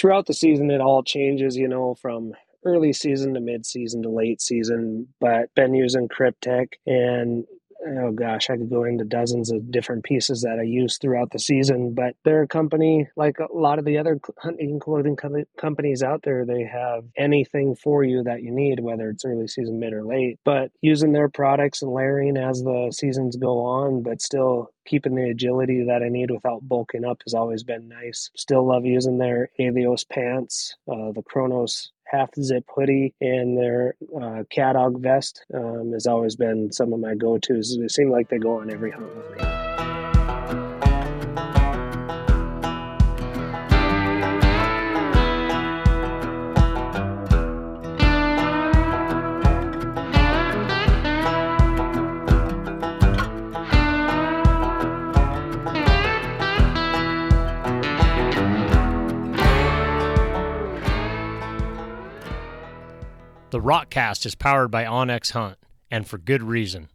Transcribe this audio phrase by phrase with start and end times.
[0.00, 2.32] throughout the season, it all changes, you know, from
[2.64, 5.08] early season to mid season to late season.
[5.20, 7.44] But been using Kryptek and
[7.86, 11.38] oh gosh, I could go into dozens of different pieces that I use throughout the
[11.38, 11.94] season.
[11.94, 16.22] But they're a company like a lot of the other hunting clothing co- companies out
[16.22, 16.44] there.
[16.44, 20.38] They have anything for you that you need, whether it's early season, mid, or late.
[20.44, 25.30] But using their products and layering as the seasons go on, but still keeping the
[25.30, 28.28] agility that I need without bulking up has always been nice.
[28.34, 34.42] Still love using their Avios pants, uh, the Kronos half zip hoodie and their uh,
[34.98, 37.78] vest um, has always been some of my go tos.
[37.80, 39.69] They seem like they go on every hunt with me.
[63.50, 65.58] The Rokcast is powered by onX Hunt,
[65.90, 66.88] and for good reason.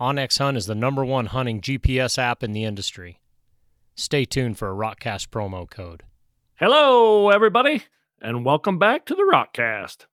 [0.00, 3.20] onX Hunt is the number one hunting GPS app in the industry.
[3.94, 6.04] Stay tuned for a Rokcast promo code.
[6.54, 7.82] Hello, everybody,
[8.22, 10.06] and welcome back to the Rokcast.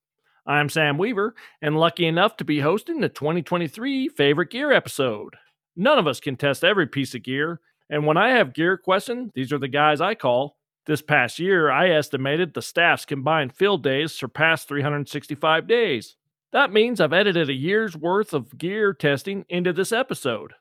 [0.45, 5.37] I'm Sam Weaver, and lucky enough to be hosting the 2023 Favorite Gear episode.
[5.77, 9.31] None of us can test every piece of gear, and when I have gear questions,
[9.33, 10.57] these are the guys I call
[10.89, 16.15] this past year, I estimated the staff's combined field days surpassed 365 days.
[16.51, 20.53] That means I've edited a year's worth of gear testing into this episode.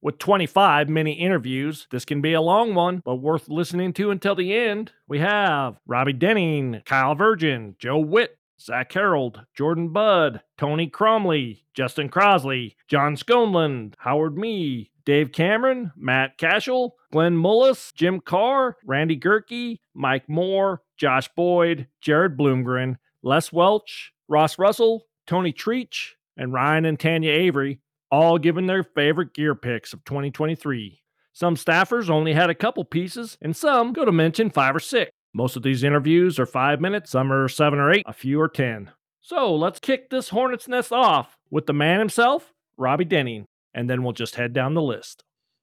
[0.00, 4.34] With 25 mini interviews, this can be a long one, but worth listening to until
[4.34, 4.92] the end.
[5.06, 12.08] We have Robby Denning, Kyle Virgin, Joe Witt, Zach Harold, Jordan Budd, Tony Cromley, Justin
[12.08, 19.78] Crosley, John Sconland, Howard Mee, Dave Cameron, Matt Cashel, Glenn Mullis, Jim Carr, Randy Gerke,
[19.94, 27.00] Mike Moore, Josh Boyd, Jared Bloomgren, Les Welch, Ross Russell, Tony Treach, and Ryan and
[27.00, 31.00] Tanya Avery, all giving their favorite gear picks of 2023.
[31.32, 35.10] Some staffers only had a couple pieces, and some go to mention five or six.
[35.32, 38.46] Most of these interviews are five minutes, some are seven or eight, a few are
[38.46, 38.90] ten.
[39.22, 43.46] So let's kick this hornet's nest off with the man himself, Robby Denning
[43.78, 45.22] and then we'll just head down the list.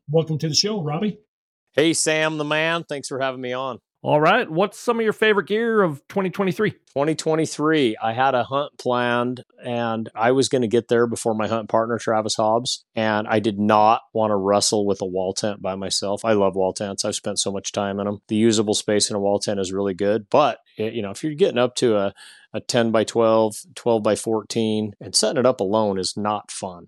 [0.09, 1.19] Welcome to the show, Robby.
[1.73, 2.85] Hey, Sam the man.
[2.85, 3.79] Thanks for having me on.
[4.01, 4.49] All right.
[4.49, 6.71] What's some of your favorite gear of 2023?
[6.71, 11.47] 2023, I had a hunt planned and I was going to get there before my
[11.47, 12.85] hunt partner, Travis Hobbs.
[12.95, 16.23] And I did not want to wrestle with a wall tent by myself.
[16.23, 17.03] I love wall tents.
[17.03, 18.19] I've spent so much time in them.
[18.29, 20.27] The usable space in a wall tent is really good.
[20.29, 22.13] But, it, you know, if you're getting up to a,
[22.53, 26.87] a 10 by 12, 12 by 14, and setting it up alone is not fun.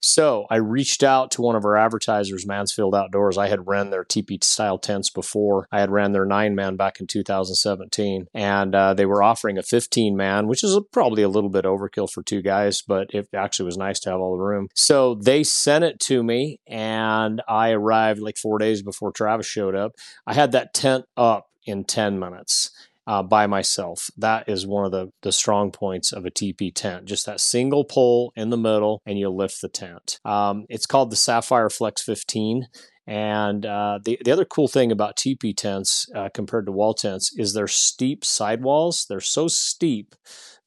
[0.00, 3.36] So I reached out to one of our advertisers, Mansfield Outdoors.
[3.36, 5.66] I had ran their teepee style tents before.
[5.72, 9.62] I had ran their nine man back in 2017, and uh, they were offering a
[9.62, 13.28] 15 man, which is a, probably a little bit overkill for two guys, but it
[13.34, 14.68] actually was nice to have all the room.
[14.74, 19.74] So they sent it to me, and I arrived like four days before Travis showed
[19.74, 19.92] up.
[20.26, 22.70] I had that tent up in 10 minutes
[23.08, 24.10] uh, by myself.
[24.18, 27.06] That is one of the, the strong points of a TP tent.
[27.06, 30.20] Just that single pole in the middle, and you lift the tent.
[30.26, 32.68] Um, it's called the Sapphire Flex 15.
[33.06, 37.32] And uh, the, the other cool thing about TP tents uh, compared to wall tents
[37.38, 39.06] is their steep sidewalls.
[39.08, 40.14] They're so steep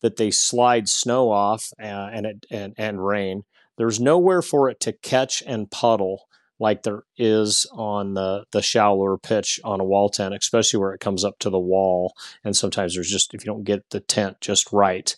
[0.01, 3.43] that they slide snow off uh, and, it, and, and rain.
[3.77, 6.23] There's nowhere for it to catch and puddle
[6.61, 11.01] like there is on the the shallower pitch on a wall tent, especially where it
[11.01, 12.13] comes up to the wall.
[12.43, 15.17] And sometimes there's just if you don't get the tent just right,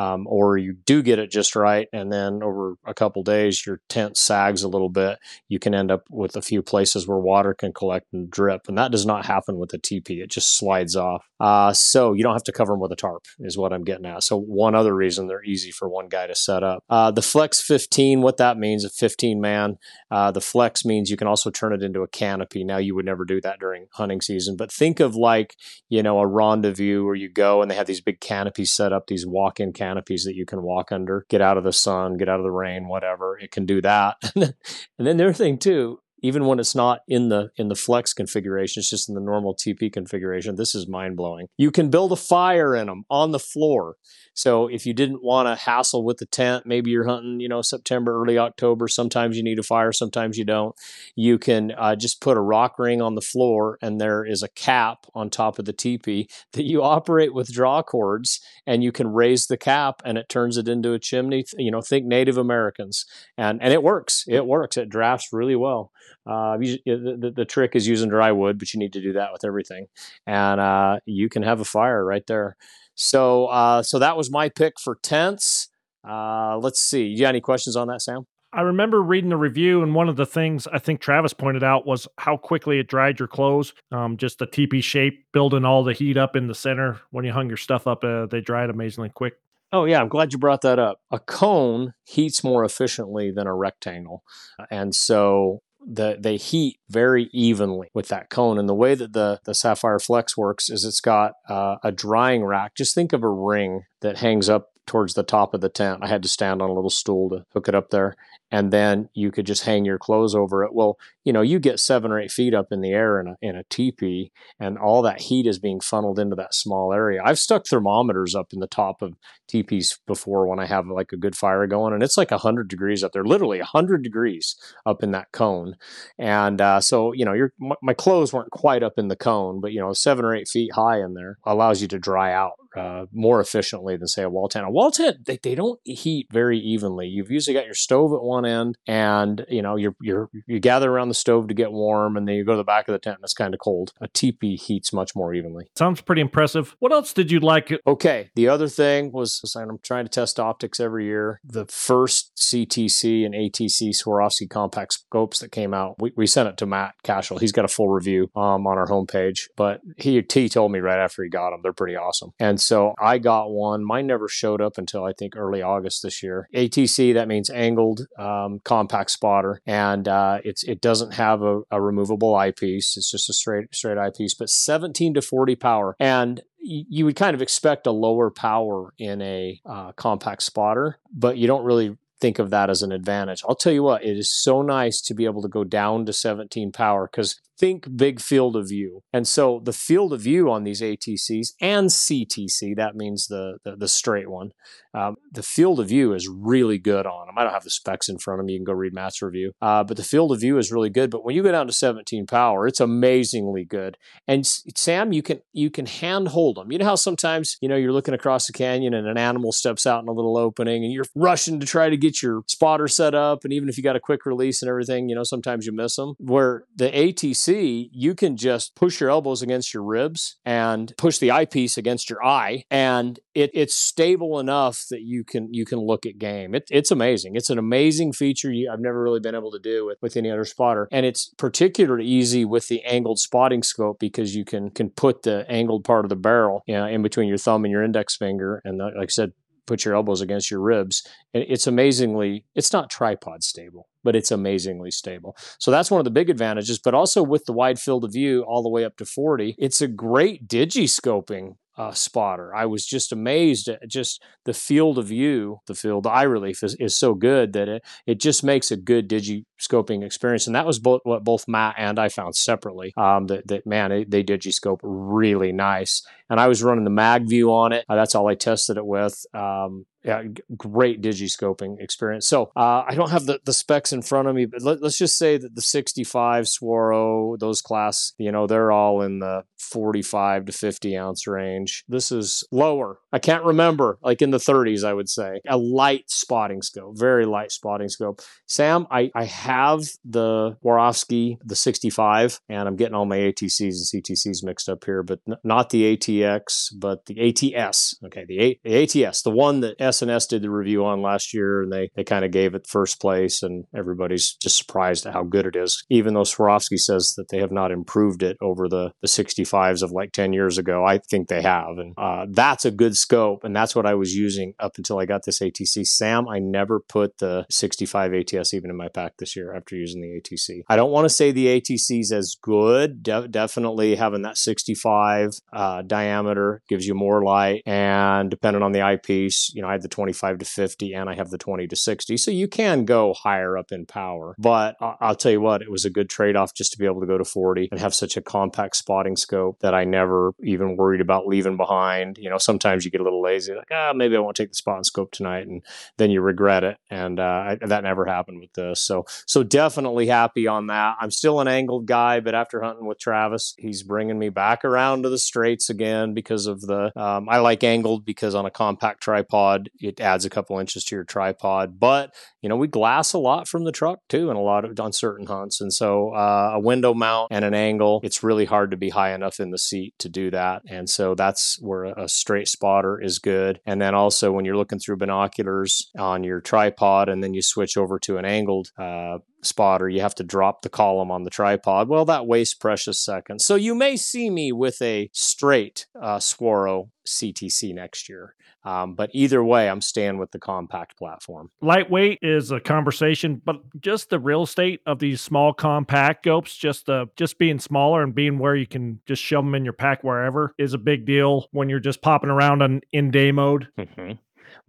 [0.00, 3.82] um, or you do get it just right, and then over a couple days your
[3.90, 5.18] tent sags a little bit,
[5.48, 8.78] you can end up with a few places where water can collect and drip, and
[8.78, 10.22] that does not happen with a teepee.
[10.22, 11.26] It just slides off.
[11.38, 14.06] Uh, so you don't have to cover them with a tarp, is what I'm getting
[14.06, 14.22] at.
[14.22, 16.82] So one other reason they're easy for one guy to set up.
[16.88, 19.76] Uh, the Flex 15, what that means, a 15 man.
[20.10, 22.64] Uh, the Flex means you can also turn it into a canopy.
[22.64, 25.56] Now you would never do that during hunting season, but think of like
[25.90, 29.06] you know a rendezvous where you go and they have these big canopies set up,
[29.06, 32.40] these walk-in canopies that you can walk under, get out of the sun, get out
[32.40, 33.38] of the rain, whatever.
[33.38, 34.16] It can do that.
[34.34, 34.54] and
[34.98, 38.80] then the other thing too, even when it's not in the in the flex configuration
[38.80, 42.16] it's just in the normal tp configuration this is mind blowing you can build a
[42.16, 43.96] fire in them on the floor.
[44.34, 47.62] So if you didn't want to hassle with the tent maybe you're hunting you know
[47.62, 50.74] september early october sometimes you need a fire sometimes you don't
[51.14, 54.48] you can uh, just put a rock ring on the floor and there is a
[54.48, 59.08] cap on top of the teepee that you operate with draw cords and you can
[59.08, 63.04] raise the cap and it turns it into a chimney you know think native americans.
[63.36, 64.24] And and it works.
[64.26, 64.76] It works.
[64.76, 65.92] It drafts really well
[66.26, 69.32] Uh, you, the, the trick is using dry wood, but you need to do that
[69.32, 69.86] with everything,
[70.26, 72.56] and uh, you can have a fire right there.
[72.94, 75.68] So, uh, so that was my pick for tents.
[76.06, 77.06] Uh, let's see.
[77.06, 78.26] You got any questions on that, Sam?
[78.52, 81.86] I remember reading the review, and one of the things I think Travis pointed out
[81.86, 83.72] was how quickly it dried your clothes.
[83.92, 87.00] Um, just the teepee shape, building all the heat up in the center.
[87.10, 89.34] When you hung your stuff up, uh, they dried amazingly quick.
[89.72, 91.00] Oh, yeah, I'm glad you brought that up.
[91.12, 94.24] A cone heats more efficiently than a rectangle.
[94.68, 98.58] And so the, they heat very evenly with that cone.
[98.58, 102.44] And the way that the, the Sapphire Flex works is it's got uh, a drying
[102.44, 102.74] rack.
[102.74, 106.00] Just think of a ring that hangs up towards the top of the tent.
[106.02, 108.16] I had to stand on a little stool to hook it up there
[108.50, 110.74] and then you could just hang your clothes over it.
[110.74, 113.36] Well, you know, you get seven or eight feet up in the air in a,
[113.40, 117.20] in a teepee, and all that heat is being funneled into that small area.
[117.24, 119.14] I've stuck thermometers up in the top of
[119.46, 123.04] teepees before when I have like a good fire going, and it's like 100 degrees
[123.04, 124.56] up there, literally 100 degrees
[124.86, 125.76] up in that cone.
[126.18, 129.72] And uh, so, you know, my, my clothes weren't quite up in the cone, but,
[129.72, 133.06] you know, seven or eight feet high in there allows you to dry out uh,
[133.12, 134.66] more efficiently than say a wall tent.
[134.66, 137.06] A wall tent they, they don't heat very evenly.
[137.08, 140.90] You've usually got your stove at one end, and you know you're you're you gather
[140.90, 142.98] around the stove to get warm, and then you go to the back of the
[142.98, 143.92] tent and it's kind of cold.
[144.00, 145.70] A teepee heats much more evenly.
[145.76, 146.76] Sounds pretty impressive.
[146.78, 147.72] What else did you like?
[147.86, 151.40] Okay, the other thing was I'm trying to test optics every year.
[151.44, 156.56] The first CTC and ATC Swarovski compact scopes that came out, we, we sent it
[156.58, 157.38] to Matt Cashel.
[157.38, 160.98] He's got a full review um, on our homepage, but he he told me right
[160.98, 162.32] after he got them they're pretty awesome.
[162.38, 163.84] And so I got one.
[163.84, 166.48] Mine never showed up until I think early August this year.
[166.54, 171.80] ATC that means angled um, compact spotter, and uh, it's it doesn't have a, a
[171.80, 172.96] removable eyepiece.
[172.96, 175.96] It's just a straight straight eyepiece, but 17 to 40 power.
[175.98, 181.38] And you would kind of expect a lower power in a uh, compact spotter, but
[181.38, 183.42] you don't really think of that as an advantage.
[183.48, 186.12] I'll tell you what, it is so nice to be able to go down to
[186.12, 189.02] 17 power because think big field of view.
[189.12, 193.76] And so the field of view on these ATCs and CTC, that means the, the,
[193.76, 194.52] the straight one,
[194.92, 197.38] um, the field of view is really good on them.
[197.38, 198.54] I don't have the specs in front of me.
[198.54, 199.52] You can go read Matt's review.
[199.62, 201.10] Uh, but the field of view is really good.
[201.10, 203.96] But when you go down to 17 power, it's amazingly good.
[204.26, 206.72] And Sam, you can you can hand hold them.
[206.72, 209.86] You know how sometimes you know you're looking across the canyon and an animal steps
[209.86, 213.14] out in a little opening and you're rushing to try to get your spotter set
[213.14, 213.44] up.
[213.44, 215.96] And even if you got a quick release and everything, you know sometimes you miss
[215.96, 216.14] them.
[216.18, 221.30] Where the ATC, you can just push your elbows against your ribs and push the
[221.30, 226.06] eyepiece against your eye, and it, it's stable enough that you can you can look
[226.06, 226.54] at game.
[226.54, 227.36] It, it's amazing.
[227.36, 230.30] It's an amazing feature you, I've never really been able to do with, with any
[230.30, 234.90] other spotter, and it's particularly easy with the angled spotting scope because you can can
[234.90, 237.82] put the angled part of the barrel you know, in between your thumb and your
[237.82, 239.32] index finger, and like I said,
[239.70, 241.06] put your elbows against your ribs.
[241.32, 245.36] And it's amazingly, it's not tripod stable, but it's amazingly stable.
[245.60, 246.80] So that's one of the big advantages.
[246.80, 249.80] But also with the wide field of view all the way up to 40, it's
[249.80, 252.54] a great digiscoping uh, spotter.
[252.54, 256.62] I was just amazed at just the field of view, the field the eye relief
[256.62, 260.46] is, is so good that it, it just makes a good digiscoping experience.
[260.46, 262.92] And that was both what both Matt and I found separately.
[262.98, 266.02] Um, that, that man, they, they digiscope really nice.
[266.28, 267.86] And I was running the mag view on it.
[267.88, 269.24] Uh, that's all I tested it with.
[269.32, 270.22] Um, yeah,
[270.56, 272.26] great digiscoping experience.
[272.26, 274.96] So uh, I don't have the, the specs in front of me, but let, us
[274.96, 280.46] just say that the 65 Swaro, those class, you know, they're all in the 45
[280.46, 281.84] to 50 ounce range.
[281.88, 282.98] This is lower.
[283.12, 285.40] I can't remember, like in the 30s, I would say.
[285.48, 288.20] A light spotting scope, very light spotting scope.
[288.46, 294.04] Sam, I, I have the Swarovski, the 65, and I'm getting all my ATCs and
[294.04, 297.96] CTCs mixed up here, but n- not the ATX, but the ATS.
[298.06, 301.62] Okay, the, A- the ATS, the one that S&S did the review on last year,
[301.62, 305.24] and they, they kind of gave it first place, and everybody's just surprised at how
[305.24, 305.84] good it is.
[305.90, 309.90] Even though Swarovski says that they have not improved it over the, the 65s of
[309.90, 311.78] like 10 years ago, I think they have.
[311.78, 315.06] And uh, that's a good scope, and that's what I was using up until I
[315.06, 315.86] got this ATC.
[315.86, 320.00] Sam, I never put the 65 ATS even in my pack this year after using
[320.00, 320.62] the ATC.
[320.68, 323.02] I don't want to say the ATC is as good.
[323.02, 328.82] De- definitely having that 65 uh, diameter gives you more light, and depending on the
[328.82, 331.76] eyepiece, you know, I had the 25 to 50 and I have the 20 to
[331.76, 332.16] 60.
[332.16, 334.34] So you can go higher up in power.
[334.38, 337.00] But I'll tell you what, it was a good trade off just to be able
[337.00, 340.76] to go to 40 and have such a compact spotting scope that I never even
[340.76, 342.18] worried about leaving behind.
[342.18, 344.54] You know, sometimes you get a little lazy, like, ah, maybe I won't take the
[344.54, 345.46] spotting scope tonight.
[345.46, 345.62] And
[345.98, 346.76] then you regret it.
[346.90, 348.80] And uh, I, that never happened with this.
[348.82, 350.96] So, so definitely happy on that.
[351.00, 355.02] I'm still an angled guy, but after hunting with Travis, he's bringing me back around
[355.02, 359.02] to the straights again because of the, um, I like angled because on a compact
[359.02, 361.78] tripod, it adds a couple inches to your tripod.
[361.78, 364.78] But you know, we glass a lot from the truck too, and a lot of
[364.80, 365.60] on certain hunts.
[365.60, 369.12] And so uh, a window mount and an angle, it's really hard to be high
[369.12, 370.62] enough in the seat to do that.
[370.68, 372.48] And so that's where a straight
[372.80, 373.60] spotter is good.
[373.66, 377.76] And then also when you're looking through binoculars on your tripod, and then you switch
[377.76, 381.88] over to an angled uh, spotter, you have to drop the column on the tripod.
[381.88, 383.44] Well, that wastes precious seconds.
[383.44, 388.34] So you may see me with a straight uh, Swaro CTC next year.
[388.62, 391.50] Um, but either way, I'm staying with the compact platform.
[391.62, 396.86] Lightweight is a conversation, but just the real estate of these small compact scopes, just
[396.86, 400.04] the just being smaller and being where you can just shove them in your pack
[400.04, 403.68] wherever is a big deal when you're just popping around on in day mode.
[403.78, 404.12] Mm-hmm.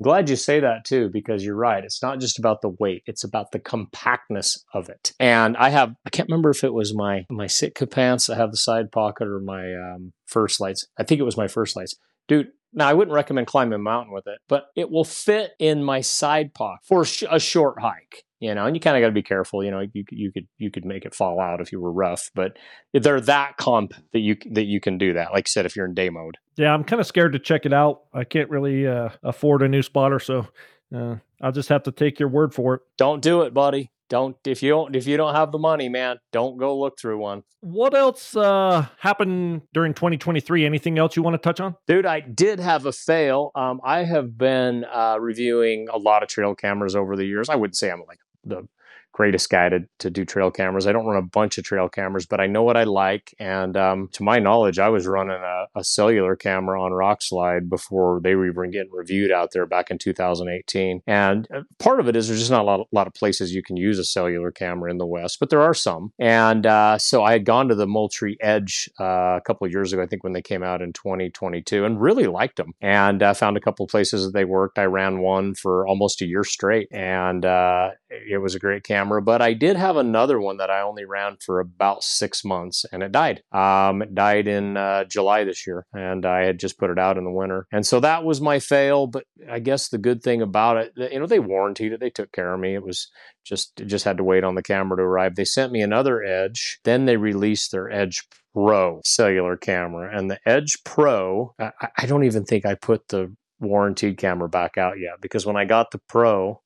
[0.01, 1.83] Glad you say that too, because you're right.
[1.83, 5.13] It's not just about the weight; it's about the compactness of it.
[5.19, 8.51] And I have, I can't remember if it was my my Sitka pants that have
[8.51, 10.87] the side pocket or my um, First Lites.
[10.97, 11.95] I think it was my First Lites,
[12.27, 12.49] dude.
[12.73, 16.01] Now I wouldn't recommend climbing a mountain with it, but it will fit in my
[16.01, 19.21] side pocket for a short hike you know, and you kind of got to be
[19.21, 19.63] careful.
[19.63, 22.31] You know, you you could you could make it fall out if you were rough,
[22.33, 22.57] but
[22.91, 25.31] they're that comp that you that you can do that.
[25.31, 26.37] Like I said, if you're in day mode.
[26.57, 28.01] Yeah, I'm kind of scared to check it out.
[28.13, 30.47] I can't really uh, afford a new spotter, so
[30.93, 32.81] uh, I'll just have to take your word for it.
[32.97, 33.91] Don't do it, buddy.
[34.09, 37.17] Don't if you don't if you don't have the money, man, don't go look through
[37.17, 37.43] one.
[37.61, 40.65] What else uh, happened during 2023?
[40.65, 42.05] Anything else you want to touch on, dude?
[42.05, 43.51] I did have a fail.
[43.55, 47.47] Um, I have been uh, reviewing a lot of trail cameras over the years.
[47.47, 48.67] I wouldn't say I'm like the
[49.11, 50.87] greatest guy to, to do trail cameras.
[50.87, 53.35] I don't run a bunch of trail cameras, but I know what I like.
[53.39, 58.21] And um, to my knowledge, I was running a, a, cellular camera on Rokslide before
[58.23, 61.01] they were even getting reviewed out there back in 2018.
[61.05, 63.53] And uh, part of it is there's just not a lot, a lot of places
[63.53, 66.13] you can use a cellular camera in the West, but there are some.
[66.17, 70.01] And uh, so I had gone to the Moultrie Edge uh, a couple years ago,
[70.01, 72.73] I think when they came out in 2022, and really liked them.
[72.81, 74.77] And uh, found a couple places that they worked.
[74.77, 79.00] I ran one for almost a year straight, and uh, it was a great camera.
[79.21, 83.01] But I did have another one that I only ran for about six months, and
[83.01, 83.43] it died.
[83.51, 87.17] Um, it died in uh, July this year, and I had just put it out
[87.17, 89.07] in the winter, and so that was my fail.
[89.07, 92.31] But I guess the good thing about it, you know, they warranted it, they took
[92.31, 92.75] care of me.
[92.75, 93.09] It was
[93.43, 95.35] just it just had to wait on the camera to arrive.
[95.35, 100.39] They sent me another Edge, then they released their Edge Pro cellular camera, and the
[100.45, 101.53] Edge Pro.
[101.59, 105.55] I, I don't even think I put the warranted camera back out yet because when
[105.55, 106.61] I got the Pro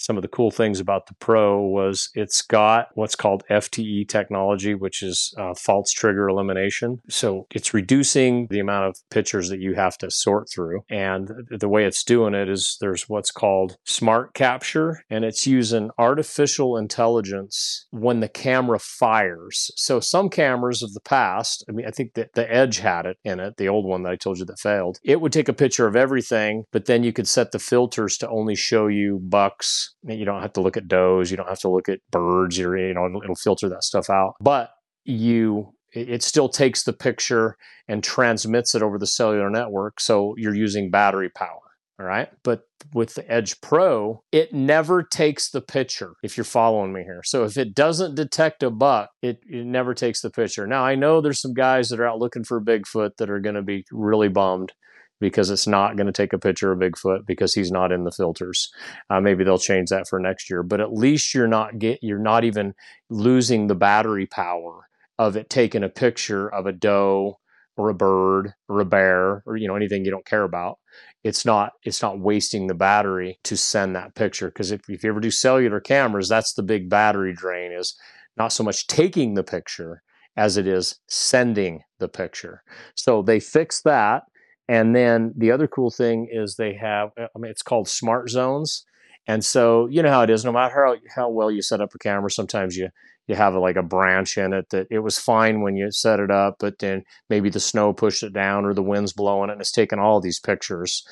[0.00, 4.74] some of the cool things about the Pro was it's got what's called FTE technology,
[4.74, 7.00] which is uh, false trigger elimination.
[7.08, 10.80] So it's reducing the amount of pictures that you have to sort through.
[10.88, 15.90] And the way it's doing it is there's what's called smart capture, and it's using
[15.98, 19.70] artificial intelligence when the camera fires.
[19.76, 23.18] So some cameras of the past, I mean, I think that the Edge had it
[23.22, 24.98] in it, the old one that I told you that failed.
[25.04, 28.28] It would take a picture of everything, but then you could set the filters to
[28.28, 31.68] only show you bucks you don't have to look at does, you don't have to
[31.68, 34.34] look at birds, you're, you know, it'll, it'll filter that stuff out.
[34.40, 34.70] But
[35.04, 37.56] you it still takes the picture
[37.88, 40.00] and transmits it over the cellular network.
[40.00, 41.58] So you're using battery power.
[41.98, 42.30] All right.
[42.42, 42.62] But
[42.94, 47.20] with the Edge Pro, it never takes the picture, if you're following me here.
[47.24, 50.66] So if it doesn't detect a buck, it, it never takes the picture.
[50.66, 53.56] Now, I know there's some guys that are out looking for Bigfoot that are going
[53.56, 54.72] to be really bummed
[55.20, 58.10] because it's not going to take a picture of Bigfoot because he's not in the
[58.10, 58.72] filters.
[59.10, 62.18] Uh, maybe they'll change that for next year, but at least you're not get you're
[62.18, 62.74] not even
[63.08, 67.38] losing the battery power of it taking a picture of a doe
[67.76, 70.78] or a bird or a bear or you know anything you don't care about.
[71.22, 75.10] It's not it's not wasting the battery to send that picture because if, if you
[75.10, 77.96] ever do cellular cameras, that's the big battery drain is
[78.36, 80.02] not so much taking the picture
[80.36, 82.62] as it is sending the picture.
[82.94, 84.22] So they fixed that
[84.70, 88.30] and then the other cool thing is they have, uh, I mean, it's called smart
[88.30, 88.84] zones.
[89.26, 91.92] And so, you know how it is, no matter how, how well you set up
[91.92, 92.88] a camera, sometimes you,
[93.26, 96.20] you have a, like a branch in it that it was fine when you set
[96.20, 99.54] it up, but then maybe the snow pushed it down or the wind's blowing it
[99.54, 101.04] and it's taking all these pictures.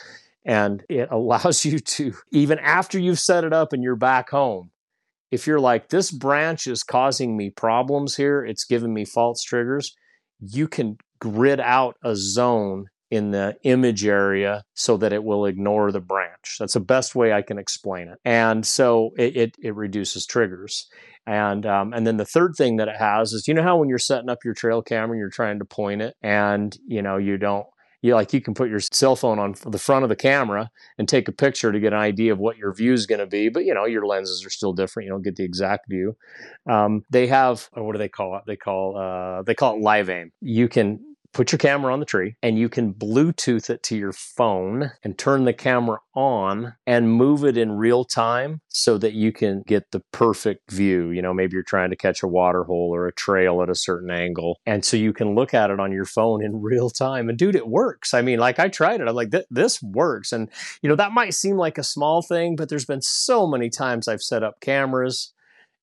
[0.44, 4.70] And it allows you to, even after you've set it up and you're back home,
[5.32, 9.96] if you're like, this branch is causing me problems here, it's giving me false triggers,
[10.38, 15.90] you can grid out a zone in the image area so that it will ignore
[15.92, 16.56] the branch.
[16.58, 18.18] That's the best way I can explain it.
[18.24, 20.88] And so it, it, it reduces triggers.
[21.26, 23.90] And um, and then the third thing that it has is you know how when
[23.90, 27.36] you're setting up your trail camera, you're trying to point it, and you know you
[27.36, 27.66] don't
[28.02, 31.08] you like you can put your cell phone on the front of the camera and
[31.08, 33.48] take a picture to get an idea of what your view is going to be
[33.48, 36.16] but you know your lenses are still different you don't get the exact view
[36.70, 40.08] um, they have what do they call it they call uh, they call it live
[40.08, 41.00] aim you can
[41.34, 45.18] put your camera on the tree and you can Bluetooth it to your phone and
[45.18, 49.90] turn the camera on and move it in real time so that you can get
[49.90, 51.10] the perfect view.
[51.10, 53.74] You know, maybe you're trying to catch a water hole or a trail at a
[53.74, 54.58] certain angle.
[54.66, 57.28] And so you can look at it on your phone in real time.
[57.28, 58.14] And dude, it works.
[58.14, 59.08] I mean, like I tried it.
[59.08, 60.32] I'm like, this works.
[60.32, 60.50] And,
[60.82, 64.08] you know, that might seem like a small thing, but there's been so many times
[64.08, 65.32] I've set up cameras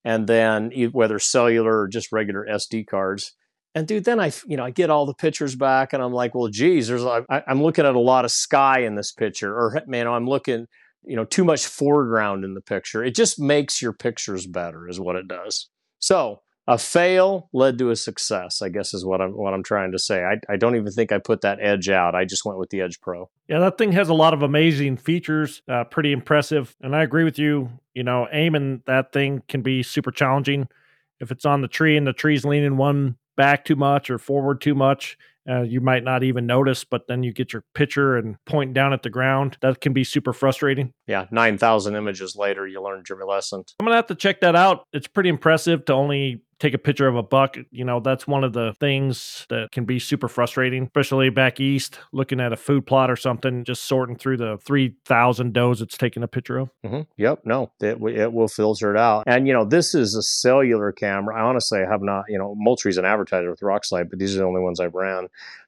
[0.04, 3.34] and then whether cellular or just regular SD cards
[3.76, 6.34] and dude, then I, you know, I get all the pictures back, and I'm like,
[6.34, 9.84] well, geez, there's, I, am looking at a lot of sky in this picture, or
[9.86, 10.68] man, I'm looking,
[11.04, 13.04] you know, too much foreground in the picture.
[13.04, 15.68] It just makes your pictures better, is what it does.
[16.00, 19.92] So a fail led to a success, I guess, is what I'm what I'm trying
[19.92, 20.24] to say.
[20.24, 22.16] I, I don't even think I put that Edge out.
[22.16, 23.30] I just went with the Edge Pro.
[23.50, 27.26] Yeah, that thing has a lot of amazing features, uh, pretty impressive, and I agree
[27.26, 27.72] with you.
[27.94, 30.70] You know, aiming that thing can be super challenging
[31.20, 34.62] if it's on the tree and the tree's leaning one back too much or forward
[34.62, 35.18] too much.
[35.48, 38.94] Uh, you might not even notice, but then you get your picture and point down
[38.94, 39.58] at the ground.
[39.62, 40.92] That can be super frustrating.
[41.06, 43.64] Yeah, 9,000 images later, you learned your lesson.
[43.80, 44.86] I'm going to have to check that out.
[44.92, 47.58] It's pretty impressive to only take a picture of a buck.
[47.72, 52.00] You know, that's one of the things that can be super frustrating, especially back east,
[52.14, 56.24] looking at a food plot or something, just sorting through the 3,000 does it's taking
[56.24, 56.70] a picture of.
[56.86, 57.02] Mm-hmm.
[57.18, 57.42] Yep.
[57.46, 59.24] No, it, it will filter it out.
[59.28, 61.38] And, you know, this is a cellular camera.
[61.38, 64.46] I honestly have not, you know, Moultrie's an advertiser with Rokslide, but these are the
[64.46, 65.28] only ones I've ran.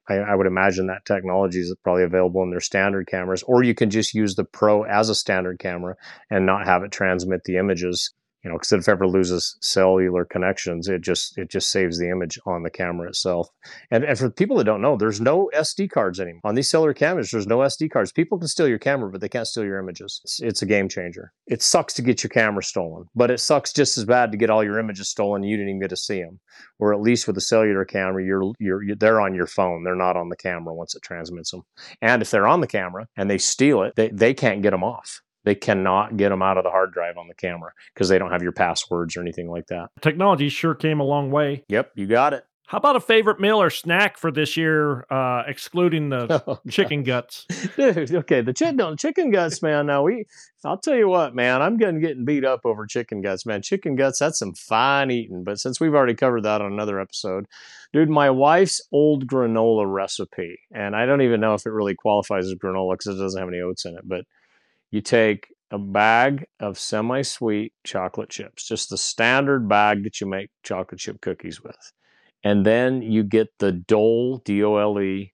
[0.10, 3.76] I, I, would imagine that technology is probably available in their standard cameras, or you
[3.76, 5.98] can just use the Pro as a standard camera
[6.30, 8.14] and not have it transmit the images
[8.44, 12.10] you know, because if it ever loses cellular connections, it just it just saves the
[12.10, 13.50] image on the camera itself.
[13.92, 16.94] And, and for people that don't know, there's no SD cards anymore on these cellular
[16.94, 17.32] cameras.
[17.32, 18.12] There's no SD cards.
[18.12, 20.22] People can steal your camera, but they can't steal your images.
[20.24, 21.34] It's, it's a game changer.
[21.48, 24.50] It sucks to get your camera stolen, but it sucks just as bad to get
[24.50, 25.44] all your images stolen.
[25.44, 26.40] You didn't even get to see them.
[26.80, 29.84] Or at least with a cellular camera, you're, you're you're they're on your phone.
[29.84, 31.64] They're not on the camera once it transmits them.
[32.02, 34.84] And if they're on the camera and they steal it, they, they can't get them
[34.84, 38.20] off they cannot get them out of the hard drive on the camera because they
[38.20, 39.90] don't have your passwords or anything like that.
[40.02, 41.64] Technology sure came a long way.
[41.70, 42.46] Yep, you got it.
[42.68, 47.04] How about a favorite meal or snack for this year, uh, excluding the oh, chicken
[47.04, 47.46] guts?
[47.78, 49.86] Dude, okay, the chicken chicken guts, man.
[49.86, 50.26] Now we,
[50.66, 51.62] I'll tell you what, man.
[51.62, 53.62] I'm getting getting beat up over chicken guts, man.
[53.62, 55.46] Chicken guts, that's some fine eating.
[55.46, 57.46] But since we've already covered that on another episode,
[57.94, 62.48] dude, my wife's old granola recipe, and I don't even know if it really qualifies
[62.48, 64.26] as granola because it doesn't have any oats in it, but
[64.92, 70.28] you take a bag of semi sweet chocolate chips, just the standard bag that you
[70.28, 71.92] make chocolate chip cookies with.
[72.44, 75.34] And then you get the Dole, D O L E,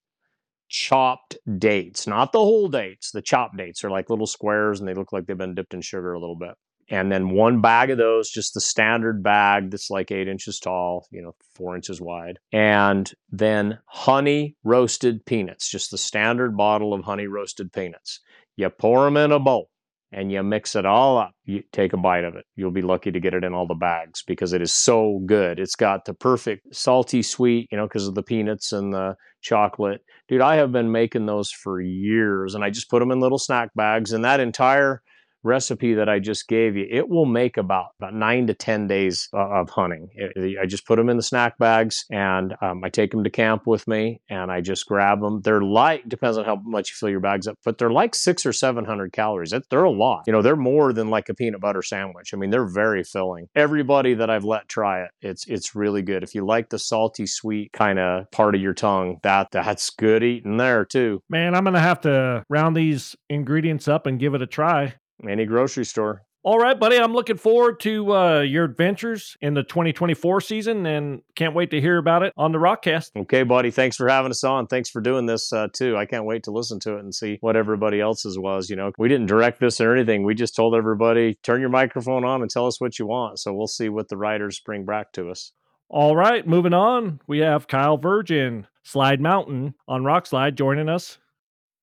[0.70, 3.12] chopped dates, not the whole dates.
[3.12, 5.82] The chopped dates are like little squares and they look like they've been dipped in
[5.82, 6.56] sugar a little bit.
[6.90, 11.08] And then one bag of those, just the standard bag that's like eight inches tall,
[11.12, 12.40] you know, four inches wide.
[12.52, 18.20] And then honey roasted peanuts, just the standard bottle of honey roasted peanuts.
[18.56, 19.70] You pour them in a bowl
[20.12, 21.32] and you mix it all up.
[21.46, 22.46] You take a bite of it.
[22.56, 25.60] You'll be lucky to get it in all the bags because it is so good.
[25.60, 30.02] It's got the perfect salty sweet, you know, because of the peanuts and the chocolate.
[30.28, 33.40] Dude, I have been making those for years and I just put them in little
[33.40, 35.02] snack bags and that entire
[35.44, 39.30] recipe that I just gave you, it will make about, about nine to 10 days
[39.34, 40.10] uh, of hunting.
[40.14, 43.30] It, I just put them in the snack bags and um, I take them to
[43.30, 45.42] camp with me and I just grab them.
[45.42, 48.46] They're like, depends on how much you fill your bags up, but they're like six
[48.46, 49.54] or 700 calories.
[49.70, 50.24] They're a lot.
[50.28, 52.34] You know, they're more than like a peanut butter sandwich.
[52.34, 53.48] I mean, they're very filling.
[53.56, 56.24] Everybody that I've let try it, it's, it's really good.
[56.24, 60.24] If you like the salty, sweet kind of part of your tongue, that that's good
[60.24, 61.22] eating there too.
[61.30, 64.96] Man, I'm going to have to round these ingredients up and give it a try.
[65.28, 66.24] Any grocery store.
[66.46, 66.98] All right, buddy.
[66.98, 71.80] I'm looking forward to uh, your adventures in the 2024 season and can't wait to
[71.80, 73.12] hear about it on the Rokcast.
[73.16, 73.72] Okay, buddy.
[73.72, 74.68] Thanks for having us on.
[74.68, 75.96] Thanks for doing this uh, too.
[75.96, 78.70] I can't wait to listen to it and see what everybody else's was.
[78.70, 80.26] You know, we didn't direct this or anything.
[80.26, 83.40] We just told everybody, turn your microphone on and tell us what you want.
[83.40, 85.54] So we'll see what the writers bring back to us.
[85.88, 87.22] All right, moving on.
[87.26, 91.20] We have Kyle Virgin, Slide Mountain on Rokslide joining us.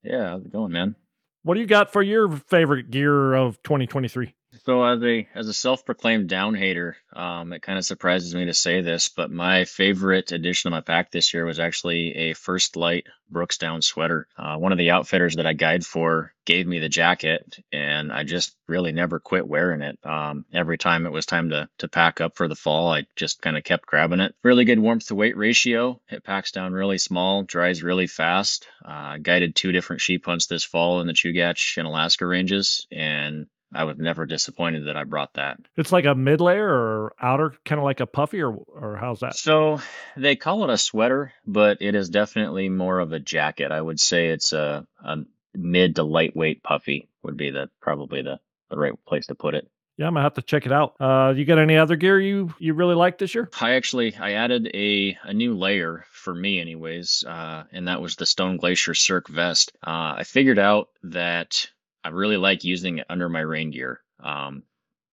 [0.03, 0.97] Yeah, how's it going, man?
[1.43, 4.35] What do you got for your favorite gear of 2023?
[4.65, 8.55] So as a as a self-proclaimed down hater, um, it kind of surprises me to
[8.55, 12.77] say this, but my favorite addition to my pack this year was actually a First
[12.77, 14.27] Lite Brooks Down sweater.
[14.37, 18.25] Uh, one of the outfitters that I guide for gave me the jacket, and I
[18.25, 19.99] just really never quit wearing it.
[20.05, 23.41] Um, every time it was time to to pack up for the fall, I just
[23.41, 24.35] kind of kept grabbing it.
[24.43, 26.01] Really good warmth to weight ratio.
[26.09, 28.67] It packs down really small, dries really fast.
[28.85, 33.47] Uh, guided two different sheep hunts this fall in the Chugach and Alaska ranges, and
[33.73, 35.59] I was never disappointed that I brought that.
[35.77, 39.21] It's like a mid layer or outer, kind of like a puffy, or or how's
[39.21, 39.37] that?
[39.37, 39.81] So
[40.17, 43.71] they call it a sweater, but it is definitely more of a jacket.
[43.71, 45.19] I would say it's a, a
[45.55, 49.69] mid to lightweight puffy would be the probably the, the right place to put it.
[49.97, 50.97] Yeah, I'm gonna have to check it out.
[50.99, 53.51] Uh, you got any other gear you you really like this year?
[53.61, 58.17] I actually I added a a new layer for me, anyways, uh, and that was
[58.17, 59.73] the Stone Glacier Cirque vest.
[59.87, 61.69] Uh, I figured out that
[62.05, 64.01] I really like using it under my rain gear.
[64.23, 64.63] Um,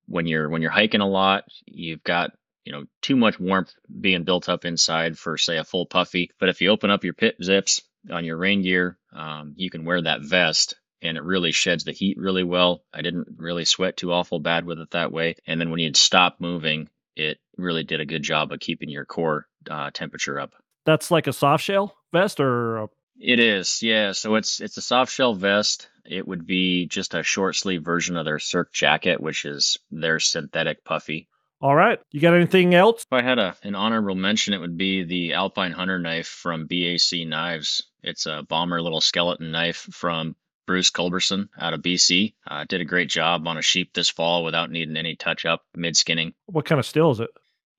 [0.07, 2.31] when you're when you're hiking a lot, you've got
[2.63, 6.31] you know too much warmth being built up inside for say a full puffy.
[6.39, 9.85] But if you open up your pit zips on your rain gear, um, you can
[9.85, 12.83] wear that vest and it really sheds the heat really well.
[12.93, 15.35] I didn't really sweat too awful bad with it that way.
[15.45, 19.05] And then when you'd stop moving, it really did a good job of keeping your
[19.05, 20.53] core uh, temperature up.
[20.85, 22.87] That's like a soft shell vest, or a...
[23.19, 24.11] it is, yeah.
[24.11, 25.89] So it's it's a soft shell vest.
[26.05, 30.19] It would be just a short sleeve version of their Cirque jacket, which is their
[30.19, 31.27] synthetic puffy.
[31.59, 31.99] All right.
[32.11, 33.03] You got anything else?
[33.03, 36.67] If I had a an honorable mention, it would be the Alpine Hunter knife from
[36.67, 37.83] BAC Knives.
[38.03, 40.35] It's a bomber little skeleton knife from
[40.67, 42.35] Bruce Culberson out of BC.
[42.45, 45.63] Uh, did a great job on a sheep this fall without needing any touch up
[45.75, 46.33] mid skinning.
[46.45, 47.29] What kind of steel is it?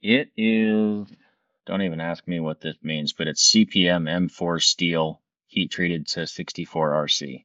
[0.02, 1.06] It is,
[1.66, 5.20] don't even ask me what this means, but it's CPM M4 steel
[5.58, 7.44] heat treated to 64 RC.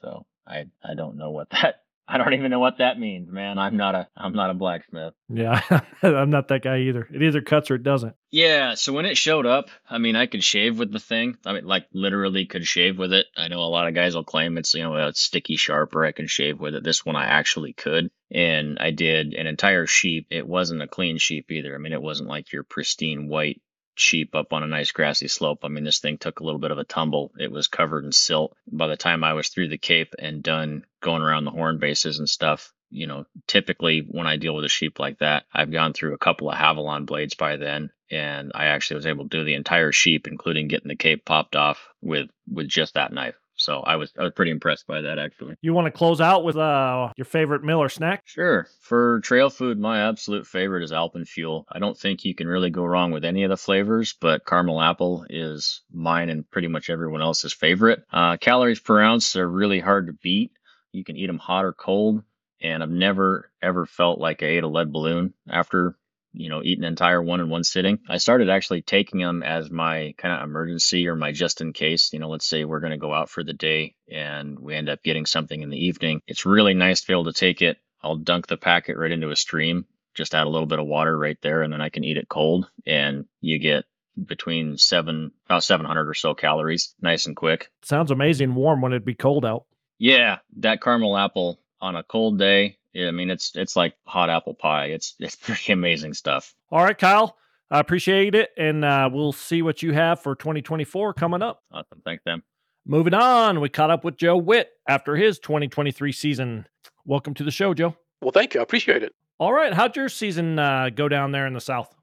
[0.00, 3.58] So I, I don't know what that I don't even know what that means, man.
[3.58, 5.14] I'm not a I'm not a blacksmith.
[5.28, 5.62] Yeah,
[6.02, 7.08] I'm not that guy either.
[7.10, 8.14] It either cuts or it doesn't.
[8.30, 11.38] Yeah, so when it showed up, I mean, I could shave with the thing.
[11.46, 13.26] I mean, like literally could shave with it.
[13.36, 16.04] I know a lot of guys will claim it's you know a sticky sharp or
[16.04, 16.84] I can shave with it.
[16.84, 20.26] This one I actually could, and I did an entire sheep.
[20.30, 21.74] It wasn't a clean sheep either.
[21.74, 23.62] I mean, it wasn't like your pristine white
[23.94, 25.60] sheep up on a nice grassy slope.
[25.62, 27.32] I mean, this thing took a little bit of a tumble.
[27.38, 28.56] It was covered in silt.
[28.70, 32.18] By the time I was through the Cape and done going around the horn bases
[32.18, 35.92] and stuff, you know, typically when I deal with a sheep like that, I've gone
[35.92, 39.44] through a couple of Havalon blades by then, and I actually was able to do
[39.44, 43.34] the entire sheep, including getting the cape popped off with with just that knife.
[43.62, 45.54] So I was I was pretty impressed by that actually.
[45.62, 48.22] You want to close out with uh, your favorite meal or snack?
[48.24, 48.66] Sure.
[48.80, 51.64] For trail food, my absolute favorite is Alpenfuel.
[51.70, 54.80] I don't think you can really go wrong with any of the flavors, but caramel
[54.80, 58.02] apple is mine and pretty much everyone else's favorite.
[58.12, 60.50] Uh, calories per ounce are really hard to beat.
[60.90, 62.22] You can eat them hot or cold,
[62.60, 65.96] and I've never ever felt like I ate a lead balloon after
[66.32, 67.98] you know, eat an entire one in one sitting.
[68.08, 72.12] I started actually taking them as my kind of emergency or my just in case.
[72.12, 74.88] You know, let's say we're going to go out for the day and we end
[74.88, 76.22] up getting something in the evening.
[76.26, 77.78] It's really nice to be able to take it.
[78.02, 81.16] I'll dunk the packet right into a stream, just add a little bit of water
[81.16, 82.68] right there, and then I can eat it cold.
[82.86, 83.84] And you get
[84.26, 87.70] between seven, about 700 or so calories, nice and quick.
[87.82, 89.66] Sounds amazing warm when it'd be cold out.
[89.98, 94.30] Yeah, that caramel apple on a cold day yeah, I mean it's it's like hot
[94.30, 94.86] apple pie.
[94.86, 96.54] It's it's pretty amazing stuff.
[96.70, 97.36] All right, Kyle.
[97.70, 101.62] I appreciate it, and uh, we'll see what you have for 2024 coming up.
[101.72, 102.42] Awesome, thank them.
[102.84, 106.66] Moving on, we caught up with Joe Witt after his 2023 season.
[107.06, 107.96] Welcome to the show, Joe.
[108.20, 108.60] Well, thank you.
[108.60, 109.14] I appreciate it.
[109.38, 111.94] All right, how'd your season uh, go down there in the south?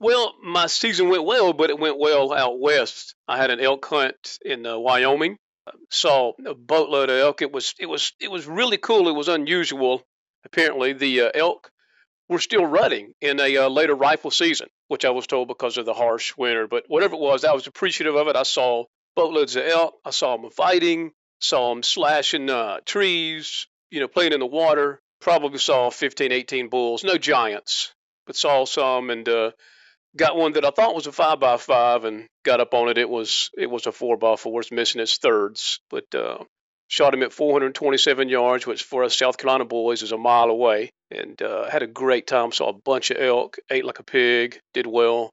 [0.00, 3.14] Well, my season went well, but it went well out west.
[3.28, 5.38] I had an elk hunt in uh, Wyoming
[5.90, 7.42] saw a boatload of elk.
[7.42, 9.08] It was it was it was really cool.
[9.08, 10.02] It was unusual.
[10.52, 11.70] Apparently, the uh, elk
[12.28, 15.86] were still rutting in a uh, later rifle season, which I was told because of
[15.86, 16.66] the harsh winter.
[16.66, 18.36] But whatever it was, I was appreciative of it.
[18.36, 18.84] I saw
[19.14, 19.94] boatloads of elk.
[20.04, 21.12] I saw them fighting.
[21.40, 23.66] Saw them slashing uh, trees.
[23.90, 25.00] You know, playing in the water.
[25.20, 27.04] Probably saw 15, 18 bulls.
[27.04, 27.92] No giants,
[28.26, 29.50] but saw some and uh,
[30.16, 32.98] got one that I thought was a five by five and got up on it.
[32.98, 34.60] It was it was a four by four.
[34.60, 36.44] It's missing its thirds, but uh,
[36.88, 40.90] shot him at 427 yards, which for us South Carolina boys is a mile away,
[41.10, 42.50] and uh, had a great time.
[42.50, 45.30] Saw a bunch of elk, ate like a pig, did well.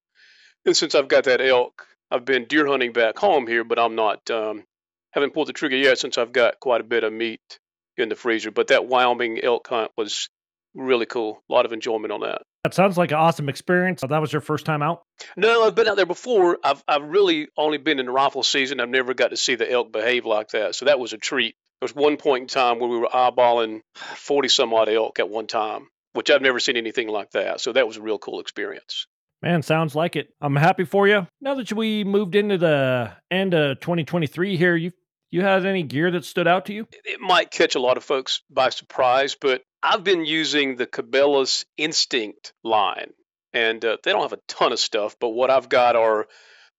[0.66, 3.96] And since I've got that elk, I've been deer hunting back home here, but I'm
[3.96, 4.64] not um,
[5.12, 7.60] haven't pulled the trigger yet since I've got quite a bit of meat
[7.98, 8.52] in the freezer.
[8.52, 10.30] But that Wyoming elk hunt was
[10.74, 11.42] really cool.
[11.50, 12.42] A lot of enjoyment on that.
[12.66, 14.02] That sounds like an awesome experience.
[14.02, 15.04] That was your first time out?
[15.38, 16.58] No, I've been out there before.
[16.64, 18.80] I've I've really only been in the rifle season.
[18.80, 20.74] I've never got to see the elk behave like that.
[20.74, 21.54] So that was a treat.
[21.80, 25.30] There was one point in time where we were eyeballing 40 some odd elk at
[25.30, 27.62] one time, which I've never seen anything like that.
[27.62, 29.06] So that was a real cool experience.
[29.44, 30.30] Man, sounds like it.
[30.42, 31.28] I'm happy for you.
[31.40, 34.92] Now that we moved into the end of 2023 here, you
[35.32, 36.88] you had any gear that stood out to you?
[37.04, 41.66] It might catch a lot of folks by surprise, but I've been using the Cabela's
[41.78, 43.12] Instinct line,
[43.54, 46.28] and uh, they don't have a ton of stuff, but what I've got are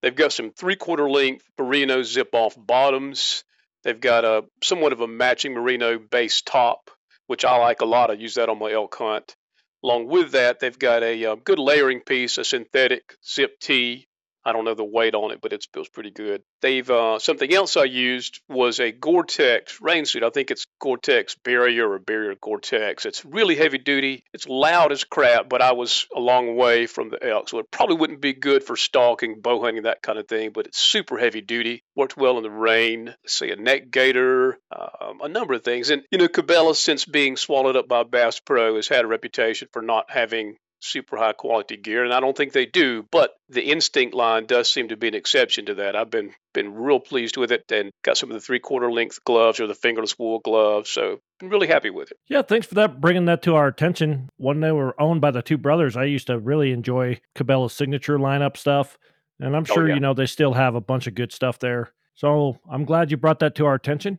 [0.01, 3.43] they've got some three quarter length merino zip off bottoms.
[3.83, 6.89] They've got a somewhat of a matching merino base top.
[7.27, 8.09] which I like a lot.
[8.09, 9.35] I use that on my elk hunt.
[9.83, 14.06] Along with that, they've got a uh, good layering piece, a synthetic zip tee
[14.47, 16.41] I don't know the weight on it, but it feels pretty good.
[16.61, 20.23] They've uh, something else I used was a Gore-Tex rain suit.
[20.23, 23.05] I think it's Gore-Tex Barrier or Barrier Gore-Tex.
[23.05, 24.23] It's really heavy duty.
[24.33, 27.69] It's loud as crap, but I was a long way from the elk, so it
[27.71, 30.51] probably wouldn't be good for stalking, bow hunting, that kind of thing.
[30.53, 31.83] But it's super heavy duty.
[31.97, 33.13] Worked well in the rain.
[33.25, 35.89] Say a neck gaiter, um, a number of things.
[35.89, 39.67] And you know, Cabela, since being swallowed up by Bass Pro, has had a reputation
[39.73, 43.05] for not having super high quality gear, and I don't think they do.
[43.11, 45.95] But the Instinct line does seem to be an exception to that.
[45.95, 49.23] I've been been real pleased with it, and got some of the three quarter length
[49.25, 50.89] gloves or the fingerless wool gloves.
[50.89, 52.17] So been really happy with it.
[52.27, 54.29] Yeah, thanks for that, bringing that to our attention.
[54.37, 58.17] When they were owned by the two brothers, I used to really enjoy Cabela's signature
[58.17, 58.97] lineup stuff,
[59.39, 59.95] and I'm Oh, sure yeah.
[59.95, 61.91] you know they still have a bunch of good stuff there.
[62.15, 64.17] So I'm glad you brought that to our attention.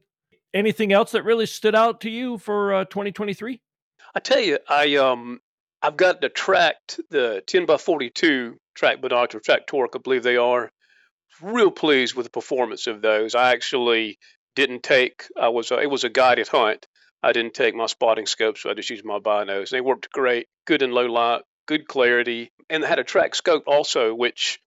[0.55, 3.61] Anything else that really stood out to you for uh, 2023?
[4.15, 5.41] I tell you, I um
[5.83, 10.37] I've got the Tract the 10 by 42 Tract binocular Tract Toric, I believe they
[10.37, 10.71] are.
[11.41, 13.35] Real pleased with the performance of those.
[13.35, 14.19] I actually
[14.57, 15.25] didn't take.
[15.41, 16.87] I was uh, it was a guided hunt.
[17.23, 19.59] I didn't take my spotting scope, so I just used my binos.
[19.59, 23.65] And They worked great, good in low light, good clarity, and had a Tract scope
[23.69, 24.59] also, which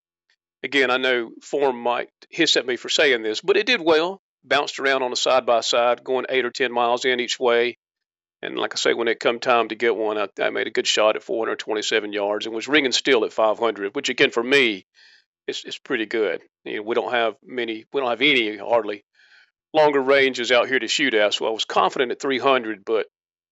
[0.63, 4.21] again I know form might hiss at me for saying this, but it did well.
[4.45, 7.77] Bounced around on a side by side, going eight or ten miles in each way.
[8.41, 10.71] And like I say, when it come time to get one, I, I made a
[10.71, 14.85] good shot at 427 yards and was ringing still at 500, which again for me
[15.47, 16.41] is is pretty good.
[16.63, 19.03] You know, we don't have many, we don't have any hardly
[19.73, 23.05] longer ranges out here to shoot at, so I was confident at 300, but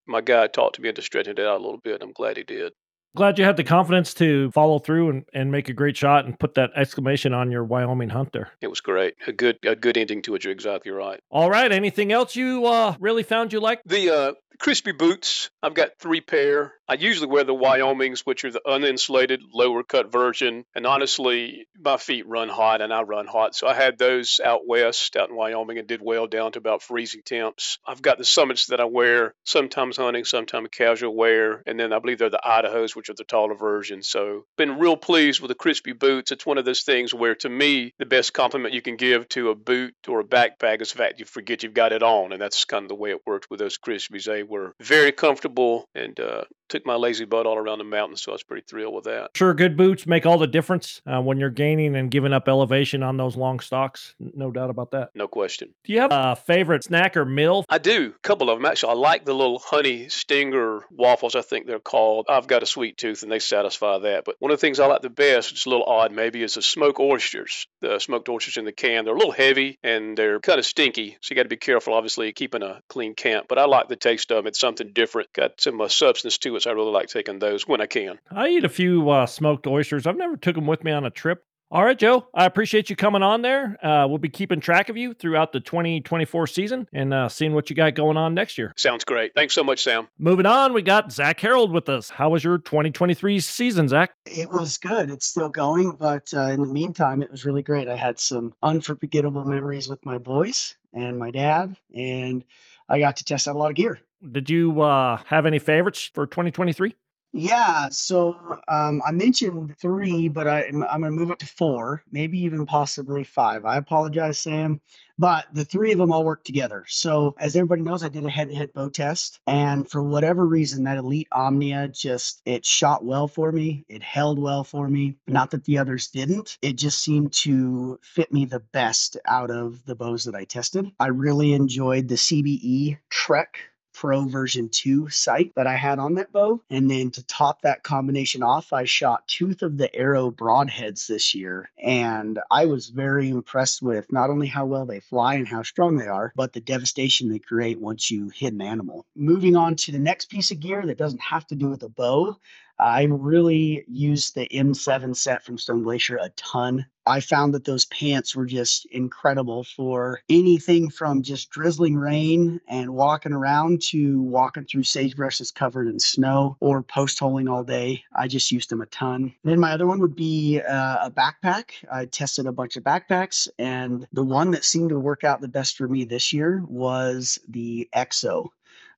[0.10, 1.96] my guy talked me into stretching it out a little bit.
[1.96, 2.74] And I'm glad he did.
[3.16, 6.40] Glad you had the confidence to follow through and, and make a great shot and
[6.40, 8.52] put that exclamation on your Wyoming hunt there.
[8.62, 9.16] It was great.
[9.26, 10.44] A good a good ending to it.
[10.44, 11.20] You're exactly right.
[11.32, 11.72] All right.
[11.72, 13.82] Anything else you uh, really found you like?
[13.86, 16.74] The uh, Crispi boots, I've got three pair.
[16.88, 20.66] I usually wear the Wyomings, which are the uninsulated, lower cut version.
[20.76, 23.56] And honestly, my feet run hot and I run hot.
[23.56, 26.82] So I had those out west, out in Wyoming, and did well down to about
[26.82, 27.78] freezing temps.
[27.88, 31.62] I've got the summits that I wear, sometimes hunting, sometimes casual wear.
[31.66, 34.04] And then I believe they're the Idahos, which are the taller version.
[34.04, 36.32] So been real pleased with the Crispi boots.
[36.32, 39.52] It's one of those things where, to me, the best compliment you can give to
[39.52, 42.34] a boot or a backpack is the fact you forget you've got it on.
[42.34, 44.28] And that's kind of the way it worked with those Crispis.
[44.28, 44.39] Eh?
[44.40, 48.16] They were very comfortable and uh, took my lazy butt all around the mountain.
[48.16, 49.32] So I was pretty thrilled with that.
[49.36, 53.04] Sure, good boots make all the difference uh, when you're gaining and giving up elevation
[53.04, 54.16] on those long stalks.
[54.20, 55.10] No doubt about that.
[55.16, 55.74] No question.
[55.84, 57.66] Do you have a favorite snack or meal?
[57.70, 58.14] I do.
[58.16, 58.92] A couple of them actually.
[58.92, 61.36] I like the little honey stinger waffles.
[61.36, 62.28] I think they're called.
[62.30, 64.26] I've got a sweet tooth, and they satisfy that.
[64.26, 66.44] But one of the things I like the best, which is a little odd maybe,
[66.44, 67.68] is the smoked oysters.
[67.82, 69.06] The smoked oysters in the can.
[69.06, 71.94] They're a little heavy and they're kind of stinky, so you got to be careful.
[71.94, 73.48] Obviously, keeping a clean camp.
[73.48, 74.48] But I like the taste of them.
[74.48, 75.34] It's something different.
[75.34, 78.20] Got some uh, substance to it, so I really like taking those when I can.
[78.32, 80.08] I eat a few uh, smoked oysters.
[80.08, 81.44] I've never took them with me on a trip.
[81.72, 82.28] All right, Joe.
[82.34, 83.78] I appreciate you coming on there.
[83.86, 87.70] Uh, we'll be keeping track of you throughout the 2024 season and uh, seeing what
[87.70, 88.74] you got going on next year.
[88.76, 89.36] Sounds great.
[89.36, 90.08] Thanks so much, Sam.
[90.18, 92.10] Moving on, we got Zach Harold with us.
[92.10, 94.14] How was your 2023 season, Zach?
[94.26, 95.12] It was good.
[95.12, 97.88] It's still going, but uh, in the meantime, it was really great.
[97.88, 102.44] I had some unforgettable memories with my boys and my dad, and
[102.90, 104.00] I got to test out a lot of gear.
[104.32, 106.94] Did you uh, have any favorites for 2023?
[107.32, 112.04] Yeah, so um, I mentioned three, but I, I'm going to move it to four,
[112.12, 113.66] maybe even possibly five.
[113.66, 114.82] I apologize, Sam,
[115.20, 116.86] but the three of them all work together.
[116.88, 120.98] So, as everybody knows, I did a head-to-head bow test, and for whatever reason, that
[120.98, 123.86] Elite Omnia just it shot well for me.
[123.90, 125.16] It held well for me.
[125.28, 126.58] Not that the others didn't.
[126.64, 130.92] It just seemed to fit me the best out of the bows that I tested.
[131.00, 133.69] I really enjoyed the CBE Trek
[134.00, 136.62] Pro version 2 sight that I had on that bow.
[136.70, 141.36] And then to top that combination off, I shot Tooth of the Arrow broadheads this
[141.36, 141.70] year.
[141.84, 145.98] And I was very impressed with not only how well they fly and how strong
[145.98, 149.06] they are, but the devastation they create once you hit an animal.
[149.18, 151.90] Moving on to the next piece of gear that doesn't have to do with a
[151.90, 152.38] bow.
[152.80, 156.86] I really used the M7 set from Stone Glacier a ton.
[157.06, 162.94] I found that those pants were just incredible for anything from just drizzling rain and
[162.94, 168.04] walking around to walking through sagebrush that's covered in snow or post holing all day.
[168.16, 169.34] I just used them a ton.
[169.44, 171.72] Then my other one would be uh, a backpack.
[171.92, 175.48] I tested a bunch of backpacks, and the one that seemed to work out the
[175.50, 178.50] best for me this year was the EXO.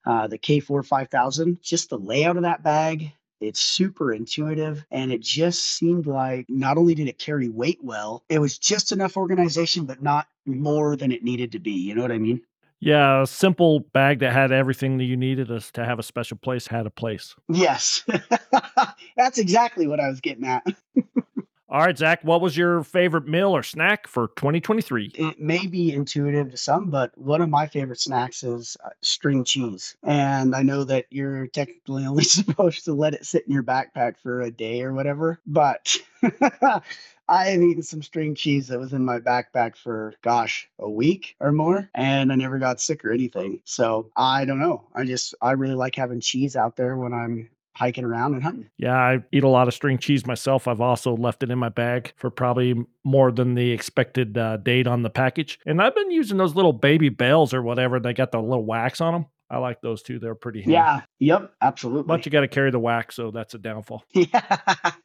[0.05, 5.21] Uh, the K4 5000, just the layout of that bag, it's super intuitive and it
[5.21, 9.85] just seemed like not only did it carry weight well, it was just enough organization,
[9.85, 11.71] but not more than it needed to be.
[11.71, 12.41] You know what I mean?
[12.79, 16.37] Yeah, a simple bag that had everything that you needed us to have a special
[16.37, 17.35] place had a place.
[17.47, 18.03] Yes,
[19.15, 20.65] that's exactly what I was getting at.
[21.71, 25.13] All right, Zach, what was your favorite meal or snack for 2023?
[25.15, 29.45] It may be intuitive to some, but one of my favorite snacks is uh, string
[29.45, 29.95] cheese.
[30.03, 34.17] And I know that you're technically only supposed to let it sit in your backpack
[34.21, 35.95] for a day or whatever, but
[37.29, 41.37] I have eaten some string cheese that was in my backpack for, gosh, a week
[41.39, 43.61] or more, and I never got sick or anything.
[43.63, 44.89] So I don't know.
[44.93, 48.69] I just, I really like having cheese out there when I'm hiking around and hunting.
[48.77, 50.67] Yeah, I eat a lot of string cheese myself.
[50.67, 54.87] I've also left it in my bag for probably more than the expected uh, date
[54.87, 55.59] on the package.
[55.65, 57.99] And I've been using those little baby bales or whatever.
[57.99, 59.25] They got the little wax on them.
[59.49, 60.17] I like those too.
[60.17, 60.73] They're pretty handy.
[60.73, 61.01] Yeah.
[61.19, 61.51] Yep.
[61.61, 62.07] Absolutely.
[62.07, 64.03] But you got to carry the wax, so that's a downfall.
[64.13, 64.57] Yeah.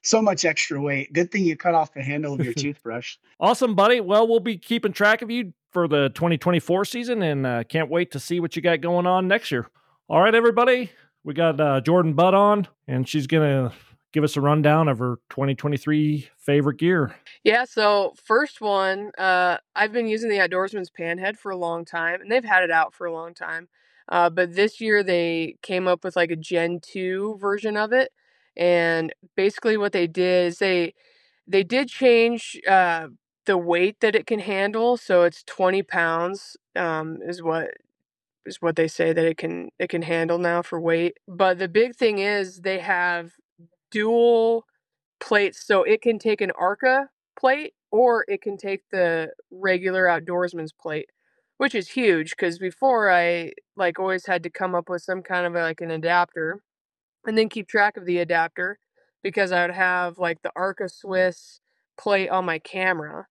[0.05, 1.13] so much extra weight.
[1.13, 3.17] Good thing you cut off the handle of your toothbrush.
[3.41, 4.01] Awesome, buddy.
[4.01, 8.13] Well, we'll be keeping track of you for the 2024 season and uh, can't wait
[8.13, 9.69] to see what you got going on next year.
[10.09, 10.93] All right, everybody.
[11.27, 13.75] We got uh, Jordan Budd on, and she's going to
[14.13, 17.17] give us a rundown of her 2023 favorite gear.
[17.43, 22.21] Yeah, so first one, uh, I've been using the Outdoorsman's Panhead for a long time,
[22.21, 23.67] and they've had it out for a long time.
[24.09, 28.13] Uh, but this year they came up with like a Gen 2 version of it.
[28.57, 30.95] And basically what they did is they
[31.49, 33.09] they did change uh,
[33.47, 34.97] the weight that it can handle.
[34.97, 37.71] So it's 20 pounds um, is what
[38.47, 41.19] is what they say that it can it can handle now for weight.
[41.29, 43.33] But the big thing is they have
[43.91, 44.65] dual
[45.21, 50.73] plates so it can take an Arca plate or it can take the regular outdoorsman's
[50.73, 51.09] plate
[51.59, 55.47] which is huge because before I like always had to come up with some kind
[55.47, 56.61] of like an adapter
[57.27, 58.79] and then keep track of the adapter
[59.23, 61.61] because I would have like the Arca Swiss
[61.99, 63.27] plate on my camera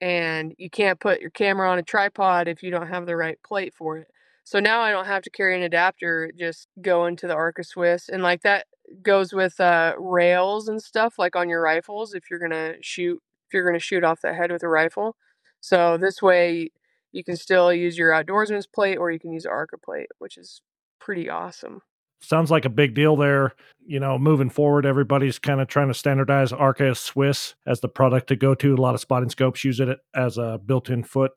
[0.00, 3.38] and you can't put your camera on a tripod if you don't have the right
[3.46, 4.08] plate for it.
[4.44, 8.08] So now I don't have to carry an adapter, just go into the Arca Swiss
[8.08, 8.66] and like that
[9.02, 13.54] goes with uh rails and stuff like on your rifles if you're to shoot if
[13.54, 15.16] you're to shoot off the head with a rifle.
[15.60, 16.70] So this way
[17.12, 20.60] you can still use your outdoorsman's plate or you can use Arca plate, which is
[21.00, 21.80] pretty awesome.
[22.20, 23.54] Sounds like a big deal there.
[23.86, 28.28] You know, moving forward, everybody's kind of trying to standardize Arca Swiss as the product
[28.28, 28.74] to go to.
[28.74, 31.32] A lot of spotting scopes use it as a built-in foot.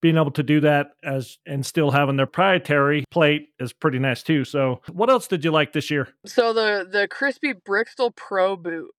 [0.00, 4.22] Being able to do that as and still having their proprietary plate is pretty nice
[4.22, 4.44] too.
[4.44, 6.08] So, what else did you like this year?
[6.24, 8.94] So the the Crispi Briksdal Pro boot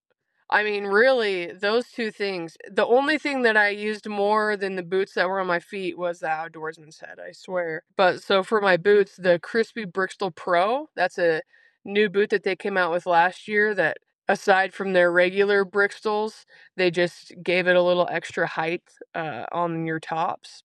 [0.52, 2.58] I mean, really, those two things.
[2.70, 5.98] The only thing that I used more than the boots that were on my feet
[5.98, 7.84] was the outdoorsman's head, I swear.
[7.96, 11.42] But so for my boots, the Crispi Briksdal Pro, that's a
[11.86, 16.44] new boot that they came out with last year that aside from their regular Briksdals,
[16.76, 18.84] they just gave it a little extra height
[19.16, 20.64] uh, on your tops.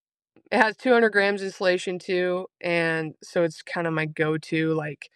[0.51, 5.11] It has 200 grams insulation too, and so it's kind of my go-to like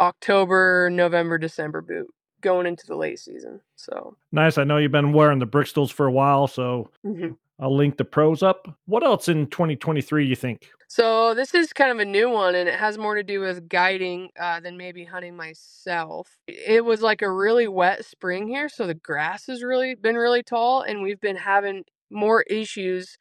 [0.00, 2.06] October, November, December boot
[2.40, 3.60] going into the late season.
[3.76, 4.58] So nice.
[4.58, 7.32] I know you've been wearing the Briksdals for a while, so mm-hmm.
[7.58, 8.68] I'll link the pros up.
[8.86, 10.68] What else in 2023 you think?
[10.88, 13.68] So this is kind of a new one, and it has more to do with
[13.68, 16.38] guiding uh, than maybe hunting myself.
[16.46, 20.44] It was like a really wet spring here, so the grass has really been really
[20.44, 23.18] tall, and we've been having more issues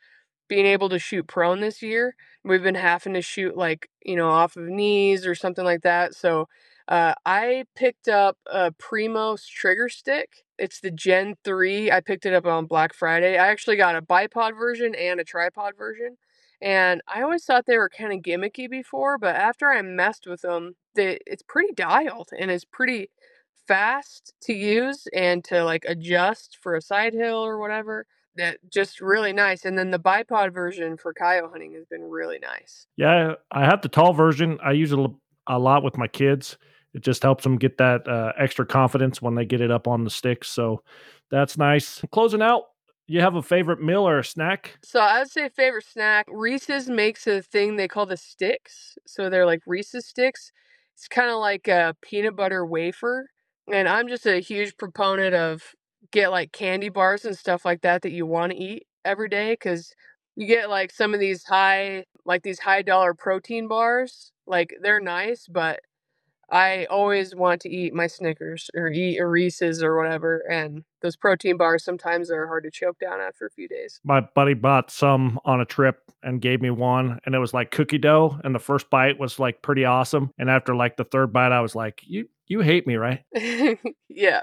[0.47, 2.15] being able to shoot prone this year.
[2.43, 6.15] We've been having to shoot like you know off of knees or something like that.
[6.15, 6.47] So
[6.88, 10.43] uh, I picked up a Primos trigger stick.
[10.58, 11.91] It's the Gen 3.
[11.91, 13.38] I picked it up on Black Friday.
[13.38, 16.17] I actually got a bipod version and a tripod version.
[16.62, 20.41] And I always thought they were kind of gimmicky before, but after I messed with
[20.41, 23.10] them, they, it's pretty dialed and it's pretty
[23.67, 28.05] fast to use and to like adjust for a side hill or whatever.
[28.37, 29.65] That just really nice.
[29.65, 32.85] And then the bipod version for coyote hunting has been really nice.
[32.97, 34.59] Yeah, I have the tall version.
[34.63, 34.99] I use it
[35.47, 36.57] a lot with my kids
[36.95, 40.05] it just helps them get that uh, extra confidence when they get it up on
[40.05, 40.47] the sticks.
[40.47, 40.81] So
[41.29, 42.01] that's nice.
[42.11, 42.63] Closing out,
[43.05, 44.77] you have a favorite meal or a snack?
[44.81, 46.25] So I'd say favorite snack.
[46.31, 48.97] Reese's makes a thing they call the sticks.
[49.05, 50.53] So they're like Reese's sticks.
[50.95, 53.29] It's kind of like a peanut butter wafer.
[53.69, 55.63] And I'm just a huge proponent of
[56.11, 59.53] get like candy bars and stuff like that that you want to eat every day
[59.53, 59.93] because
[60.35, 64.99] you get like some of these high like these high dollar protein bars like they're
[64.99, 65.79] nice but
[66.49, 71.15] I always want to eat my Snickers or eat a Reese's or whatever, and those
[71.15, 73.99] protein bars sometimes are hard to choke down after a few days.
[74.03, 77.71] My buddy bought some on a trip and gave me one, and it was like
[77.71, 81.34] cookie dough, and the first bite was like pretty awesome, and after like the third
[81.34, 83.23] bite, I was like, "You you hate me, right?"
[84.09, 84.41] yeah,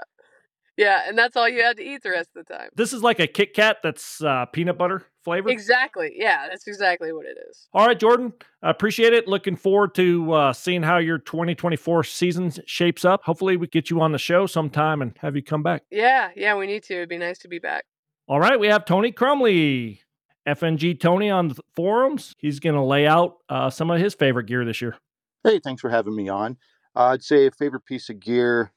[0.77, 2.69] Yeah, and that's all you had to eat the rest of the time.
[2.75, 5.49] This is like a Kit Kat that's uh, peanut butter flavor.
[5.49, 6.13] Exactly.
[6.15, 7.67] Yeah, that's exactly what it is.
[7.73, 8.33] All right, Jordan.
[8.63, 9.27] I appreciate it.
[9.27, 13.23] Looking forward to uh, seeing how your 2024 season shapes up.
[13.23, 15.83] Hopefully, we get you on the show sometime and have you come back.
[15.91, 16.95] Yeah, yeah, we need to.
[16.95, 17.85] It'd be nice to be back.
[18.27, 19.99] All right, we have Tony Crumley,
[20.47, 22.33] FNG Tony on the forums.
[22.39, 24.97] He's going to lay out uh, some of his favorite gear this year.
[25.43, 26.57] Hey, thanks for having me on.
[26.95, 28.71] Uh, I'd say a favorite piece of gear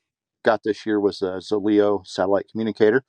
[0.46, 3.04] got this year was a Zoleo satellite communicator.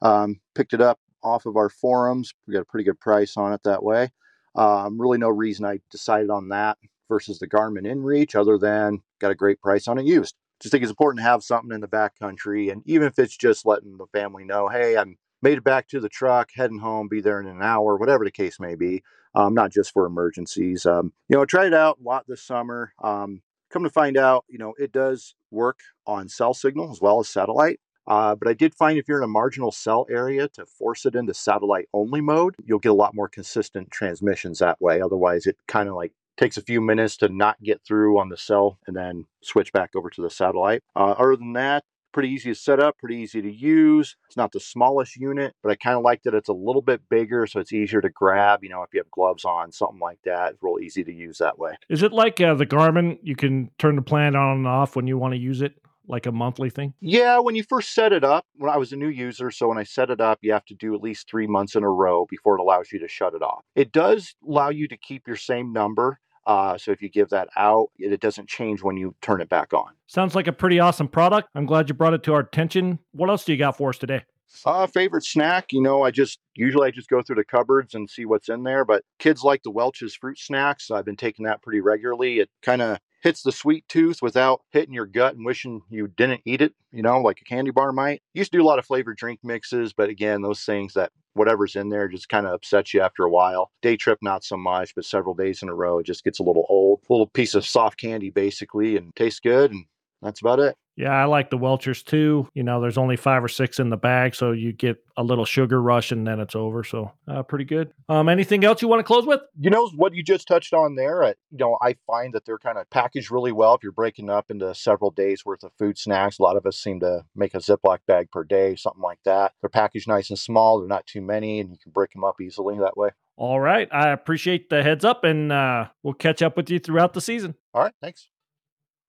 [0.00, 2.32] Um, picked it up off of our forums.
[2.46, 4.10] We got a pretty good price on it that way.
[4.54, 6.78] Um, really, no reason I decided on that
[7.08, 10.34] versus the Garmin InReach, other than got a great price on it used.
[10.60, 13.66] Just think it's important to have something in the backcountry, and even if it's just
[13.66, 17.20] letting the family know, hey, I'm made it back to the truck, heading home, be
[17.20, 19.02] there in an hour, whatever the case may be.
[19.34, 20.86] Um, not just for emergencies.
[20.86, 22.94] Um, you know, I tried it out a lot this summer.
[23.04, 27.20] Um, come to find out, you know, it does work on cell signal as well
[27.20, 27.80] as satellite.
[28.06, 31.16] Uh, but I did find if you're in a marginal cell area to force it
[31.16, 35.00] into satellite only mode, you'll get a lot more consistent transmissions that way.
[35.00, 38.36] Otherwise, it kind of like takes a few minutes to not get through on the
[38.36, 40.82] cell and then switch back over to the satellite.
[40.94, 41.84] Uh, other than that,
[42.16, 44.16] pretty easy to set up, pretty easy to use.
[44.26, 47.02] It's not the smallest unit, but I kind of like that it's a little bit
[47.10, 48.64] bigger so it's easier to grab.
[48.64, 51.36] You know, if you have gloves on, something like that, it's real easy to use
[51.36, 51.72] that way.
[51.90, 53.18] Is it like uh, the Garmin?
[53.22, 55.74] You can turn the plan on and off when you want to use it?
[56.08, 56.94] Like a monthly thing?
[57.00, 59.76] Yeah, when you first set it up, when I was a new user, so when
[59.76, 62.26] I set it up, you have to do at least three months in a row
[62.30, 63.62] before it allows you to shut it off.
[63.74, 67.48] It does allow you to keep your same number, uh, so if you give that
[67.56, 69.92] out, it, it doesn't change when you turn it back on.
[70.06, 71.48] Sounds like a pretty awesome product.
[71.54, 73.00] I'm glad you brought it to our attention.
[73.12, 74.22] What else do you got for us today?
[74.64, 78.08] Uh, favorite snack, you know, I just usually I just go through the cupboards and
[78.08, 78.84] see what's in there.
[78.84, 80.90] But kids like the Welch's fruit snacks.
[80.90, 82.38] I've been taking that pretty regularly.
[82.38, 86.42] It kind of hits the sweet tooth without hitting your gut and wishing you didn't
[86.44, 88.22] eat it, you know, like a candy bar might.
[88.34, 91.76] Used to do a lot of flavored drink mixes, but again, those things that whatever's
[91.76, 93.70] in there just kind of upsets you after a while.
[93.82, 96.42] Day trip, not so much, but several days in a row, it just gets a
[96.42, 97.02] little old.
[97.08, 99.70] Little piece of soft candy, basically, and tastes good.
[99.70, 99.84] And
[100.22, 100.76] that's about it.
[100.96, 102.48] Yeah, I like the Welchers too.
[102.54, 105.44] You know, there's only five or six in the bag, so you get a little
[105.44, 106.82] sugar rush and then it's over.
[106.84, 107.92] So, uh, pretty good.
[108.08, 109.40] Um, anything else you want to close with?
[109.58, 111.22] You know what you just touched on there.
[111.22, 113.74] Uh, you know, I find that they're kind of packaged really well.
[113.74, 116.78] If you're breaking up into several days worth of food snacks, a lot of us
[116.78, 119.52] seem to make a Ziploc bag per day, something like that.
[119.60, 120.78] They're packaged nice and small.
[120.78, 123.10] They're not too many, and you can break them up easily that way.
[123.36, 127.12] All right, I appreciate the heads up, and uh, we'll catch up with you throughout
[127.12, 127.54] the season.
[127.74, 128.28] All right, thanks.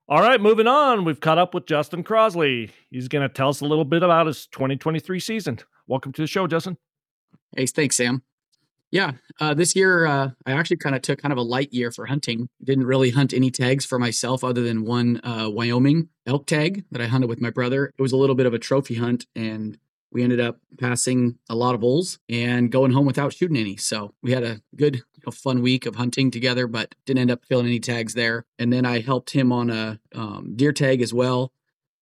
[0.09, 1.03] All right, moving on.
[1.03, 2.69] We've caught up with Justin Crosley.
[2.89, 5.59] He's going to tell us a little bit about his 2023 season.
[5.85, 6.77] Welcome to the show, Justin.
[7.57, 8.23] Hey, thanks, Sam.
[8.89, 11.91] Yeah, uh, this year uh, I actually kind of took kind of a light year
[11.91, 12.47] for hunting.
[12.63, 17.01] Didn't really hunt any tags for myself other than one uh, Wyoming elk tag that
[17.01, 17.91] I hunted with my brother.
[17.97, 19.77] It was a little bit of a trophy hunt, and
[20.11, 23.77] we ended up passing a lot of bulls and going home without shooting any.
[23.77, 27.31] So we had a good, you know, fun week of hunting together, but didn't end
[27.31, 28.45] up killing any tags there.
[28.57, 31.51] And then I helped him on a um, deer tag as well,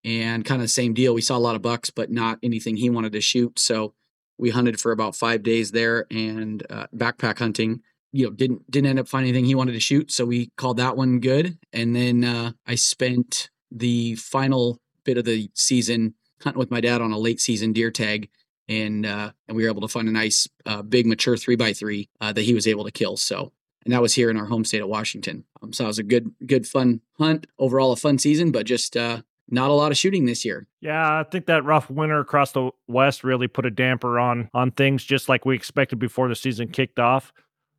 [0.04, 1.14] and kind of the same deal.
[1.14, 3.58] We saw a lot of bucks, but not anything he wanted to shoot.
[3.58, 3.94] So
[4.38, 7.82] we hunted for about five days there and uh, backpack hunting.
[8.12, 10.76] You know, didn't didn't end up finding anything he wanted to shoot, so we called
[10.78, 11.58] that one good.
[11.72, 17.00] And then uh, I spent the final bit of the season hunting with my dad
[17.00, 18.28] on a late season deer tag,
[18.68, 21.72] and uh, and we were able to find a nice uh, big mature three by
[21.72, 23.16] three uh, that he was able to kill.
[23.16, 23.52] So,
[23.84, 25.44] and that was here in our home state of Washington.
[25.62, 28.96] Um, so it was a good good fun hunt overall, a fun season, but just
[28.96, 30.66] uh, not a lot of shooting this year.
[30.80, 34.72] Yeah, I think that rough winter across the West really put a damper on on
[34.72, 37.32] things, just like we expected before the season kicked off.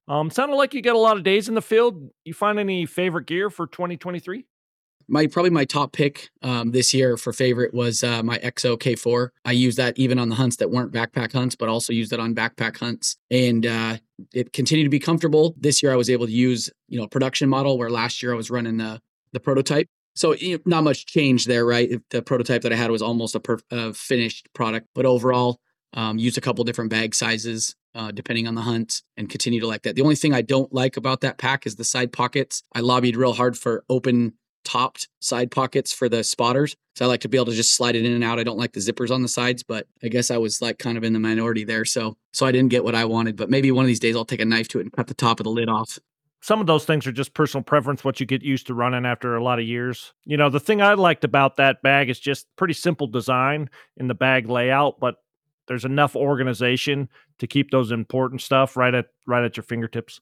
[0.08, 2.10] Um, sounded like you got a lot of days in the field.
[2.24, 4.46] You find any favorite gear for 2023?
[5.08, 9.30] My probably my top pick um, this year for favorite was uh, my EXO K4.
[9.46, 12.20] I used that even on the hunts that weren't backpack hunts, but also used it
[12.20, 13.98] on backpack hunts, and uh,
[14.34, 15.56] it continued to be comfortable.
[15.58, 18.36] This year, I was able to use you know production model where last year I
[18.36, 19.02] was running the
[19.34, 19.88] the prototype.
[20.16, 22.02] So you know, not much change there, right?
[22.10, 25.60] The prototype that I had was almost a finished product, but overall,
[25.94, 29.68] um, used a couple different bag sizes uh, depending on the hunt and continue to
[29.68, 29.96] like that.
[29.96, 32.62] The only thing I don't like about that pack is the side pockets.
[32.74, 34.34] I lobbied real hard for open
[34.68, 36.76] topped side pockets for the spotters.
[36.96, 38.38] So I like to be able to just slide it in and out.
[38.38, 40.98] I don't like the zippers on the sides, but I guess I was like kind
[40.98, 41.86] of in the minority there.
[41.86, 44.26] So so I didn't get what I wanted, but maybe one of these days I'll
[44.26, 45.98] take a knife to it and cut the top of the lid off.
[46.42, 49.36] Some of those things are just personal preference, what you get used to running after
[49.36, 50.14] a lot of years.
[50.26, 54.08] You know, the thing I liked about that bag is just pretty simple design in
[54.08, 55.16] the bag layout, but
[55.68, 57.10] there's enough organization
[57.40, 60.20] to keep those important stuff right at right at your fingertips.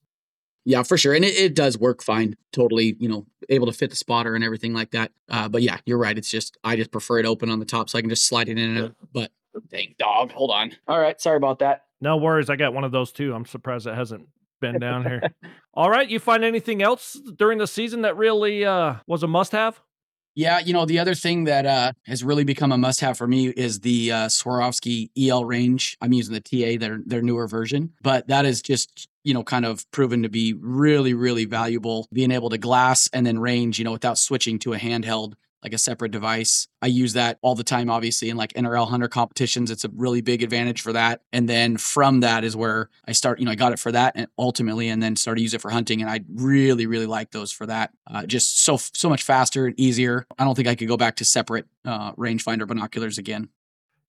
[0.66, 1.14] Yeah, for sure.
[1.14, 2.36] And it, it does work fine.
[2.52, 5.12] Totally, you know, able to fit the spotter and everything like that.
[5.30, 6.18] Uh, but yeah, you're right.
[6.18, 8.50] It's just, I just prefer it open on the top so I can just slide
[8.50, 8.96] it in and out.
[9.14, 9.32] But
[9.70, 10.72] dang dog, hold on.
[10.88, 11.22] All right.
[11.22, 11.84] Sorry about that.
[12.02, 12.50] No worries.
[12.50, 13.34] I got one of those too.
[13.34, 14.28] I'm surprised it hasn't
[14.60, 15.22] been down here.
[15.74, 16.10] All right.
[16.10, 19.80] You find anything else during the season that really uh, was a must have?
[20.36, 23.26] Yeah, you know, the other thing that uh, has really become a must have for
[23.26, 25.98] me is the uh, Swarovski EL range.
[26.02, 29.66] I'm using the TA, their, their newer version, but that is just, you know, kind
[29.66, 32.10] of proven to be really, really valuable.
[32.12, 35.74] Being able to glass and then range, you know, without switching to a handheld like
[35.74, 36.68] a separate device.
[36.82, 39.72] I use that all the time, obviously, in like NRL hunter competitions.
[39.72, 41.22] It's a really big advantage for that.
[41.34, 44.14] And then from that is where I start, you know, I got it for that
[44.16, 46.02] and ultimately, and then started to use it for hunting.
[46.02, 47.92] And I really, really like those for that.
[48.06, 50.26] Uh, just so, so much faster and easier.
[50.38, 53.50] I don't think I could go back to separate uh, rangefinder binoculars again.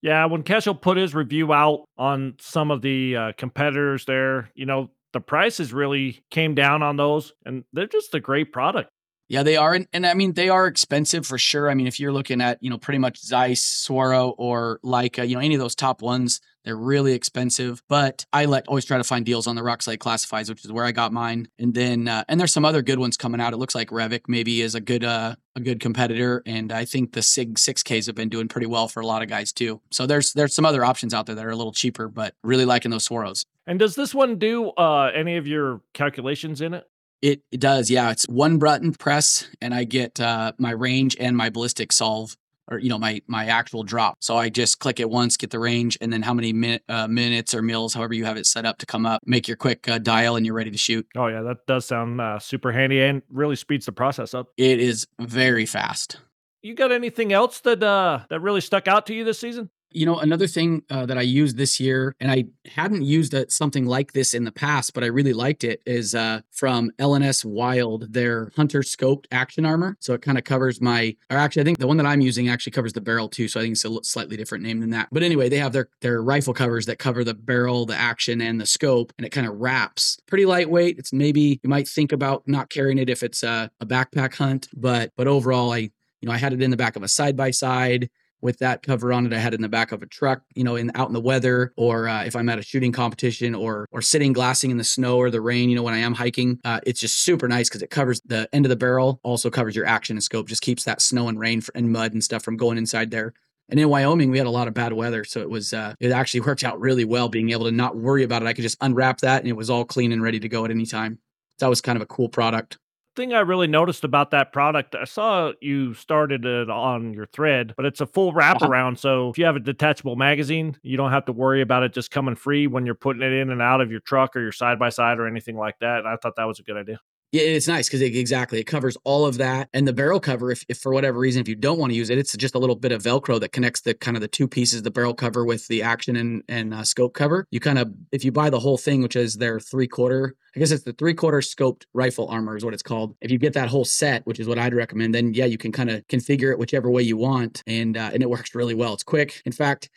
[0.02, 4.66] Yeah, when Kestrel put his review out on some of the uh, competitors there, you
[4.66, 8.90] know, the prices really came down on those, and they're just a great product.
[9.28, 9.74] Yeah, they are.
[9.74, 11.68] And, and I mean, they are expensive for sure.
[11.68, 15.34] I mean, if you're looking at, you know, pretty much Zeiss, Swaro, or Leica, you
[15.34, 17.82] know, any of those top ones, they're really expensive.
[17.88, 20.84] But I like always try to find deals on the Rokslide Classifieds, which is where
[20.84, 21.48] I got mine.
[21.58, 23.52] And then, uh, and there's some other good ones coming out.
[23.52, 26.42] It looks like Revic maybe is a good, uh, a good competitor.
[26.46, 29.28] And I think the Sig 6Ks have been doing pretty well for a lot of
[29.28, 29.80] guys too.
[29.90, 32.64] So there's, there's some other options out there that are a little cheaper, but really
[32.64, 33.44] liking those Swaros.
[33.66, 36.84] And does this one do uh, any of your calculations in it?
[37.22, 38.10] It, it does, yeah.
[38.10, 42.36] It's one button press, and I get uh, my range and my ballistic solve,
[42.70, 44.16] or you know my my actual drop.
[44.20, 47.08] So I just click it once, get the range, and then how many min- uh,
[47.08, 49.88] minutes or mils, however you have it set up to come up, make your quick
[49.88, 51.06] uh, dial, and you're ready to shoot.
[51.16, 54.48] Oh yeah, that does sound uh, super handy and really speeds the process up.
[54.56, 56.18] It is very fast.
[56.62, 59.70] You got anything else that uh, that really stuck out to you this season?
[59.90, 63.50] You know, another thing uh, that I used this year, and I hadn't used a,
[63.50, 67.44] something like this in the past, but I really liked it, is uh, from LNS
[67.44, 69.96] Wild, their Hunter Scoped Action Armor.
[70.00, 72.48] So it kind of covers my, or actually, I think the one that I'm using
[72.48, 73.48] actually covers the barrel too.
[73.48, 75.08] So I think it's a slightly different name than that.
[75.12, 78.60] But anyway, they have their their rifle covers that cover the barrel, the action, and
[78.60, 80.18] the scope, and it kind of wraps.
[80.26, 80.98] Pretty lightweight.
[80.98, 84.68] It's maybe you might think about not carrying it if it's a, a backpack hunt,
[84.74, 85.90] but but overall, I you
[86.22, 88.10] know I had it in the back of a side by side
[88.46, 89.32] with that cover on it.
[89.32, 91.72] I had in the back of a truck, you know, in out in the weather,
[91.76, 95.18] or uh, if I'm at a shooting competition, or or sitting glassing in the snow
[95.18, 95.68] or the rain.
[95.68, 98.48] You know, when I am hiking, uh, it's just super nice because it covers the
[98.52, 101.38] end of the barrel, also covers your action and scope, just keeps that snow and
[101.38, 103.34] rain and mud and stuff from going inside there.
[103.68, 106.12] And in Wyoming, we had a lot of bad weather, so it was uh, it
[106.12, 108.46] actually worked out really well being able to not worry about it.
[108.46, 110.70] I could just unwrap that, and it was all clean and ready to go at
[110.70, 111.18] any time.
[111.58, 112.78] So that was kind of a cool product
[113.16, 117.74] thing I really noticed about that product, I saw you started it on your thread,
[117.76, 118.92] but it's a full wraparound.
[118.92, 118.96] Uh-huh.
[118.96, 122.10] So if you have a detachable magazine, you don't have to worry about it just
[122.10, 124.78] coming free when you're putting it in and out of your truck or your side
[124.78, 126.00] by side or anything like that.
[126.00, 127.00] And I thought that was a good idea.
[127.32, 129.68] Yeah, it's nice because it, exactly it covers all of that.
[129.74, 132.08] And the barrel cover, if, if for whatever reason, if you don't want to use
[132.08, 134.46] it, it's just a little bit of Velcro that connects the kind of the two
[134.46, 137.46] pieces, the barrel cover with the action and and uh, scope cover.
[137.50, 140.60] You kind of if you buy the whole thing, which is their three quarter, I
[140.60, 143.16] guess it's the three quarter scoped rifle armor is what it's called.
[143.20, 145.72] If you get that whole set, which is what I'd recommend, then yeah, you can
[145.72, 148.94] kind of configure it whichever way you want, and uh, and it works really well.
[148.94, 149.42] It's quick.
[149.44, 149.90] In fact.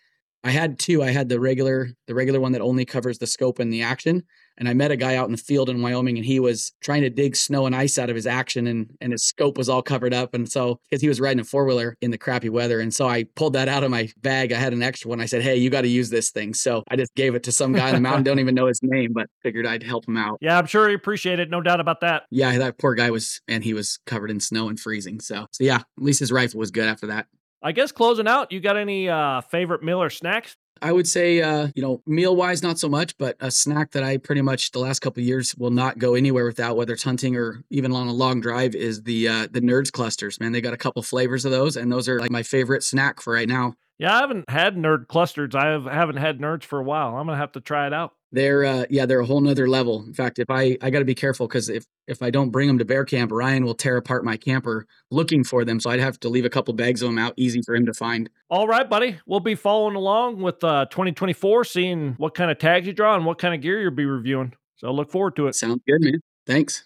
[0.43, 1.03] I had two.
[1.03, 4.23] I had the regular, the regular one that only covers the scope and the action,
[4.59, 7.01] and I met a guy out in the field in Wyoming and he was trying
[7.01, 9.81] to dig snow and ice out of his action and, and his scope was all
[9.81, 10.33] covered up.
[10.33, 12.81] And so, because he was riding a four wheeler in the crappy weather.
[12.81, 14.51] And so I pulled that out of my bag.
[14.51, 15.21] I had an extra one.
[15.21, 16.53] I said, Hey, you got to use this thing.
[16.53, 18.23] So I just gave it to some guy in the mountain.
[18.29, 20.37] Don't even know his name, but figured I'd help him out.
[20.41, 21.49] Yeah, I'm sure he appreciated it.
[21.49, 22.23] No doubt about that.
[22.29, 25.21] Yeah, that poor guy was, and he was covered in snow and freezing.
[25.21, 27.27] So, so yeah, at least his rifle was good after that.
[27.62, 30.55] I guess closing out, you got any uh, favorite meal or snacks?
[30.82, 34.03] I would say, uh, you know, meal wise, not so much, but a snack that
[34.03, 37.36] I pretty much the last couple years will not go anywhere without, whether it's hunting
[37.36, 40.39] or even on a long drive, is the uh, the Nerds clusters.
[40.39, 43.22] Man, they got a couple flavors of those, and those are like my favorite snack
[43.22, 43.74] for right now.
[43.97, 45.53] Yeah, I haven't had nerd clusters.
[45.53, 47.18] I have, haven't had nerds for a while.
[47.18, 48.14] I'm gonna have to try it out.
[48.32, 50.03] They're uh, yeah, they're a whole nother level.
[50.05, 52.67] In fact, if I I got to be careful because if if I don't bring
[52.67, 55.80] them to bear camp, Ryan will tear apart my camper looking for them.
[55.80, 57.93] So I'd have to leave a couple bags of them out, easy for him to
[57.93, 58.30] find.
[58.49, 59.19] All right, buddy.
[59.25, 63.25] We'll be following along with uh, 2024, seeing what kind of tags you draw and
[63.25, 64.53] what kind of gear you'll be reviewing.
[64.75, 65.55] So look forward to it.
[65.55, 66.21] Sounds good, man.
[66.45, 66.86] Thanks.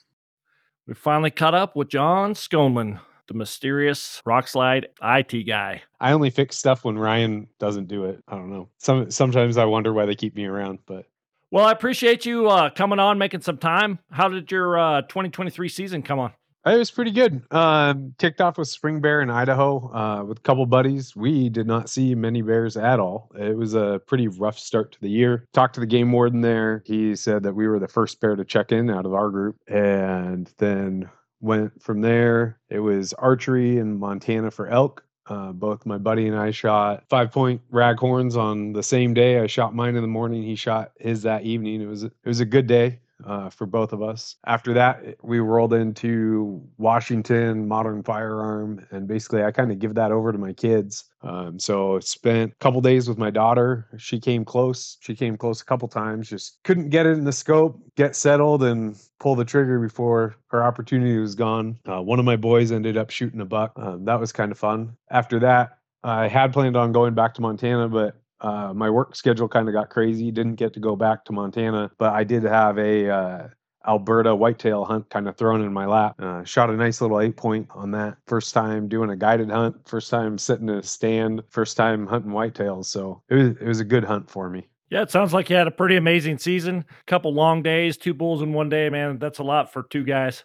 [0.88, 5.82] We finally caught up with John Schoenman the mysterious Rokslide IT guy.
[6.00, 8.22] I only fix stuff when Ryan doesn't do it.
[8.28, 8.70] I don't know.
[8.78, 11.06] Some sometimes I wonder why they keep me around, but
[11.54, 14.00] well, I appreciate you uh, coming on, making some time.
[14.10, 16.34] How did your uh, 2023 season come on?
[16.66, 17.44] It was pretty good.
[17.52, 21.16] Um, kicked off with spring bear in Idaho uh, with a couple buddies.
[21.16, 23.30] We did not see many bears at all.
[23.38, 25.46] It was a pretty rough start to the year.
[25.54, 26.82] Talked to the game warden there.
[26.88, 29.58] He said that we were the first bear to check in out of our group,
[29.68, 31.08] and then
[31.40, 32.60] went from there.
[32.72, 35.04] It was archery in Montana for elk.
[35.28, 39.40] Uh, both my buddy and I shot five point raghorns on the same day.
[39.40, 40.44] I shot mine in the morning.
[40.44, 41.82] He shot his that evening.
[41.82, 44.36] It was it was a good day uh, for both of us.
[44.46, 50.12] After that, we rolled into Washington Modern Firearm, and basically, I kind of give that
[50.12, 51.06] over to my kids.
[51.22, 53.88] Um, so spent a couple days with my daughter.
[53.98, 54.98] She came close.
[55.00, 56.30] She came close a couple times.
[56.30, 60.64] Just couldn't get it in the scope, get settled, and pull the trigger before her
[60.64, 61.78] opportunity was gone.
[61.88, 63.72] Uh, one of my boys ended up shooting a buck.
[63.78, 64.98] Um, that was kind of fun.
[65.10, 69.48] After that, I had planned on going back to Montana, but uh, my work schedule
[69.48, 70.30] kind of got crazy.
[70.32, 73.48] Didn't get to go back to Montana, but I did have a uh,
[73.88, 76.16] Alberta whitetail hunt kind of thrown in my lap.
[76.20, 78.18] Uh, shot a nice little eight point on that.
[78.28, 79.88] First time doing a guided hunt.
[79.88, 81.42] First time sitting in a stand.
[81.50, 82.86] First time hunting whitetails.
[82.86, 84.68] So it was it was a good hunt for me.
[84.90, 86.86] Yeah, it sounds like you had a pretty amazing season.
[87.08, 89.18] Couple long days, two bulls in one day, man.
[89.18, 90.44] That's a lot for two guys.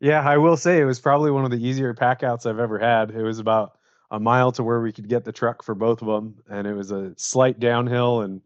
[0.00, 3.10] Yeah, I will say it was probably one of the easier packouts I've ever had.
[3.10, 3.78] It was about
[4.10, 6.74] a mile to where we could get the truck for both of them, and it
[6.74, 8.40] was a slight downhill, and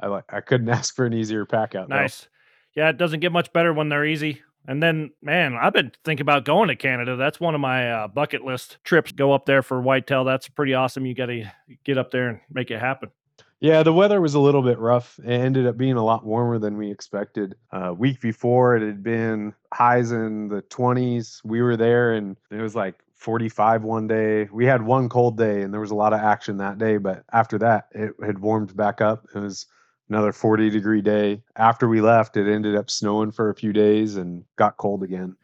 [0.00, 1.88] I like I couldn't ask for an easier pack out.
[1.88, 2.28] Nice.
[2.74, 4.42] Yeah, it doesn't get much better when they're easy.
[4.66, 7.16] And then, man, I've been thinking about going to Canada.
[7.16, 9.10] That's one of my uh, bucket list trips.
[9.10, 10.24] Go up there for whitetail.
[10.24, 11.04] That's pretty awesome.
[11.04, 11.44] You got to
[11.84, 13.10] get up there and make it happen.
[13.58, 15.20] Yeah, the weather was a little bit rough.
[15.20, 17.54] It ended up being a lot warmer than we expected.
[17.72, 21.44] A uh, week before, it had been highs in the 20s.
[21.44, 24.48] We were there, and it was like 45 one day.
[24.52, 27.24] We had one cold day and there was a lot of action that day, but
[27.32, 29.26] after that, it had warmed back up.
[29.34, 29.66] It was
[30.08, 31.42] another 40 degree day.
[31.56, 35.36] After we left, it ended up snowing for a few days and got cold again.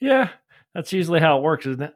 [0.00, 0.30] Yeah,
[0.74, 1.94] that's usually how it works, isn't it?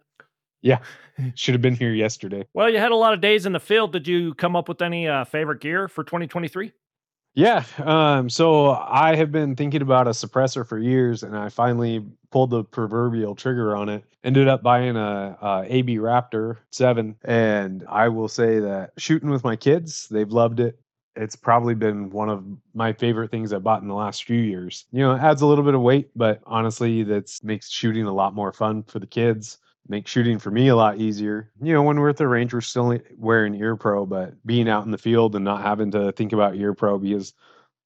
[0.63, 0.79] Yeah,
[1.35, 2.47] should have been here yesterday.
[2.55, 3.93] Well, you had a lot of days in the field.
[3.93, 6.73] Did you come up with any uh, favorite gear for 2023?
[7.37, 7.65] Yeah.
[7.85, 12.49] Um, so I have been thinking about a suppressor for years, and I finally pulled
[12.49, 14.05] the proverbial trigger on it.
[14.25, 19.45] Ended up buying a, a AB Raptor 7, and I will say that shooting with
[19.45, 20.81] my kids, they've loved it.
[21.15, 24.87] It's probably been one of my favorite things I bought in the last few years.
[24.91, 28.15] You know, it adds a little bit of weight, but honestly, that makes shooting a
[28.15, 29.59] lot more fun for the kids
[29.89, 31.51] make shooting for me a lot easier.
[31.61, 34.85] You know, when we're at the range, we're still wearing ear pro, but being out
[34.85, 37.33] in the field and not having to think about ear pro because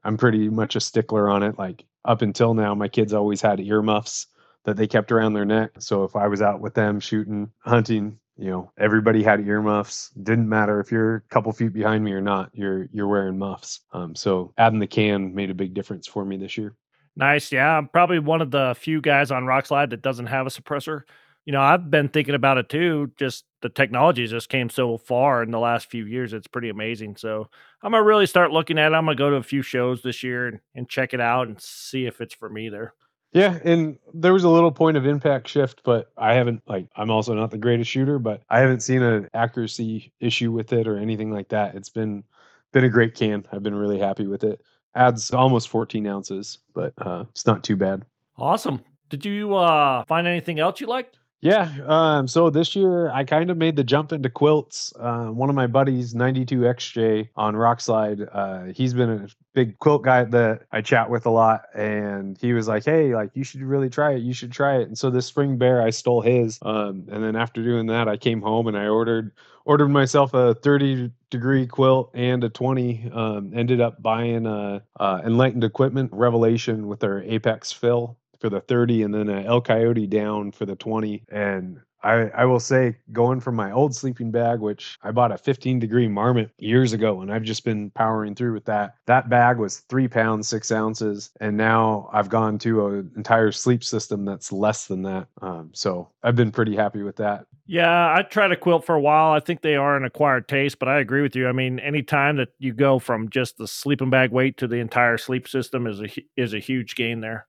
[0.04, 1.58] I'm pretty much a stickler on it.
[1.58, 4.26] Like up until now, my kids always had earmuffs
[4.64, 5.72] that they kept around their neck.
[5.78, 10.10] So if I was out with them shooting, hunting, you know, everybody had earmuffs.
[10.22, 12.50] Didn't matter if you're a couple feet behind me or not.
[12.54, 13.80] You're you're wearing muffs.
[13.92, 16.74] Um, so adding the can made a big difference for me this year.
[17.16, 17.52] Nice.
[17.52, 21.02] Yeah, I'm probably one of the few guys on Rokslide that doesn't have a suppressor
[21.50, 23.10] you know, I've been thinking about it too.
[23.16, 26.32] Just the technology just came so far in the last few years.
[26.32, 27.16] It's pretty amazing.
[27.16, 27.50] So
[27.82, 28.94] I'm gonna really start looking at it.
[28.94, 31.60] I'm gonna go to a few shows this year and, and check it out and
[31.60, 32.94] see if it's for me there.
[33.32, 37.10] Yeah, and there was a little point of impact shift, but I haven't like I'm
[37.10, 40.98] also not the greatest shooter, but I haven't seen an accuracy issue with it or
[40.98, 41.74] anything like that.
[41.74, 42.22] It's been
[42.70, 43.44] been a great can.
[43.50, 44.60] I've been really happy with it.
[44.94, 48.04] Adds almost 14 ounces, but uh, it's not too bad.
[48.38, 48.84] Awesome.
[49.08, 51.18] Did you uh, find anything else you liked?
[51.42, 51.72] Yeah.
[51.86, 54.92] Um, so this year I kind of made the jump into quilts.
[55.00, 60.24] Uh, one of my buddies, 92XJ on Rokslide, uh, he's been a big quilt guy
[60.24, 61.62] that I chat with a lot.
[61.74, 64.18] And he was like, Hey, like you should really try it.
[64.22, 64.88] You should try it.
[64.88, 66.58] And so this spring bear, I stole his.
[66.60, 69.32] Um, and then after doing that, I came home and I ordered,
[69.64, 73.10] ordered myself a 30 degree quilt and a 20.
[73.14, 78.60] Um, ended up buying a, uh, Enlightened Equipment Revelation with their Apex fill for the
[78.60, 81.24] 30 and then a El Coyote down for the 20.
[81.30, 85.38] And I, I will say, going from my old sleeping bag, which I bought a
[85.38, 88.94] 15 degree marmot years ago, and I've just been powering through with that.
[89.06, 91.30] That bag was three pounds, six ounces.
[91.40, 95.28] And now I've gone to an entire sleep system that's less than that.
[95.42, 97.46] Um, so I've been pretty happy with that.
[97.66, 99.32] Yeah, I tried a quilt for a while.
[99.32, 101.46] I think they are an acquired taste, but I agree with you.
[101.46, 105.18] I mean, anytime that you go from just the sleeping bag weight to the entire
[105.18, 107.46] sleep system is a is a huge gain there.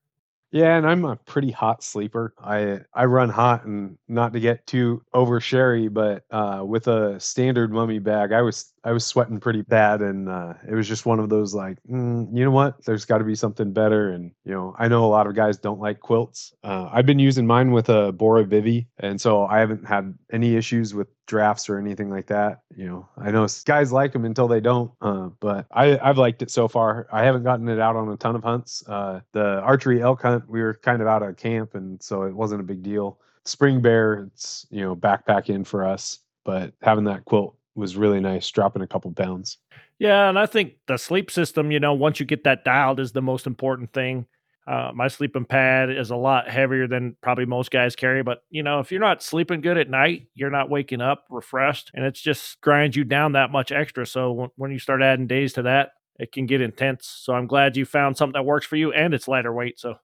[0.52, 2.34] Yeah, and I'm a pretty hot sleeper.
[2.44, 7.20] I I run hot, and not to get too over sherry, but uh, with a
[7.22, 11.06] standard mummy bag, I was I was sweating pretty bad, and uh, it was just
[11.06, 12.84] one of those like, mm, you know what?
[12.84, 15.58] There's got to be something better, and you know, I know a lot of guys
[15.58, 16.54] don't like quilts.
[16.64, 20.56] Uh, I've been using mine with a Borah Bivy, and so I haven't had any
[20.56, 22.62] issues with drafts or anything like that.
[22.76, 26.42] You know, I know guys like them until they don't, uh, but I, I've liked
[26.42, 27.08] it so far.
[27.12, 28.84] I haven't gotten it out on a ton of hunts.
[28.88, 32.34] Uh, the archery elk hunt, we were kind of out of camp, and so it
[32.34, 33.20] wasn't a big deal.
[33.46, 38.20] Spring Bear, it's you know backpack in for us, but having that quilt was really
[38.20, 39.58] nice, dropping a couple pounds.
[40.00, 43.12] Yeah, and I think the sleep system, you know, once you get that dialed, is
[43.12, 44.26] the most important thing.
[44.68, 48.62] Uh, my sleeping pad is a lot heavier than probably most guys carry, but you
[48.62, 52.22] know, if you're not sleeping good at night, you're not waking up refreshed, and it's
[52.22, 54.06] just grinds you down that much extra.
[54.06, 57.08] So when, when you start adding days to that, it can get intense.
[57.08, 59.80] So I'm glad you found something that works for you, and it's lighter weight.
[59.80, 59.96] So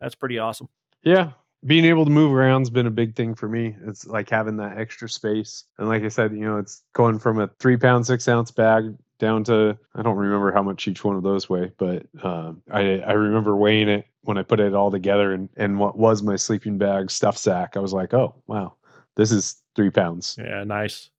[0.00, 0.68] that's pretty awesome.
[1.02, 1.32] Yeah,
[1.66, 3.76] being able to move around's been a big thing for me.
[3.86, 7.40] It's like having that extra space, and like I said, you know, it's going from
[7.40, 11.16] a three pound six ounce bag down to I don't remember how much each one
[11.16, 14.90] of those weigh, but uh, I I remember weighing it when I put it all
[14.90, 17.76] together and and what was my sleeping bag stuff sack.
[17.76, 18.74] I was like, oh wow,
[19.16, 20.36] this is three pounds.
[20.38, 21.10] Yeah, nice.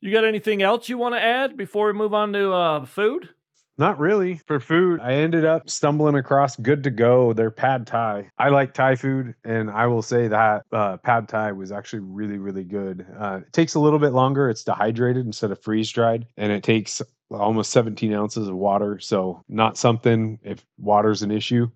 [0.00, 3.30] You got anything else you want to add before we move on to uh, food?
[3.78, 4.34] Not really.
[4.34, 8.28] For food, I ended up stumbling across Good to Go, their pad thai.
[8.36, 12.38] I like Thai food, and I will say that uh, pad thai was actually really,
[12.38, 13.06] really good.
[13.16, 14.50] Uh, it takes a little bit longer.
[14.50, 17.00] It's dehydrated instead of freeze dried, and it takes
[17.30, 18.98] almost 17 ounces of water.
[18.98, 21.70] So, not something if water's an issue.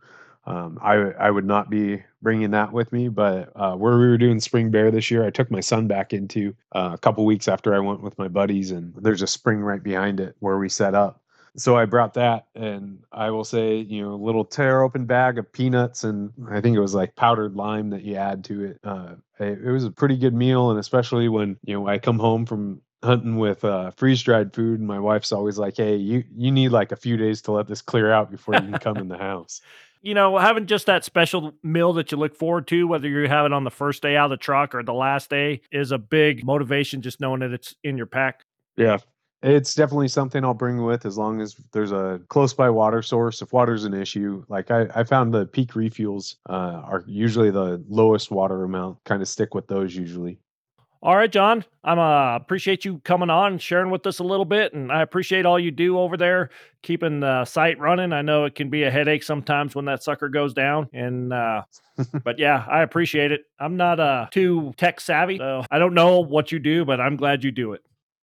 [0.45, 4.19] Um, I I would not be bringing that with me, but uh, where we were
[4.19, 7.47] doing Spring Bear this year, I took my son back into uh, a couple weeks
[7.47, 10.69] after I went with my buddies, and there's a spring right behind it where we
[10.69, 11.22] set up
[11.57, 15.39] so I brought that, and I will say, you know, a little tear open bag
[15.39, 18.81] of peanuts, and I think it was like powdered lime that you add to it.
[18.83, 22.19] Uh, it, it was a pretty good meal, and especially when you know I come
[22.19, 26.25] home from hunting with uh, freeze dried food, and my wife's always like, "Hey, you
[26.35, 28.97] you need like a few days to let this clear out before you can come
[28.97, 29.61] in the house."
[30.05, 33.47] You know, having just that special meal that you look forward to, whether you have
[33.47, 35.99] it on the first day out of the truck or the last day, is a
[35.99, 37.03] big motivation.
[37.03, 38.45] Just knowing that it's in your pack.
[38.77, 38.99] Yeah,
[39.43, 43.43] it's definitely something I'll bring with as long as there's a close by water source.
[43.43, 47.83] If water's an issue, like I, I found the peak refuels uh, are usually the
[47.89, 49.03] lowest water amount.
[49.05, 50.39] Kind of stick with those usually.
[51.05, 51.65] All right, John.
[51.83, 55.45] I'm uh appreciate you coming on, sharing with us a little bit, and I appreciate
[55.45, 56.51] all you do over there,
[56.83, 58.13] keeping the site running.
[58.13, 61.65] I know it can be a headache sometimes when that sucker goes down, and uh,
[62.23, 63.41] but yeah, I appreciate it.
[63.59, 67.17] I'm not uh too tech savvy, so I don't know what you do, but I'm
[67.17, 67.83] glad you do it.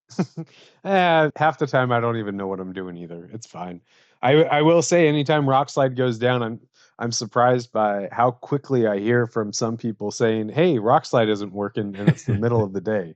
[0.85, 3.29] eh, half the time I don't even know what I'm doing either.
[3.33, 3.81] It's fine.
[4.23, 6.61] I I will say anytime Rokslide goes down, I'm
[6.99, 11.95] I'm surprised by how quickly I hear from some people saying, "Hey, Rokslide isn't working,"
[11.97, 13.15] and it's the middle of the day.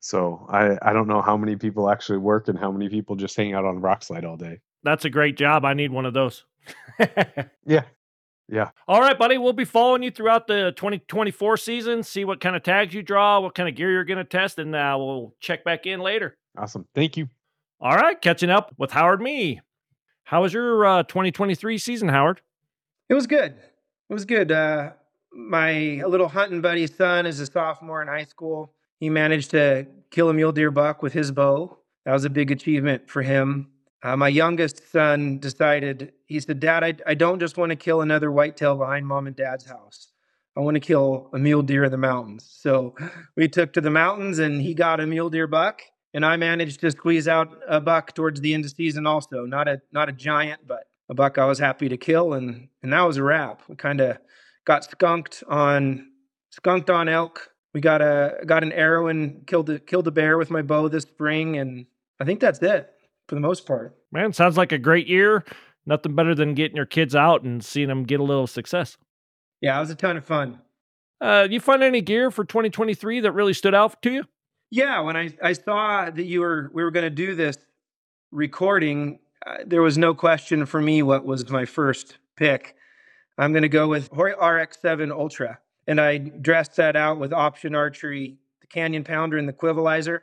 [0.00, 3.36] So I I don't know how many people actually work and how many people just
[3.36, 4.60] hang out on Rokslide all day.
[4.82, 5.64] That's a great job.
[5.64, 6.44] I need one of those.
[7.66, 7.84] yeah.
[8.48, 8.70] Yeah.
[8.86, 9.38] All right, buddy.
[9.38, 13.40] We'll be following you throughout the 2024 season, see what kind of tags you draw,
[13.40, 16.36] what kind of gear you're going to test, and uh, we'll check back in later.
[16.58, 16.86] Awesome.
[16.94, 17.28] Thank you.
[17.80, 18.20] All right.
[18.20, 19.60] Catching up with Howard Me.
[20.24, 22.40] How was your uh, 2023 season, Howard?
[23.08, 23.52] It was good.
[23.52, 24.52] It was good.
[24.52, 24.92] Uh,
[25.32, 28.72] my little hunting buddy's son is a sophomore in high school.
[28.98, 31.78] He managed to kill a mule deer buck with his bow.
[32.04, 33.68] That was a big achievement for him.
[34.02, 38.00] Uh, my youngest son decided, he said, Dad, I, I don't just want to kill
[38.00, 40.08] another whitetail behind mom and dad's house.
[40.56, 42.48] I want to kill a mule deer in the mountains.
[42.50, 42.94] So
[43.36, 45.82] we took to the mountains and he got a mule deer buck.
[46.14, 49.46] And I managed to squeeze out a buck towards the end of season also.
[49.46, 52.92] Not a not a giant, but a buck I was happy to kill and and
[52.92, 53.62] that was a wrap.
[53.66, 54.18] We kind of
[54.66, 56.10] got skunked on
[56.50, 57.48] skunked on elk.
[57.72, 60.88] We got a got an arrow and killed the killed a bear with my bow
[60.88, 61.86] this spring and
[62.20, 62.90] I think that's it
[63.32, 63.96] for the most part.
[64.12, 65.42] Man, sounds like a great year.
[65.86, 68.98] Nothing better than getting your kids out and seeing them get a little success.
[69.62, 70.58] Yeah, it was a ton of fun.
[71.18, 74.24] Uh, you find any gear for 2023 that really stood out to you?
[74.70, 77.56] Yeah, when I, I saw that you were we were going to do this
[78.32, 82.76] recording, uh, there was no question for me what was my first pick.
[83.38, 87.74] I'm going to go with Hoyt RX7 Ultra, and I dressed that out with Option
[87.74, 90.20] Archery, the Canyon Pounder, and the Quivalizer.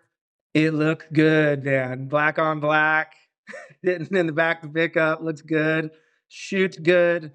[0.54, 2.08] It looked good, man.
[2.08, 3.16] Black on black,
[3.84, 5.92] in the back of the pickup, looks good.
[6.28, 7.32] Shoots good.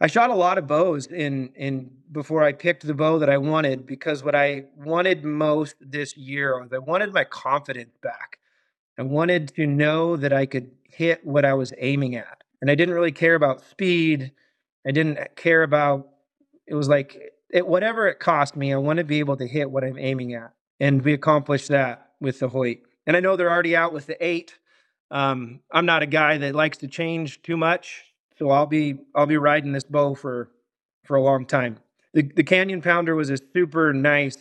[0.00, 3.38] I shot a lot of bows in in before I picked the bow that I
[3.38, 8.38] wanted because what I wanted most this year was I wanted my confidence back.
[8.98, 12.44] I wanted to know that I could hit what I was aiming at.
[12.60, 14.32] And I didn't really care about speed.
[14.86, 16.08] I didn't care about
[16.66, 17.20] it was like
[17.50, 20.34] it, whatever it cost me, I want to be able to hit what I'm aiming
[20.34, 20.52] at.
[20.80, 22.78] And we accomplished that with the Hoyt.
[23.06, 24.58] And I know they're already out with the eight.
[25.10, 28.04] Um, I'm not a guy that likes to change too much,
[28.38, 30.50] so I'll be I'll be riding this bow for
[31.04, 31.78] for a long time.
[32.14, 34.38] The the Canyon Pounder was a super nice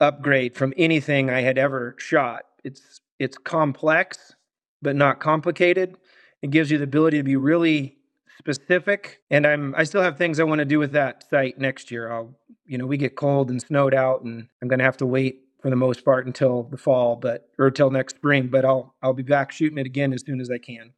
[0.00, 2.44] upgrade from anything I had ever shot.
[2.64, 4.34] It's it's complex
[4.80, 5.96] but not complicated.
[6.40, 7.98] It gives you the ability to be really
[8.38, 11.90] specific and I'm I still have things I want to do with that sight next
[11.90, 12.10] year.
[12.10, 12.34] I'll
[12.68, 15.40] you know, we get cold and snowed out, and I'm going to have to wait
[15.60, 18.48] for the most part until the fall, but or until next spring.
[18.48, 20.92] But I'll I'll be back shooting it again as soon as I can.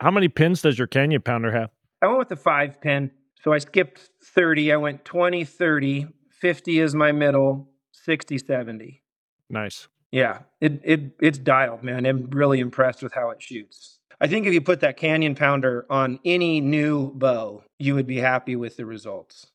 [0.00, 1.70] How many pins does your Canyon Pounder have?
[2.02, 3.10] I went with the five pin,
[3.42, 4.72] so I skipped 30.
[4.72, 9.02] I went 20, 30, 50 is my middle, 60, 70.
[9.48, 9.88] Nice.
[10.12, 12.06] Yeah, it it it's dialed, man.
[12.06, 13.98] I'm really impressed with how it shoots.
[14.20, 18.18] I think if you put that Canyon Pounder on any new bow, you would be
[18.18, 19.48] happy with the results.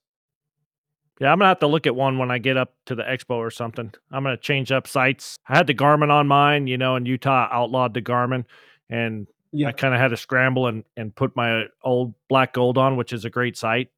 [1.22, 3.36] Yeah, I'm gonna have to look at one when I get up to the expo
[3.36, 3.94] or something.
[4.12, 5.38] I'm gonna change up sights.
[5.48, 8.44] I had the Garmin on mine, you know, and Utah outlawed the Garmin,
[8.90, 9.68] and Yeah.
[9.68, 13.14] I kind of had to scramble and and put my old black gold on, which
[13.14, 13.90] is a great sight.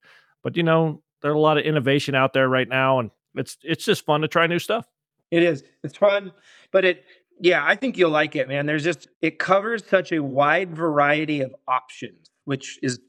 [0.43, 3.85] But you know, there's a lot of innovation out there right now, and it's it's
[3.85, 4.85] just fun to try new stuff.
[5.31, 5.63] It is.
[5.81, 6.33] It's fun,
[6.71, 7.05] but it
[7.39, 8.65] yeah, I think you'll like it, man.
[8.65, 12.99] There's just it covers such a wide variety of options, which is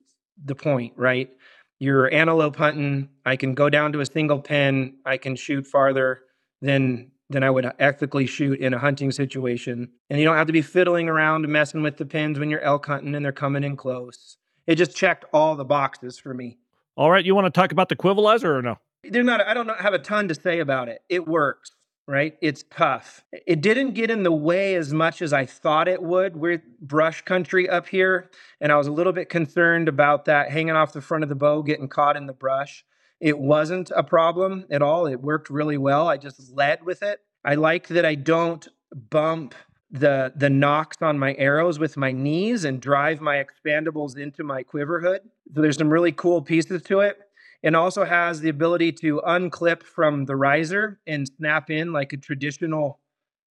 [0.44, 1.30] the point, right?
[1.78, 3.08] You're antelope hunting.
[3.26, 4.96] I can go down to a single pin.
[5.04, 6.20] I can shoot farther
[6.62, 9.88] than than I would ethically shoot in a hunting situation.
[10.10, 12.86] And you don't have to be fiddling around messing with the pins when you're elk
[12.86, 14.36] hunting and they're coming in close.
[14.66, 16.58] It just checked all the boxes for me.
[16.96, 18.78] All right, you want to talk about the Quivalizer or no?
[19.02, 21.02] They're not I don't have a ton to say about it.
[21.08, 21.72] It works,
[22.06, 22.36] right?
[22.40, 23.24] It's tough.
[23.32, 26.36] It didn't get in the way as much as I thought it would.
[26.36, 28.30] We're brush country up here,
[28.60, 31.34] and I was a little bit concerned about that hanging off the front of the
[31.34, 32.84] bow getting caught in the brush.
[33.20, 35.06] It wasn't a problem at all.
[35.06, 36.08] It worked really well.
[36.08, 37.20] I just led with it.
[37.44, 38.66] I like that I don't
[39.10, 39.54] bump
[39.90, 44.62] the the nocks on my arrows with my knees and drive my expandables into my
[44.62, 45.20] quiver hood.
[45.54, 47.18] So there's some really cool pieces to it.
[47.64, 52.18] It also has the ability to unclip from the riser and snap in like a
[52.18, 53.00] traditional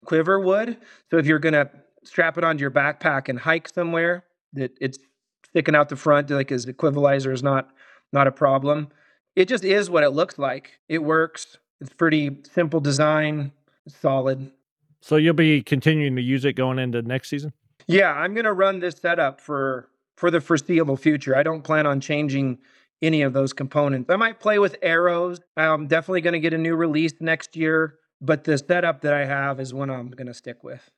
[0.04, 0.76] quiver would.
[1.10, 1.68] So if you're gonna
[2.04, 5.00] strap it onto your backpack and hike somewhere, that it's
[5.48, 7.70] sticking out the front, like as the equivalizer is not
[8.12, 8.88] not a problem.
[9.34, 10.78] It just is what it looks like.
[10.88, 11.58] It works.
[11.80, 13.50] It's pretty simple design,
[13.88, 14.52] solid.
[15.00, 17.52] So you'll be continuing to use it going into next season.
[17.88, 21.36] Yeah, I'm gonna run this setup for for the foreseeable future.
[21.36, 22.58] I don't plan on changing
[23.04, 24.10] any of those components.
[24.10, 25.40] I might play with arrows.
[25.56, 29.60] I'm definitely gonna get a new release next year, but the setup that I have
[29.60, 30.90] is one I'm gonna stick with.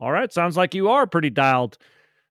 [0.00, 1.78] All right, sounds like you are pretty dialed.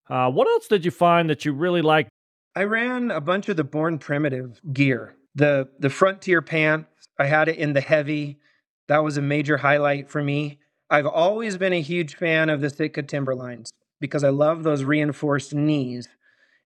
[0.10, 2.10] Uh, what else did you find that you really liked?
[2.56, 5.16] I ran a bunch of the Born Primitive gear.
[5.34, 6.90] The the Frontier pants,
[7.20, 8.40] I had it in the heavy.
[8.88, 10.60] That was a major highlight for me.
[10.90, 15.54] I've always been a huge fan of the Sitka Timberlines because I love those reinforced
[15.54, 16.08] knees.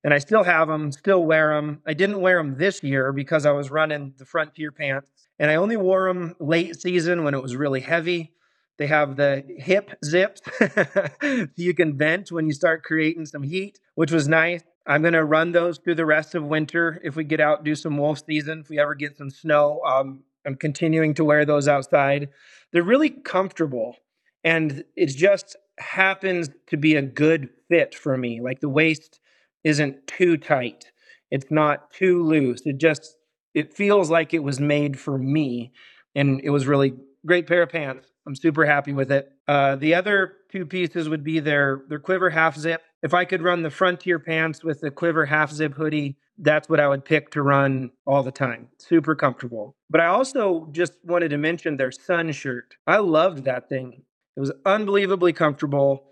[0.04, 1.82] And I still have them, still wear them.
[1.86, 5.12] I didn't wear them this year because I was running the Frontier pants.
[5.38, 8.32] And I only wore them late season when it was really heavy.
[8.78, 10.42] They have the hip zips
[11.58, 14.64] you can vent when you start creating some heat, which was nice.
[14.88, 17.00] I'm going to run those through the rest of winter.
[17.04, 20.24] If we get out, do some wolf season, if we ever get some snow, um,
[20.46, 22.30] I'm continuing to wear those outside.
[22.72, 23.98] They're really comfortable
[24.44, 28.42] and it just happens to be a good fit for me.
[28.42, 29.20] Like the waist
[29.64, 30.92] isn't too tight.
[31.32, 32.62] It's not too loose.
[32.66, 33.16] It just
[33.54, 35.74] it feels like it was made for me
[36.16, 36.94] and it was really
[37.26, 38.08] great pair of pants.
[38.28, 39.32] I'm super happy with it.
[39.48, 42.82] Uh, the other two pieces would be their their quiver half zip.
[43.02, 46.80] If I could run the frontier pants with the quiver half zip hoodie, that's what
[46.80, 48.68] I would pick to run all the time.
[48.78, 49.76] Super comfortable.
[49.90, 52.76] But I also just wanted to mention their sun shirt.
[52.88, 54.04] I loved that thing.
[54.36, 56.06] It was unbelievably comfortable.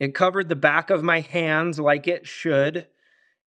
[0.00, 2.86] It covered the back of my hands like it should.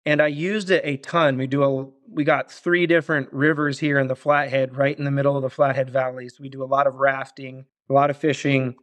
[0.06, 1.36] And I used it a ton.
[1.36, 5.10] We do a we got three different rivers here in the Flathead, right in the
[5.10, 6.28] middle of the Flathead Valley.
[6.28, 8.76] So we do a lot of rafting, a lot of fishing.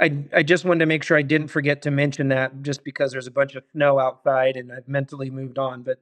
[0.00, 3.12] I I just wanted to make sure I didn't forget to mention that just because
[3.12, 5.82] there's a bunch of snow outside and I've mentally moved on.
[5.82, 6.00] But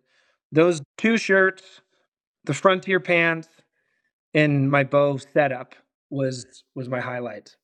[0.51, 1.83] those two shirts,
[2.45, 3.49] the frontier pants,
[4.33, 5.75] and my bow setup
[6.09, 7.55] was was my highlight.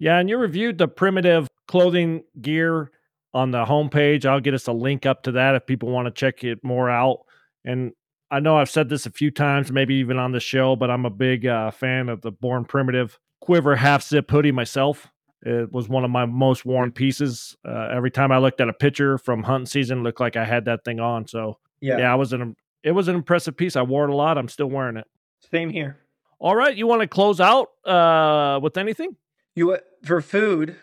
[0.00, 2.90] Yeah, and you reviewed the primitive clothing gear
[3.38, 4.26] on the homepage.
[4.26, 6.90] I'll get us a link up to that if people want to check it more
[6.90, 7.20] out.
[7.64, 7.92] And
[8.30, 11.04] I know I've said this a few times, maybe even on the show, but I'm
[11.06, 15.06] a big uh, fan of the Born Primitive Quiver half zip hoodie myself.
[15.42, 17.56] It was one of my most worn pieces.
[17.64, 20.44] Uh, every time I looked at a picture from hunting season, it looked like I
[20.44, 21.28] had that thing on.
[21.28, 21.98] So Yeah.
[21.98, 23.76] yeah, I was an it was an impressive piece.
[23.76, 24.36] I wore it a lot.
[24.36, 25.06] I'm still wearing it.
[25.50, 25.98] Same here.
[26.40, 29.16] All right, you want to close out uh, with anything?
[29.54, 30.76] You uh, for food?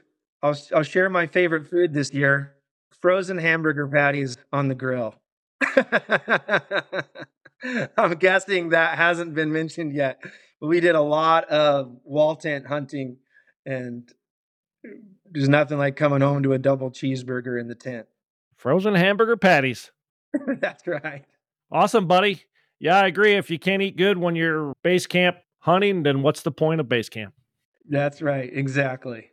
[0.45, 2.53] I'll I'll share my favorite food this year:
[3.01, 5.15] frozen hamburger patties on the grill.
[7.97, 10.21] I'm guessing that hasn't been mentioned yet.
[10.61, 13.17] We did a lot of wall tent hunting,
[13.65, 14.07] and
[15.31, 18.05] there's nothing like coming home to a double cheeseburger in the tent.
[18.55, 19.91] Frozen hamburger patties.
[20.59, 21.25] That's right.
[21.71, 22.43] Awesome, buddy.
[22.79, 23.33] Yeah, I agree.
[23.33, 26.87] If you can't eat good when you're base camp hunting, then what's the point of
[26.87, 27.33] base camp?
[27.89, 28.49] That's right.
[28.53, 29.31] Exactly.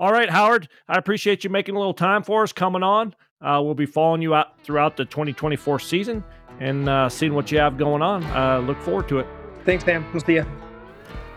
[0.00, 3.16] All right, Howard, I appreciate you making a little time for us coming on.
[3.40, 6.22] Uh, we'll be following you out throughout the 2024 season
[6.60, 8.22] and uh, seeing what you have going on.
[8.26, 9.26] Uh, look forward to it.
[9.64, 10.06] Thanks, Sam.
[10.12, 10.46] We'll see you.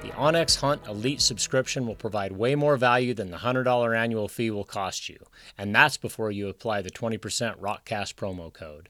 [0.04, 4.52] The onX Hunt Elite subscription will provide way more value than the $100 annual fee
[4.52, 5.18] will cost you,
[5.58, 7.18] and that's before you apply the 20%
[7.60, 8.90] Rokcast promo code.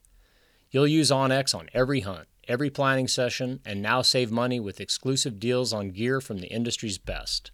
[0.69, 5.39] You'll use onX on every hunt, every planning session, and now save money with exclusive
[5.39, 7.51] deals on gear from the industry's best.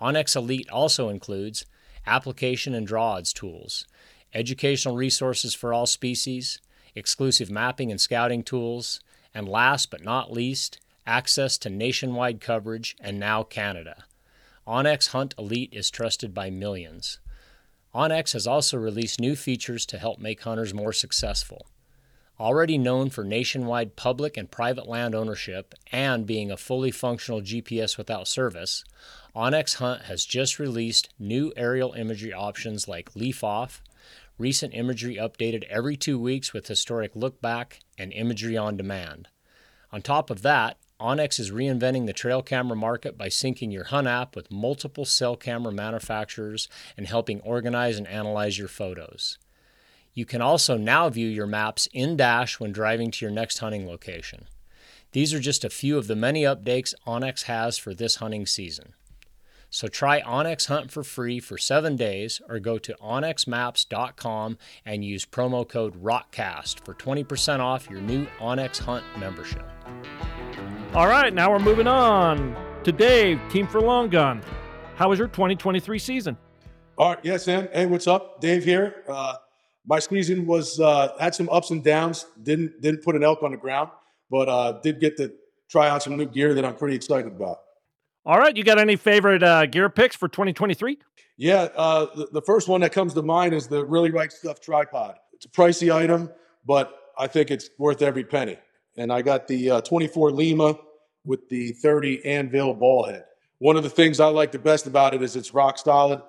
[0.00, 1.66] onX Elite also includes
[2.06, 3.86] application and draw odds tools,
[4.32, 6.60] educational resources for all species,
[6.94, 9.00] exclusive mapping and scouting tools,
[9.34, 14.04] and last but not least, access to nationwide coverage and now Canada.
[14.66, 17.18] onX Hunt Elite is trusted by millions.
[17.94, 21.66] onX has also released new features to help make hunters more successful.
[22.40, 27.98] Already known for nationwide public and private land ownership and being a fully functional GPS
[27.98, 28.84] without service,
[29.34, 33.82] onX Hunt has just released new aerial imagery options like Leaf Off,
[34.38, 39.26] recent imagery updated every two weeks with historic look back, and imagery on demand.
[39.90, 44.06] On top of that, onX is reinventing the trail camera market by syncing your Hunt
[44.06, 49.38] app with multiple cell camera manufacturers and helping organize and analyze your photos.
[50.14, 53.86] You can also now view your maps in Dash when driving to your next hunting
[53.86, 54.46] location.
[55.12, 58.94] These are just a few of the many updates onX has for this hunting season.
[59.70, 65.26] So try onX Hunt for free for seven days or go to onxmaps.com and use
[65.26, 69.66] promo code ROKCAST for 20% off your new onX Hunt membership.
[70.94, 74.42] All right, now we're moving on to Dave, Team for Long Gun.
[74.96, 76.36] How was your 2023 season?
[76.96, 77.68] All right, yes, man.
[77.72, 78.40] Hey, what's up?
[78.40, 79.04] Dave here.
[79.06, 79.34] Uh,
[79.88, 82.26] my squeezing was uh, had some ups and downs.
[82.42, 83.90] Didn't didn't put an elk on the ground,
[84.30, 85.32] but uh, did get to
[85.68, 87.58] try out some new gear that I'm pretty excited about.
[88.26, 90.98] All right, you got any favorite uh, gear picks for 2023?
[91.38, 94.60] Yeah, uh, the, the first one that comes to mind is the Really Right Stuff
[94.60, 95.16] tripod.
[95.32, 96.28] It's a pricey item,
[96.66, 98.58] but I think it's worth every penny.
[98.96, 100.76] And I got the uh, 24 Lima
[101.24, 103.24] with the 30 Anvil ball head.
[103.58, 106.20] One of the things I like the best about it is it's rock solid.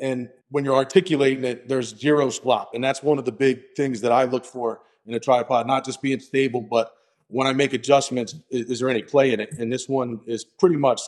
[0.00, 2.70] And when you're articulating it, there's zero slop.
[2.74, 5.84] And that's one of the big things that I look for in a tripod, not
[5.84, 6.92] just being stable, but
[7.28, 9.52] when I make adjustments, is, is there any play in it?
[9.58, 11.00] And this one is pretty much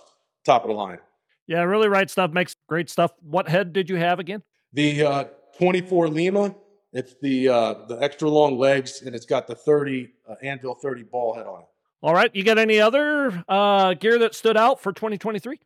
[0.44, 0.98] top of the line.
[1.46, 3.12] Yeah, really right stuff makes great stuff.
[3.22, 4.42] What head did you have again?
[4.72, 5.24] The uh,
[5.58, 6.54] 24 Lima,
[6.92, 11.04] it's the uh, the extra long legs, and it's got the 30 uh, Anvil 30
[11.04, 11.66] ball head on it.
[12.02, 15.58] All right, you got any other uh, gear that stood out for 2023?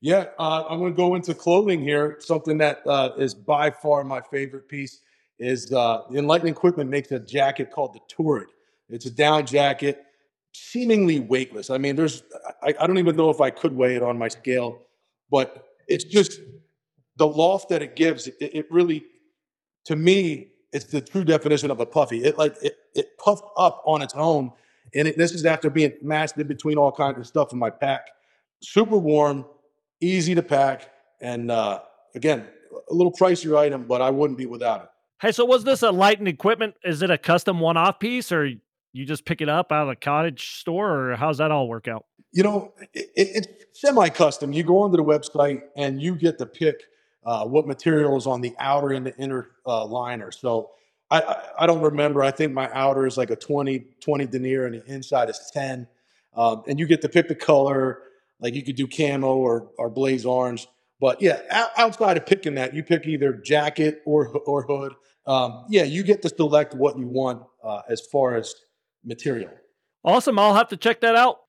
[0.00, 2.16] Yeah, uh, I'm going to go into clothing here.
[2.20, 5.00] Something that uh, is by far my favorite piece
[5.38, 8.48] is uh, Enlightened Equipment makes a jacket called the Torrid.
[8.88, 10.02] It's a down jacket,
[10.52, 11.70] seemingly weightless.
[11.70, 12.22] I mean, there's
[12.62, 14.80] I, I don't even know if I could weigh it on my scale,
[15.30, 16.40] but it's just
[17.16, 18.26] the loft that it gives.
[18.26, 19.04] It, it really,
[19.84, 22.24] to me, it's the true definition of a puffy.
[22.24, 24.50] It like it, it puffed up on its own,
[24.94, 27.70] and it, this is after being mashed in between all kinds of stuff in my
[27.70, 28.08] pack.
[28.62, 29.44] Super warm,
[30.00, 30.90] easy to pack,
[31.20, 31.80] and uh,
[32.14, 32.46] again,
[32.90, 34.88] a little pricier item, but I wouldn't be without it.
[35.20, 36.74] Hey, so was this Enlightened Equipment?
[36.82, 38.50] Is it a custom one-off piece, or
[38.92, 41.88] you just pick it up out of a cottage store, or how's that all work
[41.88, 42.06] out?
[42.32, 43.48] You know, it, it's
[43.80, 44.52] semi-custom.
[44.52, 46.84] You go onto the website and you get to pick
[47.24, 50.30] uh, what material is on the outer and the inner uh, liner.
[50.30, 50.70] So
[51.10, 52.22] I, I, I don't remember.
[52.22, 55.86] I think my outer is like a 20, 20 denier and the inside is 10.
[56.34, 58.02] Um, and you get to pick the color.
[58.40, 60.66] Like you could do camo or, or blaze orange.
[61.00, 61.40] But yeah,
[61.76, 64.94] outside of picking that, you pick either jacket or or hood.
[65.26, 68.54] Um, yeah, you get to select what you want uh, as far as
[69.04, 69.50] material.
[70.04, 70.38] Awesome.
[70.38, 71.40] I'll have to check that out.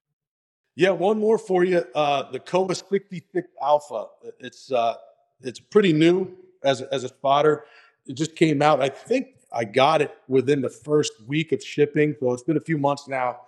[0.76, 1.84] Yeah, one more for you.
[1.94, 4.06] Uh, the Kowa 66 Alpha.
[4.40, 4.96] It's uh,
[5.42, 7.66] it's pretty new as a, as a spotter.
[8.08, 8.82] It just came out.
[8.82, 12.62] I think I got it within the first week of shipping, so it's been a
[12.62, 13.42] few months now.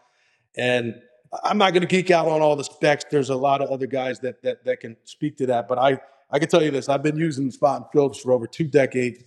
[0.55, 1.01] And
[1.43, 3.05] I'm not going to geek out on all the specs.
[3.09, 5.99] There's a lot of other guys that that that can speak to that, but I
[6.29, 9.23] I can tell you this: I've been using Spot and Phillips for over two decades,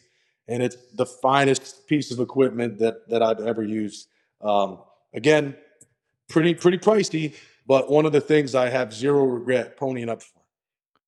[0.49, 4.09] and it's the finest piece of equipment that that I've ever used.
[4.41, 4.81] Um,
[5.15, 5.57] again,
[6.29, 7.35] pretty pretty pricey,
[7.67, 10.41] but one of the things I have zero regret ponying up for.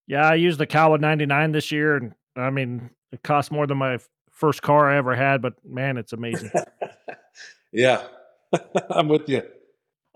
[0.06, 3.76] Yeah, I used the Kowa 99 this year, and I mean, it cost more than
[3.76, 3.98] my
[4.30, 6.50] first car I ever had, but man, it's amazing.
[7.72, 8.06] yeah,
[8.90, 9.42] I'm with you.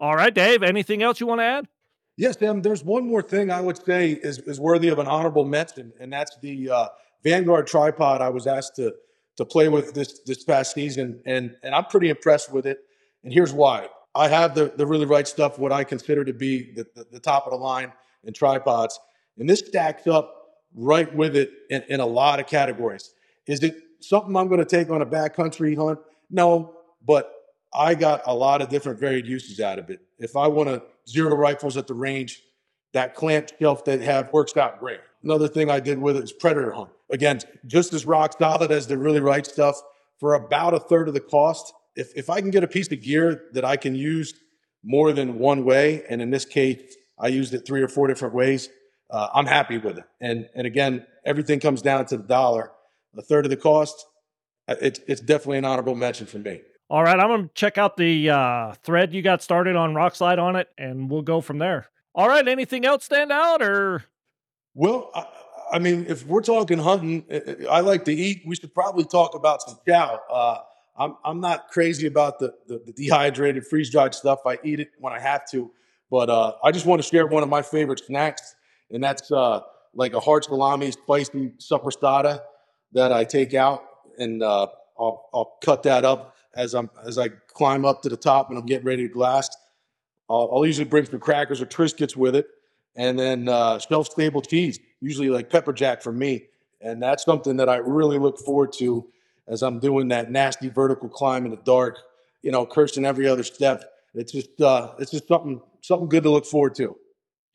[0.03, 0.65] All right, Dave.
[0.65, 1.69] Anything else you want to add?
[2.17, 2.61] Yes, Tim.
[2.61, 6.13] There's one more thing I would say is, is worthy of an honorable mention, and
[6.13, 6.89] that's the uh,
[7.23, 8.93] Vanguard tripod I was asked to
[9.37, 12.81] to play with this this past season, and and I'm pretty impressed with it.
[13.23, 16.73] And here's why: I have the, the really right stuff, what I consider to be
[16.73, 17.93] the, the, the top of the line
[18.25, 18.99] in tripods.
[19.39, 20.35] And this stacks up
[20.75, 23.15] right with it in, in a lot of categories.
[23.47, 26.01] Is it something I'm going to take on a backcountry hunt?
[26.29, 26.75] No,
[27.07, 27.33] but
[27.75, 30.01] I got a lot of different varied uses out of it.
[30.19, 32.43] If I want to zero rifles at the range,
[32.93, 35.01] that clamp shelf they have works out great.
[35.23, 36.91] Another thing I did with it is predator hunt.
[37.11, 39.81] Again, just as rock solid as the really right stuff
[40.19, 41.73] for about a third of the cost.
[41.95, 44.35] If, if I can get a piece of gear that I can use
[44.83, 48.35] more than one way, and in this case, I used it three or four different
[48.35, 48.69] ways,
[49.11, 50.05] uh, I'm happy with it.
[50.21, 52.73] And, and again, everything comes down to the dollar.
[53.17, 54.07] A third of the cost,
[54.69, 56.63] uh, it's, it's definitely an honorable mention for me.
[56.93, 60.57] All right, I'm gonna check out the uh, thread you got started on Rokslide on
[60.57, 61.89] it, and we'll go from there.
[62.15, 64.05] All right, anything else stand out or?
[64.75, 65.25] Well, I,
[65.73, 67.25] I mean, if we're talking hunting,
[67.71, 68.43] I like to eat.
[68.45, 70.21] We should probably talk about some chow.
[70.31, 70.59] Uh,
[70.99, 74.41] I'm I'm not crazy about the, the, the dehydrated, freeze dried stuff.
[74.45, 75.71] I eat it when I have to,
[76.11, 78.55] but uh, I just want to share one of my favorite snacks,
[78.91, 79.61] and that's uh,
[79.95, 82.41] like a hard salami spicy soppressata
[82.93, 83.83] that I take out,
[84.19, 84.67] and uh,
[85.01, 88.59] I'll I'll cut that up as I'm as I climb up to the top and
[88.59, 89.57] I'm getting ready to blast.
[90.29, 92.47] I'll, I'll usually bring some crackers or Triscuits with it,
[92.97, 96.45] and then uh, shelf stable cheese, usually like pepper jack for me,
[96.81, 99.07] and that's something that I really look forward to
[99.49, 101.99] as I'm doing that nasty vertical climb in the dark.
[102.43, 103.85] You know, cursing every other step.
[104.15, 106.97] It's just uh, it's just something something good to look forward to.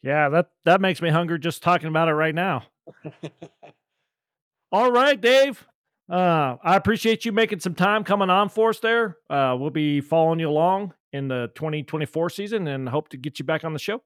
[0.02, 2.64] Yeah, that that makes me hungry just talking about it right now.
[4.72, 5.66] All right, Dave.
[6.10, 9.18] Uh, I appreciate you making some time coming on for us there.
[9.30, 13.46] Uh, we'll be following you along in the 2024 season and hope to get you
[13.46, 14.02] back on the show.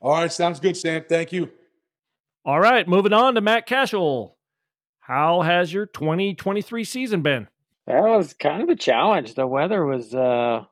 [0.00, 1.04] All right, sounds good, Sam.
[1.08, 1.50] Thank you.
[2.44, 4.36] All right, moving on to Matt Cashel.
[5.00, 7.48] How has your 2023 season been?
[7.86, 9.34] That was kind of a challenge.
[9.34, 10.64] The weather was uh,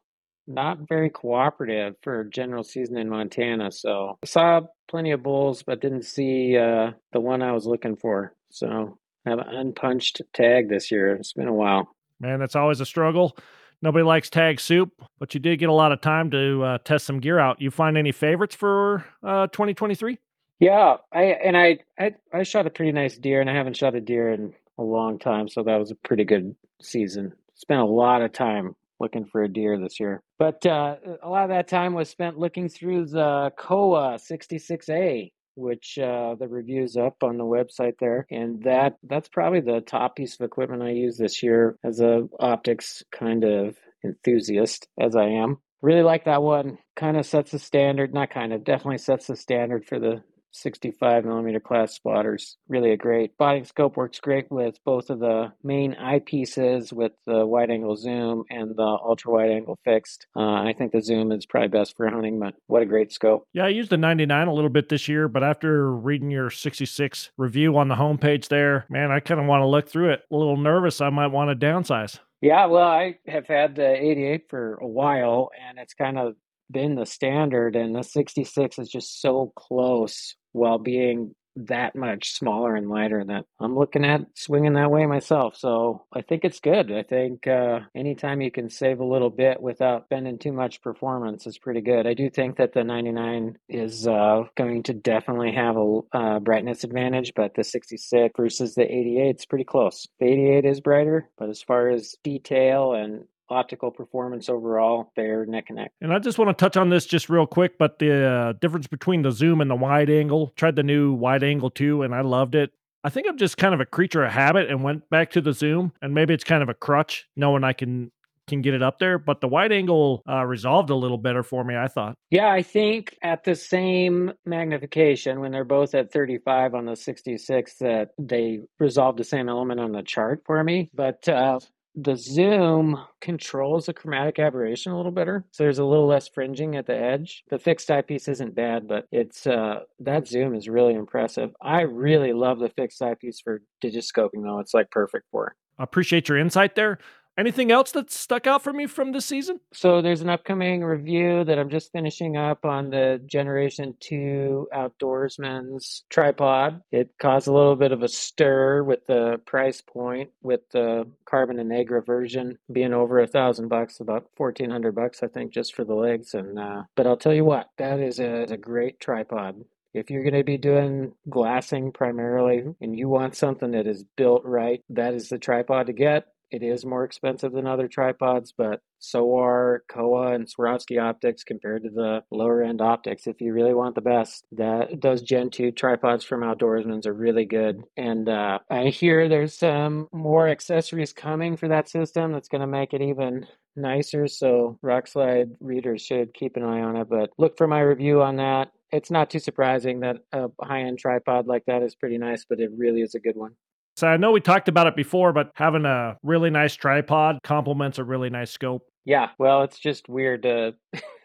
[0.46, 3.70] not very cooperative for general season in Montana.
[3.70, 7.96] So I saw plenty of bulls, but didn't see uh, the one I was looking
[7.96, 8.34] for.
[8.50, 11.14] So I have an unpunched tag this year.
[11.14, 11.94] It's been a while.
[12.20, 13.36] Man, that's always a struggle.
[13.80, 17.06] Nobody likes tag soup, but you did get a lot of time to uh, test
[17.06, 17.60] some gear out.
[17.60, 20.18] You find any favorites for uh, 2023?
[20.58, 23.94] Yeah, I and I, I I shot a pretty nice deer, and I haven't shot
[23.94, 27.32] a deer in a long time, so that was a pretty good season.
[27.54, 31.44] Spent a lot of time looking for a deer this year, but uh, a lot
[31.44, 37.22] of that time was spent looking through the Kowa 66A, which uh, the review's up
[37.22, 41.18] on the website there, and that that's probably the top piece of equipment I use
[41.18, 45.58] this year as a optics kind of enthusiast as I am.
[45.82, 46.78] Really like that one.
[46.96, 50.22] Kind of sets the standard, not kind of, definitely sets the standard for the
[50.62, 52.56] 65 millimeter class spotters.
[52.68, 57.46] Really a great spotting scope works great with both of the main eyepieces with the
[57.46, 60.26] wide angle zoom and the ultra wide angle fixed.
[60.36, 63.46] Uh, I think the zoom is probably best for hunting, but what a great scope.
[63.52, 67.30] Yeah, I used the 99 a little bit this year, but after reading your 66
[67.36, 70.22] review on the homepage there, man, I kind of want to look through it.
[70.30, 71.00] A little nervous.
[71.00, 72.18] I might want to downsize.
[72.40, 76.36] Yeah, well, I have had the 88 for a while, and it's kind of
[76.70, 81.34] been the standard, and the 66 is just so close while being
[81.66, 85.56] that much smaller and lighter that I'm looking at swinging that way myself.
[85.56, 86.92] So I think it's good.
[86.92, 91.46] I think uh, anytime you can save a little bit without spending too much performance
[91.46, 92.06] is pretty good.
[92.06, 96.84] I do think that the 99 is uh, going to definitely have a uh, brightness
[96.84, 100.06] advantage, but the 66 versus the 88 is pretty close.
[100.20, 105.66] The 88 is brighter, but as far as detail and optical performance overall, they're neck
[105.68, 105.92] and neck.
[106.00, 108.86] And I just want to touch on this just real quick, but the uh, difference
[108.86, 110.52] between the zoom and the wide angle.
[110.56, 112.72] Tried the new wide angle too, and I loved it.
[113.04, 115.52] I think I'm just kind of a creature of habit and went back to the
[115.52, 118.10] zoom, and maybe it's kind of a crutch knowing I can
[118.48, 121.62] can get it up there, but the wide angle uh, resolved a little better for
[121.62, 122.16] me, I thought.
[122.30, 127.74] Yeah, I think at the same magnification, when they're both at 35 on the 66,
[127.76, 130.90] that they resolved the same element on the chart for me.
[130.92, 131.60] But uh,
[132.00, 135.44] the zoom controls the chromatic aberration a little better.
[135.50, 137.42] So there's a little less fringing at the edge.
[137.50, 141.50] The fixed eyepiece isn't bad but it's uh that zoom is really impressive.
[141.60, 144.60] I really love the fixed eyepiece for digiscoping though.
[144.60, 145.52] It's like perfect for it.
[145.78, 146.98] I appreciate your insight there
[147.38, 149.60] anything else that stuck out for me from this season?
[149.72, 156.04] So there's an upcoming review that i'm just finishing up on the generation 2 outdoorsman's
[156.10, 156.82] tripod.
[156.90, 161.58] It caused a little bit of a stir with the price point with the carbon
[161.58, 165.84] and negra version being over a thousand bucks about 1400 bucks i think just for
[165.84, 166.34] the legs.
[166.34, 169.64] And uh, but i'll tell you what that is a, a great tripod.
[169.94, 174.42] If you're going to be doing glassing primarily and you want something that is built
[174.44, 176.26] right, that is the tripod to get.
[176.50, 181.84] It is more expensive than other tripods, but so are Kowa and Swarovski optics compared
[181.84, 183.26] to the lower end optics.
[183.26, 187.44] If you really want the best, that those Gen 2 tripods from Outdoorsman's are really
[187.44, 187.82] good.
[187.96, 192.66] And uh, I hear there's some more accessories coming for that system that's going to
[192.66, 193.46] make it even
[193.76, 194.26] nicer.
[194.26, 197.08] So Rokslide readers should keep an eye on it.
[197.08, 198.72] But look for my review on that.
[198.90, 202.58] It's not too surprising that a high end tripod like that is pretty nice, but
[202.58, 203.52] it really is a good one.
[203.98, 207.98] So I know we talked about it before, but having a really nice tripod complements
[207.98, 208.86] a really nice scope.
[209.04, 210.76] Yeah, well, it's just weird to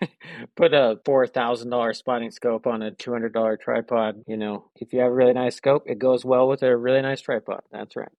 [0.56, 4.24] put a four thousand dollar spotting scope on a two hundred dollar tripod.
[4.26, 7.04] You know, if you have a really nice scope, it goes well with a really
[7.04, 7.62] nice tripod.
[7.72, 8.10] That's right.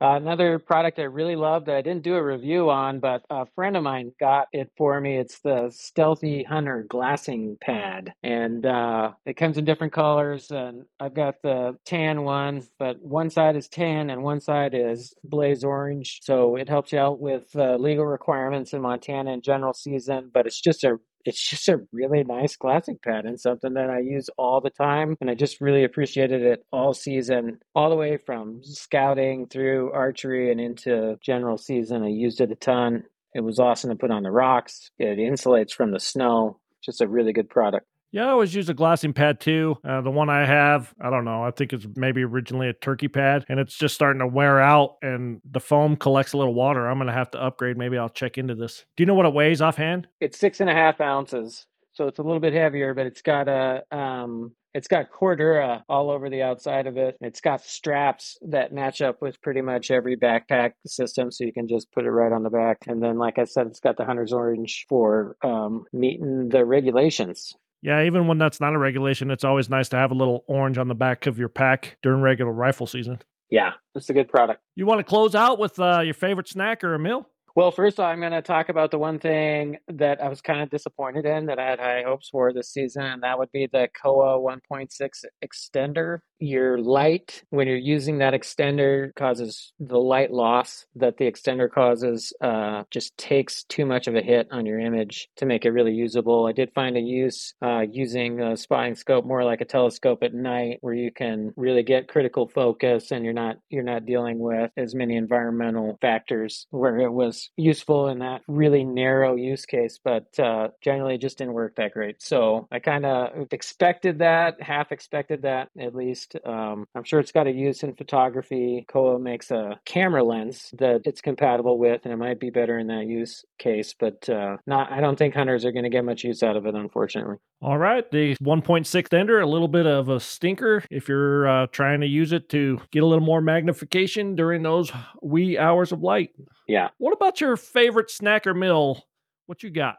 [0.00, 3.46] Uh, another product I really loved that I didn't do a review on, but a
[3.56, 5.16] friend of mine got it for me.
[5.16, 10.52] It's the Stealthy Hunter glassing pad, and uh, it comes in different colors.
[10.52, 15.14] And I've got the tan one, but one side is tan and one side is
[15.24, 16.20] blaze orange.
[16.22, 20.30] So it helps you out with uh, legal requirements in Montana in general season.
[20.32, 24.30] But it's just a it's just a really nice classic and something that I use
[24.36, 25.16] all the time.
[25.20, 30.50] And I just really appreciated it all season, all the way from scouting through archery
[30.50, 32.02] and into general season.
[32.02, 33.04] I used it a ton.
[33.34, 34.90] It was awesome to put on the rocks.
[34.98, 36.58] It insulates from the snow.
[36.82, 37.86] Just a really good product.
[38.10, 39.76] Yeah, I always use a glassing pad too.
[39.84, 43.08] Uh, the one I have, I don't know, I think it's maybe originally a turkey
[43.08, 46.88] pad and it's just starting to wear out and the foam collects a little water.
[46.88, 47.76] I'm going to have to upgrade.
[47.76, 48.86] Maybe I'll check into this.
[48.96, 50.08] Do you know what it weighs offhand?
[50.20, 51.66] It's six and a half ounces.
[51.92, 56.10] So it's a little bit heavier, but it's got a um, it's got Cordura all
[56.10, 57.16] over the outside of it.
[57.20, 61.66] It's got straps that match up with pretty much every backpack system, so you can
[61.66, 62.78] just put it right on the back.
[62.86, 67.56] And then, like I said, it's got the hunter's orange for um, meeting the regulations.
[67.82, 70.78] Yeah, even when that's not a regulation, it's always nice to have a little orange
[70.78, 73.20] on the back of your pack during regular rifle season.
[73.50, 74.60] Yeah, it's a good product.
[74.74, 77.28] You want to close out with uh, your favorite snack or a meal?
[77.58, 80.70] Well, first I'm going to talk about the one thing that I was kind of
[80.70, 83.88] disappointed in that I had high hopes for this season, and that would be the
[84.00, 86.20] Kowa 1.6 extender.
[86.38, 92.32] Your light, when you're using that extender, causes the light loss that the extender causes,
[92.40, 95.94] uh, just takes too much of a hit on your image to make it really
[95.94, 96.46] usable.
[96.46, 100.32] I did find a use uh, using a spotting scope more like a telescope at
[100.32, 104.70] night, where you can really get critical focus, and you're not you're not dealing with
[104.76, 106.68] as many environmental factors.
[106.70, 111.38] Where it was useful in that really narrow use case, but uh, generally it just
[111.38, 112.22] didn't work that great.
[112.22, 116.36] So I kind of expected that, half expected that at least.
[116.44, 118.84] Um, I'm sure it's got a use in photography.
[118.88, 122.86] Kowa makes a camera lens that it's compatible with, and it might be better in
[122.88, 124.90] that use case, but uh, not.
[124.92, 127.36] I don't think hunters are going to get much use out of it, unfortunately.
[127.60, 132.00] All right, the 1.6 ender, a little bit of a stinker if you're uh, trying
[132.00, 134.92] to use it to get a little more magnification during those
[135.22, 136.30] wee hours of light.
[136.68, 136.88] Yeah.
[136.98, 139.04] What about your favorite snack or meal?
[139.46, 139.96] What you got?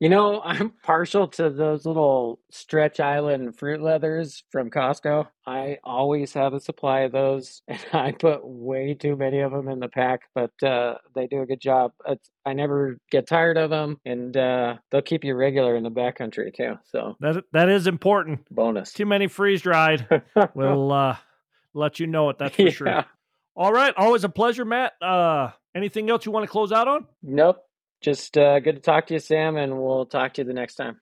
[0.00, 5.28] You know, I'm partial to those little Stretch Island fruit leathers from Costco.
[5.46, 9.68] I always have a supply of those, and I put way too many of them
[9.68, 11.92] in the pack, but uh, they do a good job.
[12.08, 15.90] It's, I never get tired of them, and uh, they'll keep you regular in the
[15.90, 16.76] backcountry too.
[16.90, 18.40] So That that is important.
[18.50, 18.92] bonus.
[18.92, 20.08] Too many freeze dried
[20.54, 21.16] will uh,
[21.74, 22.38] let you know it.
[22.38, 22.70] That's for Yeah.
[22.70, 23.04] sure.
[23.54, 24.94] All right, always a pleasure, Matt.
[25.74, 27.06] Anything else you want to close out on?
[27.22, 27.58] Nope.
[28.02, 30.76] Just uh, good to talk to you, Sam, and we'll talk to you the next
[30.76, 31.00] time.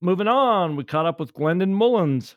[0.00, 2.36] Moving on, we caught up with Glendon Mullins.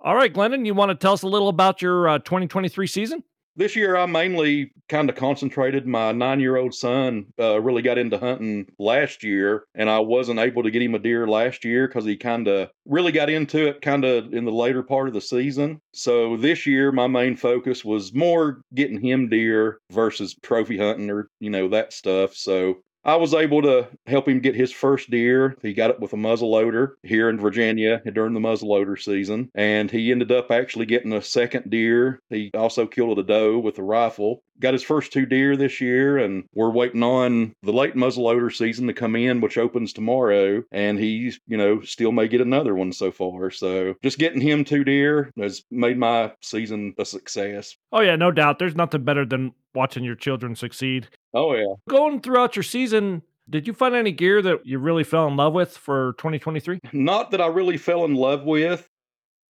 [0.00, 3.22] All right, Glendon, you want to tell us a little about your uh, 2023 season?
[3.56, 5.86] This year, I mainly kind of concentrated.
[5.86, 10.40] My nine year old son uh, really got into hunting last year, and I wasn't
[10.40, 13.66] able to get him a deer last year because he kind of really got into
[13.66, 15.80] it kind of in the later part of the season.
[15.92, 21.28] So this year, my main focus was more getting him deer versus trophy hunting or,
[21.40, 22.34] you know, that stuff.
[22.34, 25.56] So I was able to help him get his first deer.
[25.62, 30.10] He got it with a muzzleloader here in Virginia during the muzzleloader season, and he
[30.12, 32.20] ended up actually getting a second deer.
[32.28, 34.42] He also killed a doe with a rifle.
[34.58, 38.86] Got his first two deer this year, and we're waiting on the late muzzleloader season
[38.88, 40.62] to come in, which opens tomorrow.
[40.70, 43.50] And he's, you know, still may get another one so far.
[43.50, 47.74] So just getting him two deer has made my season a success.
[47.90, 48.58] Oh, yeah, no doubt.
[48.58, 51.08] There's nothing better than watching your children succeed.
[51.34, 51.74] Oh, yeah.
[51.88, 55.52] Going throughout your season, did you find any gear that you really fell in love
[55.52, 56.80] with for 2023?
[56.92, 58.88] Not that I really fell in love with.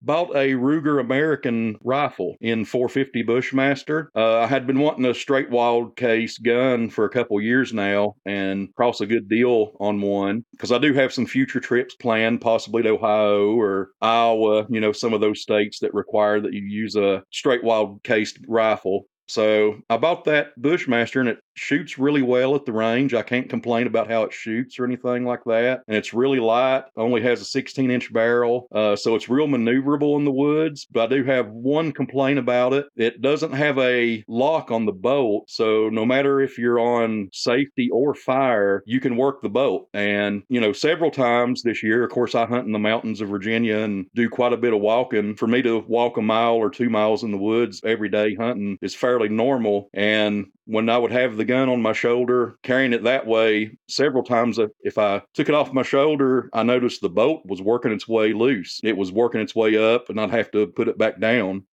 [0.02, 4.10] Bought a Ruger American rifle in 450 Bushmaster.
[4.16, 8.14] Uh, I had been wanting a straight wild case gun for a couple years now
[8.24, 12.40] and cross a good deal on one because I do have some future trips planned,
[12.40, 16.62] possibly to Ohio or Iowa, you know, some of those states that require that you
[16.62, 19.04] use a straight wild cased rifle.
[19.30, 23.14] So I bought that Bushmaster and it shoots really well at the range.
[23.14, 25.82] I can't complain about how it shoots or anything like that.
[25.86, 28.66] And it's really light, only has a 16 inch barrel.
[28.74, 30.86] Uh, so it's real maneuverable in the woods.
[30.90, 32.86] But I do have one complaint about it.
[32.96, 35.48] It doesn't have a lock on the bolt.
[35.48, 39.88] So no matter if you're on safety or fire, you can work the bolt.
[39.94, 43.28] And, you know, several times this year, of course, I hunt in the mountains of
[43.28, 45.36] Virginia and do quite a bit of walking.
[45.36, 48.76] For me to walk a mile or two miles in the woods every day hunting
[48.82, 49.90] is fairly normal.
[49.92, 54.22] And when I would have the gun on my shoulder, carrying it that way, several
[54.22, 57.92] times uh, if I took it off my shoulder, I noticed the bolt was working
[57.92, 58.80] its way loose.
[58.84, 61.64] It was working its way up, and I'd have to put it back down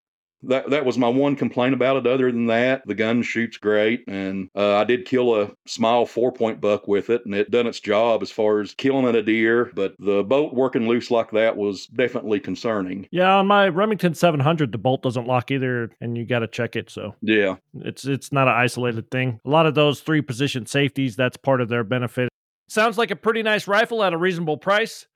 [0.44, 2.08] that that was my one complaint about it.
[2.08, 6.32] Other than that, the gun shoots great, and uh, I did kill a small four
[6.32, 9.72] point buck with it, and it done its job as far as killing a deer.
[9.74, 13.08] But the bolt working loose like that was definitely concerning.
[13.12, 16.76] Yeah, on my Remington 700, the bolt doesn't lock either, and you got to check
[16.76, 16.90] it.
[16.90, 19.40] So yeah, it's it's not an isolated thing.
[19.46, 22.30] A lot of those three position safeties, that's part of their benefit.
[22.70, 25.08] Sounds like a pretty nice rifle at a reasonable price.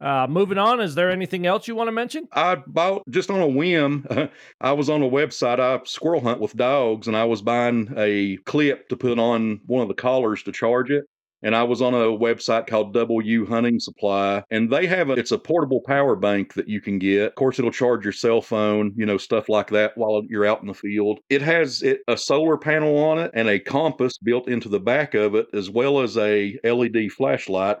[0.00, 2.28] Uh, moving on, is there anything else you want to mention?
[2.32, 4.06] I bought just on a whim.
[4.60, 5.58] I was on a website.
[5.58, 9.82] I squirrel hunt with dogs, and I was buying a clip to put on one
[9.82, 11.04] of the collars to charge it.
[11.42, 15.30] And I was on a website called W Hunting Supply, and they have a, it's
[15.30, 17.28] a portable power bank that you can get.
[17.28, 20.62] Of course, it'll charge your cell phone, you know, stuff like that while you're out
[20.62, 21.20] in the field.
[21.30, 25.14] It has it, a solar panel on it and a compass built into the back
[25.14, 27.76] of it, as well as a LED flashlight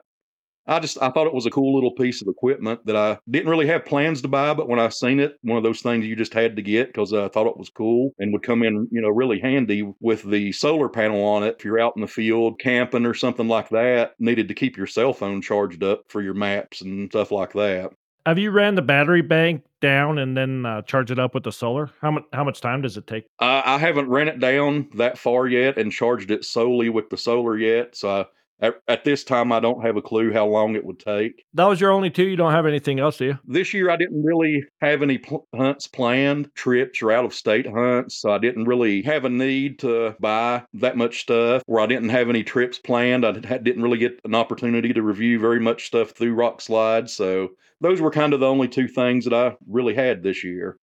[0.68, 3.48] I just I thought it was a cool little piece of equipment that I didn't
[3.48, 6.14] really have plans to buy, but when I seen it, one of those things you
[6.14, 9.00] just had to get because I thought it was cool and would come in, you
[9.00, 11.56] know, really handy with the solar panel on it.
[11.58, 14.86] If you're out in the field camping or something like that, needed to keep your
[14.86, 17.92] cell phone charged up for your maps and stuff like that.
[18.26, 21.52] Have you ran the battery bank down and then uh, charge it up with the
[21.52, 21.90] solar?
[22.02, 23.24] How much how much time does it take?
[23.40, 27.16] Uh, I haven't ran it down that far yet and charged it solely with the
[27.16, 28.26] solar yet, so I
[28.60, 31.44] at, at, this time, I don't have a clue how long it would take.
[31.54, 32.26] That was your only two.
[32.26, 33.38] You don't have anything else, do you?
[33.46, 37.66] This year, I didn't really have any pl- hunts planned, trips or out of state
[37.66, 38.20] hunts.
[38.20, 41.62] So I didn't really have a need to buy that much stuff.
[41.66, 45.38] Where I didn't have any trips planned, I didn't really get an opportunity to review
[45.38, 47.08] very much stuff through Rokslide.
[47.08, 50.76] So those were kind of the only two things that I really had this year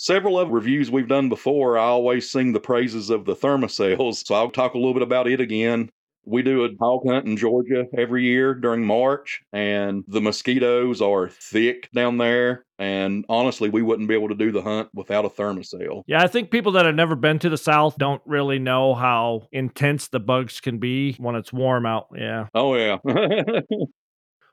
[0.00, 4.24] several of reviews we've done before, I always sing the praises of the Thermacells.
[4.24, 5.90] So I'll talk a little bit about it again
[6.28, 11.28] we do a hog hunt in Georgia every year during March, and the mosquitoes are
[11.28, 12.64] thick down there.
[12.78, 16.02] And honestly, we wouldn't be able to do the hunt without a Thermacell.
[16.06, 19.48] Yeah, I think people that have never been to the South don't really know how
[19.50, 22.08] intense the bugs can be when it's warm out.
[22.14, 22.46] Yeah.
[22.54, 22.98] Oh, yeah.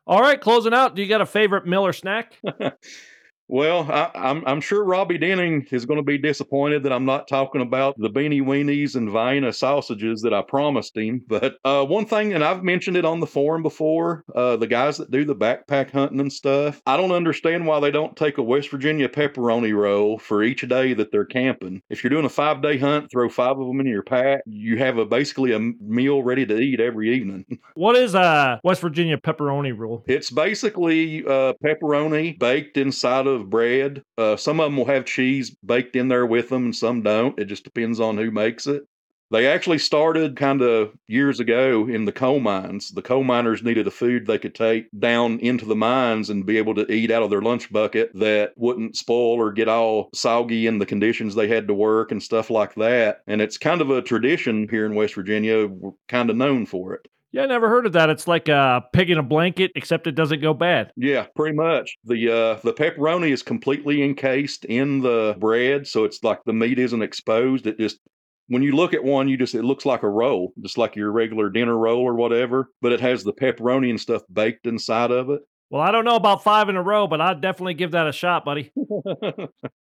[0.08, 0.96] All right, closing out.
[0.96, 2.40] Do you got a favorite meal or snack?
[3.48, 7.06] Well, I, am I'm, I'm sure Robby Denning is going to be disappointed that I'm
[7.06, 11.22] not talking about the beanie weenies and Vienna sausages that I promised him.
[11.28, 14.98] But uh, one thing, and I've mentioned it on the forum before, uh, the guys
[14.98, 18.44] that do the backpack hunting and stuff, I don't understand why they don't take a
[18.44, 21.84] West Virginia pepperoni roll for each day that they're camping.
[21.90, 24.42] If you're doing a five day hunt, throw five of them in your pack.
[24.48, 27.46] You have a basically a meal ready to eat every evening.
[27.76, 30.04] What is a West Virginia pepperoni roll?
[30.08, 34.02] It's basically uh, pepperoni baked inside of of bread.
[34.18, 37.38] Uh, some of them will have cheese baked in there with them, and some don't.
[37.38, 38.86] It just depends on who makes it.
[39.32, 42.92] They actually started kind of years ago in the coal mines.
[42.92, 46.60] The coal miners needed a food they could take down into the mines and be
[46.60, 50.68] able to eat out of their lunch bucket that wouldn't spoil or get all soggy
[50.68, 53.24] in the conditions they had to work and stuff like that.
[53.26, 55.66] And it's kind of a tradition here in West Virginia.
[55.68, 57.08] We're kind of known for it.
[57.36, 58.10] Yeah, I never heard of that.
[58.10, 60.94] It's like a pig in a blanket, except it doesn't go bad.
[60.96, 61.98] Yeah, pretty much.
[62.06, 66.80] The uh, the pepperoni is completely encased in the bread, so it's like the meat
[66.80, 67.68] isn't exposed.
[67.68, 68.00] It just
[68.48, 71.12] when you look at one, you just it looks like a roll, just like your
[71.12, 75.30] regular dinner roll or whatever, but it has the pepperoni and stuff baked inside of
[75.30, 75.42] it.
[75.70, 78.14] Well, I don't know about five in a row, but I'd definitely give that a
[78.14, 78.72] shot, buddy.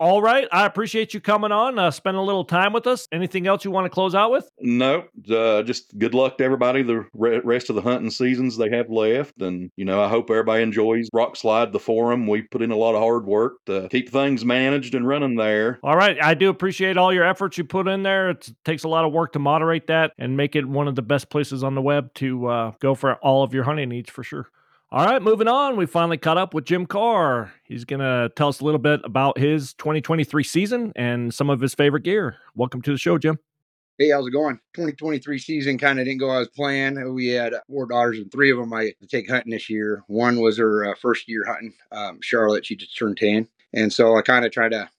[0.00, 0.48] All right.
[0.50, 3.06] I appreciate you coming on, uh, spending a little time with us.
[3.12, 4.48] Anything else you want to close out with?
[4.58, 8.88] No, uh, just good luck to everybody the rest of the hunting seasons they have
[8.88, 9.42] left.
[9.42, 12.26] And, you know, I hope everybody enjoys Rokslide, the forum.
[12.26, 15.78] We put in a lot of hard work to keep things managed and running there.
[15.82, 16.16] All right.
[16.22, 18.30] I do appreciate all your efforts you put in there.
[18.30, 21.02] It takes a lot of work to moderate that and make it one of the
[21.02, 24.22] best places on the web to uh, go for all of your hunting needs for
[24.22, 24.48] sure.
[24.92, 25.76] All right, moving on.
[25.76, 27.52] We finally caught up with Jim Carr.
[27.62, 31.60] He's going to tell us a little bit about his 2023 season and some of
[31.60, 32.38] his favorite gear.
[32.56, 33.38] Welcome to the show, Jim.
[33.98, 34.56] Hey, how's it going?
[34.74, 36.98] 2023 season kind of didn't go as planned.
[37.14, 40.02] We had four daughters, and three of them I take hunting this year.
[40.08, 41.72] One was her uh, first year hunting.
[41.92, 43.46] Um, Charlotte, she just turned 10.
[43.72, 44.90] And so I kind of tried to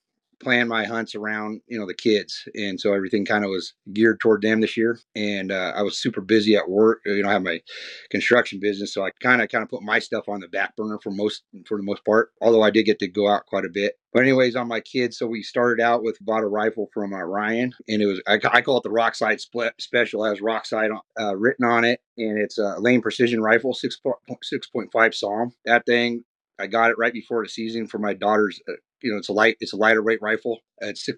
[0.41, 4.19] plan my hunts around you know the kids, and so everything kind of was geared
[4.19, 4.99] toward them this year.
[5.15, 7.01] And uh, I was super busy at work.
[7.05, 7.61] You know, I have my
[8.09, 10.99] construction business, so I kind of kind of put my stuff on the back burner
[11.01, 12.31] for most for the most part.
[12.41, 13.95] Although I did get to go out quite a bit.
[14.13, 17.19] But anyways, on my kids, so we started out with bought a rifle from uh,
[17.19, 20.25] Ryan, and it was I, I, call it the Rokslide Split Special.
[20.25, 23.99] It has Rokslide uh, written on it, and it's a Lane Precision rifle, six
[24.43, 25.53] six point five SAUM.
[25.65, 26.25] That thing,
[26.59, 28.59] I got it right before the season for my daughter's.
[29.01, 30.59] You know, it's a light, it's a lighter weight rifle.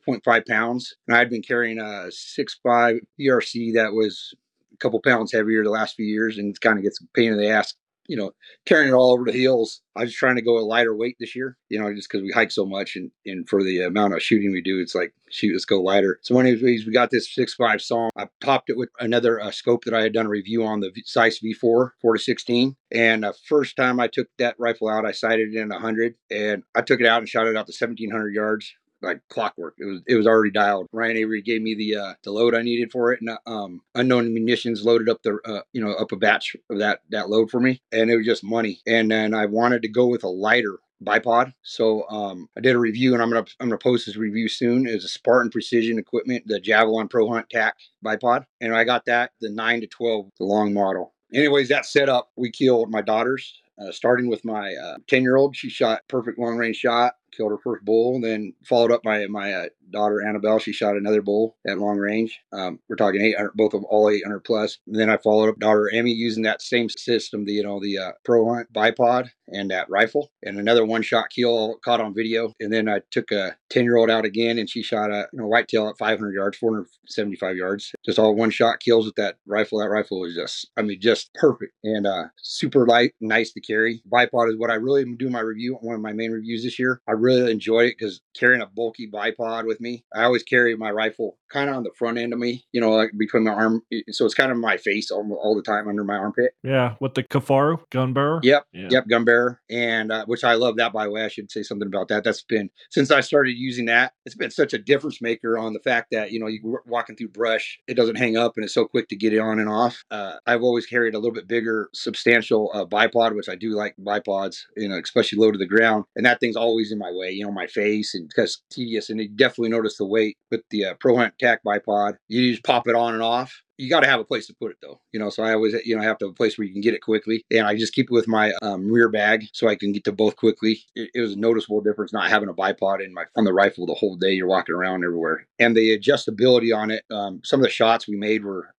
[0.06, 4.34] Point five pounds, and I had been carrying a six five PRC that was
[4.74, 7.32] a couple pounds heavier the last few years, and it kind of gets a pain
[7.32, 7.74] in the ass
[8.08, 8.32] you know,
[8.66, 9.82] carrying it all over the hills.
[9.96, 12.32] I was trying to go a lighter weight this year, you know, just because we
[12.32, 15.54] hike so much and, and for the amount of shooting we do, it's like, shoot,
[15.54, 16.20] let's go lighter.
[16.22, 18.10] So anyways, we got this six five SAUM.
[18.16, 20.92] I popped it with another uh, scope that I had done a review on the
[21.08, 22.76] Zeiss V4, 4 to 16.
[22.92, 26.64] And the first time I took that rifle out, I sighted it in 100 and
[26.76, 28.74] I took it out and shot it out to 1700 yards
[29.04, 29.76] like clockwork.
[29.78, 30.88] It was it was already dialed.
[30.92, 33.82] Ryan Avery gave me the uh, the load I needed for it, and uh, um,
[33.96, 37.52] unknown munitions loaded up the uh, you know up a batch of that that load
[37.52, 38.82] for me, and it was just money.
[38.88, 41.54] And then I wanted to go with a lighter bipod.
[41.64, 44.88] So um, I did a review, and I'm gonna I'm gonna post this review soon.
[44.88, 49.32] Is a Spartan Precision Equipment, the Javelin Pro Hunt TAC bipod, and I got that
[49.42, 51.14] the nine to twelve, the long model.
[51.34, 53.60] Anyways, that setup we killed my daughters.
[53.82, 54.76] Uh, starting with my
[55.08, 58.54] 10 uh, year old, she shot perfect long range shot killed her first bull, then
[58.66, 60.60] followed up by my uh, daughter Annabelle.
[60.60, 62.40] She shot another bull at long range.
[62.52, 64.80] Um, we're talking 800, both of all 800 plus.
[64.88, 67.98] And then I followed up daughter Emmy using that same system, the you know the
[67.98, 72.54] uh, Pro Hunt bipod and that rifle, and another one shot kill caught on video.
[72.60, 75.40] And then I took a 10 year old out again, and she shot a you
[75.40, 77.92] know, whitetail at 500 yards, 475 yards.
[78.06, 79.80] Just all one shot kills with that rifle.
[79.80, 84.02] That rifle was just, I mean, just perfect and uh, super light, nice to carry.
[84.12, 85.78] Bipod is what I really do my review.
[85.82, 87.02] One of my main reviews this year.
[87.08, 90.92] I really enjoy it because carrying a bulky bipod with me, I always carry my
[90.92, 93.82] rifle kind of on the front end of me, you know, like between my arm.
[94.10, 96.54] So it's kind of my face all, all the time under my armpit.
[96.64, 98.40] Yeah, with the Kifaru gun bearer.
[98.44, 98.88] Yep, yeah.
[98.90, 100.94] yep, gun bearer, and uh, which I love that.
[100.94, 102.24] By the way, I should say something about that.
[102.24, 104.14] That's been since I started using that.
[104.26, 107.30] It's been such a difference maker on the fact that you know you're walking through
[107.30, 110.04] brush, it doesn't hang up, and it's so quick to get it on and off.
[110.12, 113.96] Uh, I've always carried a little bit bigger, substantial uh, bipod, which I do like
[114.00, 117.32] bipods, you know, especially low to the ground, and that thing's always in my way.
[117.32, 120.86] You know, my face and because tedious, and you definitely notice the weight with the
[120.86, 122.14] uh, Pro Hunt TAC bipod.
[122.28, 123.62] You just pop it on and off.
[123.84, 125.30] You got to have a place to put it though, you know.
[125.30, 127.02] So I always, you know, have to have a place where you can get it
[127.02, 130.06] quickly, and I just keep it with my um, rear bag so I can get
[130.06, 130.84] to both quickly.
[130.96, 133.86] It, it, was a noticeable difference not having a bipod in my on the rifle
[133.86, 134.32] the whole day.
[134.32, 137.04] You're walking around everywhere, and the adjustability on it.
[137.12, 138.74] Um, some of the shots we made were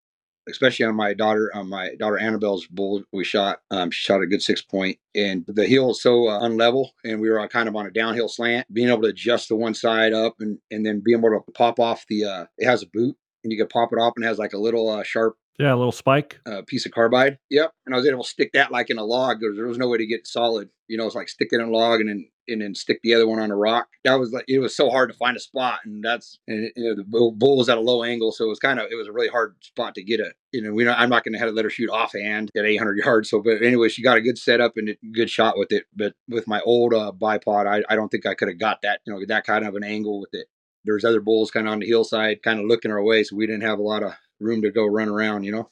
[0.48, 3.60] especially on my daughter on my daughter Annabelle's bull we shot.
[3.70, 7.20] Um, she shot a good six point, and the hill is so uh, unlevel, and
[7.20, 8.72] we were kind of on a downhill slant.
[8.72, 11.78] Being able to adjust the one side up, and and then being able to pop
[11.78, 14.29] off the uh, it has a boot, and you could pop it off, and it
[14.29, 16.41] has like a little uh, sharp yeah, a little spike.
[16.47, 17.39] Uh, piece of carbide.
[17.51, 17.73] Yep.
[17.87, 19.89] And I was able to stick that like in a log because there was no
[19.89, 20.69] way to get solid.
[20.89, 23.15] You know, it's like stick it in a log and then and then stick the
[23.15, 23.89] other one on a rock.
[24.05, 26.85] That was like it was so hard to find a spot, and that's and you
[26.85, 29.07] know the bull was at a low angle, so it was kind of it was
[29.07, 30.35] a really hard spot to get it.
[30.53, 32.99] You know, we I'm not going to have to let her shoot offhand at 800
[32.99, 33.31] yards.
[33.31, 35.85] So, but anyway, she got a good setup and a good shot with it.
[35.95, 39.01] But with my old uh, bipod, I I don't think I could have got that
[39.07, 40.49] you know that kind of an angle with it.
[40.85, 43.47] There's other bulls kind of on the hillside, kind of looking our way, so we
[43.47, 45.44] didn't have a lot of room to go run around.
[45.44, 45.70] You know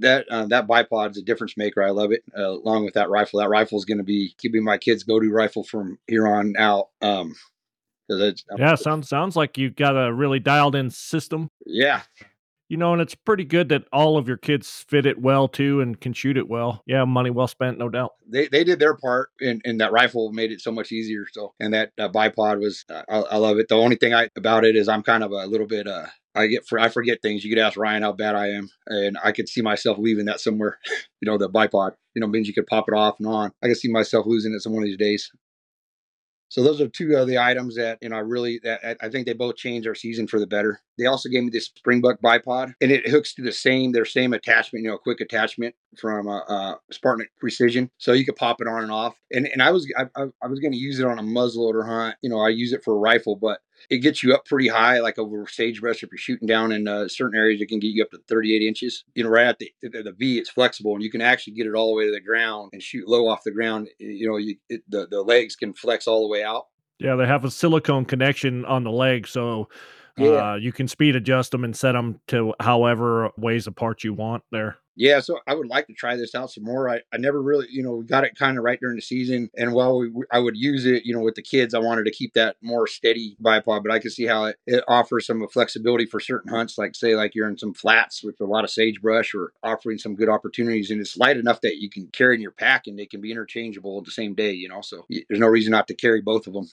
[0.00, 1.82] that uh, that bipod is a difference maker.
[1.82, 2.22] I love it.
[2.36, 5.30] Uh, along with that rifle, that rifle is going to be keeping my kids' go-to
[5.30, 6.88] rifle from here on out.
[7.00, 7.34] Um,
[8.08, 11.48] it's, yeah, sounds sounds like you've got a really dialed in system.
[11.64, 12.02] Yeah,
[12.70, 15.80] you know, and it's pretty good that all of your kids fit it well too
[15.80, 16.82] and can shoot it well.
[16.86, 18.12] Yeah, money well spent, no doubt.
[18.28, 21.26] They they did their part, and, and that rifle made it so much easier.
[21.32, 23.66] So, and that uh, bipod was, uh, I, I, love it.
[23.68, 26.06] The only thing I about it is I'm kind of a little bit uh
[26.36, 27.44] I get for I forget things.
[27.44, 30.38] You could ask Ryan how bad I am, and I could see myself leaving that
[30.38, 30.78] somewhere.
[31.20, 31.94] you know, the bipod.
[32.14, 33.50] You know, means you could pop it off and on.
[33.64, 35.28] I could see myself losing it some one of these days.
[36.50, 39.24] So those are two of the items that you know I really that I think
[39.26, 40.80] they both changed our season for the better.
[40.98, 44.32] They also gave me this Springbuck bipod, and it hooks to the same their same
[44.34, 48.60] attachment, you know, a quick attachment from uh, uh, Spartan Precision, so you could pop
[48.60, 49.14] it on and off.
[49.32, 51.86] And and I was I, I, I was going to use it on a muzzleloader
[51.86, 52.16] hunt.
[52.20, 55.00] You know, I use it for a rifle, but it gets you up pretty high,
[55.00, 56.02] like over sagebrush.
[56.02, 58.62] If you're shooting down in uh, certain areas, it can get you up to 38
[58.62, 59.04] inches.
[59.14, 61.74] You know, right at the, the, V, it's flexible, and you can actually get it
[61.74, 63.88] all the way to the ground and shoot low off the ground.
[63.98, 66.66] You know, you, it, the the legs can flex all the way out.
[66.98, 69.68] Yeah, they have a silicone connection on the leg, so
[70.16, 70.52] Yeah.
[70.52, 74.42] Uh, you can speed adjust them and set them to however ways apart you want
[74.50, 74.76] there.
[74.96, 76.90] Yeah, so I would like to try this out some more.
[76.90, 79.48] I, I never really, you know, got it kind of right during the season.
[79.56, 82.10] And while we, I would use it, you know, with the kids, I wanted to
[82.10, 86.04] keep that more steady bipod, but I could see how it, it offers some flexibility
[86.04, 89.34] for certain hunts, like say, like you're in some flats with a lot of sagebrush
[89.34, 90.90] or offering some good opportunities.
[90.90, 93.30] And it's light enough that you can carry in your pack and they can be
[93.30, 96.52] interchangeable the same day, you know, so there's no reason not to carry both of
[96.52, 96.68] them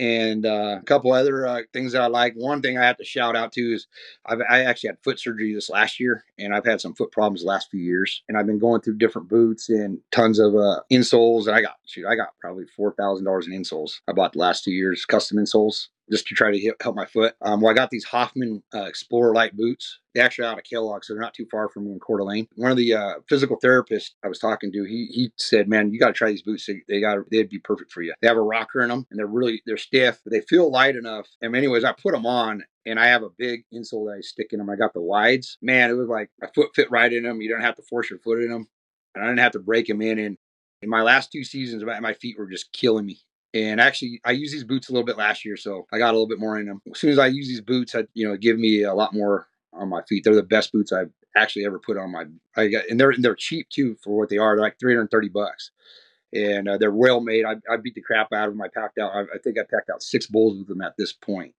[0.00, 2.32] and uh, a couple other uh, things that I like.
[2.34, 3.86] One thing I have to shout out to is
[4.24, 7.42] I've, I actually had foot surgery this last year, and I've had some foot problems
[7.42, 8.22] the last few years.
[8.26, 11.46] And I've been going through different boots and tons of uh, insoles.
[11.46, 14.38] And I got shoot, I got probably four thousand dollars in insoles I bought the
[14.38, 17.34] last two years, custom insoles just to try to help my foot.
[17.42, 20.00] Um, well, I got these Hoffman uh, Explorer Light boots.
[20.14, 22.48] They're actually out of Kellogg, so they're not too far from me in Coeur d'Alene.
[22.56, 26.00] One of the uh, physical therapists I was talking to, he he said, "Man, you
[26.00, 26.66] got to try these boots.
[26.66, 28.12] They, they got they'd be perfect for you.
[28.20, 30.96] They have a rocker in them, and they're really they're stiff, but they feel light
[30.96, 34.20] enough." And anyways, I put them on, and I have a big insole that I
[34.20, 34.70] stick in them.
[34.70, 35.58] I got the wides.
[35.62, 37.40] Man, it was like my foot fit right in them.
[37.40, 38.66] You don't have to force your foot in them,
[39.14, 40.18] and I didn't have to break them in.
[40.18, 40.36] And
[40.82, 43.20] in my last two seasons, my feet were just killing me.
[43.52, 46.12] And actually, I used these boots a little bit last year, so I got a
[46.12, 46.80] little bit more in them.
[46.92, 49.48] As soon as I use these boots, I, you know, give me a lot more
[49.72, 50.22] on my feet.
[50.24, 52.26] They're the best boots I've actually ever put on my.
[52.56, 54.54] I got, and they're they're cheap too for what they are.
[54.54, 55.72] They're like 330 bucks,
[56.32, 57.44] and uh, they're well made.
[57.44, 58.62] I, I beat the crap out of them.
[58.62, 59.12] I packed out.
[59.14, 61.54] I, I think I packed out six bulls with them at this point.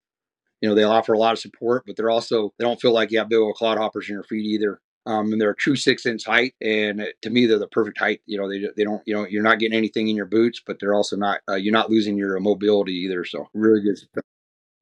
[0.62, 3.12] You know, they offer a lot of support, but they're also they don't feel like
[3.12, 4.80] you have big old clodhoppers in your feet either.
[5.06, 8.22] Um, and they're a true six inch height, and to me, they're the perfect height.
[8.28, 10.80] You know, they they don't you know you're not getting anything in your boots, but
[10.80, 13.26] they're also not uh, you're not losing your mobility either.
[13.26, 13.98] So really good.
[13.98, 14.24] Stuff.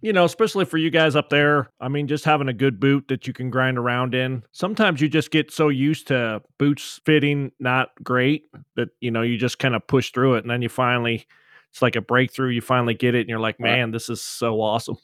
[0.01, 1.69] You know, especially for you guys up there.
[1.81, 4.43] I mean, just having a good boot that you can grind around in.
[4.53, 8.43] Sometimes you just get so used to boots fitting not great
[8.75, 11.25] that you know you just kind of push through it, and then you finally
[11.71, 12.49] it's like a breakthrough.
[12.49, 14.97] You finally get it, and you're like, man, this is so awesome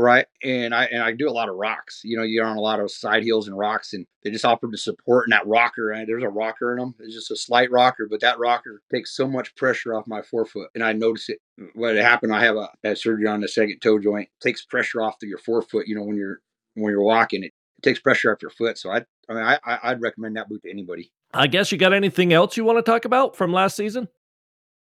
[0.00, 0.26] right?
[0.42, 2.00] And I and I do a lot of rocks.
[2.04, 4.66] You know, you're on a lot of side hills and rocks, and they just offer
[4.70, 5.90] the support and that rocker.
[5.90, 6.94] And there's a rocker in them.
[7.00, 10.70] It's just a slight rocker, but that rocker takes so much pressure off my forefoot,
[10.74, 11.38] and I notice it.
[11.74, 12.34] What happened?
[12.34, 14.28] I have a had surgery on the second toe joint.
[14.28, 15.86] It takes pressure off to your forefoot.
[15.86, 16.40] You know, when you're
[16.74, 18.78] when you're walking, it, it takes pressure off your foot.
[18.78, 21.12] So I, I mean, I I'd recommend that boot to anybody.
[21.34, 24.08] I guess you got anything else you want to talk about from last season?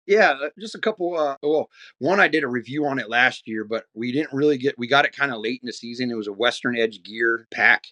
[0.05, 1.17] Yeah, uh, just a couple.
[1.17, 1.69] Uh, well,
[1.99, 4.77] one I did a review on it last year, but we didn't really get.
[4.77, 6.11] We got it kind of late in the season.
[6.11, 7.85] It was a Western Edge Gear pack.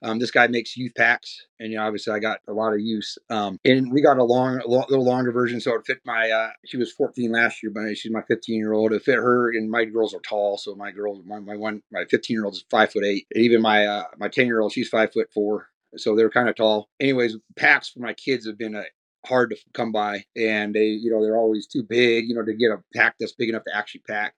[0.00, 2.80] Um, this guy makes youth packs, and you know, obviously I got a lot of
[2.80, 3.18] use.
[3.30, 6.30] Um, and we got a long, a little longer version, so it fit my.
[6.30, 8.92] Uh, she was 14 last year, but she's my 15 year old.
[8.92, 12.04] It fit her, and my girls are tall, so my girl, my, my one, my
[12.10, 13.26] 15 year old is five foot eight.
[13.34, 16.48] And even my uh, my 10 year old, she's five foot four so they're kind
[16.48, 16.88] of tall.
[17.00, 18.84] Anyways, packs for my kids have been a
[19.26, 22.54] hard to come by and they you know they're always too big you know to
[22.54, 24.34] get a pack that's big enough to actually pack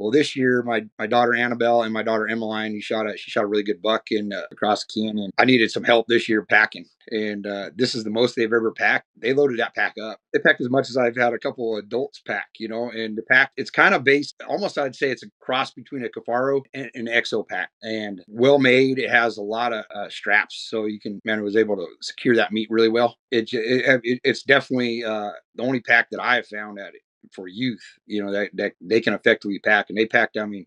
[0.00, 3.30] well this year my my daughter annabelle and my daughter emmeline he shot a she
[3.30, 5.30] shot a really good buck in uh, across the canyon.
[5.38, 8.70] I needed some help this year packing and uh, this is the most they've ever
[8.72, 9.06] packed.
[9.16, 10.20] They loaded that pack up.
[10.32, 13.16] They packed as much as i've had a couple of adults pack you know and
[13.16, 16.62] the pack it's kind of based almost i'd say it's a cross between a Kifaru
[16.72, 18.98] and an exo pack and well made.
[18.98, 22.36] It has a lot of uh, straps so you can man was able to secure
[22.36, 23.16] that meat really well.
[23.30, 27.02] It, it, it it's definitely uh, the only pack that i have found at it
[27.32, 29.88] for youth, you know, that, that they can effectively pack.
[29.88, 30.66] And they packed, I mean,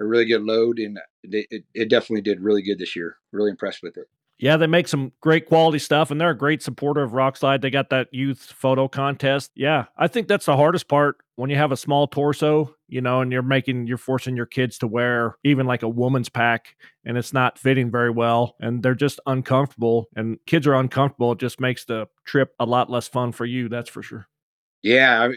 [0.00, 0.78] a really good load.
[0.78, 3.16] And they, it, it definitely did really good this year.
[3.32, 4.08] Really impressed with it.
[4.40, 7.60] Yeah, they make some great quality stuff, and they're a great supporter of Rokslide.
[7.60, 9.50] They got that youth photo contest.
[9.56, 13.20] Yeah, I think that's the hardest part when you have a small torso, you know,
[13.20, 17.18] and you're making, you're forcing your kids to wear even like a woman's pack, and
[17.18, 20.06] it's not fitting very well, and they're just uncomfortable.
[20.14, 21.32] And kids are uncomfortable.
[21.32, 23.68] It just makes the trip a lot less fun for you.
[23.68, 24.28] That's for sure.
[24.84, 25.30] Yeah,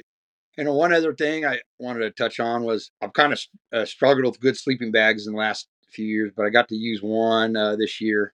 [0.61, 3.41] and one other thing I wanted to touch on was I've kind of
[3.73, 6.75] uh, struggled with good sleeping bags in the last few years, but I got to
[6.75, 8.33] use one uh, this year.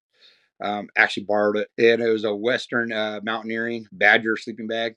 [0.61, 4.95] Um, actually borrowed it, and it was a Western uh, Mountaineering Badger sleeping bag.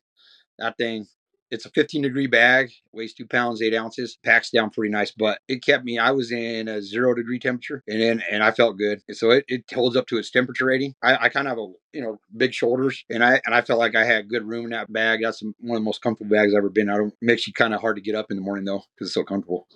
[0.58, 1.06] That thing
[1.50, 5.40] it's a 15 degree bag, weighs two pounds, eight ounces, packs down pretty nice, but
[5.48, 8.78] it kept me, I was in a zero degree temperature and then, and I felt
[8.78, 9.02] good.
[9.12, 10.94] So it, it holds up to its temperature rating.
[11.02, 13.78] I, I kind of have a, you know, big shoulders and I, and I felt
[13.78, 15.20] like I had good room in that bag.
[15.22, 17.12] That's one of the most comfortable bags I've ever been out of.
[17.20, 19.24] Makes you kind of hard to get up in the morning though, because it's so
[19.24, 19.66] comfortable.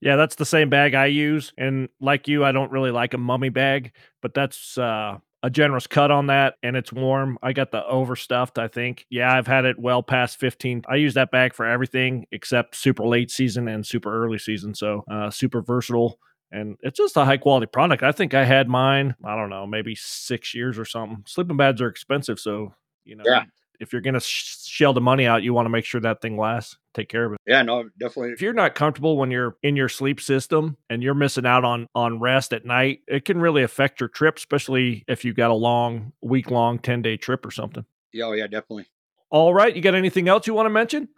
[0.00, 1.52] Yeah, that's the same bag I use.
[1.56, 5.86] And like you, I don't really like a mummy bag, but that's uh a generous
[5.86, 7.38] cut on that and it's warm.
[7.42, 9.04] I got the overstuffed, I think.
[9.10, 10.84] Yeah, I've had it well past 15.
[10.88, 14.74] I use that bag for everything except super late season and super early season.
[14.74, 16.18] So, uh, super versatile
[16.50, 18.02] and it's just a high quality product.
[18.02, 21.22] I think I had mine, I don't know, maybe six years or something.
[21.26, 22.40] Sleeping bags are expensive.
[22.40, 22.72] So,
[23.04, 23.42] you know, yeah.
[23.80, 26.20] If you're going to sh- shell the money out, you want to make sure that
[26.20, 26.76] thing lasts.
[26.94, 27.40] Take care of it.
[27.46, 28.32] Yeah, no, definitely.
[28.32, 31.88] If you're not comfortable when you're in your sleep system and you're missing out on
[31.94, 35.54] on rest at night, it can really affect your trip, especially if you got a
[35.54, 37.84] long week long, 10 day trip or something.
[38.12, 38.86] Yeah, oh, yeah, definitely.
[39.30, 41.08] All right, you got anything else you want to mention?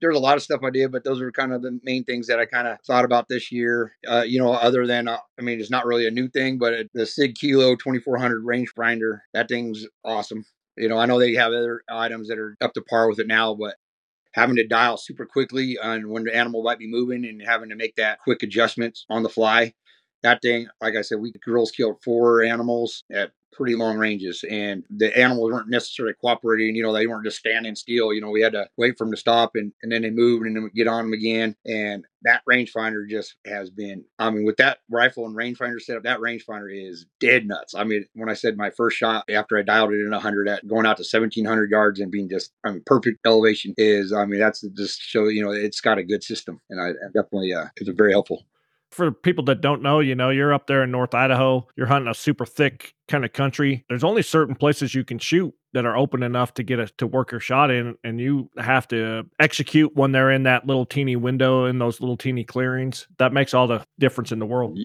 [0.00, 2.26] there's a lot of stuff I did, but those are kind of the main things
[2.28, 3.92] that I kind of thought about this year.
[4.06, 6.72] Uh, you know, other than, uh, I mean, it's not really a new thing, but
[6.72, 10.44] it, the Sig Kilo 2400 range rangefinder, that thing's awesome.
[10.78, 13.26] You know, I know they have other items that are up to par with it
[13.26, 13.76] now, but
[14.32, 17.76] having to dial super quickly on when the animal might be moving and having to
[17.76, 19.74] make that quick adjustments on the fly.
[20.22, 24.84] That thing, like I said, we girls killed four animals at pretty long ranges and
[24.88, 28.40] the animals weren't necessarily cooperating you know they weren't just standing still you know we
[28.40, 30.70] had to wait for them to stop and, and then they moved and then we
[30.70, 35.26] get on them again and that rangefinder just has been i mean with that rifle
[35.26, 37.74] and rangefinder setup that rangefinder is dead nuts.
[37.74, 40.66] I mean when i said my first shot after i dialed it in 100 at
[40.68, 44.38] going out to 1700 yards and being just i mean perfect elevation is i mean
[44.38, 47.66] that's just show you know it's got a good system and i, I definitely uh
[47.76, 48.44] it's very helpful
[48.90, 52.10] for people that don't know, you know, you're up there in North Idaho, you're hunting
[52.10, 53.84] a super thick kind of country.
[53.88, 57.06] There's only certain places you can shoot that are open enough to get a to
[57.06, 61.16] work your shot in, and you have to execute when they're in that little teeny
[61.16, 63.06] window in those little teeny clearings.
[63.18, 64.78] That makes all the difference in the world.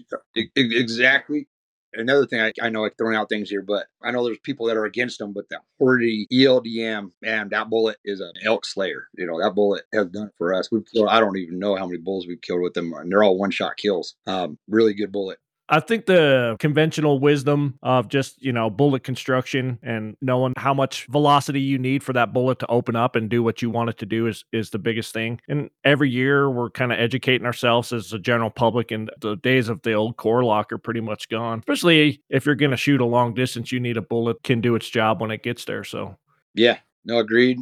[0.56, 1.48] Exactly
[1.96, 4.66] another thing I, I know like throwing out things here, but I know there's people
[4.66, 9.08] that are against them, but the Hornady ELDM, man, that bullet is an elk slayer.
[9.16, 10.70] You know, that bullet has done it for us.
[10.70, 13.22] We've killed, I don't even know how many bulls we've killed with them, and they're
[13.22, 14.14] all one shot kills.
[14.26, 15.38] Um, really good bullet.
[15.68, 21.06] I think the conventional wisdom of just, you know, bullet construction and knowing how much
[21.06, 23.98] velocity you need for that bullet to open up and do what you want it
[23.98, 25.40] to do is is the biggest thing.
[25.48, 29.68] And every year we're kind of educating ourselves as a general public and the days
[29.70, 31.60] of the old Core-Lokt are pretty much gone.
[31.60, 34.74] Especially if you're going to shoot a long distance, you need a bullet can do
[34.74, 35.84] its job when it gets there.
[35.84, 36.18] So
[36.54, 37.58] Yeah, no, agreed.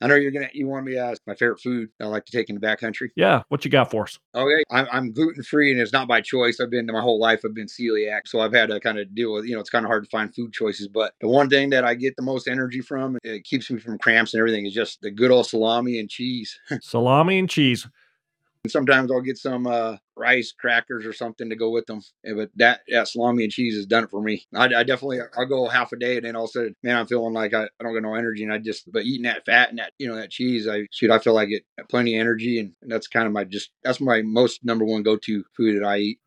[0.00, 0.48] I know you're gonna.
[0.52, 2.60] You want me uh, to ask my favorite food I like to take in the
[2.60, 3.08] backcountry.
[3.16, 4.18] Yeah, what you got for us?
[4.34, 6.60] Okay, I'm, I'm gluten free, and it's not by choice.
[6.60, 7.40] I've been my whole life.
[7.44, 9.46] I've been celiac, so I've had to kind of deal with.
[9.46, 10.88] You know, it's kind of hard to find food choices.
[10.88, 13.98] But the one thing that I get the most energy from, it keeps me from
[13.98, 16.58] cramps and everything, is just the good old salami and cheese.
[16.82, 17.88] salami and cheese.
[18.66, 22.00] And sometimes I'll get some uh, rice crackers or something to go with them.
[22.24, 24.44] Yeah, but that, that salami and cheese has done it for me.
[24.52, 26.96] I, I, definitely I'll go half a day and then all of a sudden, man,
[26.96, 28.42] I'm feeling like I, I don't get no energy.
[28.42, 31.12] And I just but eating that fat and that you know that cheese, I shoot,
[31.12, 34.00] I feel like it plenty of energy, and, and that's kind of my just that's
[34.00, 36.18] my most number one go to food that I eat.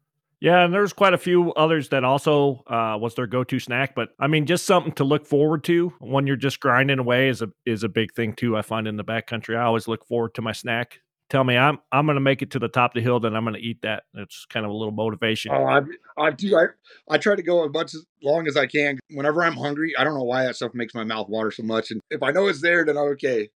[0.41, 3.93] Yeah, and there's quite a few others that also uh, was their go-to snack.
[3.93, 7.41] But I mean, just something to look forward to when you're just grinding away is
[7.41, 8.55] a is a big thing too.
[8.55, 10.99] I find in the backcountry, I always look forward to my snack
[11.29, 13.35] tell me I'm I'm going to make it to the top of the hill, then
[13.35, 14.03] I'm going to eat that.
[14.13, 15.51] It's kind of a little motivation.
[15.53, 15.81] Oh, I
[16.17, 16.57] I do.
[16.57, 16.65] I
[17.09, 18.99] I try to go as much as long as I can.
[19.11, 21.91] Whenever I'm hungry, I don't know why that stuff makes my mouth water so much.
[21.91, 23.49] And if I know it's there, then I'm okay.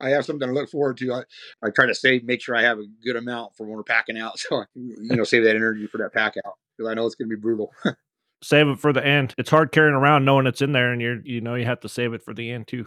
[0.00, 1.12] I have something to look forward to.
[1.12, 1.22] I,
[1.62, 4.18] I try to save, make sure I have a good amount for when we're packing
[4.18, 6.94] out, so I can, you know, save that energy for that pack out because I
[6.94, 7.72] know it's going to be brutal.
[8.42, 9.34] save it for the end.
[9.38, 11.88] It's hard carrying around knowing it's in there, and you're you know you have to
[11.88, 12.86] save it for the end too.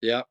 [0.00, 0.22] Yeah.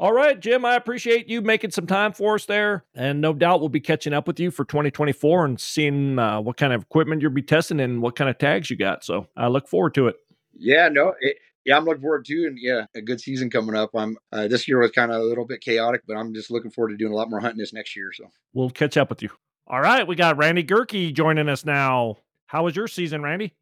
[0.00, 2.86] All right, Jim, I appreciate you making some time for us there.
[2.94, 6.56] And no doubt we'll be catching up with you for 2024 and seeing uh, what
[6.56, 9.04] kind of equipment you'll be testing and what kind of tags you got.
[9.04, 10.16] So I look forward to it.
[10.56, 11.36] Yeah, no, it,
[11.66, 13.90] yeah, I'm looking forward to, and yeah, a good season coming up.
[13.94, 16.70] I'm uh, this year was kind of a little bit chaotic, but I'm just looking
[16.70, 18.10] forward to doing a lot more hunting this next year.
[18.14, 18.24] So
[18.54, 19.28] we'll catch up with you.
[19.66, 22.16] All right, we got Randy Gerke joining us now.
[22.46, 23.52] How was your season, Randy?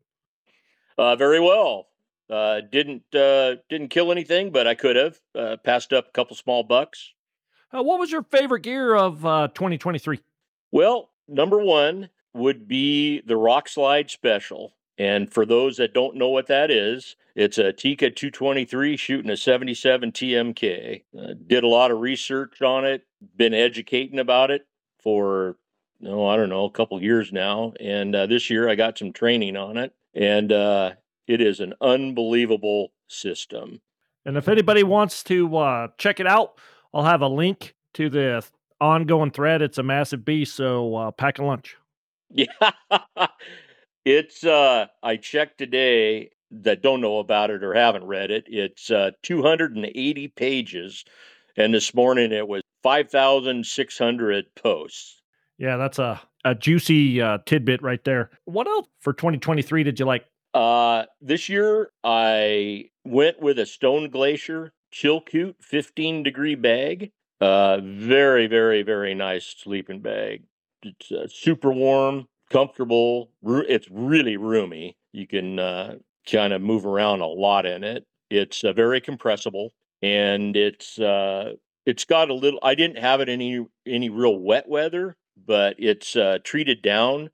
[0.97, 1.89] Uh, very well.
[2.31, 6.37] Uh, didn't uh, didn't kill anything, but I could have uh, passed up a couple
[6.37, 7.15] small bucks.
[7.73, 10.21] Uh, what was your favorite gear of uh, 2023?
[10.71, 14.75] Well, number one would be the Rokslide Special.
[14.99, 19.37] And for those that don't know what that is, it's a Tikka 223 shooting a
[19.37, 21.05] 77 TMK.
[21.17, 23.07] Uh, did a lot of research on it,
[23.37, 24.67] been educating about it
[25.01, 25.57] for,
[26.01, 27.75] no, I don't know, a couple years now.
[27.79, 29.95] And uh, this year I got some training on it.
[30.15, 30.93] And uh,
[31.29, 33.81] it is an unbelievable system.
[34.25, 36.59] And if anybody wants to uh, check it out,
[36.93, 38.45] I'll have a link to the
[38.81, 39.63] ongoing thread.
[39.63, 41.77] It's a massive beast, so uh, pack a lunch.
[42.31, 42.47] Yeah,
[44.05, 44.45] it's.
[44.45, 48.45] Uh, I checked today that don't know about it or haven't read it.
[48.49, 51.05] It's uh, 280 pages,
[51.57, 55.21] and this morning it was 5,600 posts.
[55.59, 58.31] Yeah, that's a a juicy uh, tidbit right there.
[58.45, 60.25] What else for 2023 did you like?
[60.55, 67.13] Uh, this year I went with a Stone Glacier Chilkoot 15 degree bag.
[67.41, 70.43] Uh, very, very, very nice sleeping bag.
[70.83, 73.31] It's uh, super warm, comfortable.
[73.45, 74.97] It's really roomy.
[75.13, 75.97] You can uh,
[76.31, 78.05] kind of move around a lot in it.
[78.31, 79.73] It's uh, very compressible.
[80.03, 81.53] and it's uh,
[81.87, 82.61] it's got a little.
[82.63, 87.31] I didn't have it any any real wet weather, but it's uh, treated down,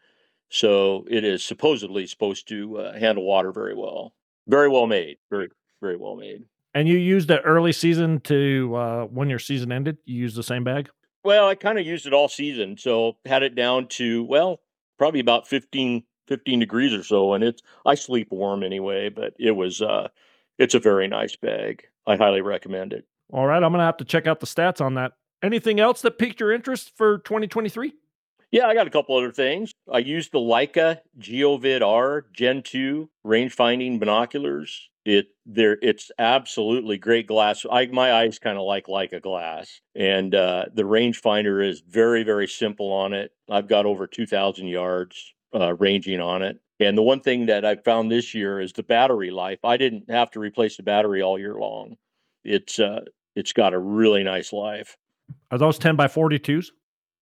[0.49, 4.15] so it is supposedly supposed to uh, handle water very well.
[4.47, 5.19] Very well made.
[5.31, 5.49] Very
[5.81, 6.45] very well made.
[6.75, 9.99] And you used the early season to uh, when your season ended.
[10.05, 10.91] You used the same bag.
[11.23, 14.61] Well, I kind of used it all season, so had it down to well,
[14.99, 19.09] probably about 15, 15 degrees or so, and it's I sleep warm anyway.
[19.09, 20.09] But it was uh,
[20.59, 21.85] it's a very nice bag.
[22.07, 23.07] I highly recommend it.
[23.33, 25.13] All right, I'm gonna have to check out the stats on that.
[25.43, 27.93] Anything else that piqued your interest for 2023?
[28.55, 29.73] Yeah, I got a couple other things.
[29.93, 34.91] I used the Leica GeoVid R Gen 2 range finding binoculars.
[35.05, 37.67] It there it's absolutely great glass.
[37.69, 39.81] I my eyes kind of like Leica glass.
[39.97, 43.33] And uh the rangefinder is very, very simple on it.
[43.51, 46.61] I've got over 2,000 yards uh, ranging on it.
[46.79, 49.65] And the one thing that I found this year is the battery life.
[49.65, 51.97] I didn't have to replace the battery all year long.
[52.45, 53.01] It's uh
[53.35, 54.97] it's got a really nice life.
[55.51, 56.67] Are those 10 by 42s?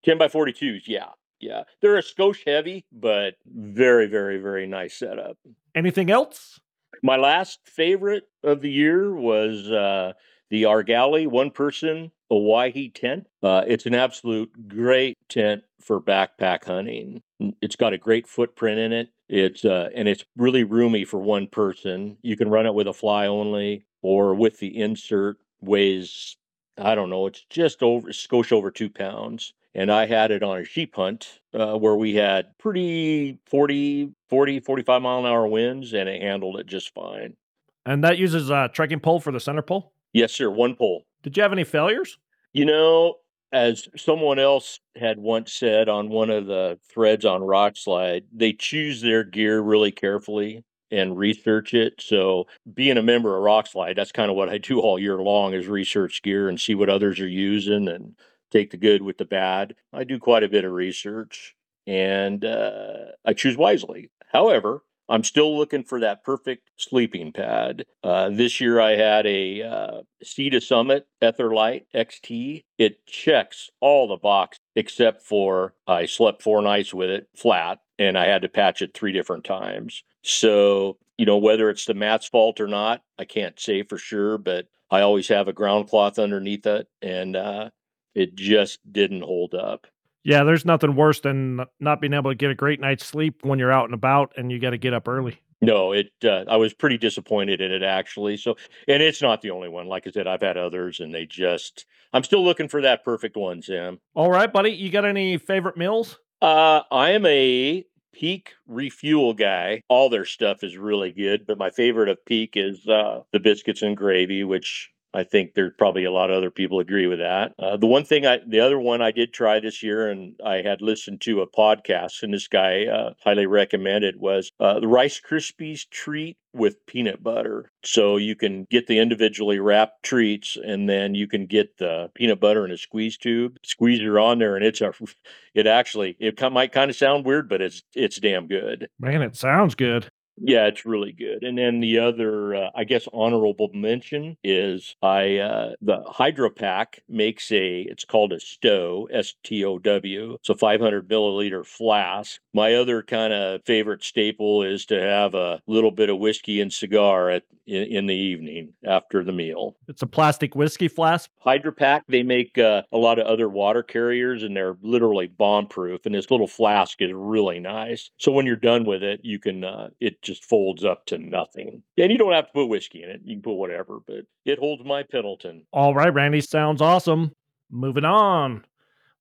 [0.04, 1.06] 10 by 42s, yeah.
[1.43, 1.64] Yeah.
[1.81, 5.36] They're a skosh heavy, but very, very, very nice setup.
[5.74, 6.60] Anything else?
[7.02, 10.12] My last favorite of the year was uh,
[10.51, 13.27] the Argali one person Owyhee tent.
[13.43, 17.20] Uh, it's an absolute great tent for backpack hunting.
[17.60, 19.09] It's got a great footprint in it.
[19.28, 22.19] It's uh, and it's really roomy for one person.
[22.23, 25.39] You can run it with a fly only or with the insert.
[25.60, 26.36] Weighs
[26.78, 27.27] I don't know.
[27.27, 31.40] It's just over skosh over two pounds and I had it on a sheep hunt
[31.54, 36.58] uh, where we had pretty 40, 40, 45 mile an hour winds, and it handled
[36.58, 37.36] it just fine.
[37.84, 39.92] And that uses a trekking pole for the center pole?
[40.12, 40.50] Yes, sir.
[40.50, 41.04] One pole.
[41.22, 42.18] Did you have any failures?
[42.52, 43.16] You know,
[43.52, 49.00] as someone else had once said on one of the threads on Rokslide, they choose
[49.00, 51.94] their gear really carefully and research it.
[52.00, 55.54] So being a member of Rokslide, that's kind of what I do all year long
[55.54, 58.14] is research gear and see what others are using and
[58.52, 59.74] take the good with the bad.
[59.92, 61.54] I do quite a bit of research
[61.86, 64.10] and uh, I choose wisely.
[64.32, 67.84] However, I'm still looking for that perfect sleeping pad.
[68.02, 72.62] Uh, this year I had a uh, to Summit Etherlite XT.
[72.78, 78.16] It checks all the boxes except for I slept four nights with it flat and
[78.16, 80.02] I had to patch it three different times.
[80.22, 84.38] So, you know, whether it's the mat's fault or not, I can't say for sure,
[84.38, 87.70] but I always have a ground cloth underneath it and uh,
[88.14, 89.86] it just didn't hold up.
[90.24, 93.59] Yeah, there's nothing worse than not being able to get a great night's sleep when
[93.59, 95.40] you're out and about and you got to get up early.
[95.60, 96.12] No, it.
[96.24, 98.36] Uh, I was pretty disappointed in it actually.
[98.36, 98.56] So,
[98.89, 99.86] and it's not the only one.
[99.86, 101.86] Like I said, I've had others, and they just.
[102.12, 104.01] I'm still looking for that perfect one, Sam.
[104.14, 104.70] All right, buddy.
[104.70, 106.18] You got any favorite meals?
[106.43, 109.82] Uh, I am a Peak refuel guy.
[109.89, 113.82] All their stuff is really good, but my favorite of Peak is uh, the biscuits
[113.82, 117.52] and gravy, which I think there's probably a lot of other people agree with that.
[117.59, 120.62] Uh, the one thing I, the other one I did try this year, and I
[120.62, 125.20] had listened to a podcast, and this guy uh, highly recommended was uh, the Rice
[125.20, 127.70] Krispies treat with peanut butter.
[127.84, 132.40] So you can get the individually wrapped treats, and then you can get the peanut
[132.40, 133.56] butter in a squeeze tube.
[133.64, 134.93] Squeeze it on there, and it's a,
[135.55, 138.89] it actually it might kind of sound weird, but it's it's damn good.
[138.98, 140.10] Man, it sounds good.
[140.36, 141.44] Yeah, it's really good.
[141.44, 147.52] And then the other, uh, I guess, honorable mention is I uh, the HydraPak makes
[147.52, 147.82] a.
[147.82, 150.34] It's called a Stow, S T O W.
[150.34, 152.40] It's a 500 milliliter flask.
[152.54, 156.72] My other kind of favorite staple is to have a little bit of whiskey and
[156.72, 159.76] cigar at in, in the evening after the meal.
[159.88, 161.30] It's a plastic whiskey flask.
[161.44, 162.02] HydraPak.
[162.09, 166.06] They make uh, a lot of other water carriers, and they're literally bomb proof.
[166.06, 168.10] And this little flask is really nice.
[168.16, 169.88] So when you're done with it, you can uh,
[170.22, 171.82] it just folds up to nothing.
[171.98, 173.20] And you don't have to put whiskey in it.
[173.24, 175.66] You can put whatever, but it holds my Pendleton.
[175.72, 177.32] All right, Randy, sounds awesome.
[177.70, 178.64] Moving on.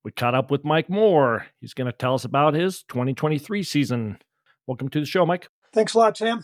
[0.03, 1.47] We caught up with Mike Moore.
[1.59, 4.17] He's going to tell us about his 2023 season.
[4.67, 5.49] Welcome to the show, Mike.
[5.73, 6.43] Thanks a lot, Sam.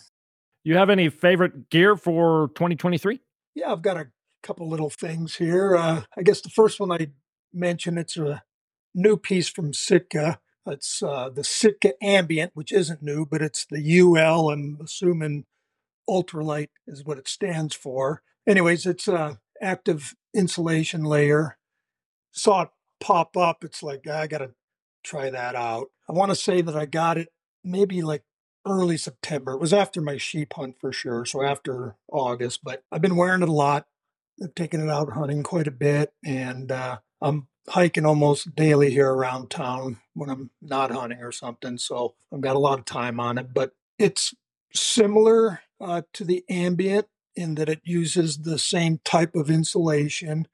[0.64, 3.20] You have any favorite gear for 2023?
[3.56, 4.08] Yeah, I've got a
[4.44, 5.76] couple little things here.
[5.76, 7.08] Uh, I guess the first one I
[7.54, 8.44] mentioned, it's a
[8.94, 10.40] new piece from Sitka.
[10.68, 14.50] It's uh, the Sitka Ambient, which isn't new, but it's the UL.
[14.50, 15.46] I'm assuming
[16.10, 18.22] ultralight is what it stands for.
[18.48, 21.58] Anyways, it's a active insulation layer.
[22.32, 22.70] Saw it
[23.00, 23.64] pop up.
[23.64, 24.52] It's like I got to
[25.04, 25.88] try that out.
[26.10, 27.30] I want to say that I got it
[27.64, 28.24] maybe like
[28.66, 29.54] early September.
[29.54, 32.62] It was after my sheep hunt for sure, so after August.
[32.64, 33.88] But I've been wearing it a lot.
[34.44, 39.12] I've taken it out hunting quite a bit, and uh, I'm hiking almost daily here
[39.12, 41.78] around town when I'm not hunting or something.
[41.78, 44.34] So I've got a lot of time on it, but it's
[44.74, 50.48] similar uh, to the ambient in that it uses the same type of insulation,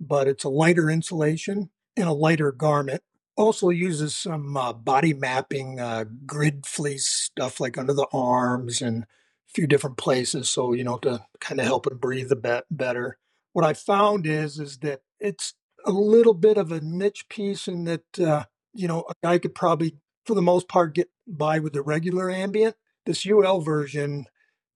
[0.00, 3.02] but it's a lighter insulation in a lighter garment.
[3.36, 9.04] Also uses some uh, body mapping uh, grid fleece stuff like under the arms and
[9.04, 9.06] a
[9.54, 13.18] few different places, so you know to kind of help it breathe a bit better.
[13.52, 15.54] What I found is is that it's
[15.84, 18.44] a little bit of a niche piece in that uh,
[18.74, 22.30] you know a guy could probably for the most part get by with the regular
[22.30, 22.76] ambient.
[23.06, 24.26] This UL version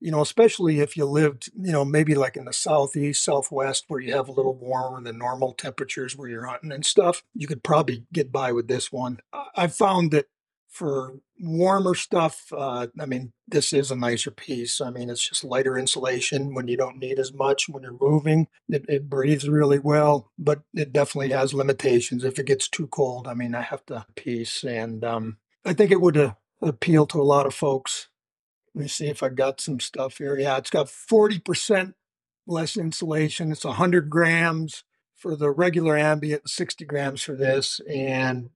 [0.03, 4.01] you know, especially if you lived, you know, maybe like in the southeast, southwest, where
[4.01, 7.62] you have a little warmer than normal temperatures where you're hunting and stuff, you could
[7.62, 9.20] probably get by with this one.
[9.55, 10.27] I found that
[10.73, 14.81] for warmer stuff, uh, I mean, this is a nicer piece.
[14.81, 18.49] I mean, it's just lighter insulation when you don't need as much when you're moving.
[18.70, 22.24] It, it breathes really well, but it definitely has limitations.
[22.24, 25.90] If it gets too cold, I mean, I have to piece, and um, I think
[25.90, 28.09] it would uh, appeal to a lot of folks.
[28.74, 30.39] Let me see if I got some stuff here.
[30.39, 31.93] Yeah, it's got 40%
[32.47, 33.53] less insulation.
[33.53, 34.85] It's 100 grams
[35.15, 37.78] for the regular ambient, 60 grams for this.
[37.86, 38.49] And,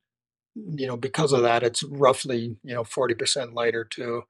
[0.57, 4.23] you know, because of that, it's roughly, you know, 40% lighter too.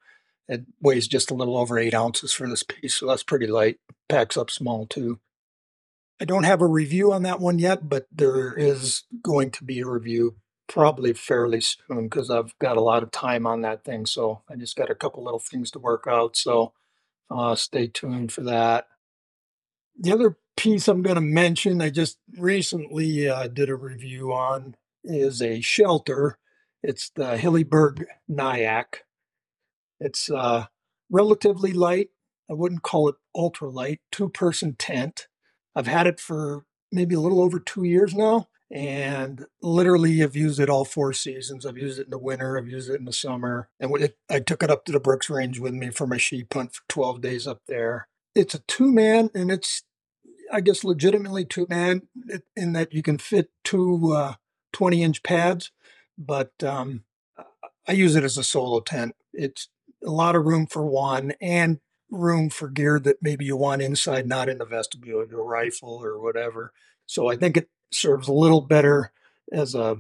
[0.49, 2.97] It weighs just a little over eight ounces for this piece.
[2.97, 3.79] So that's pretty light.
[4.09, 5.21] Packs up small too.
[6.21, 9.81] I don't have a review on that one yet, but there is going to be
[9.81, 10.37] a review
[10.67, 14.07] probably fairly soon because I've got a lot of time on that thing.
[14.07, 16.37] So I just got a couple little things to work out.
[16.37, 16.73] So
[17.31, 18.87] uh, stay tuned for that.
[19.99, 24.75] The other piece I'm going to mention, I just recently uh, did a review on,
[25.07, 26.39] is a shelter.
[26.83, 29.03] It's the Hilleberg Niak.
[30.01, 30.67] It's uh,
[31.11, 32.11] relatively light.
[32.51, 35.27] I wouldn't call it ultra light, two person tent.
[35.75, 40.59] I've had it for maybe a little over two years now and literally I've used
[40.59, 41.65] it all four seasons.
[41.65, 44.41] I've used it in the winter, I've used it in the summer, and it, I
[44.41, 47.21] took it up to the Brooks Range with me for my sheep hunt for 12
[47.21, 48.09] days up there.
[48.35, 49.83] It's a two man, and it's
[50.53, 52.03] I guess legitimately two man
[52.57, 54.35] in that you can fit two uh,
[54.77, 55.71] 20 inch pads,
[56.19, 57.03] but um,
[57.89, 59.17] I use it as a solo tent.
[59.33, 59.71] It's
[60.05, 61.81] a lot of room for one and
[62.11, 66.21] room for gear that maybe you want inside, not in the vestibule, your rifle or
[66.21, 66.75] whatever.
[67.07, 69.13] So I think it serves a little better
[69.51, 69.97] as a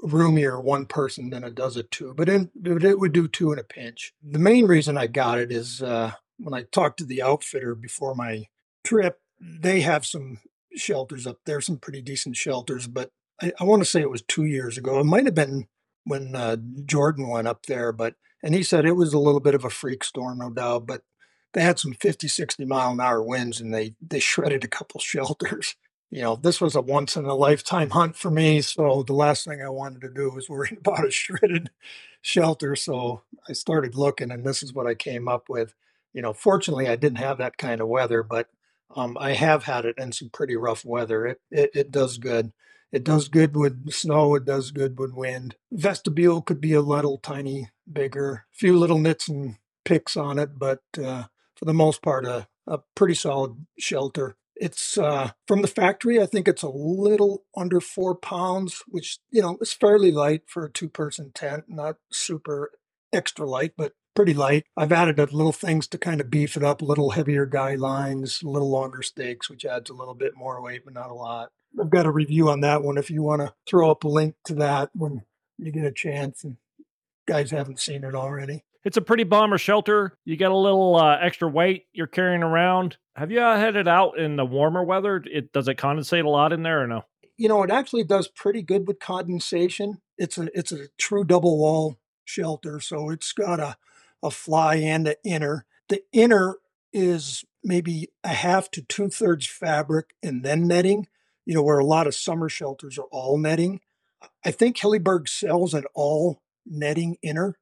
[0.00, 3.52] roomier one person than it does a two, but, in, but it would do two
[3.52, 4.12] in a pinch.
[4.22, 8.14] The main reason I got it is uh, when I talked to the outfitter before
[8.14, 8.44] my
[8.84, 10.38] trip, they have some
[10.76, 13.10] shelters up there, some pretty decent shelters, but
[13.42, 14.98] I, I want to say it was two years ago.
[15.00, 15.66] It might have been
[16.04, 19.54] when uh, Jordan went up there, but and he said it was a little bit
[19.54, 21.02] of a freak storm, no doubt, but
[21.52, 25.00] they had some 50, 60 mile an hour winds and they they shredded a couple
[25.02, 25.76] shelters
[26.10, 28.60] you know, this was a once in a lifetime hunt for me.
[28.60, 31.70] So the last thing I wanted to do was worry about a shredded
[32.22, 32.76] shelter.
[32.76, 35.74] So I started looking, and this is what I came up with.
[36.12, 38.48] You know, fortunately, I didn't have that kind of weather, but
[38.94, 41.26] um, I have had it in some pretty rough weather.
[41.26, 42.52] It, it it does good.
[42.94, 44.36] It does good with snow.
[44.36, 45.56] It does good with wind.
[45.72, 48.46] Vestibule could be a little tiny bigger.
[48.52, 51.24] Few little nits and picks on it, but uh,
[51.56, 54.36] for the most part, a, a pretty solid shelter.
[54.54, 56.22] It's uh, from the factory.
[56.22, 60.64] I think it's a little under four pounds, which you know is fairly light for
[60.64, 61.64] a two-person tent.
[61.66, 62.70] Not super
[63.12, 64.66] extra light, but pretty light.
[64.76, 68.40] I've added a little things to kind of beef it up, little heavier guy lines,
[68.40, 71.50] a little longer stakes, which adds a little bit more weight, but not a lot.
[71.80, 74.36] I've got a review on that one if you want to throw up a link
[74.46, 75.22] to that when
[75.58, 76.56] you get a chance and
[77.26, 78.64] guys haven't seen it already.
[78.84, 80.16] It's a pretty bomber shelter.
[80.24, 82.98] You get a little uh, extra weight you're carrying around.
[83.16, 85.22] Have you uh, had it out in the warmer weather?
[85.24, 87.02] It does it condensate a lot in there or no?
[87.36, 90.02] You know, it actually does pretty good with condensation.
[90.18, 93.76] It's a it's a true double wall shelter, so it's got a
[94.22, 95.66] a fly and an inner.
[95.88, 96.56] The inner
[96.92, 101.08] is maybe a half to two thirds fabric and then netting.
[101.46, 103.80] You know, where a lot of summer shelters are all netting.
[104.44, 107.58] I think Hilleberg sells an all netting inner.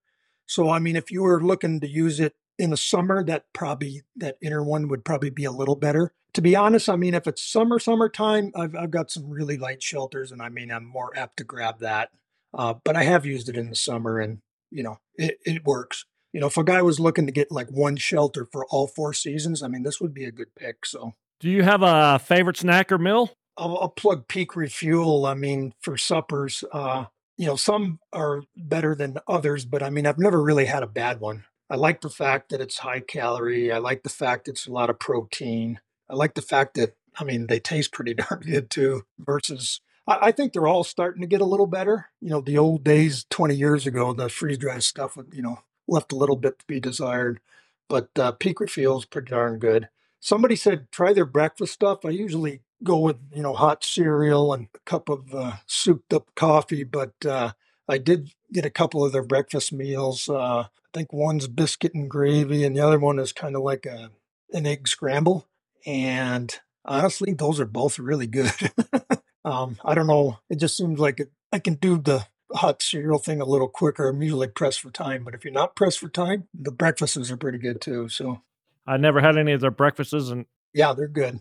[0.46, 4.02] So, I mean, if you were looking to use it in the summer, that probably
[4.16, 6.12] that inner one would probably be a little better.
[6.34, 9.82] To be honest, I mean, if it's summer, summertime, I've, I've got some really light
[9.82, 12.10] shelters, and I mean, I'm more apt to grab that.
[12.54, 14.38] Uh, but I have used it in the summer, and
[14.70, 16.04] you know, it, it works.
[16.32, 19.12] You know, if a guy was looking to get like one shelter for all four
[19.12, 20.86] seasons, I mean, this would be a good pick.
[20.86, 23.30] So, do you have a favorite snack or meal?
[23.56, 25.26] I'll, I'll plug Peak Refuel.
[25.26, 27.06] I mean, for suppers, uh,
[27.36, 30.86] you know, some are better than others, but I mean, I've never really had a
[30.88, 31.44] bad one.
[31.70, 33.72] I like the fact that it's high calorie.
[33.72, 35.80] I like the fact it's a lot of protein.
[36.08, 40.32] I like the fact that, I mean, they taste pretty darn good too, versus I,
[40.32, 42.06] think they're all starting to get a little better.
[42.20, 45.60] You know, the old days 20 years ago, the freeze dried stuff, would, you know,
[45.86, 47.40] left a little bit to be desired.
[47.88, 49.88] But uh, Peak Refuel is pretty darn good.
[50.20, 52.04] somebody said try their breakfast stuff.
[52.04, 56.34] I usually go with you know hot cereal and a cup of uh, souped up
[56.34, 57.52] coffee, but uh,
[57.88, 60.28] I did get a couple of their breakfast meals.
[60.28, 63.86] Uh, I think one's biscuit and gravy, and the other one is kind of like
[63.86, 64.10] a
[64.52, 65.48] an egg scramble.
[65.86, 66.54] And
[66.84, 68.52] honestly, those are both really good.
[69.44, 70.38] um, I don't know.
[70.50, 74.08] It just seems like it, I can do the hot cereal thing a little quicker.
[74.08, 77.36] I'm usually pressed for time, but if you're not pressed for time, the breakfasts are
[77.36, 78.08] pretty good too.
[78.08, 78.42] So
[78.86, 81.40] I never had any of their breakfasts, and yeah, they're good.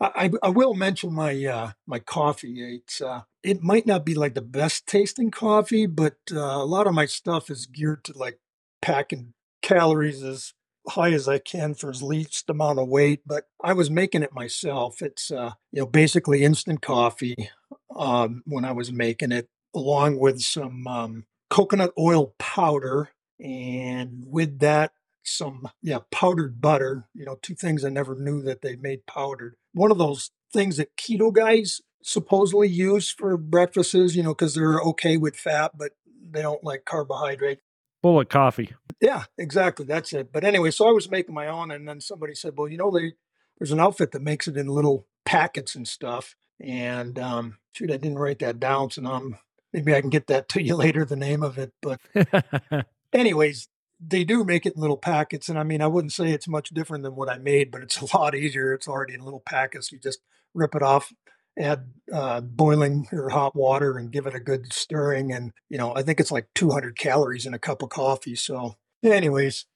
[0.00, 2.80] I, I will mention my uh, my coffee.
[2.82, 6.86] It's uh, it might not be like the best tasting coffee, but uh, a lot
[6.86, 8.38] of my stuff is geared to like
[8.80, 10.54] packing calories as
[10.88, 13.20] high as I can for as least amount of weight.
[13.26, 15.02] But I was making it myself.
[15.02, 17.50] It's uh, you know basically instant coffee
[17.94, 24.60] um, when I was making it, along with some um, coconut oil powder, and with
[24.60, 29.06] that some yeah powdered butter you know two things i never knew that they made
[29.06, 29.56] powdered.
[29.72, 34.80] One of those things that keto guys supposedly use for breakfasts you know because they're
[34.80, 35.92] okay with fat but
[36.30, 37.60] they don't like carbohydrate
[38.02, 38.74] bullet coffee.
[39.00, 40.32] Yeah exactly that's it.
[40.32, 42.90] But anyway so i was making my own and then somebody said well you know
[42.90, 43.12] they
[43.58, 47.96] there's an outfit that makes it in little packets and stuff and um shoot i
[47.96, 49.36] didn't write that down so now I'm,
[49.72, 52.00] maybe i can get that to you later the name of it but
[53.12, 53.68] anyways
[54.04, 55.48] they do make it in little packets.
[55.48, 58.00] And I mean, I wouldn't say it's much different than what I made, but it's
[58.00, 58.72] a lot easier.
[58.72, 59.92] It's already in little packets.
[59.92, 60.20] You just
[60.54, 61.12] rip it off,
[61.58, 65.32] add uh, boiling or hot water, and give it a good stirring.
[65.32, 68.34] And, you know, I think it's like 200 calories in a cup of coffee.
[68.34, 69.66] So, anyways.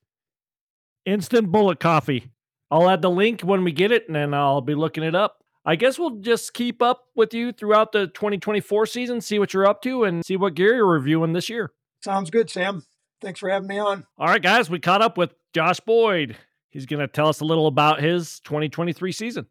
[1.04, 2.30] Instant bullet coffee.
[2.70, 5.44] I'll add the link when we get it, and then I'll be looking it up.
[5.66, 9.66] I guess we'll just keep up with you throughout the 2024 season, see what you're
[9.66, 11.72] up to, and see what gear you're reviewing this year.
[12.02, 12.84] Sounds good, Sam.
[13.24, 14.04] Thanks for having me on.
[14.18, 16.36] All right, guys, we caught up with Josh Boyd.
[16.68, 19.46] He's going to tell us a little about his 2023 season.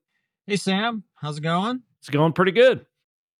[0.46, 1.04] Hey, Sam.
[1.16, 1.82] How's it going?
[1.98, 2.86] It's going pretty good.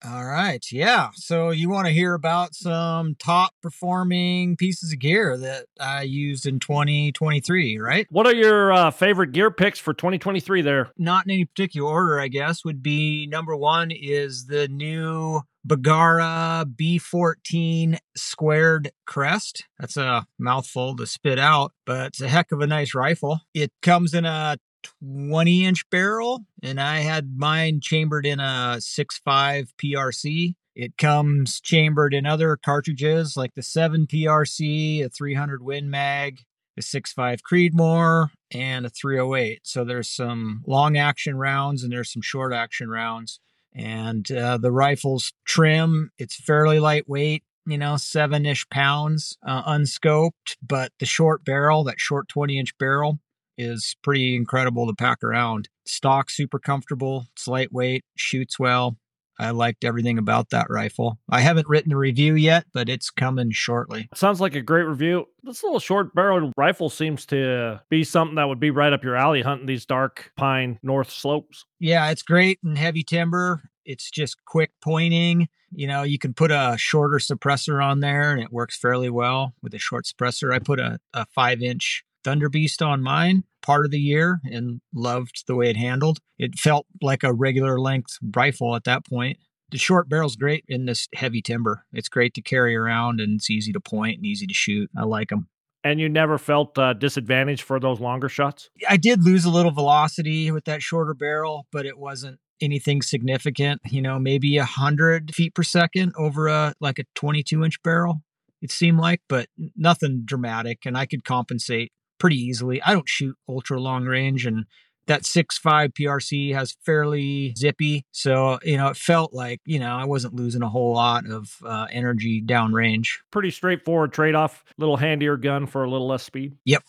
[0.04, 0.66] All right.
[0.72, 1.10] Yeah.
[1.14, 6.48] So, you want to hear about some top performing pieces of gear that I used
[6.48, 8.08] in 2023, right?
[8.10, 10.92] What are your uh, favorite gear picks for 2023 there?
[10.98, 16.66] Not in any particular order, I guess, would be number one is the new Bergara
[16.68, 19.66] B14 squared crest.
[19.80, 23.42] That's a mouthful to spit out, but it's a heck of a nice rifle.
[23.54, 24.58] It comes in a
[25.02, 30.56] 20 inch barrel, and I had mine chambered in a 6.5 PRC.
[30.76, 36.42] It comes chambered in other cartridges like the 7 PRC, a 300 Win Mag,
[36.78, 39.62] a 6.5 Creedmoor, and a 308.
[39.64, 43.40] So there's some long action rounds and there's some short action rounds.
[43.76, 50.58] And uh, the rifle's trim, it's fairly lightweight, you know, seven ish pounds uh, unscoped,
[50.62, 53.20] but the short barrel, that short 20 inch barrel,
[53.58, 55.70] is pretty incredible to pack around.
[55.86, 58.98] Stock super comfortable, it's lightweight, shoots well.
[59.44, 61.20] I liked everything about that rifle.
[61.30, 64.10] I haven't written a review yet, but it's coming shortly.
[64.14, 65.26] Sounds like a great review.
[65.44, 69.16] This little short barreled rifle seems to be something that would be right up your
[69.16, 71.66] alley hunting these dark pine north slopes.
[71.80, 73.62] Yeah, it's great in heavy timber.
[73.86, 75.50] It's just quick pointing.
[75.76, 79.54] You know, you can put a shorter suppressor on there and it works fairly well
[79.62, 80.54] with a short suppressor.
[80.54, 84.82] I put a, a five inch Thunder Beast on mine part of the year and
[84.94, 86.20] loved the way it handled.
[86.38, 89.38] It felt like a regular length rifle at that point.
[89.72, 91.86] The short barrel's great in this heavy timber.
[91.92, 94.92] It's great to carry around and it's easy to point and easy to shoot.
[94.96, 95.48] I like them.
[95.84, 98.70] And you never felt uh, disadvantaged for those longer shots?
[98.88, 103.82] I did lose a little velocity with that shorter barrel, but it wasn't anything significant.
[103.90, 108.22] You know, maybe a hundred feet per second over a like a 22 inch barrel.
[108.62, 111.92] It seemed like, but nothing dramatic, and I could compensate
[112.24, 112.82] pretty easily.
[112.82, 114.64] I don't shoot ultra long range and
[115.08, 118.06] that 6.5 PRC has fairly zippy.
[118.14, 121.58] So, you know, it felt like, you know, I wasn't losing a whole lot of
[121.66, 123.18] uh, energy downrange.
[123.30, 124.64] Pretty straightforward trade off.
[124.78, 126.56] Little handier gun for a little less speed.
[126.64, 126.86] Yep.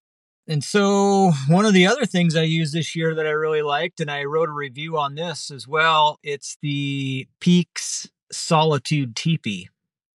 [0.47, 3.98] And so, one of the other things I used this year that I really liked,
[3.98, 9.69] and I wrote a review on this as well, it's the Peaks Solitude Teepee.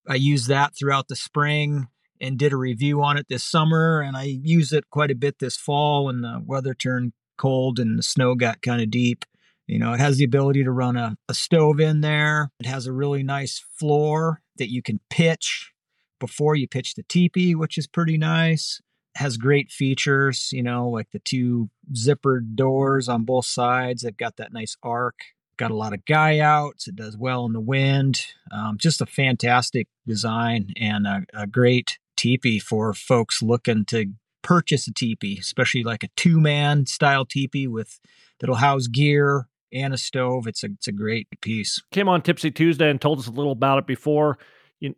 [0.07, 1.89] I used that throughout the spring
[2.21, 4.01] and did a review on it this summer.
[4.01, 7.97] And I used it quite a bit this fall when the weather turned cold and
[7.97, 9.25] the snow got kind of deep.
[9.67, 12.51] You know, it has the ability to run a, a stove in there.
[12.59, 15.71] It has a really nice floor that you can pitch
[16.19, 18.81] before you pitch the teepee, which is pretty nice.
[19.15, 24.01] It has great features, you know, like the two zippered doors on both sides.
[24.01, 25.15] They've got that nice arc
[25.59, 26.87] got a lot of guy outs.
[26.87, 28.25] It does well in the wind.
[28.49, 34.87] Um, just a fantastic design and a, a, great teepee for folks looking to purchase
[34.87, 37.99] a teepee, especially like a two man style teepee with
[38.39, 40.47] that'll house gear and a stove.
[40.47, 41.81] It's a it's a great piece.
[41.91, 44.37] Came on Tipsy Tuesday and told us a little about it before.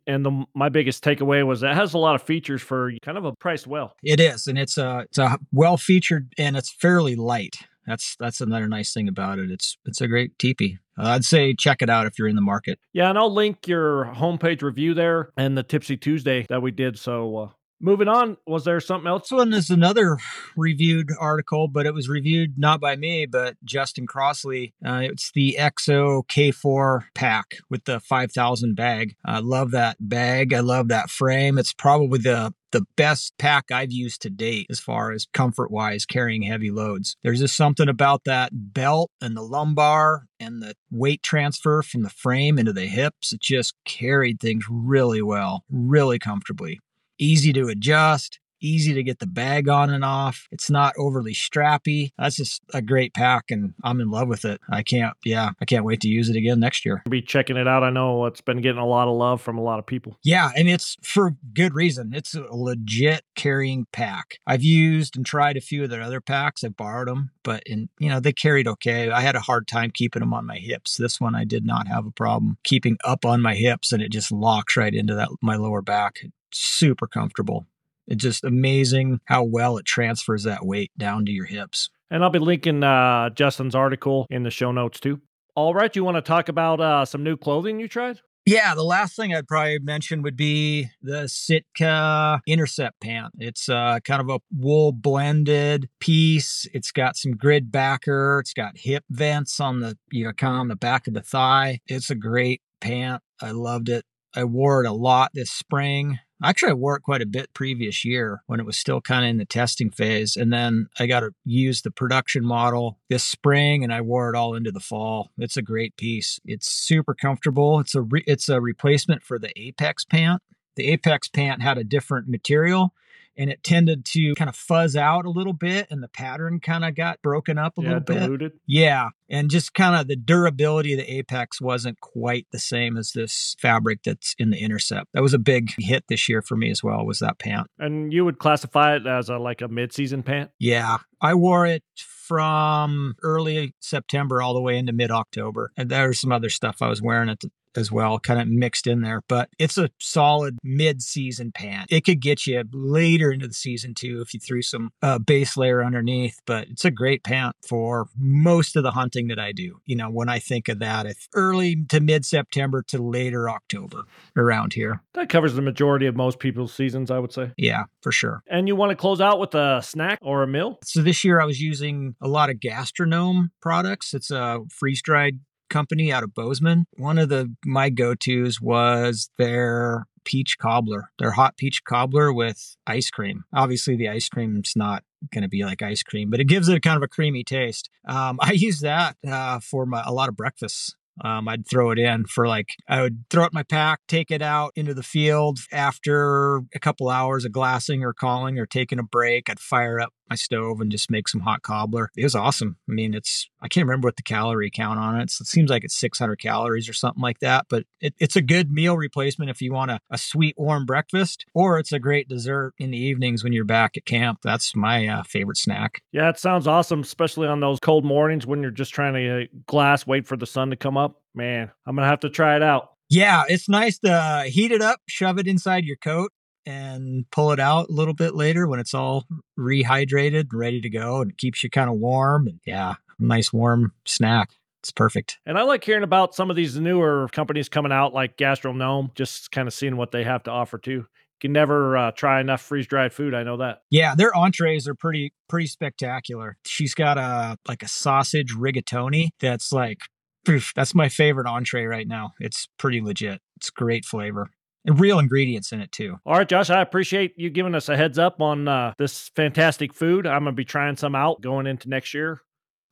[0.06, 3.26] And the, my biggest takeaway was it has a lot of features for kind of
[3.26, 3.96] a priced well.
[4.04, 7.58] It is, and it's a it's a well featured and it's fairly light.
[7.88, 9.50] That's that's another nice thing about it.
[9.50, 10.78] It's it's a great teepee.
[11.02, 12.80] Uh, I'd say check it out if you're in the market.
[12.94, 17.00] Yeah, and I'll link your homepage review there and the Tipsy Tuesday that we did.
[17.00, 17.50] So uh,
[17.84, 19.24] Moving on, was there something else?
[19.24, 20.20] This one is another
[20.56, 24.76] reviewed article, but it was reviewed not by me, but Justin Crossley.
[24.86, 29.16] Uh, it's the EXO K4 pack with the 5000 bag.
[29.26, 30.54] I love that bag.
[30.54, 31.58] I love that frame.
[31.58, 36.06] It's probably the the best pack I've used to date as far as comfort wise
[36.06, 37.18] carrying heavy loads.
[37.22, 42.10] There's just something about that belt and the lumbar and the weight transfer from the
[42.10, 43.34] frame into the hips.
[43.34, 46.80] It just carried things really well, really comfortably
[47.22, 50.48] easy to adjust, easy to get the bag on and off.
[50.52, 52.12] It's not overly strappy.
[52.18, 54.62] That's just a great pack and I'm in love with it.
[54.70, 57.02] I can't, yeah, I can't wait to use it again next year.
[57.10, 57.84] Be checking it out.
[57.84, 60.18] I know it's been getting a lot of love from a lot of people.
[60.24, 62.14] Yeah, and it's for good reason.
[62.14, 64.38] It's a legit carrying pack.
[64.46, 66.64] I've used and tried a few of their other packs.
[66.64, 69.10] I borrowed them, but in, you know, they carried okay.
[69.10, 70.98] I had a hard time keeping them on my hips.
[70.98, 74.12] This one I did not have a problem keeping up on my hips and it
[74.12, 76.20] just locks right into that my lower back
[76.54, 77.68] super comfortable.
[78.08, 81.90] It's just amazing how well it transfers that weight down to your hips.
[82.10, 85.22] And I'll be linking uh, Justin's article in the show notes too.
[85.56, 88.22] All right, you want to talk about uh, some new clothing you tried?
[88.46, 93.34] Yeah, the last thing I'd probably mention would be the Sitka Intercept pant.
[93.38, 96.68] It's uh, kind of a wool blended piece.
[96.74, 98.40] It's got some grid backer.
[98.40, 101.22] It's got hip vents on the you know kind of on the back of the
[101.22, 101.82] thigh.
[101.86, 103.22] It's a great pant.
[103.42, 104.06] I loved it.
[104.36, 106.18] I wore it a lot this spring.
[106.44, 109.30] Actually, I wore it quite a bit previous year when it was still kind of
[109.30, 110.36] in the testing phase.
[110.36, 114.38] And then I got to use the production model this spring and I wore it
[114.38, 115.32] all into the fall.
[115.38, 116.40] It's a great piece.
[116.44, 117.80] It's super comfortable.
[117.80, 120.42] It's a re- it's a replacement for the Apex pant.
[120.76, 122.94] The Apex pant had a different material
[123.38, 126.86] and it tended to kind of fuzz out a little bit and the pattern kind
[126.86, 128.52] of got broken up a yeah, little diluted.
[128.54, 128.62] bit.
[128.68, 129.10] Yeah.
[129.30, 133.56] And just kind of the durability of the Apex wasn't quite the same as this
[133.60, 135.08] fabric that's in the Intercept.
[135.14, 137.68] That was a big hit this year for me as well, was that pant.
[137.80, 140.52] And you would classify it as a like a mid-season pant?
[140.60, 140.98] Yeah.
[141.22, 145.72] I wore it from early September all the way into mid October.
[145.78, 148.88] And there's some other stuff I was wearing at the as well, kind of mixed
[148.88, 149.22] in there.
[149.28, 151.92] But it's a solid mid-season pant.
[151.92, 155.58] It could get you later into the season too if you threw some uh, base
[155.58, 156.40] layer underneath.
[156.46, 159.80] But it's a great pant for most of the hunting that I do.
[159.86, 164.04] You know, when I think of that, it's early to mid-September to later October
[164.36, 165.02] around here.
[165.14, 167.52] That covers the majority of most people's seasons, I would say.
[167.58, 168.44] Yeah, for sure.
[168.50, 170.80] And you want to close out with a snack or a meal?
[170.84, 174.14] So this year I was using a lot of GastroGnome products.
[174.14, 175.40] It's a freeze dried
[175.72, 176.86] company out of Bozeman.
[176.98, 183.10] One of the my go-tos was their peach cobbler, their hot peach cobbler with ice
[183.10, 183.44] cream.
[183.54, 185.04] Obviously the ice cream's not
[185.34, 187.44] going to be like ice cream, but it gives it a kind of a creamy
[187.44, 187.90] taste.
[188.08, 190.96] Um, I use that uh, for my, a lot of breakfasts.
[191.24, 194.42] Um, I'd throw it in for like, I would throw it my pack, take it
[194.42, 199.04] out into the field after a couple hours of glassing or calling or taking a
[199.04, 199.50] break.
[199.50, 202.10] I'd fire up my stove and just make some hot cobbler.
[202.16, 202.78] It was awesome.
[202.90, 205.30] I mean, it's, I can't remember what the calorie count on it.
[205.30, 208.42] So it seems like it's 600 calories or something like that, but it, it's a
[208.42, 212.30] good meal replacement if you want a, a sweet, warm breakfast, or it's a great
[212.30, 214.40] dessert in the evenings when you're back at camp.
[214.42, 216.02] That's my uh, favorite snack.
[216.14, 219.46] Yeah, it sounds awesome, especially on those cold mornings when you're just trying to uh,
[219.68, 221.22] glass, wait for the sun to come up.
[221.36, 222.92] Man, I'm going to have to try it out.
[223.10, 226.32] Yeah, it's nice to heat it up, shove it inside your coat,
[226.66, 229.26] and pull it out a little bit later when it's all
[229.58, 233.54] rehydrated and ready to go and it keeps you kind of warm and yeah nice
[233.54, 234.52] warm snack.
[234.82, 235.38] It's perfect.
[235.46, 239.52] And i like hearing about some of these newer companies coming out like GastroGnome just
[239.52, 240.92] kind of seeing what they have to offer too.
[240.92, 241.06] You
[241.40, 243.84] can never uh, try enough freeze dried food i know that.
[243.90, 246.58] Yeah their entrees are pretty pretty spectacular.
[246.66, 250.00] She's got a like a sausage rigatoni that's like
[250.46, 252.32] poof, that's my favorite entree right now.
[252.40, 253.40] It's pretty legit.
[253.58, 254.50] It's great flavor
[254.86, 256.18] and real ingredients in it too.
[256.26, 259.94] All right, Josh, I appreciate you giving us a heads up on uh, this fantastic
[259.94, 260.26] food.
[260.26, 262.42] I'm gonna be trying some out going into next year.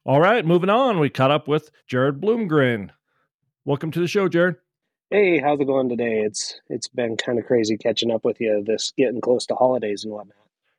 [0.06, 1.00] All right, moving on.
[1.00, 2.92] We caught up with Jared Bloomgren.
[3.66, 4.56] Welcome to the show, Jared.
[5.10, 6.22] Hey, how's it going today?
[6.26, 8.64] It's it's been kind of crazy catching up with you.
[8.66, 10.36] This getting close to holidays and whatnot.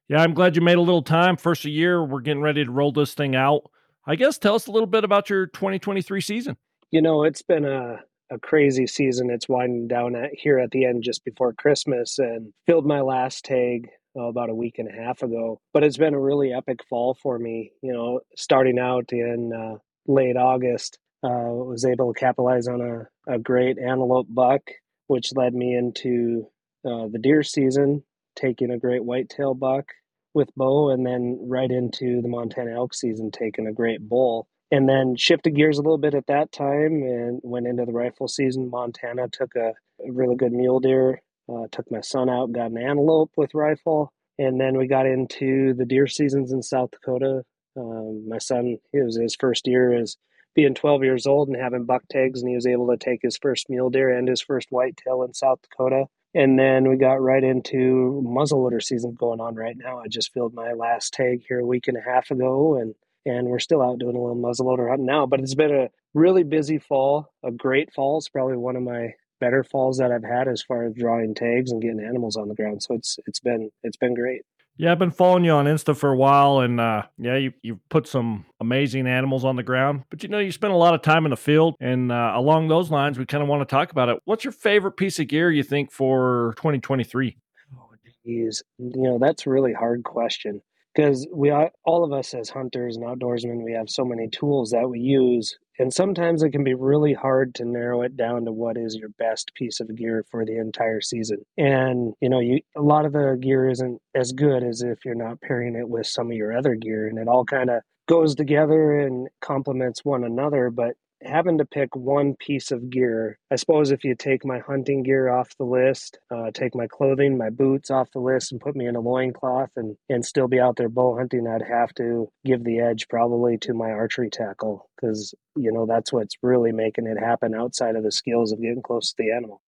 [0.09, 1.37] Yeah, I'm glad you made a little time.
[1.37, 3.71] First of year, we're getting ready to roll this thing out.
[4.07, 6.57] I guess tell us a little bit about your 2023 season.
[6.91, 8.01] You know, it's been a
[8.31, 9.31] a crazy season.
[9.31, 13.45] It's winding down at, here at the end just before Christmas and filled my last
[13.45, 15.61] tag uh, about a week and a half ago.
[15.73, 17.73] But it's been a really epic fall for me.
[17.83, 23.35] You know, starting out in uh, late August, uh, was able to capitalize on a,
[23.35, 24.63] a great antelope buck,
[25.07, 26.47] which led me into
[26.87, 28.03] uh, the deer season,
[28.37, 29.85] taking a great whitetail buck
[30.33, 34.49] with bow, and then right into the Montana elk season, taking a great bull.
[34.73, 38.29] And then shifted gears a little bit at that time and went into the rifle
[38.29, 38.71] season.
[38.71, 39.73] Montana took a,
[40.09, 41.21] really good mule deer
[41.51, 45.75] uh, took my son out, got an antelope with rifle, and then we got into
[45.75, 47.43] the deer seasons in South Dakota.
[47.77, 50.17] Um, my son, it was his first year as
[50.55, 53.39] being 12 years old and having buck tags, and he was able to take his
[53.39, 56.07] first mule deer and his first whitetail in South Dakota.
[56.35, 59.99] And then we got right into muzzleloader season going on right now.
[59.99, 62.95] I just filled my last tag here a week and a half ago, and
[63.27, 65.27] and we're still out doing a little muzzleloader hunting now.
[65.27, 68.19] But it's been a really busy fall, a great fall.
[68.19, 71.71] It's probably one of my better falls that I've had as far as drawing tags
[71.71, 72.83] and getting animals on the ground.
[72.83, 74.43] So it's it's been it's been great.
[74.77, 77.87] Yeah, I've been following you on Insta for a while, and uh, yeah, you you've
[77.91, 80.05] put some amazing animals on the ground.
[80.09, 82.69] But you know, you spend a lot of time in the field, and uh, along
[82.69, 84.21] those lines, we kind of want to talk about it.
[84.25, 87.37] What's your favorite piece of gear you think for 2023?
[87.77, 87.91] Oh,
[88.25, 90.63] geez, you know that's a really hard question
[90.95, 94.71] because we are, all of us as hunters and outdoorsmen we have so many tools
[94.71, 98.53] that we use and sometimes it can be really hard to narrow it down to
[98.53, 101.39] what is your best piece of gear for the entire season.
[101.57, 105.15] And you know you a lot of the gear isn't as good as if you're
[105.15, 108.35] not pairing it with some of your other gear and it all kind of goes
[108.35, 113.91] together and complements one another but having to pick one piece of gear, I suppose
[113.91, 117.91] if you take my hunting gear off the list, uh, take my clothing, my boots
[117.91, 120.89] off the list, and put me in a loincloth and, and still be out there
[120.89, 125.73] bow hunting, I'd have to give the edge probably to my archery tackle because, you
[125.73, 129.17] know, that's what's really making it happen outside of the skills of getting close to
[129.19, 129.61] the animal.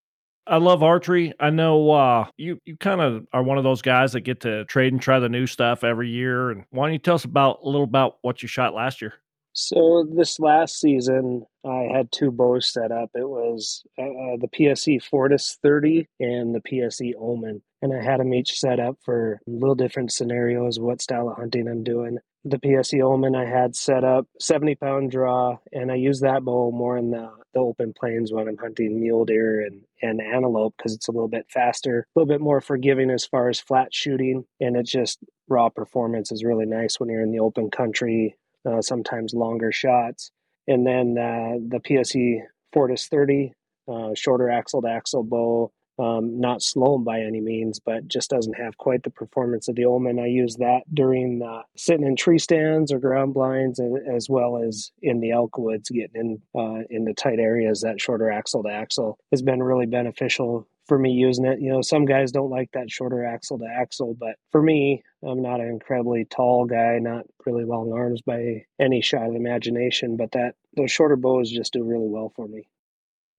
[0.46, 1.32] I love archery.
[1.38, 4.64] I know uh, you you kind of are one of those guys that get to
[4.64, 6.50] trade and try the new stuff every year.
[6.50, 9.14] And why don't you tell us about a little about what you shot last year?
[9.54, 13.10] So this last season, I had two bows set up.
[13.14, 18.20] It was uh, uh the PSE Fortis 30 and the PSE Omen, and I had
[18.20, 22.18] them each set up for little different scenarios, what style of hunting I'm doing.
[22.44, 26.72] The PSE Omen I had set up 70 pound draw, and I use that bow
[26.72, 30.94] more in the, the open plains when I'm hunting mule deer and, and antelope because
[30.94, 34.44] it's a little bit faster, a little bit more forgiving as far as flat shooting,
[34.60, 38.34] and it just raw performance is really nice when you're in the open country
[38.66, 40.30] uh, sometimes longer shots.
[40.66, 43.52] And then uh, the PSE Fortis 30,
[43.89, 48.55] uh, shorter axle to axle bow, um, not slow by any means, but just doesn't
[48.55, 50.18] have quite the performance of the Omen.
[50.18, 51.43] I use that during
[51.76, 53.80] sitting in tree stands or ground blinds,
[54.10, 57.82] as well as in the elk woods, getting in uh, into tight areas.
[57.82, 61.59] That shorter axle to axle has been really beneficial for me using it.
[61.59, 65.40] You know, some guys don't like that shorter axle to axle, but for me, I'm
[65.40, 70.32] not an incredibly tall guy, not really long arms by any shot of imagination, but
[70.32, 72.69] that those shorter bows just do really well for me.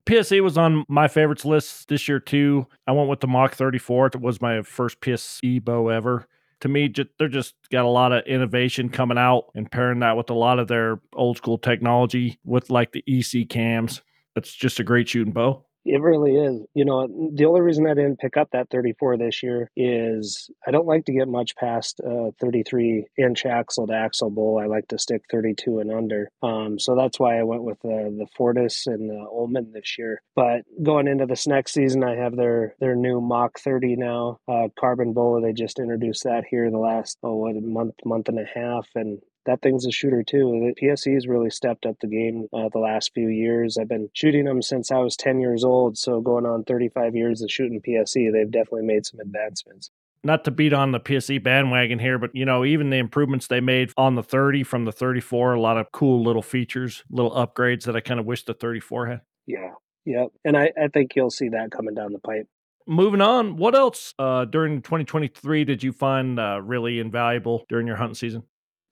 [0.08, 2.66] PSE was on my favorites list this year too.
[2.88, 4.08] I went with the Mach 34.
[4.08, 6.28] It was my first PSE bow ever.
[6.62, 10.32] To me, they're just got a lot of innovation coming out and pairing that with
[10.32, 14.02] a lot of their old school technology with like the EC cams.
[14.36, 15.66] It's just a great shooting bow.
[15.86, 16.62] It really is.
[16.74, 20.72] You know, the only reason I didn't pick up that 34 this year is I
[20.72, 24.60] don't like to get much past a 33 inch axle to axle bowl.
[24.62, 26.30] I like to stick 32 and under.
[26.42, 30.22] Um, so that's why I went with the the Fortis and the Omen this year.
[30.36, 34.70] But going into this next season, I have their their new Mach 30 now uh,
[34.80, 35.42] carbon bow.
[35.42, 39.20] They just introduced that here the last oh what, month month and a half, and
[39.45, 40.74] that thing's a shooter too.
[40.76, 43.78] The PSE has really stepped up the game uh, the last few years.
[43.78, 47.41] I've been shooting them since I was 10 years old, so going on 35 years
[47.41, 49.90] of shooting PSE, they've definitely made some advancements.
[50.26, 53.60] Not to beat on the PSE bandwagon here, but you know, even the improvements they
[53.60, 57.84] made on the 30 from the 34, a lot of cool little features, little upgrades
[57.84, 59.22] that I kind of wish the 34 had.
[59.45, 59.72] Yeah,
[60.06, 60.30] yep.
[60.45, 62.48] And I, I think you'll see that coming down the pipe
[62.86, 67.95] moving on what else uh, during 2023 did you find uh, really invaluable during your
[67.95, 68.44] hunting season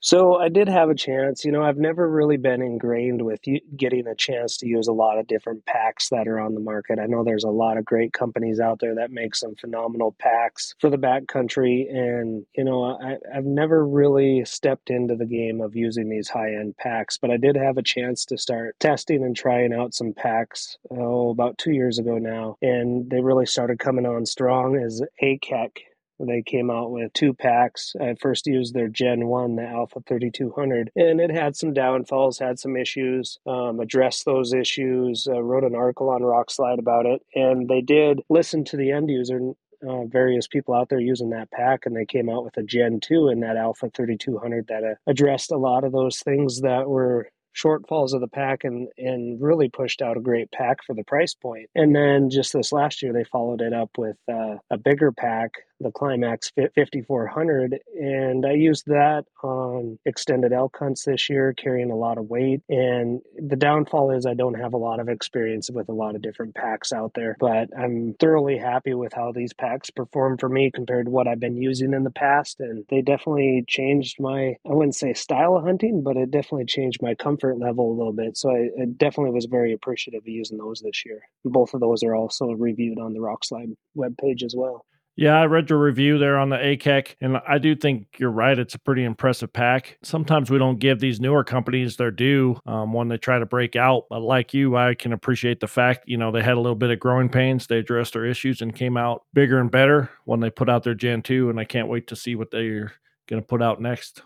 [0.02, 1.46] so I did have a chance.
[1.46, 3.42] You know, I've never really been ingrained with
[3.78, 7.00] getting a chance to use a lot of different packs that are on the market.
[7.00, 10.74] I know there's a lot of great companies out there that make some phenomenal packs
[10.80, 15.76] for the backcountry, and you know, I, I've never really stepped into the game of
[15.76, 17.18] using these high-end packs.
[17.18, 20.78] But I did have a chance to start testing and trying out some packs.
[20.90, 24.76] Oh, about two years ago now, and they really started coming on strong.
[24.76, 25.78] As AKEK
[26.26, 27.96] They came out with two packs.
[28.00, 32.60] I first used their Gen 1, the Alpha 3200, and it had some downfalls, had
[32.60, 37.68] some issues, um, addressed those issues, uh, wrote an article on Rokslide about it, and
[37.68, 39.54] they did listen to the end user
[39.88, 43.00] uh, various people out there using that pack, and they came out with a Gen
[43.00, 47.30] 2 in that Alpha 3200 that uh, addressed a lot of those things that were
[47.56, 51.34] shortfalls of the pack and and really pushed out a great pack for the price
[51.34, 51.70] point.
[51.76, 55.52] And then just this last year, they followed it up with uh, a bigger pack
[55.82, 61.96] the Climax 5400, and I used that on extended elk hunts this year, carrying a
[61.96, 62.62] lot of weight.
[62.70, 66.22] And the downfall is I don't have a lot of experience with a lot of
[66.22, 70.72] different packs out there, but I'm thoroughly happy with how these packs perform for me
[70.74, 72.60] compared to what I've been using in the past.
[72.60, 77.02] And they definitely changed my, I wouldn't say style of hunting, but it definitely changed
[77.02, 78.38] my comfort level a little bit.
[78.38, 81.22] So I, I definitely was very appreciative of using those this year.
[81.44, 84.86] Both of those are also reviewed on the Rokslide webpage as well.
[85.18, 88.58] Yeah, I read your review there on the AKEK, and I do think you're right.
[88.58, 89.98] It's a pretty impressive pack.
[90.04, 93.76] Sometimes we don't give these newer companies their due um, when they try to break
[93.76, 94.06] out.
[94.10, 96.92] But like you, I can appreciate the fact, you know, they had a little bit
[96.92, 97.68] of growing pains.
[97.68, 100.96] They addressed their issues and came out bigger and better when they put out their
[100.96, 102.94] Gen 2, and I can't wait to see what they're
[103.28, 104.24] going to put out next.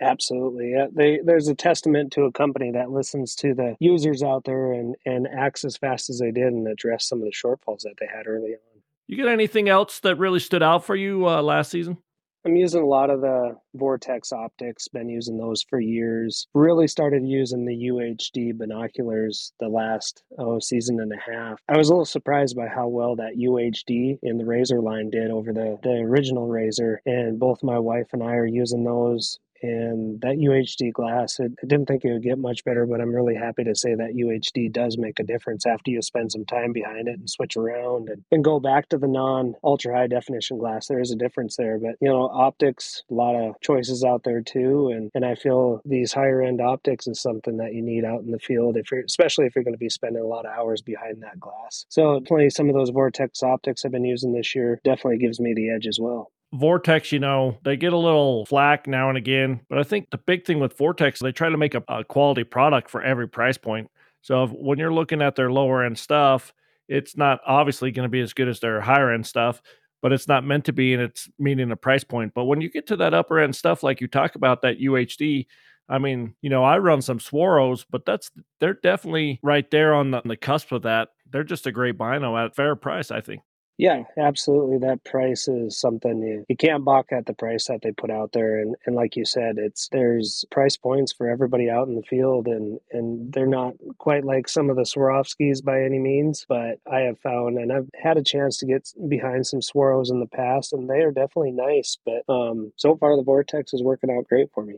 [0.00, 0.72] Absolutely.
[0.72, 4.72] Yeah, they, there's a testament to a company that listens to the users out there
[4.72, 7.94] and, and acts as fast as they did and address some of the shortfalls that
[8.00, 8.71] they had early on.
[9.12, 11.98] You got anything else that really stood out for you uh, last season?
[12.46, 16.46] I'm using a lot of the Vortex optics, been using those for years.
[16.54, 21.60] Really started using the UHD binoculars the last oh season and a half.
[21.68, 25.30] I was a little surprised by how well that UHD in the Razor line did
[25.30, 27.02] over the, the original Razor.
[27.04, 31.86] And both my wife and I are using those and that UHD glass, I didn't
[31.86, 34.98] think it would get much better, but I'm really happy to say that UHD does
[34.98, 38.44] make a difference after you spend some time behind it and switch around and, and
[38.44, 40.88] go back to the non ultra high definition glass.
[40.88, 44.42] There is a difference there, but you know, optics, a lot of choices out there
[44.42, 44.90] too.
[44.94, 48.30] And, and I feel these higher end optics is something that you need out in
[48.30, 50.82] the field, if you're, especially if you're going to be spending a lot of hours
[50.82, 51.86] behind that glass.
[51.88, 55.54] So, definitely some of those Vortex optics I've been using this year definitely gives me
[55.54, 56.30] the edge as well.
[56.52, 60.18] Vortex, you know, they get a little flack now and again, but I think the
[60.18, 63.56] big thing with Vortex, they try to make a, a quality product for every price
[63.56, 63.90] point.
[64.20, 66.52] So if, when you're looking at their lower end stuff,
[66.88, 69.62] it's not obviously going to be as good as their higher end stuff,
[70.02, 72.34] but it's not meant to be, and it's meeting a price point.
[72.34, 75.46] But when you get to that upper end stuff, like you talk about that UHD,
[75.88, 78.30] I mean, you know, I run some Swaros, but that's
[78.60, 81.08] they're definitely right there on the, on the cusp of that.
[81.30, 83.42] They're just a great bino at fair price, I think.
[83.78, 84.78] Yeah, absolutely.
[84.78, 88.32] That price is something you, you can't balk at the price that they put out
[88.32, 88.60] there.
[88.60, 92.46] And, and like you said, it's there's price points for everybody out in the field
[92.46, 97.00] and, and they're not quite like some of the Swarovskis by any means, but I
[97.00, 100.72] have found and I've had a chance to get behind some Swaros in the past
[100.72, 101.96] and they are definitely nice.
[102.04, 104.76] But um, so far the Vortex is working out great for me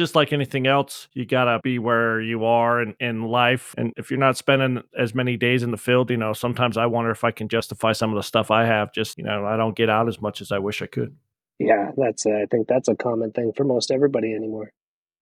[0.00, 3.74] just like anything else, you gotta be where you are in, in life.
[3.76, 6.86] And if you're not spending as many days in the field, you know, sometimes I
[6.86, 8.92] wonder if I can justify some of the stuff I have.
[8.92, 11.14] Just, you know, I don't get out as much as I wish I could.
[11.58, 14.72] Yeah, that's uh, I think that's a common thing for most everybody anymore.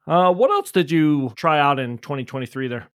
[0.07, 2.89] Uh, what else did you try out in 2023 there?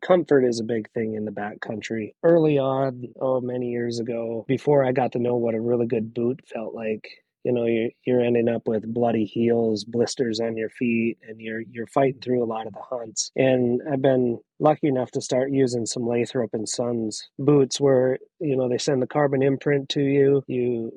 [0.00, 2.14] comfort is a big thing in the backcountry.
[2.22, 6.14] Early on, oh, many years ago, before I got to know what a really good
[6.14, 7.06] boot felt like,
[7.44, 11.60] you know you're, you're ending up with bloody heels blisters on your feet and you're
[11.60, 13.30] you're fighting through a lot of the hunts.
[13.36, 18.56] And i've been lucky enough to start using some lathrop and sons boots where you
[18.56, 20.42] know they send the carbon imprint to you.
[20.46, 20.92] You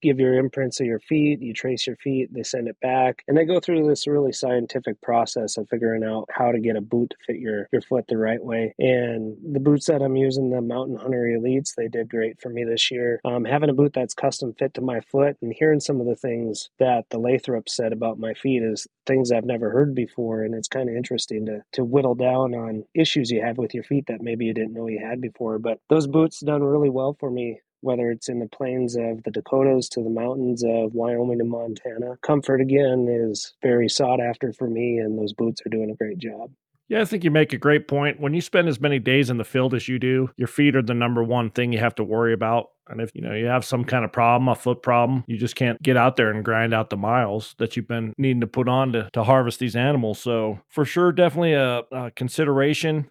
[0.00, 3.22] give your imprints of your feet, you trace your feet, they send it back.
[3.28, 6.80] And they go through this really scientific process of figuring out how to get a
[6.80, 8.74] boot to fit your, your foot the right way.
[8.78, 12.64] And the boots that I'm using, the Mountain Hunter Elites, they did great for me
[12.64, 13.20] this year.
[13.24, 16.16] Um, having a boot that's custom fit to my foot and hearing some of the
[16.16, 20.42] things that the Lathrop said about my feet is things I've never heard before.
[20.42, 23.84] And it's kind of interesting to, to whittle down on issues you have with your
[23.84, 25.58] feet that maybe you didn't know you had before.
[25.58, 29.30] But those boots done really well for me whether it's in the plains of the
[29.30, 32.16] Dakotas to the mountains of Wyoming and Montana.
[32.22, 36.18] Comfort, again, is very sought after for me, and those boots are doing a great
[36.18, 36.50] job.
[36.88, 38.18] Yeah, I think you make a great point.
[38.18, 40.82] When you spend as many days in the field as you do, your feet are
[40.82, 42.68] the number one thing you have to worry about.
[42.88, 45.54] And if you know you have some kind of problem, a foot problem, you just
[45.54, 48.68] can't get out there and grind out the miles that you've been needing to put
[48.68, 50.18] on to, to harvest these animals.
[50.18, 53.10] So for sure, definitely a, a consideration.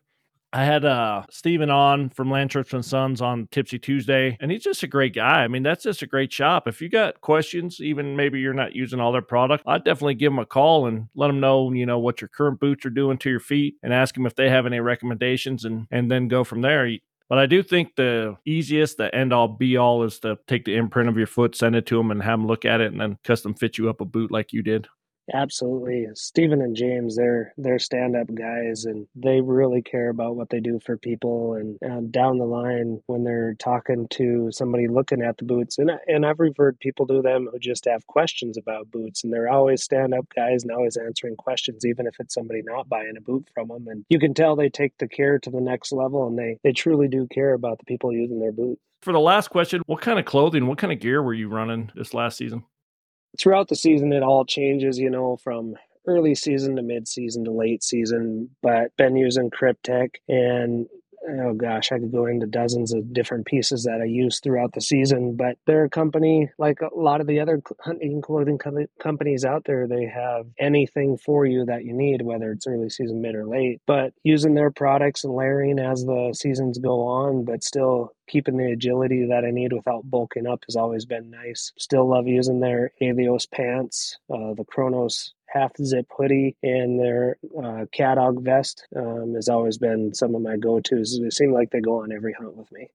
[0.53, 4.81] I had uh Steven on from Lathrop and Sons on Tipsy Tuesday, and he's just
[4.81, 5.43] a great guy.
[5.43, 6.67] I mean, that's just a great shop.
[6.67, 10.31] If you got questions, even maybe you're not using all their product, I'd definitely give
[10.31, 13.17] them a call and let them know, you know, what your current boots are doing
[13.19, 16.43] to your feet and ask them if they have any recommendations and and then go
[16.45, 16.89] from there.
[17.29, 20.77] But I do think the easiest, the end all be all is to take the
[20.77, 23.01] imprint of your foot, send it to them, and have them look at it, and
[23.01, 24.87] then custom fit you up a boot like you did.
[25.33, 26.07] Absolutely.
[26.13, 30.79] Stephen and James, they're they're stand-up guys and they really care about what they do
[30.79, 35.45] for people and, and down the line when they're talking to somebody looking at the
[35.45, 39.33] boots and and I've referred people to them who just have questions about boots and
[39.33, 43.21] they're always stand-up guys and always answering questions even if it's somebody not buying a
[43.21, 46.27] boot from them and you can tell they take the care to the next level
[46.27, 48.81] and they they truly do care about the people using their boots.
[49.01, 51.91] For the last question, what kind of clothing, what kind of gear were you running
[51.95, 52.63] this last season?
[53.39, 55.75] Throughout the season it all changes you know from
[56.07, 60.87] early season to mid season to late season but been using Kryptek and
[61.27, 64.81] oh gosh, I could go into dozens of different pieces that I use throughout the
[64.81, 65.35] season.
[65.35, 69.65] But they're a company like a lot of the other hunting clothing co- companies out
[69.65, 69.87] there.
[69.87, 73.81] They have anything for you that you need, whether it's early season, mid, or late.
[73.85, 78.71] But using their products and layering as the seasons go on, but still keeping the
[78.71, 81.71] agility that I need without bulking up has always been nice.
[81.77, 87.85] Still love using their Avios pants, uh, the Kronos half zip hoodie and their uh,
[88.39, 91.19] vest um, has always been some of my go tos.
[91.21, 92.89] They seem like they go on every hunt with me.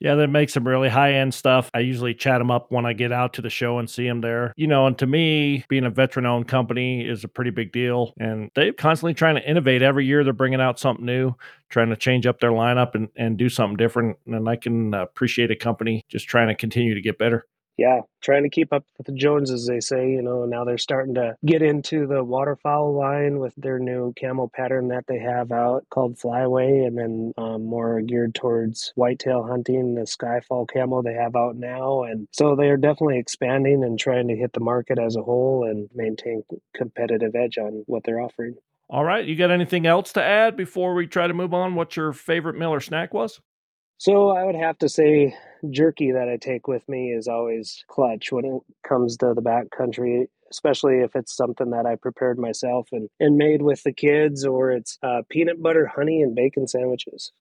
[0.00, 1.70] Yeah, they make some really high end stuff.
[1.74, 4.22] I usually chat them up when I get out to the show and see them
[4.22, 4.54] there.
[4.56, 8.14] You know, and to me, being a veteran owned company is a pretty big deal.
[8.18, 9.82] And they're constantly trying to innovate.
[9.82, 11.34] Every year they're bringing out something new,
[11.68, 14.16] trying to change up their lineup and, and do something different.
[14.26, 17.46] And I can appreciate a company just trying to continue to get better
[17.76, 20.10] yeah, trying to keep up with the Joneses, they say.
[20.10, 24.50] You know, now they're starting to get into the waterfowl line with their new camo
[24.54, 29.94] pattern that they have out called Flyway, and then um, more geared towards whitetail hunting,
[29.94, 32.02] the Skyfall camo they have out now.
[32.02, 35.66] And so they are definitely expanding and trying to hit the market as a whole
[35.68, 36.42] and maintain
[36.74, 38.56] competitive edge on what they're offering.
[38.90, 41.76] All right, you got anything else to add before we try to move on?
[41.76, 43.40] What your favorite meal or snack was?
[44.00, 45.36] So I would have to say
[45.70, 50.24] jerky that I take with me is always clutch when it comes to the backcountry,
[50.50, 54.70] especially if it's something that I prepared myself and, and made with the kids, or
[54.70, 57.32] it's uh, peanut butter, honey, and bacon sandwiches.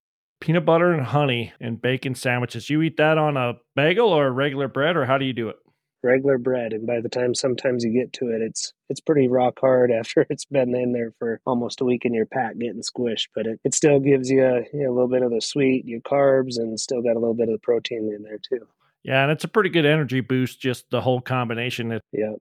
[0.41, 2.69] Peanut butter and honey and bacon sandwiches.
[2.69, 5.55] You eat that on a bagel or regular bread, or how do you do it?
[6.03, 9.59] Regular bread and by the time sometimes you get to it it's it's pretty rock
[9.59, 13.27] hard after it's been in there for almost a week in your pack getting squished
[13.35, 15.85] but it, it still gives you, a, you know, a little bit of the sweet
[15.85, 18.65] your carbs and still got a little bit of the protein in there too.
[19.03, 21.91] Yeah and it's a pretty good energy boost just the whole combination.
[21.91, 22.33] It, yeah.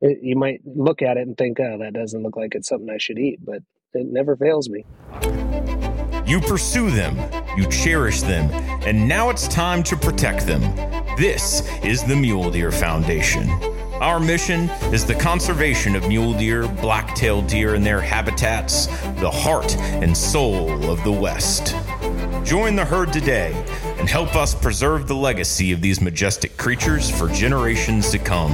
[0.00, 2.90] It, you might look at it and think oh that doesn't look like it's something
[2.90, 3.62] i should eat but
[3.94, 4.84] it never fails me.
[6.26, 7.16] You pursue them
[7.56, 8.50] you cherish them
[8.86, 10.62] and now it's time to protect them
[11.16, 13.48] this is the Mule Deer Foundation.
[13.94, 18.86] Our mission is the conservation of mule deer, black-tailed deer, and their habitats,
[19.18, 21.74] the heart and soul of the West.
[22.44, 23.54] Join the herd today
[23.98, 28.52] and help us preserve the legacy of these majestic creatures for generations to come.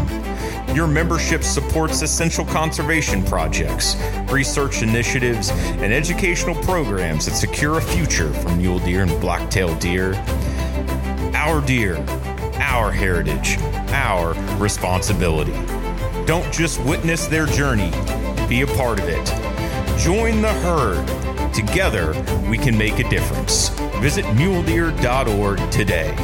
[0.72, 3.96] Your membership supports essential conservation projects,
[4.30, 10.14] research initiatives, and educational programs that secure a future for mule deer and black-tailed deer.
[11.34, 11.96] Our deer
[12.62, 13.58] our heritage,
[13.90, 15.52] our responsibility.
[16.24, 17.90] Don't just witness their journey,
[18.48, 19.26] be a part of it.
[19.98, 21.04] Join the herd.
[21.52, 22.12] Together,
[22.48, 23.68] we can make a difference.
[24.00, 26.14] Visit muledeer.org today.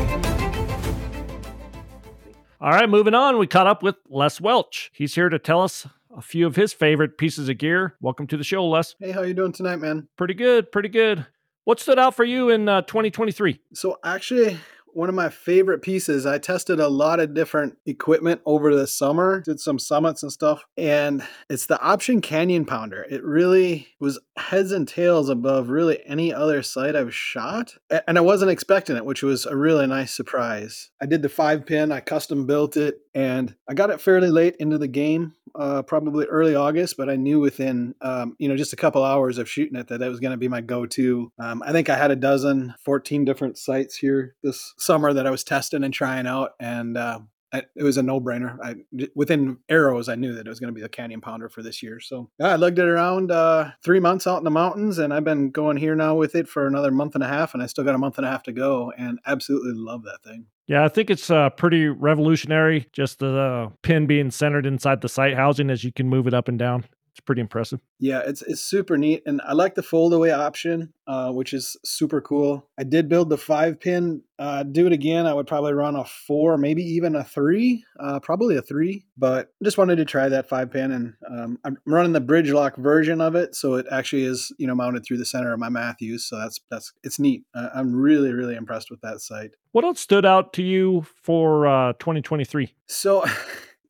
[2.60, 3.39] All right, moving on.
[3.39, 4.90] We caught up with Les Welch.
[4.94, 5.86] He's here to tell us
[6.16, 7.94] a few of his favorite pieces of gear.
[8.01, 8.97] Welcome to the show, Les.
[8.98, 10.09] Hey, how you doing tonight, man?
[10.16, 11.27] Pretty good, pretty good.
[11.65, 13.60] What stood out for you in uh, 2023?
[13.74, 14.59] So actually,
[14.93, 16.27] one of my favorite pieces.
[16.27, 20.65] I tested a lot of different equipment over the summer, did some summits and stuff,
[20.77, 23.06] and it's the Option Canyon Pounder.
[23.10, 27.74] It really was heads and tails above really any other sight I've shot,
[28.06, 30.90] and I wasn't expecting it, which was a really nice surprise.
[31.01, 34.56] I did the five pin, I custom built it, and I got it fairly late
[34.59, 38.73] into the game, uh, probably early August, but I knew within, um, you know, just
[38.73, 41.33] a couple hours of shooting it that it was going to be my go-to.
[41.39, 45.31] Um, I think I had a dozen, 14 different sites here this summer that I
[45.31, 47.20] was testing and trying out, and uh,
[47.53, 48.59] it was a no-brainer.
[48.62, 48.77] I
[49.15, 51.83] within arrows, I knew that it was going to be the Canyon Pounder for this
[51.83, 52.01] year.
[52.01, 55.25] So yeah, I lugged it around uh, three months out in the mountains, and I've
[55.25, 57.85] been going here now with it for another month and a half, and I still
[57.85, 60.47] got a month and a half to go, and absolutely love that thing.
[60.66, 62.89] Yeah, I think it's uh, pretty revolutionary.
[62.93, 66.35] Just the uh, pin being centered inside the sight housing as you can move it
[66.35, 66.85] up and down.
[67.19, 67.81] It's pretty impressive.
[67.99, 71.77] Yeah, it's it's super neat, and I like the fold away option, uh, which is
[71.85, 72.69] super cool.
[72.78, 74.23] I did build the five pin.
[74.39, 78.20] Uh, do it again, I would probably run a four, maybe even a three, uh,
[78.20, 79.05] probably a three.
[79.16, 82.77] But just wanted to try that five pin, and um, I'm running the bridge lock
[82.77, 85.70] version of it, so it actually is you know mounted through the center of my
[85.70, 86.24] Mathews.
[86.24, 87.43] So that's that's it's neat.
[87.53, 89.51] Uh, I'm really really impressed with that sight.
[89.73, 92.77] What else stood out to you for uh, 2023?
[92.86, 93.24] So.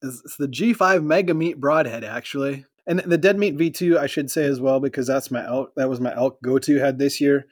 [0.00, 4.44] It's the G5 Mega Meat Broadhead, actually and the dead meat V2 I should say
[4.44, 7.47] as well because that's my elk that was my elk go-to head this year.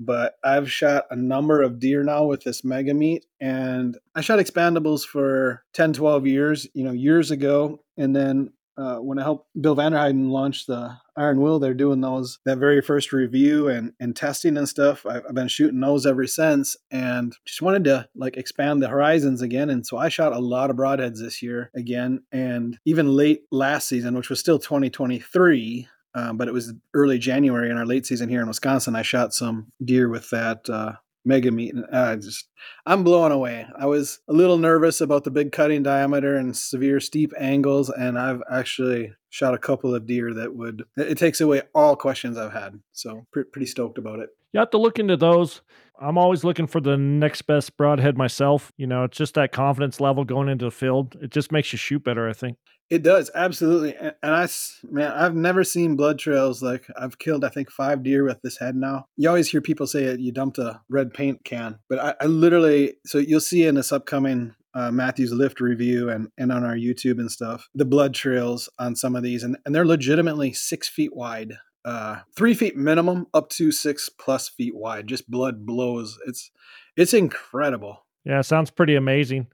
[0.00, 4.38] But I've shot a number of deer now with this mega meat, and I shot
[4.38, 7.80] expandables for 10, 12 years, you know, years ago.
[7.96, 12.38] And then uh, when I helped Bill Vanderheiden launch the Iron Will, they're doing those
[12.44, 15.04] that very first review and and testing and stuff.
[15.04, 19.42] I've, I've, been shooting those ever since, and just wanted to like expand the horizons
[19.42, 19.70] again.
[19.70, 23.88] And so I shot a lot of broadheads this year again, and even late last
[23.88, 25.88] season, which was still 2023.
[26.14, 28.96] Um, but it was early January in our late season here in Wisconsin.
[28.96, 30.92] I shot some deer with that uh,
[31.28, 31.74] mega meat.
[31.74, 32.48] And I just,
[32.86, 33.66] I'm blown away.
[33.78, 38.18] I was a little nervous about the big cutting diameter and severe steep angles, and
[38.18, 42.52] I've actually shot a couple of deer that would, it takes away all questions I've
[42.52, 42.80] had.
[42.92, 44.30] So pretty stoked about it.
[44.52, 45.60] You have to look into those.
[46.00, 48.72] I'm always looking for the next best broadhead myself.
[48.76, 51.16] You know, it's just that confidence level going into the field.
[51.20, 52.56] It just makes you shoot better, I think.
[52.88, 54.48] It does absolutely, and, I
[54.90, 57.44] man, I've never seen blood trails like I've killed.
[57.44, 59.04] I think five deer with this head now.
[59.18, 62.94] You always hear people say you dumped a red paint can, but I, I literally.
[63.04, 67.18] So you'll see in this upcoming uh, Mathews lift review and, and on our YouTube
[67.18, 71.14] and stuff, the blood trails on some of these, and, and they're legitimately six feet
[71.14, 71.54] wide,
[71.84, 75.06] uh, three feet minimum, up to six plus feet wide.
[75.06, 76.18] Just blood blows.
[76.26, 76.50] It's
[76.96, 78.04] it's incredible.
[78.24, 79.46] Yeah, sounds pretty amazing.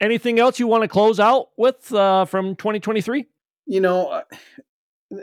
[0.00, 3.26] Anything else you want to close out with uh, from 2023?
[3.66, 4.22] You know, uh,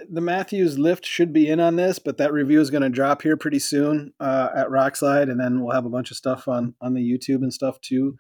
[0.10, 3.22] the Mathews lift should be in on this, but that review is going to drop
[3.22, 6.76] here pretty soon uh, at Rokslide, and then we'll have a bunch of stuff on
[6.82, 8.18] on the YouTube and stuff too.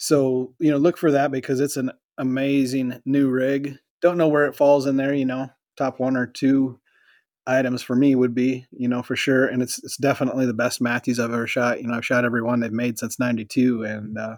[0.00, 3.76] So you know, look for that because it's an amazing new rig.
[4.00, 5.12] Don't know where it falls in there.
[5.12, 6.80] You know, top one or two
[7.46, 9.46] items for me would be, you know, for sure.
[9.46, 11.82] And it's it's definitely the best Mathews I've ever shot.
[11.82, 14.36] You know, I've shot every one they've made since '92, and uh,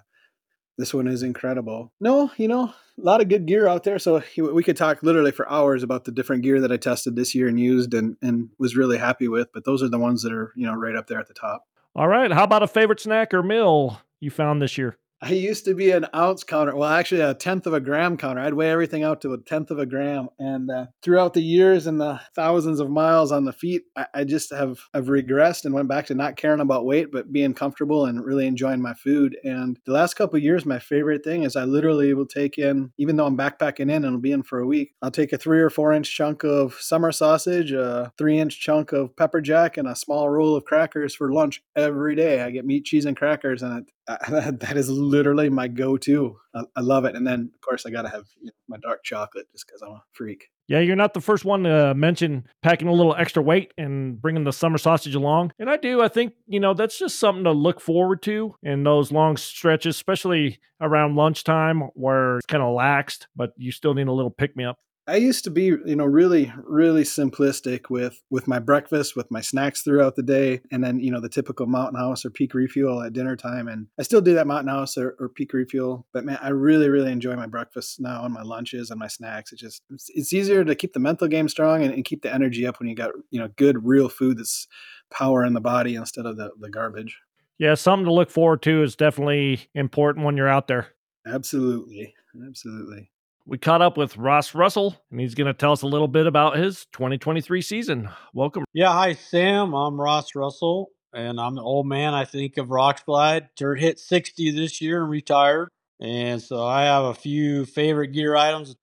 [0.79, 1.93] this one is incredible.
[2.01, 4.01] No, you know, a lot of good gear out there.
[4.01, 7.37] So we could talk literally for hours about the different gear that I tested this
[7.37, 9.47] year and used and, and was really happy with.
[9.55, 11.63] But those are the ones that are, you know, right up there at the top.
[11.95, 12.33] All right.
[12.33, 14.97] How about a favorite snack or meal you found this year?
[15.25, 16.75] I used to be an ounce counter.
[16.75, 18.41] Well, actually, a tenth of a gram counter.
[18.41, 20.29] I'd weigh everything out to a tenth of a gram.
[20.41, 24.25] And uh, throughout the years and the thousands of miles on the feet, I, I
[24.25, 28.05] just have have regressed and went back to not caring about weight, but being comfortable
[28.05, 29.37] and really enjoying my food.
[29.45, 33.15] And the last couple years, my favorite thing is I literally will take in, even
[33.15, 35.61] though I'm backpacking in and I'll be in for a week, I'll take a three
[35.61, 39.87] or four inch chunk of summer sausage, a three inch chunk of pepper jack, and
[39.87, 42.43] a small roll of crackers for lunch every day.
[42.43, 43.87] I get meat, cheese, and crackers, and
[44.29, 46.37] that is literally my go-to.
[46.55, 49.05] I, I, love it, and then of course I gotta have you know, my dark
[49.05, 50.49] chocolate just because I'm a freak.
[50.69, 54.45] Yeah, you're not the first one to mention packing a little extra weight and bringing
[54.45, 55.53] the summer sausage along.
[55.59, 56.01] And I do.
[56.01, 59.97] I think, you know, that's just something to look forward to in those long stretches,
[59.97, 64.57] especially around lunchtime where it's kind of laxed, but you still need a little pick
[64.57, 64.79] me up.
[65.09, 69.41] I used to be, you know, really, really simplistic with with my breakfast, with my
[69.41, 73.03] snacks throughout the day, and then you know the typical Mountain House or Peak Refuel
[73.03, 73.67] at dinner time.
[73.67, 76.89] And I still do that Mountain House or, or Peak Refuel, but man, I really,
[76.89, 79.53] really enjoy my breakfast now and my lunches and my snacks.
[79.53, 82.33] It's just it's, it's easier to keep the mental game strong and, and keep the
[82.33, 84.69] energy up when you got you know good real food that's
[85.11, 87.19] power in the body instead of the the garbage.
[87.59, 90.89] Yeah, something to look forward to is definitely important when you're out there.
[91.27, 92.15] Absolutely,
[92.47, 93.12] absolutely.
[93.45, 96.29] We caught up with Ross Russell, and he's going to tell us a little bit
[96.29, 98.09] about his 2023 season.
[98.33, 98.65] Welcome.
[98.73, 99.75] Yeah, hi, Sam.
[99.75, 103.49] I'm Ross Russell, and I'm the old man, I think, of Rokslide.
[103.57, 105.69] Turned hit 60 this year and retired.
[106.01, 108.77] And so I have a few favorite gear items.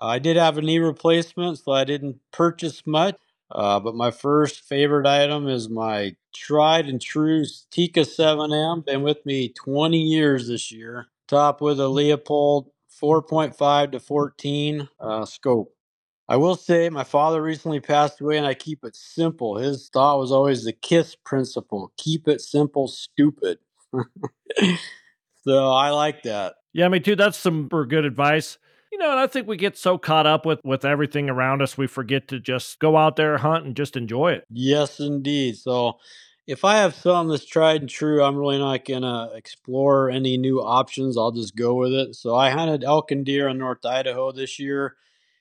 [0.00, 3.16] I did have a knee replacement, so I didn't purchase much.
[3.50, 8.84] Uh, but my first favorite item is my tried and true Tikka 7M.
[8.84, 11.06] Been with me 20 years this year.
[11.26, 12.66] Top with a Leupold
[13.02, 15.72] 4.5 to 14 uh, scope.
[16.28, 19.56] I will say my father recently passed away and I keep it simple.
[19.56, 23.58] His thought was always the KISS principle keep it simple, stupid.
[25.44, 26.54] so I like that.
[26.72, 27.16] Yeah, me too.
[27.16, 28.58] That's some good advice.
[28.90, 31.76] You know, and I think we get so caught up with with everything around us,
[31.78, 34.44] we forget to just go out there, hunt, and just enjoy it.
[34.50, 35.56] Yes, indeed.
[35.56, 35.98] So
[36.46, 40.60] if I have something that's tried and true, I'm really not gonna explore any new
[40.62, 41.18] options.
[41.18, 42.14] I'll just go with it.
[42.14, 44.96] So I hunted elk and deer in North Idaho this year,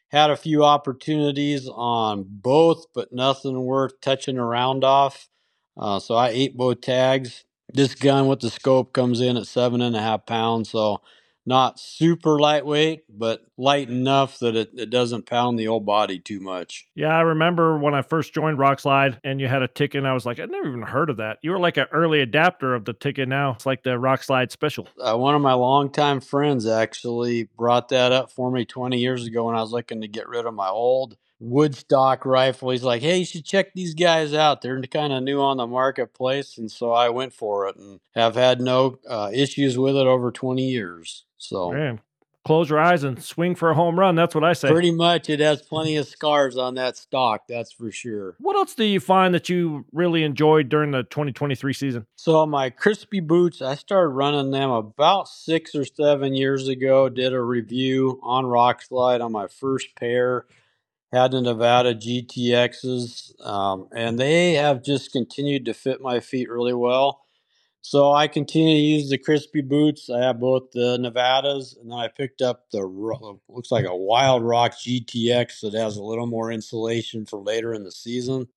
[0.09, 5.29] had a few opportunities on both, but nothing worth touching around off.
[5.77, 7.45] Uh, so I ate both tags.
[7.73, 11.01] This gun with the scope comes in at seven and a half pounds, so
[11.45, 16.39] not super lightweight, but light enough that it, it doesn't pound the old body too
[16.39, 16.87] much.
[16.95, 20.13] Yeah, I remember when I first joined Rokslide and you had a Tikka, and I
[20.13, 21.37] was like, I'd never even heard of that.
[21.41, 23.51] You were like an early adapter of the Tikka now.
[23.51, 24.87] It's like the Rokslide special.
[24.99, 29.45] Uh, one of my longtime friends actually brought that up for me 20 years ago
[29.45, 32.69] when I was looking to get rid of my old woodstock rifle.
[32.71, 34.61] He's like, "Hey, you should check these guys out.
[34.61, 38.35] They're kind of new on the marketplace." And so I went for it and have
[38.35, 41.25] had no uh, issues with it over 20 years.
[41.47, 42.01] So Man,
[42.45, 44.15] close your eyes and swing for a home run.
[44.15, 44.69] That's what I say.
[44.69, 47.47] pretty much, it has plenty of scars on that stock.
[47.49, 48.35] That's for sure.
[48.39, 52.05] What else do you find that you really enjoyed during the 2023 season?
[52.15, 57.09] So my Crispi boots, I started running them about six or seven years ago.
[57.09, 60.45] Did a review on Rokslide on my first pair.
[61.11, 66.73] Had the Nevada GTXs, um, and they have just continued to fit my feet really
[66.73, 67.24] well.
[67.87, 70.09] So I continue to use the Crispi boots.
[70.09, 72.81] I have both the Nevadas, and then I picked up the
[73.47, 77.83] looks like a Wild Rock GTX that has a little more insulation for later in
[77.83, 78.47] the season.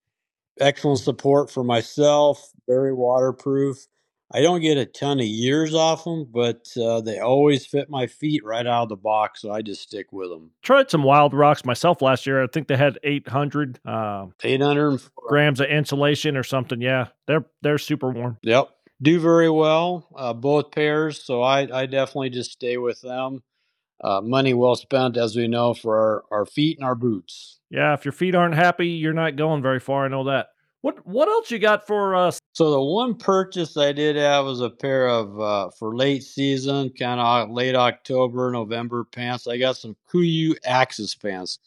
[0.59, 3.87] Excellent support for myself, very waterproof.
[4.31, 8.07] I don't get a ton of years off them, but uh, they always fit my
[8.07, 10.51] feet right out of the box, so I just stick with them.
[10.63, 12.43] Tried some Wild Rocks myself last year.
[12.43, 16.81] I think they had 800 uh, 800 grams of insulation or something.
[16.83, 18.37] Yeah, they're they're super warm.
[18.43, 18.69] Yep.
[19.01, 21.23] Do very well, uh, both pairs.
[21.25, 23.43] So I, I definitely just stay with them.
[24.01, 27.59] Uh, money well spent, as we know, for our, our feet and our boots.
[27.71, 30.05] Yeah, if your feet aren't happy, you're not going very far.
[30.05, 30.49] I know that.
[30.81, 32.39] What what else you got for us?
[32.53, 36.91] So the one purchase I did have was a pair of uh, for late season,
[36.91, 39.49] kind of late October, November pants.
[39.49, 41.59] I got some Kuiu Axis pants.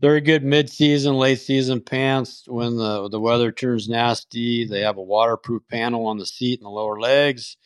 [0.00, 2.44] They're a good mid-season, late season pants.
[2.46, 6.66] When the the weather turns nasty, they have a waterproof panel on the seat and
[6.66, 7.56] the lower legs.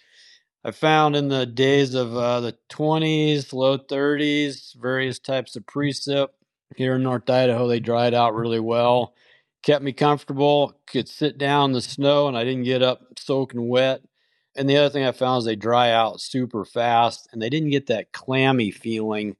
[0.64, 6.28] I found in the days of uh, the 20s, low 30s, various types of precip.
[6.76, 9.14] Here in North Idaho, they dried out really well.
[9.62, 13.68] Kept me comfortable, could sit down in the snow, and I didn't get up soaking
[13.68, 14.02] wet.
[14.56, 17.70] And the other thing I found is they dry out super fast, and they didn't
[17.70, 19.36] get that clammy feeling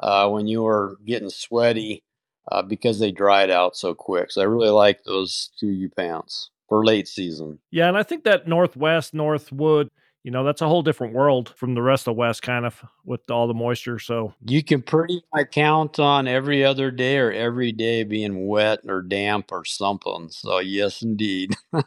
[0.00, 2.04] uh, when you were getting sweaty
[2.50, 4.30] uh, because they dried out so quick.
[4.30, 7.58] So I really like those Kuiu pants for late season.
[7.70, 9.88] Yeah, and I think that Northwest, Northwood,
[10.24, 13.30] you know, that's a whole different world from the rest of West, kind of with
[13.30, 13.98] all the moisture.
[13.98, 18.80] So You can pretty much count on every other day or every day being wet
[18.86, 20.28] or damp or something.
[20.30, 21.54] So yes, indeed.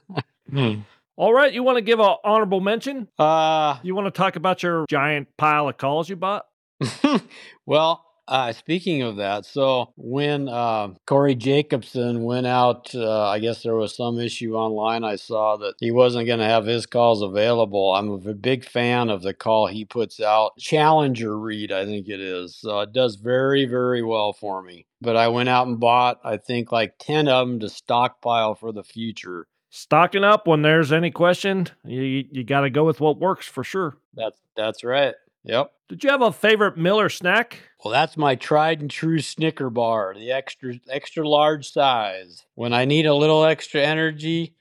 [1.17, 3.07] All right, you want to give an honorable mention?
[3.19, 6.45] Uh you want to talk about your giant pile of calls you bought?
[7.65, 13.63] Well, uh, speaking of that, so when uh, Corey Jacobsen went out, uh, I guess
[13.63, 15.03] there was some issue online.
[15.03, 17.93] I saw that he wasn't going to have his calls available.
[17.93, 22.19] I'm a big fan of the call he puts out, Challenger Read, I think it
[22.19, 22.55] is.
[22.55, 24.85] So it does very, very well for me.
[25.01, 28.71] But I went out and bought, I think, like 10 of them to stockpile for
[28.71, 29.47] the future.
[29.71, 33.63] Stocking up when there's any question, you you got to go with what works for
[33.63, 33.97] sure.
[34.13, 35.15] That's that's right.
[35.43, 35.71] Yep.
[35.89, 37.59] Did you have a favorite Miller snack?
[37.83, 42.45] Well, that's my tried and true Snicker bar, the extra extra large size.
[42.55, 44.55] When I need a little extra energy,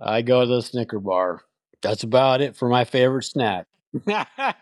[0.00, 1.42] I go to the Snicker bar.
[1.82, 3.66] That's about it for my favorite snack.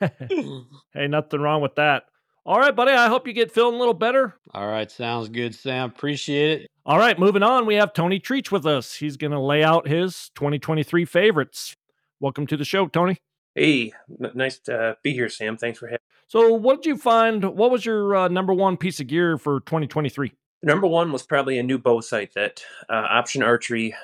[0.00, 2.04] Hey, nothing wrong with that.
[2.44, 2.92] All right, buddy.
[2.92, 4.34] I hope you get feeling a little better.
[4.52, 5.90] All right, sounds good, Sam.
[5.90, 6.70] Appreciate it.
[6.84, 7.66] All right, moving on.
[7.66, 8.94] We have Tony Treach with us.
[8.94, 11.76] He's going to lay out his 2023 favorites.
[12.20, 13.18] Welcome to the show, Tony.
[13.56, 15.56] Hey, n- nice to be here, Sam.
[15.56, 15.94] Thanks for having.
[15.94, 16.16] Me.
[16.28, 17.42] So, what did you find?
[17.42, 20.32] What was your uh, number one piece of gear for 2023?
[20.62, 23.94] Number one was probably a new bow sight that uh, Option Archery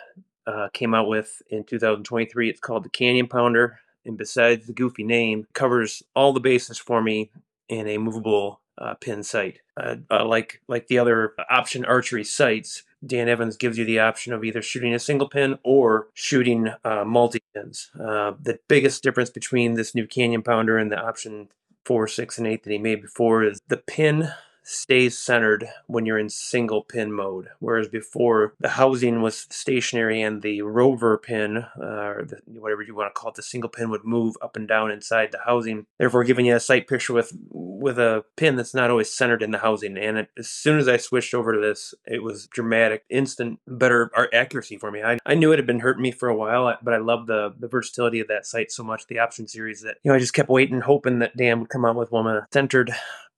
[0.46, 2.48] uh, came out with in 2023.
[2.48, 7.02] It's called the Canyon Pounder, and besides the goofy name, covers all the bases for
[7.02, 7.30] me
[7.68, 9.60] in a movable uh, pin sight.
[9.76, 14.32] Uh, uh, like like the other Option Archery sights, Dan Evans gives you the option
[14.32, 17.90] of either shooting a single pin or shooting uh, multi pins.
[17.98, 21.48] Uh, the biggest difference between this new Canyon Pounder and the Option
[21.84, 24.28] four, six, and eight that he made before is the pin
[24.62, 30.42] stays centered when you're in single pin mode, whereas before the housing was stationary and
[30.42, 33.90] the rover pin, uh, or the, whatever you want to call it, the single pin
[33.90, 37.32] would move up and down inside the housing, therefore giving you a sight picture with
[37.50, 39.98] with a pin that's not always centered in the housing.
[39.98, 44.10] And it, as soon as I switched over to this, it was dramatic, instant, better
[44.32, 45.02] accuracy for me.
[45.02, 47.54] I, I knew it had been hurting me for a while, but I love the
[47.58, 50.34] the versatility of that sight so much, the option series that you know I just
[50.34, 52.92] kept waiting, hoping that Dan would come out with one uh, centered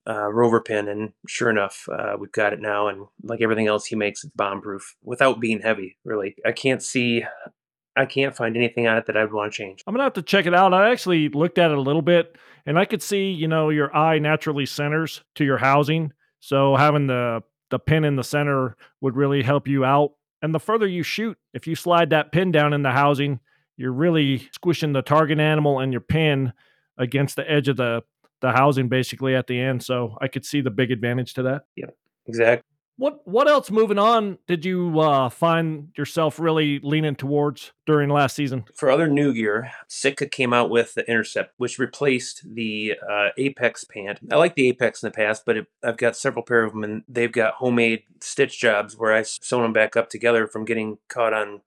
[0.07, 2.87] uh, rover pin, and sure enough, uh, we've got it now.
[2.87, 5.97] And like everything else he makes, it's bomb proof without being heavy.
[6.03, 7.23] Really, I can't see.
[7.97, 9.81] I can't find anything on it that I'd want to change.
[9.87, 10.73] I'm gonna have to check it out.
[10.73, 12.35] I actually looked at it a little bit,
[12.65, 16.11] and I could see, you know, your eye naturally centers to your housing.
[16.39, 20.11] So having the the pin in the center would really help you out.
[20.41, 23.39] And the further you shoot, if you slide that pin down in the housing,
[23.77, 26.53] you're really squishing the target animal and your pin
[26.97, 28.03] against the edge of the
[28.45, 29.83] the housing basically at the end.
[29.83, 31.63] So I could see the big advantage to that.
[31.75, 31.87] Yeah,
[32.27, 32.63] exactly.
[32.97, 38.37] What what else moving on did you uh, find yourself really leaning towards during last
[38.37, 38.63] season?
[38.73, 43.83] For other new gear, Sitka came out with the Intercept, which replaced the uh, Apex
[43.83, 44.19] pant.
[44.31, 46.85] I like the Apex in the past, but it, I've got several pair of them,
[46.85, 50.99] and they've got homemade stitch jobs where I sewn them back up together from getting
[51.09, 51.61] caught on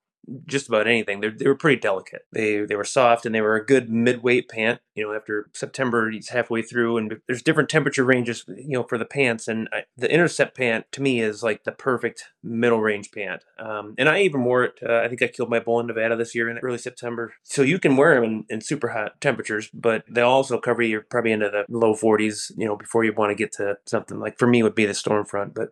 [0.46, 1.20] just about anything.
[1.20, 2.22] They're, they were pretty delicate.
[2.32, 4.80] They they were soft and they were a good mid-weight pant.
[4.94, 8.44] You know, after September, it's halfway through, and there's different temperature ranges.
[8.48, 11.72] You know, for the pants, and I, the Intercept pant to me is like the
[11.72, 13.44] perfect middle range pant.
[13.58, 14.78] Um, and I even wore it.
[14.86, 17.34] Uh, I think I killed my bull in Nevada this year in early September.
[17.44, 21.02] So you can wear them in, in super hot temperatures, but they also cover you
[21.02, 22.52] probably into the low 40s.
[22.56, 24.92] You know, before you want to get to something like for me would be the
[24.92, 25.70] Stormfront, but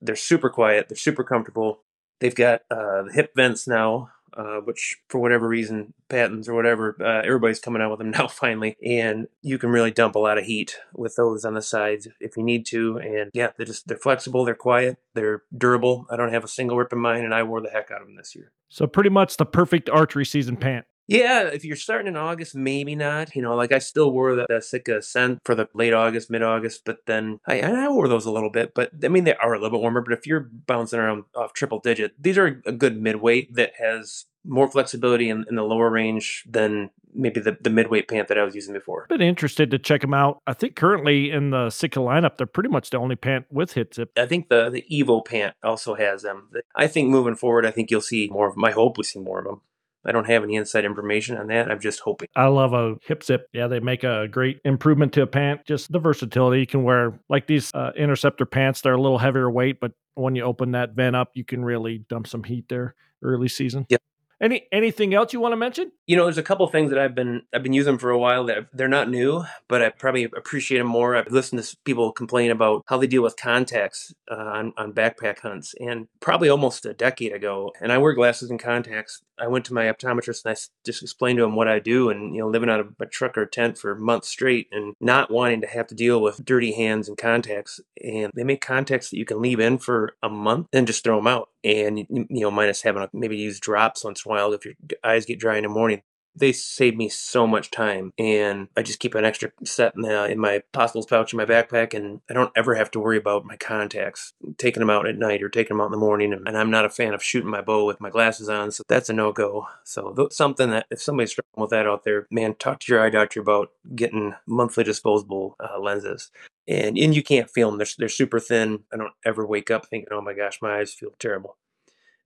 [0.00, 0.88] they're super quiet.
[0.88, 1.82] They're super comfortable.
[2.20, 6.96] They've got uh, the hip vents now, uh, which for whatever reason, patents or whatever,
[7.00, 8.76] uh, everybody's coming out with them now finally.
[8.84, 12.36] And you can really dump a lot of heat with those on the sides if
[12.36, 12.98] you need to.
[12.98, 16.06] And yeah, they're just they're flexible, they're quiet, they're durable.
[16.10, 18.06] I don't have a single rip in mine, and I wore the heck out of
[18.06, 18.52] them this year.
[18.68, 20.86] So pretty much the perfect archery season pant.
[21.06, 23.34] Yeah, if you're starting in August, maybe not.
[23.36, 26.42] You know, like I still wore the, the Sitka Ascent for the late August, mid
[26.42, 28.74] August, but then I, I wore those a little bit.
[28.74, 30.00] But I mean, they are a little bit warmer.
[30.00, 34.26] But if you're bouncing around off triple digit, these are a good midweight that has
[34.44, 38.44] more flexibility in, in the lower range than maybe the, the midweight pant that I
[38.44, 39.06] was using before.
[39.08, 40.40] Been interested to check them out.
[40.46, 43.94] I think currently in the Sitka lineup, they're pretty much the only pant with hip
[43.94, 44.10] zip.
[44.16, 46.50] I think the the Evo pant also has them.
[46.74, 48.56] I think moving forward, I think you'll see more of.
[48.56, 49.60] My hope we see more of them.
[50.06, 51.70] I don't have any inside information on that.
[51.70, 52.28] I'm just hoping.
[52.36, 53.48] I love a hip zip.
[53.52, 55.66] Yeah, they make a great improvement to a pant.
[55.66, 56.60] Just the versatility.
[56.60, 58.80] You can wear like these uh, interceptor pants.
[58.80, 61.98] They're a little heavier weight, but when you open that vent up, you can really
[62.08, 63.86] dump some heat there early season.
[63.88, 64.00] Yep.
[64.40, 65.92] Any anything else you want to mention?
[66.06, 68.44] You know, there's a couple things that I've been I've been using for a while
[68.46, 71.16] that they're not new, but I probably appreciate them more.
[71.16, 75.38] I've listened to people complain about how they deal with contacts uh, on on backpack
[75.38, 77.72] hunts, and probably almost a decade ago.
[77.80, 79.22] And I wear glasses and contacts.
[79.38, 82.34] I went to my optometrist and I just explained to him what I do, and
[82.34, 85.62] you know, living out of a truck or tent for months straight, and not wanting
[85.62, 87.80] to have to deal with dirty hands and contacts.
[88.04, 91.16] And they make contacts that you can leave in for a month and just throw
[91.16, 91.48] them out.
[91.66, 94.74] And you know, minus having to maybe use drops once in a while if your
[95.02, 96.02] eyes get dry in the morning
[96.36, 100.30] they save me so much time and i just keep an extra set in, the,
[100.30, 103.44] in my hospital's pouch in my backpack and i don't ever have to worry about
[103.44, 106.56] my contacts taking them out at night or taking them out in the morning and
[106.56, 109.12] i'm not a fan of shooting my bow with my glasses on so that's a
[109.12, 109.66] no-go.
[109.84, 113.02] So that's something that if somebody's struggling with that out there man talk to your
[113.02, 116.30] eye doctor about getting monthly disposable uh, lenses.
[116.68, 118.84] And and you can't feel them they're, they're super thin.
[118.92, 121.56] I don't ever wake up thinking oh my gosh my eyes feel terrible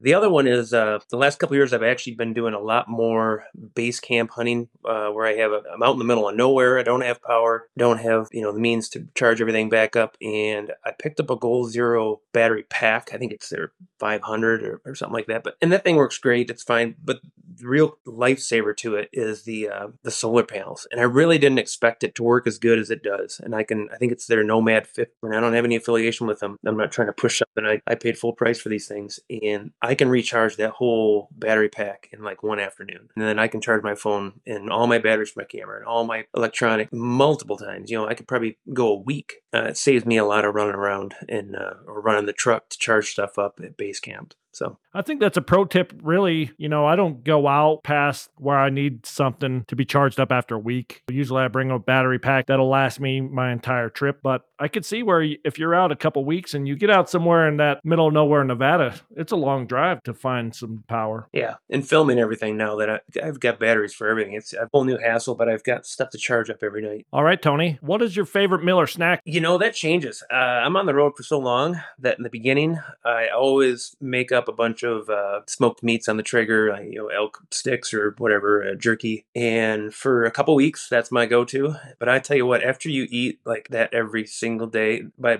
[0.00, 2.88] the other one is uh, the last couple years I've actually been doing a lot
[2.88, 6.36] more base camp hunting, uh, where I have a, I'm out in the middle of
[6.36, 6.78] nowhere.
[6.78, 10.16] I don't have power, don't have you know the means to charge everything back up,
[10.22, 13.10] and I picked up a Goal Zero battery pack.
[13.12, 15.44] I think it's their 500 or, or something like that.
[15.44, 16.50] But and that thing works great.
[16.50, 16.96] It's fine.
[17.04, 17.20] But
[17.56, 21.58] the real lifesaver to it is the uh, the solar panels, and I really didn't
[21.58, 23.40] expect it to work as good as it does.
[23.42, 26.26] And I can I think it's their Nomad 50, and I don't have any affiliation
[26.26, 26.58] with them.
[26.66, 27.70] I'm not trying to push something.
[27.70, 32.09] I, I paid full price for these things, and can recharge that whole battery pack
[32.12, 33.09] in like one afternoon.
[33.17, 35.86] And then I can charge my phone and all my batteries for my camera and
[35.86, 37.91] all my electronic multiple times.
[37.91, 39.36] You know, I could probably go a week.
[39.55, 42.69] Uh, it saves me a lot of running around and uh, or running the truck
[42.70, 44.35] to charge stuff up at base camp.
[44.52, 45.92] So I think that's a pro tip.
[46.02, 50.18] Really, you know, I don't go out past where I need something to be charged
[50.18, 51.02] up after a week.
[51.08, 54.20] Usually, I bring a battery pack that'll last me my entire trip.
[54.22, 57.08] But I could see where if you're out a couple weeks and you get out
[57.08, 61.28] somewhere in that middle of nowhere, Nevada, it's a long drive to find some power.
[61.32, 64.34] Yeah, and filming everything now that I, I've got batteries for everything.
[64.34, 67.06] It's a whole new hassle, but I've got stuff to charge up every night.
[67.12, 69.22] All right, Tony, what is your favorite meal or snack?
[69.24, 70.22] You know that changes.
[70.30, 74.32] Uh, I'm on the road for so long that in the beginning, I always make
[74.32, 77.93] up a bunch of uh, smoked meats on the Traeger, like, you know, elk sticks
[77.94, 79.25] or whatever, uh, jerky.
[79.35, 81.77] And for a couple weeks, that's my go-to.
[81.99, 85.39] But I tell you what, after you eat like that every single day, by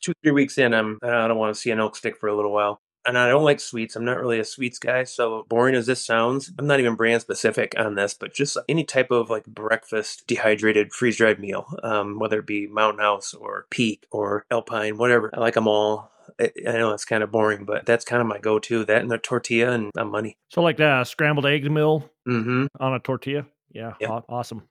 [0.00, 2.36] two three weeks in, I'm I don't want to see an elk stick for a
[2.36, 2.80] little while.
[3.06, 3.96] and I don't like sweets.
[3.96, 5.04] I'm not really a sweets guy.
[5.04, 8.84] So boring as this sounds, I'm not even brand specific on this, but just any
[8.84, 13.66] type of like breakfast dehydrated freeze dried meal, um, whether it be Mountain House or
[13.70, 15.30] Peak or Alpine, whatever.
[15.32, 16.10] I like them all.
[16.40, 18.84] I I know it's kind of boring, but that's kind of my go-to.
[18.84, 20.36] That and a tortilla and uh, money.
[20.50, 22.66] So like the scrambled egg meal mm-hmm.
[22.80, 23.46] on a tortilla.
[23.70, 24.68] Yeah, aw- awesome.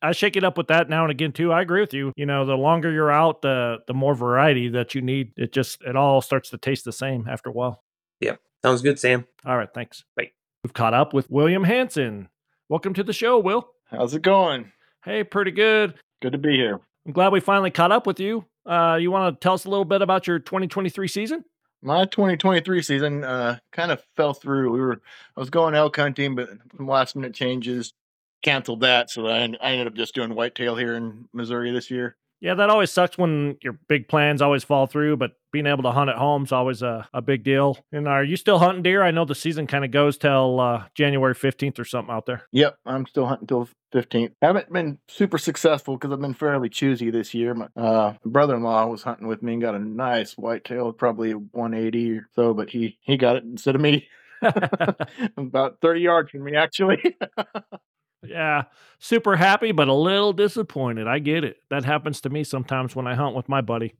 [0.00, 1.52] I shake it up with that now and again too.
[1.52, 2.12] I agree with you.
[2.16, 5.32] You know, the longer you're out, the the more variety that you need.
[5.36, 7.82] It just it all starts to taste the same after a while.
[8.20, 8.40] Yep.
[8.64, 9.26] Sounds good, Sam.
[9.44, 10.04] All right, thanks.
[10.16, 10.32] Bye.
[10.64, 12.28] We've caught up with William Hanson.
[12.68, 13.70] Welcome to the show, Will.
[13.86, 14.72] How's it going?
[15.04, 15.94] Hey, pretty good.
[16.20, 16.80] Good to be here.
[17.08, 18.44] I'm glad we finally caught up with you.
[18.66, 21.42] Uh, you want to tell us a little bit about your 2023 season?
[21.80, 24.70] My 2023 season uh, kind of fell through.
[24.70, 25.00] We were
[25.34, 27.94] I was going elk hunting, but some last minute changes
[28.42, 32.14] canceled that, so I, I ended up just doing whitetail here in Missouri this year.
[32.40, 35.90] Yeah, that always sucks when your big plans always fall through, but being able to
[35.90, 37.78] hunt at home is always a, a big deal.
[37.90, 39.02] And are you still hunting deer?
[39.02, 42.44] I know the season kind of goes till uh, January 15th or something out there.
[42.52, 44.32] Yep, I'm still hunting till 15th.
[44.40, 47.54] Haven't been super successful because I've been fairly choosy this year.
[47.54, 52.28] My uh, brother-in-law was hunting with me and got a nice whitetail, probably 180 or
[52.34, 54.06] so, but he he got it instead of me.
[55.36, 56.98] About 30 yards from me, actually.
[58.22, 58.64] Yeah,
[58.98, 61.06] super happy, but a little disappointed.
[61.06, 61.58] I get it.
[61.70, 63.94] That happens to me sometimes when I hunt with my buddy.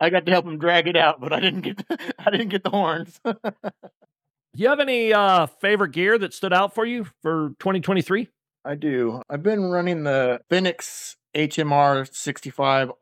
[0.00, 2.48] I got to help him drag it out, but I didn't get the, I didn't
[2.48, 3.20] get the horns.
[3.24, 8.28] Do you have any uh, favorite gear that stood out for you for 2023?
[8.64, 9.20] I do.
[9.28, 12.08] I've been running the Fenix HMR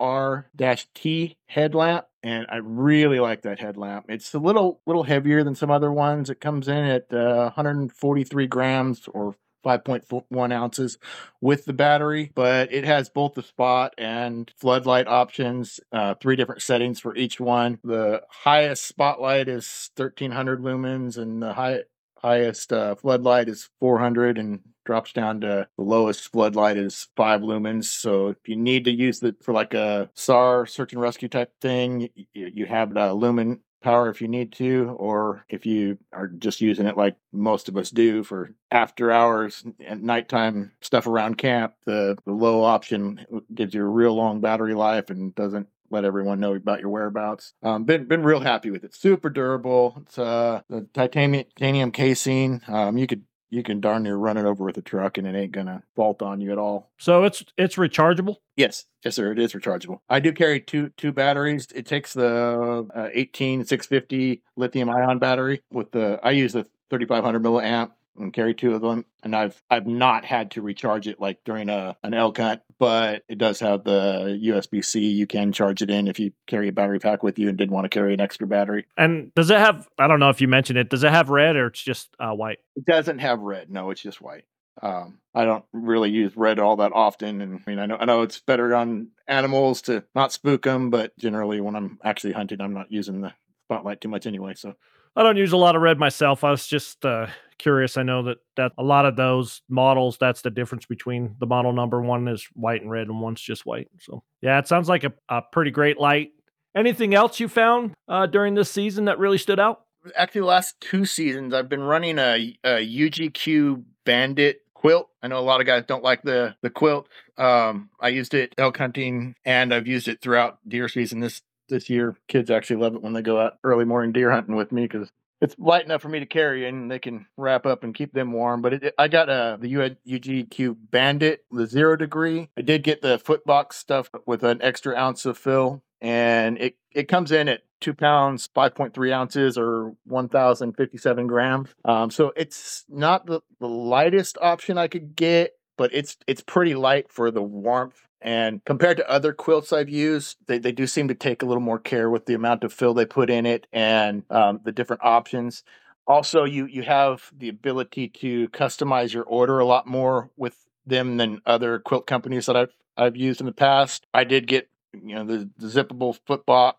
[0.00, 4.06] 65R-T headlamp and I really like that headlamp.
[4.08, 6.30] It's a little little heavier than some other ones.
[6.30, 10.98] It comes in at uh, 143 grams or 5.1 ounces
[11.40, 16.62] with the battery, but it has both the spot and floodlight options, uh, three different
[16.62, 17.78] settings for each one.
[17.84, 21.80] The highest spotlight is 1300 lumens, and the high,
[22.16, 27.84] highest uh, floodlight is 400 and drops down to the lowest floodlight is five lumens.
[27.84, 31.52] So if you need to use it for like a SAR search and rescue type
[31.60, 36.28] thing, you, you have uh, lumen power if you need to, or if you are
[36.28, 41.38] just using it like most of us do for after hours and nighttime stuff around
[41.38, 46.04] camp, the, the low option gives you a real long battery life and doesn't let
[46.04, 47.52] everyone know about your whereabouts.
[47.62, 48.94] Um, been been real happy with it.
[48.94, 50.02] Super durable.
[50.02, 52.62] It's uh the titanium titanium casing.
[52.66, 55.36] Um, you could you can darn near run it over with a truck and it
[55.36, 56.90] ain't gonna fault on you at all.
[56.98, 58.36] So it's it's rechargeable.
[58.56, 59.30] Yes, yes, sir.
[59.30, 59.98] It is rechargeable.
[60.08, 61.68] I do carry two two batteries.
[61.74, 66.18] It takes the uh, 18 650 lithium ion battery with the.
[66.22, 69.04] I use the 3500 milliamp and carry two of them.
[69.22, 73.22] And I've I've not had to recharge it like during a an elk hunt, but
[73.28, 75.10] it does have the USB C.
[75.10, 77.74] You can charge it in if you carry a battery pack with you and didn't
[77.74, 78.86] want to carry an extra battery.
[78.96, 79.88] And does it have?
[79.98, 80.88] I don't know if you mentioned it.
[80.90, 82.58] Does it have red or it's just uh, white?
[82.76, 83.70] It doesn't have red.
[83.70, 84.44] No, it's just white.
[84.80, 88.04] Um, I don't really use red all that often, and I mean, I know I
[88.06, 92.60] know it's better on animals to not spook them, but generally when I'm actually hunting,
[92.60, 93.32] I'm not using the
[93.66, 94.54] spotlight too much anyway.
[94.54, 94.74] So
[95.14, 96.42] I don't use a lot of red myself.
[96.42, 97.26] I was just uh,
[97.62, 97.96] curious.
[97.96, 101.72] I know that that a lot of those models, that's the difference between the model
[101.72, 102.00] number.
[102.00, 103.88] One is white and red, and one's just white.
[104.00, 106.32] So yeah, it sounds like a, a pretty great light.
[106.74, 109.82] Anything else you found uh, during this season that really stood out?
[110.16, 115.08] actually, the last two seasons, I've been running a, a UGQ Bandit quilt.
[115.22, 117.08] I know a lot of guys don't like the the quilt.
[117.38, 121.88] Um, I used it elk hunting, and I've used it throughout deer season this this
[121.88, 122.16] year.
[122.28, 125.10] Kids actually love it when they go out early morning deer hunting with me because
[125.42, 128.32] it's light enough for me to carry and they can wrap up and keep them
[128.32, 128.62] warm.
[128.62, 132.48] But it, I got uh, the UGQ Bandit, the zero degree.
[132.56, 136.76] I did get the foot box stuff with an extra ounce of fill, and it,
[136.92, 141.70] it comes in at two pounds, 5.3 ounces, or 1,057 grams.
[141.84, 146.74] Um, so it's not the, the lightest option I could get, but it's it's pretty
[146.76, 151.08] light for the warmth and compared to other quilts I've used, they, they do seem
[151.08, 153.66] to take a little more care with the amount of fill they put in it
[153.72, 155.64] and um, the different options.
[156.06, 161.16] Also, you you have the ability to customize your order a lot more with them
[161.16, 164.06] than other quilt companies that I've I've used in the past.
[164.12, 166.78] I did get you know the, the zippable foot box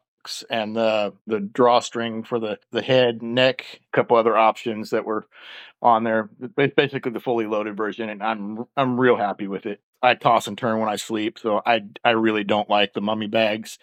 [0.49, 5.25] and the the drawstring for the the head, neck, a couple other options that were
[5.81, 6.29] on there.
[6.57, 9.81] It's basically the fully loaded version, and I'm I'm real happy with it.
[10.01, 13.27] I toss and turn when I sleep, so I I really don't like the mummy
[13.27, 13.79] bags.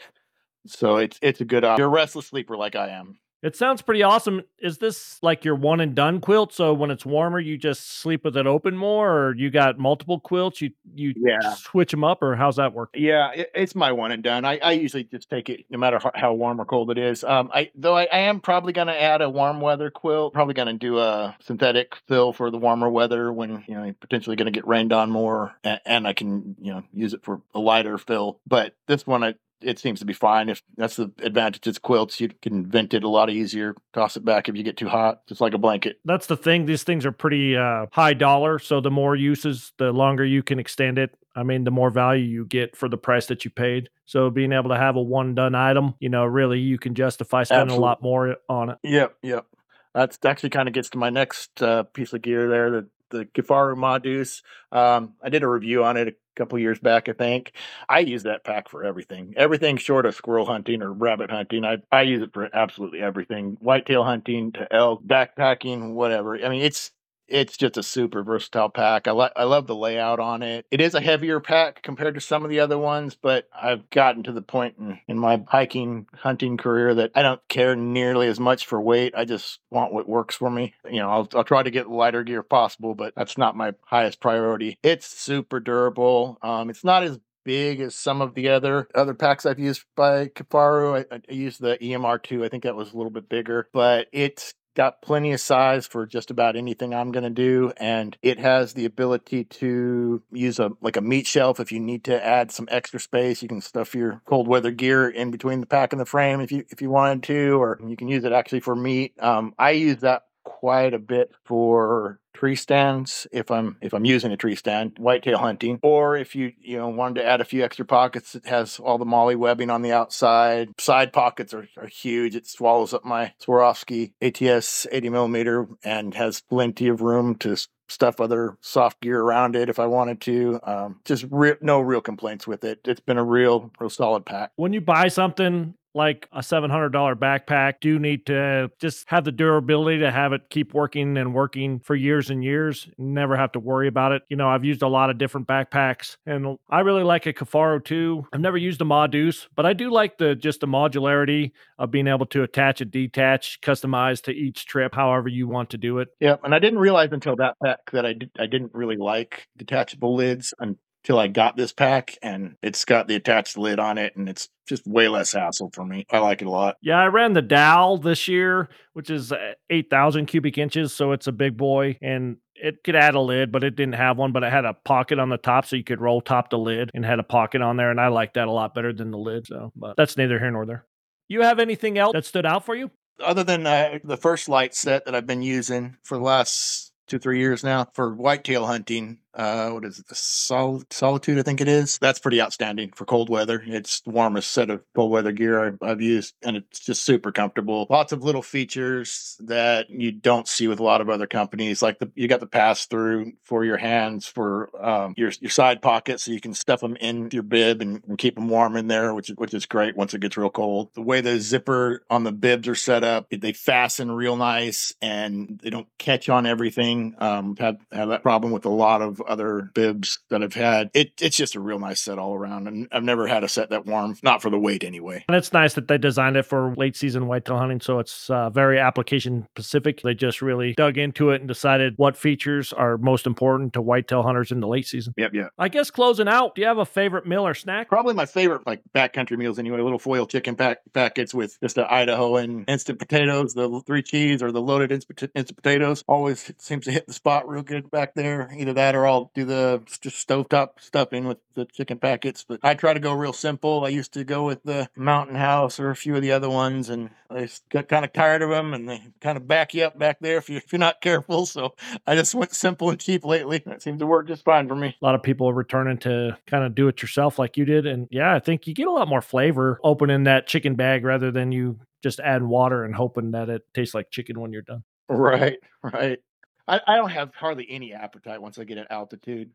[0.67, 1.63] So it's it's a good.
[1.63, 3.19] You're a restless sleeper like I am.
[3.43, 4.43] It sounds pretty awesome.
[4.59, 6.53] Is this like your one and done quilt?
[6.53, 10.21] So when it's warmer, you just sleep with it open more, or you got multiple
[10.21, 10.61] quilts?
[10.61, 11.55] You you Yeah.
[11.55, 12.91] switch them up, or how's that work?
[12.95, 14.45] Yeah, it, it's my one and done.
[14.45, 17.25] I, I usually just take it no matter how, how warm or cold it is.
[17.25, 20.35] Um, I though I, I am probably going to add a warm weather quilt.
[20.35, 23.95] Probably going to do a synthetic fill for the warmer weather when you know you're
[23.95, 27.25] potentially going to get rained on more, and, and I can you know use it
[27.25, 28.39] for a lighter fill.
[28.47, 30.49] But this one, I, it seems to be fine.
[30.49, 32.21] If that's the advantage, it's quilts.
[32.21, 33.75] You can vent it a lot easier.
[33.93, 36.01] Toss it back if you get too hot, just like a blanket.
[36.05, 36.67] That's the thing.
[36.67, 40.59] These things are pretty uh, high dollar, so the more uses, the longer you can
[40.59, 41.17] extend it.
[41.35, 43.89] I mean, the more value you get for the price that you paid.
[44.05, 47.45] So being able to have a one done item, you know, really you can justify
[47.45, 48.79] spending a lot more on it.
[48.83, 49.47] Yep, yep.
[49.95, 53.25] That's actually kind of gets to my next uh, piece of gear there, the the
[53.25, 54.43] Kifaru Modus.
[54.73, 57.53] Um, I did a review on it couple years back, I think.
[57.89, 61.65] I use that pack for everything, everything short of squirrel hunting or rabbit hunting.
[61.65, 66.37] I I use it for absolutely everything, whitetail hunting to elk, backpacking, whatever.
[66.43, 66.93] I mean, it's
[67.31, 69.09] it's just a super versatile pack.
[69.09, 70.67] I like I love the layout on it.
[70.71, 74.23] It is a heavier pack compared to some of the other ones, but I've gotten
[74.25, 78.41] to the point in, in my hiking hunting career that I don't care nearly as
[78.41, 79.15] much for weight.
[79.17, 80.75] I just want what works for me.
[80.85, 84.21] You know, I'll I'll try to get lighter gear possible, but that's not my highest
[84.21, 84.79] priority.
[84.83, 86.39] It's super durable.
[86.43, 90.27] Um, it's not as big as some of the other other packs I've used by
[90.27, 91.05] Kifaru.
[91.11, 92.45] I, I used the EMR2.
[92.45, 96.07] I think that was a little bit bigger, but it's got plenty of size for
[96.07, 100.71] just about anything I'm going to do and it has the ability to use a
[100.81, 103.43] like a meat shelf if you need to add some extra space.
[103.43, 106.51] You can stuff your cold weather gear in between the pack and the frame if
[106.51, 109.13] you if you wanted to or you can use it actually for meat.
[109.23, 114.33] Um, I use that quite a bit for tree stands if I'm if I'm using
[114.33, 117.65] a tree stand, whitetail hunting, or if you you know wanted to add a few
[117.65, 120.69] extra pockets, it has all the MOLLE webbing on the outside.
[120.79, 122.37] Side pockets are, are huge.
[122.37, 127.57] It swallows up my Swarovski ATS 80 millimeter and has plenty of room to
[127.89, 130.61] stuff other soft gear around it if I wanted to.
[130.63, 132.81] Um, just re- no real complaints with it.
[132.85, 134.53] It's been a real real solid pack.
[134.57, 139.99] When you buy something like a $700 backpack, do need to just have the durability
[140.01, 143.89] to have it keep working and working for years and years, never have to worry
[143.89, 144.23] about it.
[144.29, 147.85] You know, I've used a lot of different backpacks and I really like a Kifaru
[147.85, 148.27] too.
[148.33, 152.07] I've never used a Modus, but I do like the just the modularity of being
[152.07, 156.09] able to attach and detach, customize to each trip, however you want to do it.
[156.21, 159.49] Yeah, and I didn't realize until that pack that I did, I didn't really like
[159.57, 160.55] detachable lids
[161.03, 164.49] until I got this pack, and it's got the attached lid on it, and it's
[164.69, 166.07] just way less hassle for me.
[166.11, 166.77] I like it a lot.
[166.81, 171.27] Yeah, I ran the Dow this year, which is uh, 8,000 cubic inches, so it's
[171.27, 174.45] a big boy and it could add a lid, but it didn't have one, but
[174.45, 177.05] it had a pocket on the top so you could roll top the lid and
[177.05, 179.47] had a pocket on there and I like that a lot better than the lid,
[179.47, 180.87] so but that's neither here nor there.
[181.29, 182.91] You have anything else that stood out for you?
[183.23, 187.19] Other than uh, the First Lite set that I've been using for the last two
[187.19, 189.19] three years now for whitetail hunting.
[189.33, 190.09] Uh, what is it?
[190.09, 191.99] The Sol- Solitude, I think it is.
[191.99, 193.63] That's pretty outstanding for cold weather.
[193.65, 197.31] It's the warmest set of cold weather gear I've, I've used, and it's just super
[197.31, 197.87] comfortable.
[197.89, 201.81] Lots of little features that you don't see with a lot of other companies.
[201.81, 205.81] Like the you got the pass through for your hands for um, your your side
[205.81, 208.89] pockets, so you can stuff them in your bib and, and keep them warm in
[208.89, 210.91] there, which which is great once it gets real cold.
[210.95, 215.61] The way the zipper on the bibs are set up, they fasten real nice and
[215.63, 217.00] they don't catch on everything.
[217.19, 220.91] Um, had had that problem with a lot of other bibs that I've had.
[220.95, 223.71] It it's just a real nice set all around, and I've never had a set
[223.71, 225.25] that warm, not for the weight anyway.
[225.29, 228.51] And it's nice that they designed it for late season whitetail hunting, so it's uh,
[228.51, 230.03] very application specific.
[230.03, 234.23] They just really dug into it and decided what features are most important to whitetail
[234.23, 235.15] hunters in the late season.
[235.17, 235.51] Yep, yep.
[235.59, 237.89] I guess closing out, do you have a favorite meal or snack?
[237.89, 239.81] Probably my favorite, like backcountry meals anyway.
[239.81, 244.43] Little foil chicken pack packets with just the Idaho and instant potatoes, the three cheese
[244.43, 246.05] or the loaded instant, instant potatoes.
[246.07, 248.53] Always seems to hit the spot real good back there.
[248.57, 252.45] Either that or I'll do the just stovetop stuffing with the chicken packets.
[252.47, 253.85] But I try to go real simple.
[253.85, 256.89] I used to go with the Mountain House or a few of the other ones,
[256.89, 259.85] and I just got kind of tired of them, and they kind of back you
[259.85, 261.47] up back there if, you, if you're not careful.
[261.47, 261.75] So
[262.07, 263.63] I just went simple and cheap lately.
[263.67, 264.97] That seems to work just fine for me.
[265.01, 267.87] A lot of people are returning to kind of do it yourself like you did.
[267.87, 271.31] And yeah, I think you get a lot more flavor opening that chicken bag rather
[271.31, 274.85] than you just add water and hoping that it tastes like chicken when you're done.
[275.09, 276.19] Right, right.
[276.67, 279.51] I, I don't have hardly any appetite once I get at altitude.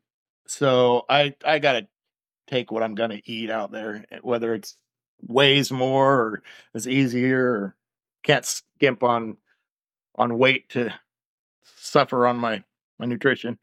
[0.48, 1.88] So I I gotta
[2.48, 4.78] take what I'm gonna eat out there, eh, whether it's
[5.22, 6.44] weighs more or
[6.74, 7.76] is easier or
[8.24, 9.38] can't skimp on
[10.16, 10.94] on weight to
[11.78, 12.64] suffer on my
[13.00, 13.58] my nutrition.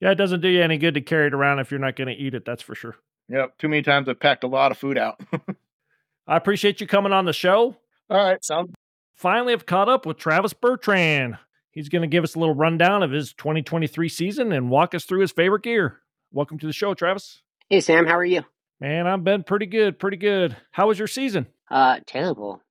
[0.00, 2.08] Yeah, it doesn't do you any good to carry it around if you're not going
[2.08, 2.44] to eat it.
[2.44, 2.96] That's for sure.
[3.30, 5.18] Yep, too many times I've packed a lot of food out.
[6.26, 7.76] I appreciate you coming on the show.
[8.10, 8.72] All right, sounds
[9.16, 11.38] finally have caught up with Travis Bertrand.
[11.76, 15.04] He's going to give us a little rundown of his 2023 season and walk us
[15.04, 16.00] through his favorite gear.
[16.32, 17.42] Welcome to the show, Travis.
[17.68, 18.06] Hey, Sam.
[18.06, 18.44] How are you?
[18.80, 20.56] Man, I've been pretty good, pretty good.
[20.70, 21.48] How was your season?
[21.70, 22.62] Uh, terrible.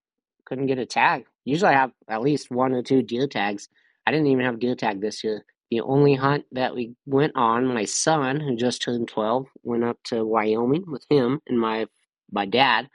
[0.45, 1.25] Couldn't get a tag.
[1.43, 3.69] Usually I have at least one or two deer tags.
[4.07, 5.45] I didn't even have a deer tag this year.
[5.69, 9.99] The only hunt that we went on, my son, who just turned 12, went up
[10.05, 11.85] to Wyoming with him and my
[12.31, 12.89] my dad,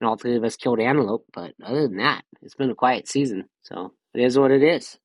[0.00, 1.26] and all three of us killed antelope.
[1.32, 3.48] But other than that, it's been a quiet season.
[3.62, 4.98] So it is what it is.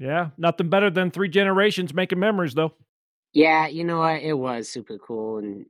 [0.00, 2.72] Yeah, nothing better than three generations making memories, though.
[3.34, 4.22] Yeah, you know what?
[4.22, 5.66] It was super cool, and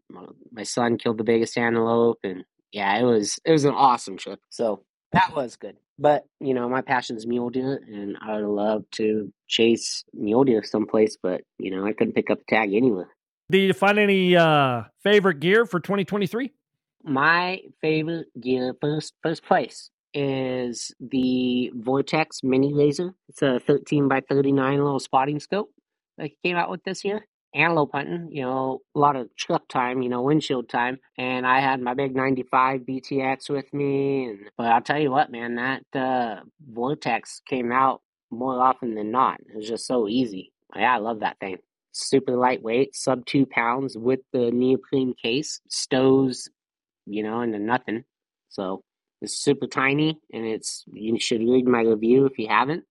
[0.52, 4.40] my son killed the biggest antelope, and yeah, it was it was an awesome trip.
[4.48, 5.76] So that was good.
[5.98, 10.44] But you know, my passion is mule deer, and I would love to chase mule
[10.44, 13.10] deer someplace, but you know, I couldn't pick up a tag anywhere.
[13.50, 16.52] Did you find any uh, favorite gear for 2023?
[17.02, 23.14] My favorite gear, first first place, is the Vortex Mini Razor.
[23.28, 25.70] It's a 13 by 39 little spotting scope
[26.18, 30.02] that came out with this year antelope hunting, you know, a lot of truck time,
[30.02, 30.98] you know, windshield time.
[31.18, 34.26] And I had my big 95 BTX with me.
[34.26, 36.40] And, but I'll tell you what, man, that uh,
[36.72, 39.40] Vortex came out more often than not.
[39.40, 40.52] It was just so easy.
[40.76, 41.58] Yeah, I love that thing.
[41.92, 46.48] Super lightweight, sub two pounds with the neoprene case, stows,
[47.06, 48.04] you know, into nothing.
[48.48, 48.84] So
[49.20, 52.84] it's super tiny, and it's you should read my review if you haven't.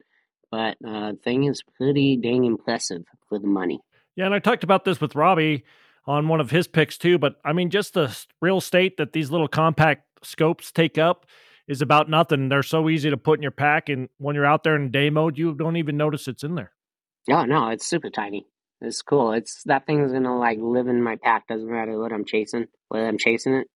[0.51, 3.79] But uh, thing is pretty dang impressive for the money.
[4.15, 5.63] Yeah, and I talked about this with Robby
[6.05, 7.17] on one of his picks too.
[7.17, 11.25] But I mean, just the real estate that these little compact scopes take up
[11.67, 12.49] is about nothing.
[12.49, 15.09] They're so easy to put in your pack, and when you're out there in day
[15.09, 16.71] mode, you don't even notice it's in there.
[17.29, 18.47] Oh no, it's super tiny.
[18.81, 19.33] It's cool.
[19.33, 21.47] It's that thing's gonna like live in my pack.
[21.47, 23.67] Doesn't matter what I'm chasing, whether I'm chasing it.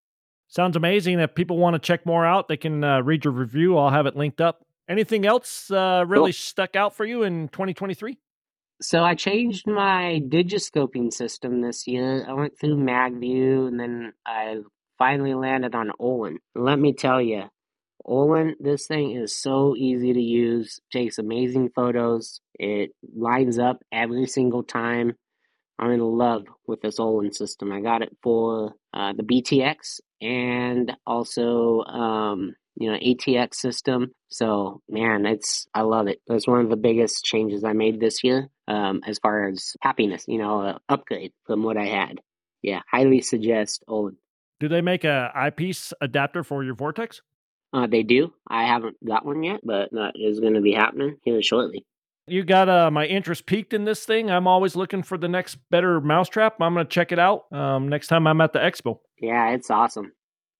[0.53, 1.19] Sounds amazing.
[1.19, 3.75] If people want to check more out, they can uh, read your review.
[3.75, 4.63] I'll have it linked up.
[4.87, 6.33] Anything else uh, really cool.
[6.33, 8.19] stuck out for you in 2023?
[8.79, 12.23] So I changed my digiscoping system this year.
[12.29, 14.57] I went through MagView and then I
[14.99, 16.37] finally landed on Olin.
[16.53, 17.45] Let me tell you,
[18.05, 24.27] Olin, this thing is so easy to use, takes amazing photos, it lines up every
[24.27, 25.13] single time.
[25.79, 27.71] I'm in love with this Olin system.
[27.71, 34.11] I got it for uh, the BTX and also um, you know ATX system.
[34.29, 36.21] So man, it's I love it.
[36.27, 40.25] That's one of the biggest changes I made this year um, as far as happiness.
[40.27, 42.21] You know, uh, upgrade from what I had.
[42.61, 44.17] Yeah, highly suggest Olin.
[44.59, 47.21] Do they make a eyepiece adapter for your Vortex?
[47.73, 48.31] Uh, they do.
[48.47, 51.85] I haven't got one yet, but that is going to be happening here shortly.
[52.27, 54.31] You got uh, my interest peaked in this thing.
[54.31, 56.61] I'm always looking for the next better mousetrap.
[56.61, 58.99] I'm going to check it out um, next time I'm at the expo.
[59.19, 60.13] Yeah, it's awesome.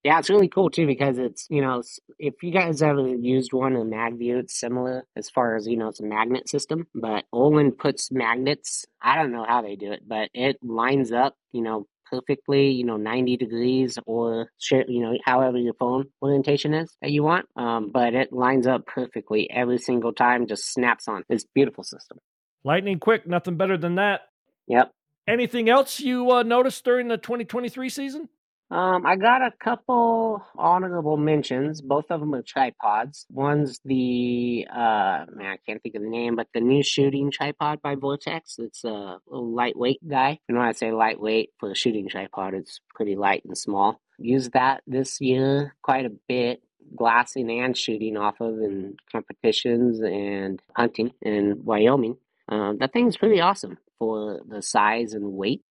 [0.04, 1.82] Yeah, it's really cool too because it's you know
[2.20, 5.88] if you guys ever used one in MagView, it's similar as far as you know
[5.88, 6.88] it's a magnet system.
[6.94, 8.86] But Olin puts magnets.
[9.02, 12.84] I don't know how they do it, but it lines up you know perfectly, you
[12.84, 17.48] know, 90 degrees or, you know, however your phone orientation is that you want.
[17.56, 21.24] Um, but it lines up perfectly every single time, just snaps on.
[21.30, 22.20] It's beautiful system.
[22.64, 24.22] Lightning quick, nothing better than that.
[24.68, 24.92] Yep.
[25.28, 28.30] Anything else you uh, noticed during the 2023 season?
[28.74, 31.80] Um, I got a couple honorable mentions.
[31.80, 33.28] Both of them are tripods.
[33.30, 37.84] One's the uh, man, I can't think of the name, but the new shooting tripod
[37.84, 38.56] by Vortex.
[38.58, 40.40] It's a lightweight guy.
[40.50, 44.02] And when I say lightweight for a shooting tripod, it's pretty light and small.
[44.18, 46.64] Used that this year quite a bit
[46.96, 52.18] glassing and shooting off of in competitions and hunting in Wyoming.
[52.50, 55.62] Um, that thing's pretty awesome for the size and weight.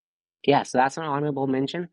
[0.47, 1.89] Yeah, so that's an honorable mention.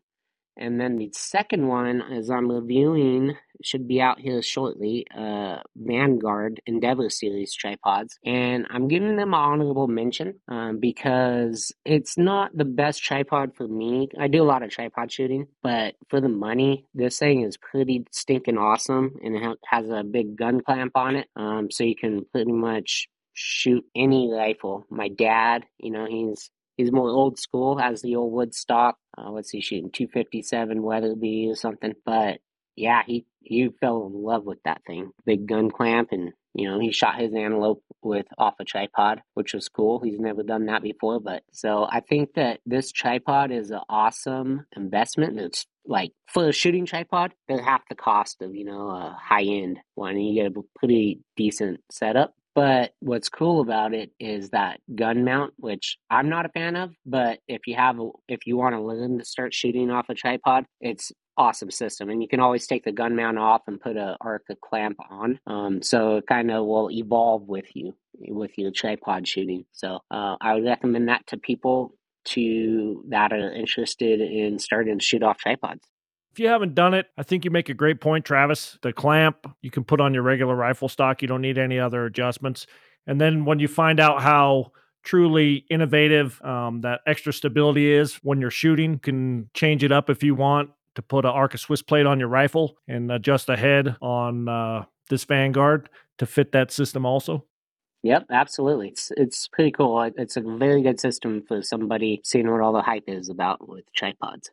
[0.56, 5.06] And then the second one, as I'm reviewing, should be out here shortly.
[5.16, 12.16] Uh, Vanguard Endeavor series tripods, and I'm giving them an honorable mention um, because it's
[12.18, 14.08] not the best tripod for me.
[14.18, 18.06] I do a lot of tripod shooting, but for the money, this thing is pretty
[18.10, 22.24] stinking awesome, and it has a big gun clamp on it, um, so you can
[22.32, 24.84] pretty much shoot any rifle.
[24.90, 26.50] My dad, you know, he's
[26.80, 28.96] he's more old school, has the old wood stock.
[29.16, 29.90] Uh, what's he shooting?
[29.90, 31.94] 257 Weatherby or something.
[32.04, 32.40] But
[32.76, 35.10] yeah, he, he fell in love with that thing.
[35.24, 39.54] Big gun clamp and you know, he shot his antelope with off a tripod, which
[39.54, 40.00] was cool.
[40.00, 44.66] He's never done that before, but so I think that this tripod is an awesome
[44.76, 45.38] investment.
[45.38, 49.44] It's like for a shooting tripod, they're half the cost of you know a high
[49.44, 50.18] end one.
[50.18, 52.34] You get a pretty decent setup.
[52.54, 56.94] But what's cool about it is that gun mount, which I'm not a fan of,
[57.06, 60.14] but if you have, a, if you want to learn to start shooting off a
[60.14, 62.10] tripod, it's awesome system.
[62.10, 65.38] And you can always take the gun mount off and put a Arca clamp on.
[65.46, 69.64] Um, so it kind of will evolve with you with your tripod shooting.
[69.72, 71.94] So uh, I would recommend that to people
[72.26, 75.86] to that are interested in starting to shoot off tripods.
[76.32, 78.78] If you haven't done it, I think you make a great point, Travis.
[78.82, 81.22] The clamp you can put on your regular rifle stock.
[81.22, 82.66] You don't need any other adjustments.
[83.06, 88.40] And then when you find out how truly innovative um, that extra stability is when
[88.40, 91.82] you're shooting, you can change it up if you want to put an Arca Swiss
[91.82, 96.70] plate on your rifle and adjust the head on uh, this Vanguard to fit that
[96.70, 97.44] system also.
[98.02, 98.88] Yep, absolutely.
[98.88, 100.00] It's it's pretty cool.
[100.16, 103.84] It's a very good system for somebody seeing what all the hype is about with
[103.94, 104.50] tripods.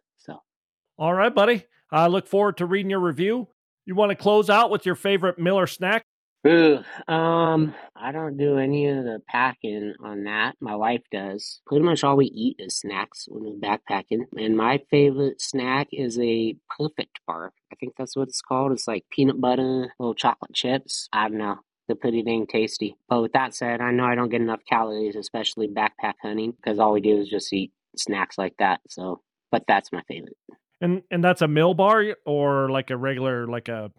[0.99, 1.63] All right, buddy.
[1.91, 3.47] I look forward to reading your review.
[3.85, 6.03] You want to close out with your favorite Miller snack?
[6.47, 10.55] Ooh, um, I don't do any of the packing on that.
[10.59, 11.61] My wife does.
[11.67, 14.21] Pretty much all we eat is snacks when we're backpacking.
[14.37, 17.53] And my favorite snack is a perfect bar.
[17.71, 18.71] I think that's what it's called.
[18.71, 21.09] It's like peanut butter, little chocolate chips.
[21.13, 21.57] I don't know.
[21.87, 22.97] They're pretty dang tasty.
[23.07, 26.79] But with that said, I know I don't get enough calories, especially backpack hunting, because
[26.79, 28.81] all we do is just eat snacks like that.
[28.89, 30.37] So, but that's my favorite.
[30.81, 33.91] And and that's a mill bar or like a regular like a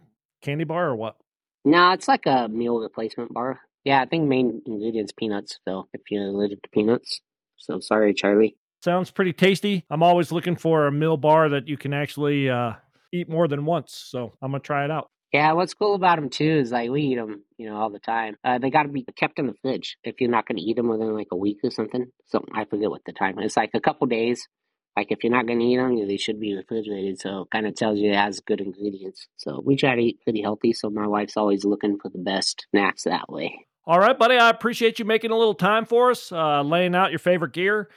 [0.42, 1.16] candy bar or what?
[1.64, 3.60] No, it's like a meal replacement bar.
[3.84, 5.58] Yeah, I think main ingredients peanuts.
[5.66, 7.20] So if you're allergic to peanuts,
[7.56, 8.56] so sorry, Charlie.
[8.84, 9.84] Sounds pretty tasty.
[9.90, 12.74] I'm always looking for a meal bar that you can actually uh,
[13.12, 13.92] eat more than once.
[14.08, 15.10] So I'm gonna try it out.
[15.32, 17.98] Yeah, what's cool about them too is like we eat them, you know, all the
[17.98, 18.36] time.
[18.42, 20.76] Uh, they got to be kept in the fridge if you're not going to eat
[20.76, 22.06] them within like a week or something.
[22.28, 23.38] So I forget what the time.
[23.38, 24.48] It's like a couple days.
[24.96, 27.20] Like if you're not going to eat them, they should be refrigerated.
[27.20, 29.28] So it kind of tells you it has good ingredients.
[29.36, 30.72] So we try to eat pretty healthy.
[30.72, 33.66] So my wife's always looking for the best snacks that way.
[33.86, 34.36] All right, buddy.
[34.36, 37.88] I appreciate you making a little time for us, uh, laying out your favorite gear.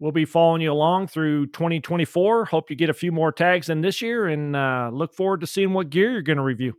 [0.00, 2.46] We'll be following you along through 2024.
[2.46, 5.46] Hope you get a few more tags in this year and uh, look forward to
[5.46, 6.74] seeing what gear you're going to review.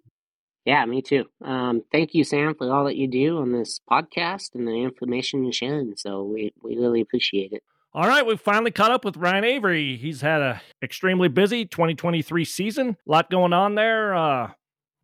[0.65, 1.25] Yeah, me too.
[1.43, 5.43] Um, thank you, Sam, for all that you do on this podcast and the information
[5.43, 5.95] you're sharing.
[5.97, 7.63] So we, we really appreciate it.
[7.91, 9.97] All right, we've finally caught up with Ryan Avery.
[9.97, 12.89] He's had a extremely busy 2023 season.
[12.89, 14.13] A lot going on there.
[14.13, 14.51] Uh,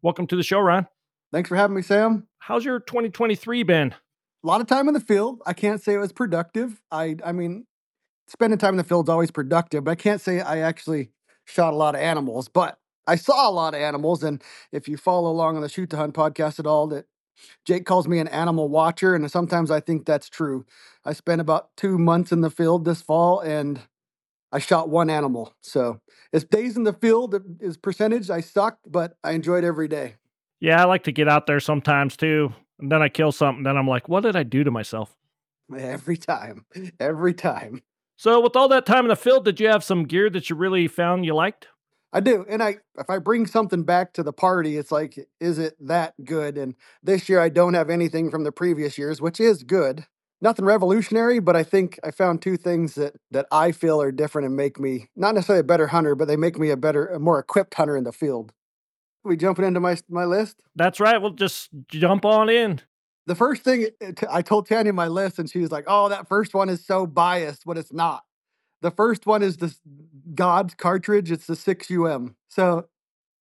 [0.04, 0.86] welcome to the show, Ryan.
[1.34, 2.28] Thanks for having me, Sam.
[2.38, 3.92] How's your 2023 been?
[3.92, 5.42] A lot of time in the field.
[5.48, 6.80] I can't say it was productive.
[6.92, 7.66] I I mean,
[8.28, 11.10] spending time in the field is always productive, but I can't say I actually
[11.46, 12.50] shot a lot of animals.
[12.50, 15.90] But I saw a lot of animals, and if you follow along on the Shoot
[15.90, 17.06] to Hunt podcast at all, that
[17.66, 20.66] Jake calls me an animal watcher, and sometimes I think that's true.
[21.04, 23.82] I spent about two months in the field this fall, and
[24.52, 25.54] I shot one animal.
[25.62, 26.00] So,
[26.32, 30.16] as days in the field is percentage, I sucked, but I enjoyed every day.
[30.60, 32.54] Yeah, I like to get out there sometimes too.
[32.80, 33.64] And then I kill something.
[33.64, 35.16] Then I'm like, what did I do to myself?
[35.78, 36.66] Every time.
[37.00, 37.82] Every time.
[38.18, 40.56] So, with all that time in the field, did you have some gear that you
[40.56, 41.68] really found you liked?
[42.16, 42.46] I do.
[42.48, 46.14] And I if I bring something back to the party, it's like, is it that
[46.24, 46.58] good?
[46.58, 50.06] And this year I don't have anything from the previous years, which is good.
[50.42, 54.46] Nothing revolutionary, but I think I found two things that that I feel are different
[54.46, 57.20] and make me not necessarily a better hunter, but they make me a better, a
[57.20, 58.54] more equipped hunter in the field.
[59.26, 60.56] we jumping into my my list?
[60.74, 61.22] That's right.
[61.22, 62.80] We'll just jump on in.
[63.28, 66.30] The first thing eh, I told Tanya my list, and she was like, "Oh, that
[66.30, 68.24] first one is so biased, but it's not."
[68.82, 69.76] The first one is the
[70.34, 71.32] God's cartridge.
[71.32, 72.36] It's the 6UM.
[72.50, 72.88] So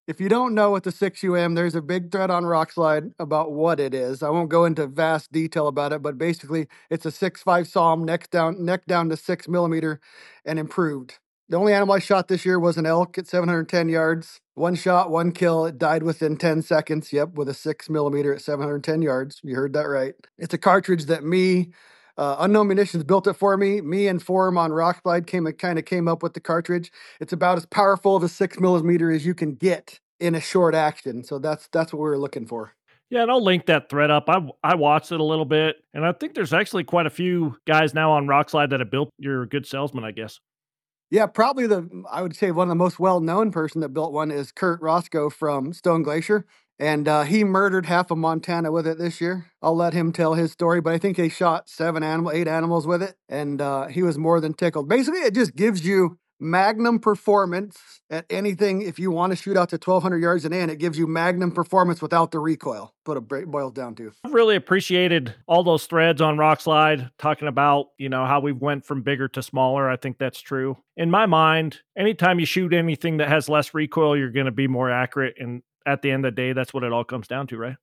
[0.06, 3.80] if you don't know what the 6UM, there's a big thread on Rokslide about what
[3.80, 4.22] it is.
[4.22, 8.30] I won't go into vast detail about it, but basically it's a 6.5 SAUM neck
[8.30, 10.00] down, neck down to six millimeter
[10.44, 11.18] and improved.
[11.48, 14.40] The only animal I shot this year was an elk at 710 yards.
[14.54, 15.66] One shot, one kill.
[15.66, 17.12] It died within 10 seconds.
[17.12, 19.40] Yep, with a six millimeter at 710 yards.
[19.42, 20.14] You heard that right.
[20.38, 21.72] It's a cartridge that me,
[22.16, 23.80] uh, Unknown Munitions built it for me.
[23.80, 26.92] Me and Forum on Rokslide came kind of came up with the cartridge.
[27.20, 30.74] It's about as powerful of a six millimeter as you can get in a short
[30.74, 31.24] action.
[31.24, 32.72] So that's that's what we were looking for.
[33.10, 34.24] Yeah, and I'll link that thread up.
[34.28, 37.56] I I watched it a little bit, and I think there's actually quite a few
[37.66, 39.10] guys now on Rokslide that have built.
[39.18, 40.40] You're a good salesman, I guess.
[41.10, 44.12] Yeah, probably the I would say one of the most well known person that built
[44.12, 46.46] one is Kurt Racicot from Stone Glacier
[46.78, 49.46] and uh, he murdered half of Montana with it this year.
[49.62, 52.86] I'll let him tell his story, but I think they shot seven animal, eight animals
[52.86, 54.88] with it, and uh, he was more than tickled.
[54.88, 57.78] Basically, it just gives you magnum performance
[58.10, 58.82] at anything.
[58.82, 61.52] If you want to shoot out to 1,200 yards and in, it gives you magnum
[61.52, 62.92] performance without the recoil.
[63.04, 64.12] What it boils down to.
[64.24, 68.86] I've really appreciated all those threads on Rokslide talking about you know how we went
[68.86, 69.90] from bigger to smaller.
[69.90, 70.78] I think that's true.
[70.96, 74.68] In my mind, anytime you shoot anything that has less recoil, you're going to be
[74.68, 77.46] more accurate and at the end of the day, that's what it all comes down
[77.48, 77.76] to, right?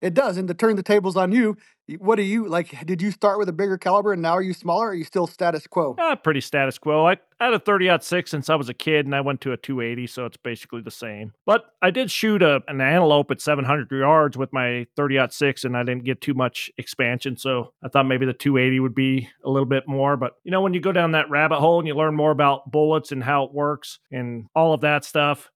[0.00, 0.36] It does.
[0.36, 1.56] And to turn the tables on you,
[1.98, 2.86] what do you like?
[2.86, 4.86] Did you start with a bigger caliber and now are you smaller?
[4.86, 5.96] Or are you still status quo?
[5.98, 7.06] Uh, pretty status quo.
[7.06, 9.40] I, I had a 30 out 6 since I was a kid and I went
[9.40, 11.32] to a 280, so it's basically the same.
[11.46, 15.64] But I did shoot a, an antelope at 700 yards with my 30 out 6
[15.64, 17.36] and I didn't get too much expansion.
[17.36, 20.16] So I thought maybe the 280 would be a little bit more.
[20.16, 22.70] But you know, when you go down that rabbit hole and you learn more about
[22.70, 25.50] bullets and how it works and all of that stuff,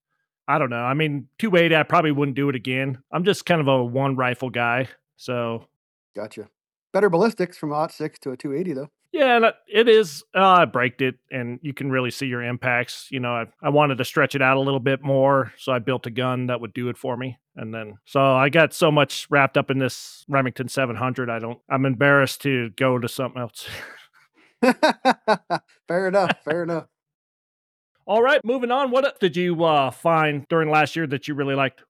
[0.49, 0.83] I don't know.
[0.83, 2.99] I mean, 280, I probably wouldn't do it again.
[3.13, 4.89] I'm just kind of a one rifle guy.
[5.17, 5.67] So
[6.15, 6.49] Gotcha.
[6.93, 8.91] Better ballistics from a 6 to a 280, though.
[9.13, 10.25] Yeah, and it is.
[10.35, 13.09] Uh, I braked it, and you can really see your impacts.
[13.11, 15.81] You know, I, I wanted to stretch it out a little bit more, so I
[15.81, 17.39] built a gun that would do it for me.
[17.55, 21.61] And then, so I got so much wrapped up in this Remington 700, I don't.
[21.69, 23.69] I'm embarrassed to go to something else.
[25.89, 26.33] fair enough.
[26.45, 26.87] Fair enough.
[28.05, 28.91] All right, moving on.
[28.91, 31.85] What did you uh, find during last year that you really liked?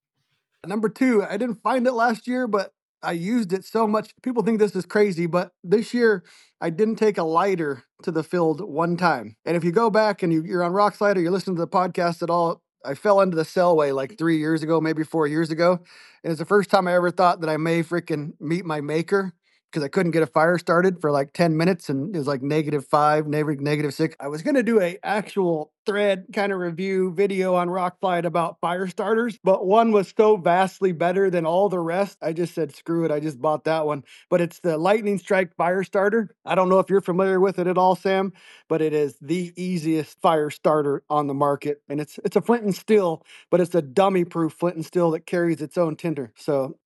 [0.67, 4.15] Number two, I didn't find it last year, but I used it so much.
[4.23, 6.23] People think this is crazy, but this year
[6.61, 9.37] I didn't take a lighter to the field one time.
[9.47, 11.69] And if you go back and you, you're on Rokslide or you're listening to the
[11.69, 15.51] podcast at all, I fell into the Selway like three years ago, maybe four years
[15.51, 15.81] ago.
[16.23, 19.33] And it's the first time I ever thought that I may freaking meet my maker
[19.73, 22.43] because I couldn't get a fire started for like 10 minutes and it was like
[22.43, 24.15] negative five, negative, six.
[24.21, 28.61] I was going to do a actual thread kind of review video on Rokslide about
[28.61, 32.19] fire starters, but one was so vastly better than all the rest.
[32.23, 33.11] I just said, screw it.
[33.11, 34.05] I just bought that one.
[34.29, 36.35] But it's the Lightning Strike fire starter.
[36.45, 38.35] I don't know if you're familiar with it at all, Sam,
[38.69, 41.81] but it is the easiest fire starter on the market.
[41.89, 45.11] And it's it's a flint and steel, but it's a dummy proof flint and steel
[45.13, 46.33] that carries its own tinder.
[46.37, 46.77] So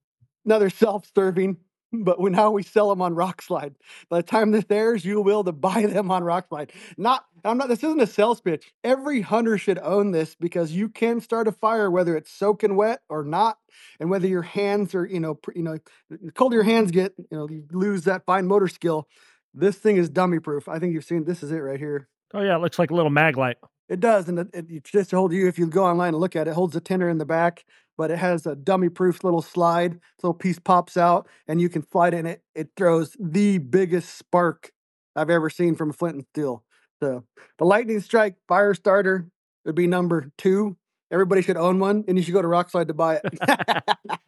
[0.44, 1.58] another self-serving
[1.92, 3.74] but we now we sell them on Rokslide.
[4.08, 6.70] By the time this airs, you will to buy them on Rokslide.
[6.96, 7.68] Not, I'm not.
[7.68, 8.72] This isn't a sales pitch.
[8.84, 13.00] Every hunter should own this because you can start a fire whether it's soaking wet
[13.08, 13.58] or not,
[14.00, 15.78] and whether your hands are, you know, pr- you know,
[16.10, 19.08] the colder your hands get, you know, you lose that fine motor skill.
[19.54, 20.68] This thing is dummy proof.
[20.68, 21.24] I think you've seen.
[21.24, 22.08] This is it right here.
[22.34, 23.56] Oh yeah, it looks like a little mag light.
[23.88, 25.46] It does, and it, it, just hold you.
[25.46, 27.64] If you go online and look at it, it holds a tinder in the back,
[27.96, 29.92] but it has a dummy-proof little slide.
[29.94, 32.18] This little piece pops out, and you can slide it.
[32.18, 32.42] in it.
[32.54, 34.72] It throws the biggest spark
[35.14, 36.64] I've ever seen from a flint and steel.
[37.00, 37.24] So
[37.58, 39.28] the Lightning Strike Fire Starter
[39.64, 40.76] would be number two.
[41.12, 43.84] Everybody should own one, and you should go to Rokslide to buy it.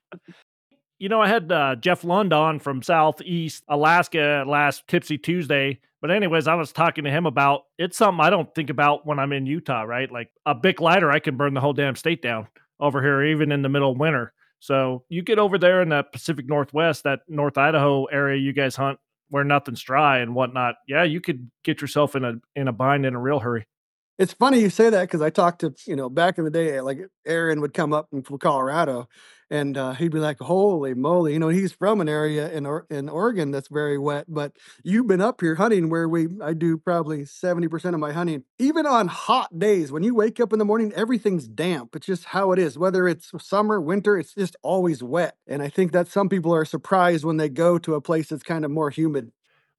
[0.99, 5.81] You know, I had uh, Jeff Lund on from Southeast Alaska last Tipsy Tuesday.
[6.01, 9.19] But anyways, I was talking to him about it's something I don't think about when
[9.19, 10.11] I'm in Utah, right?
[10.11, 12.49] Like a big lighter, I can burn the whole damn state down
[12.81, 14.33] over here, even in the middle of winter.
[14.61, 18.75] So you get over there in the Pacific Northwest, that North Idaho area you guys
[18.75, 18.99] hunt
[19.31, 20.77] where nothing's dry and whatnot.
[20.87, 23.67] Yeah, you could get yourself in a in a bind in a real hurry.
[24.19, 26.81] It's funny you say that because I talked to you know back in the day,
[26.81, 29.09] like Aaron would come up from Colorado,
[29.49, 32.85] and uh, he'd be like, "Holy moly!" You know, he's from an area in or-
[32.91, 36.79] in Oregon that's very wet, but you've been up here hunting where we I do
[36.79, 38.43] probably seventy percent of my hunting.
[38.59, 41.95] Even on hot days, when you wake up in the morning, everything's damp.
[41.95, 42.77] It's just how it is.
[42.77, 45.37] Whether it's summer, winter, it's just always wet.
[45.47, 48.43] And I think that some people are surprised when they go to a place that's
[48.43, 49.31] kind of more humid.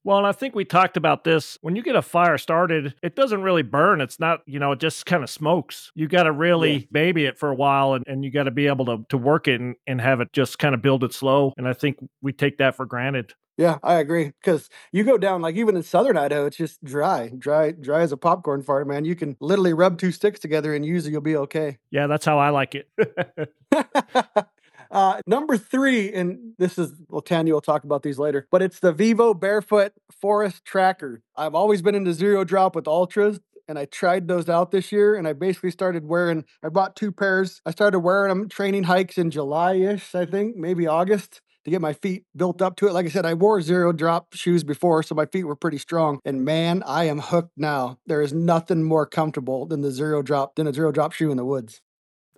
[0.02, 1.58] Well, and I think we talked about this.
[1.60, 4.00] When you get a fire started, it doesn't really burn.
[4.00, 5.92] It's not, you know, it just kind of smokes.
[5.94, 6.86] You got to really Yeah.
[6.90, 9.46] baby it for a while and, and you got to be able to, to work
[9.46, 11.52] it and, and have it just kind of build it slow.
[11.58, 13.34] And I think we take that for granted.
[13.58, 14.32] Yeah, I agree.
[14.40, 18.10] Because you go down, like even in southern Idaho, it's just dry, dry, dry as
[18.10, 19.04] a popcorn fart, man.
[19.04, 21.76] You can literally rub two sticks together and use it, you'll be okay.
[21.90, 22.88] Yeah, that's how I like it.
[24.90, 28.80] Uh, number three, and this is well, Tanya will talk about these later, but it's
[28.80, 31.22] the Vivo Barefoot Forest Tracker.
[31.36, 33.38] I've always been into zero drop with Altras,
[33.68, 35.14] and I tried those out this year.
[35.14, 36.44] And I basically started wearing.
[36.62, 37.62] I bought two pairs.
[37.64, 41.40] I started wearing them training hikes in July ish, I think, maybe August.
[41.66, 42.94] To get my feet built up to it.
[42.94, 46.18] Like I said, I wore zero drop shoes before, so my feet were pretty strong.
[46.24, 47.98] And man, I am hooked now.
[48.06, 51.36] There is nothing more comfortable than the zero drop, than a zero drop shoe in
[51.36, 51.82] the woods.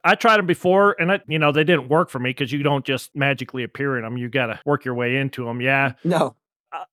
[0.05, 2.63] I tried them before and I, you know, they didn't work for me because you
[2.63, 4.17] don't just magically appear in them.
[4.17, 5.61] You got to work your way into them.
[5.61, 5.93] Yeah.
[6.05, 6.37] No.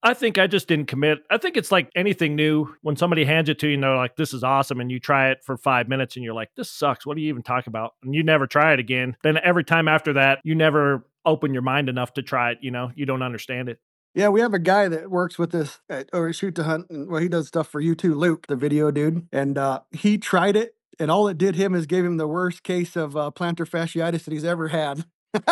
[0.03, 1.19] I- think I just didn't commit.
[1.29, 2.75] I think it's like anything new.
[2.81, 4.81] When somebody hands it to you and they're like, this is awesome.
[4.81, 7.05] And you try it for five minutes and you're like, this sucks.
[7.05, 7.93] What do you even talk about?
[8.03, 9.15] And you never try it again.
[9.23, 12.57] Then every time after that, you never open your mind enough to try it.
[12.61, 13.79] You know, you don't understand it.
[14.15, 16.87] Yeah, we have a guy that works with us at or shoot to hunt.
[16.89, 19.27] And, well, he does stuff for you too, Luke, the video dude.
[19.31, 22.63] And uh, he tried it, and all it did him is gave him the worst
[22.63, 25.05] case of uh, plantar fasciitis that he's ever had.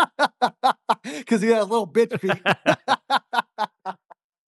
[1.03, 2.42] Because he has a little bitch feet.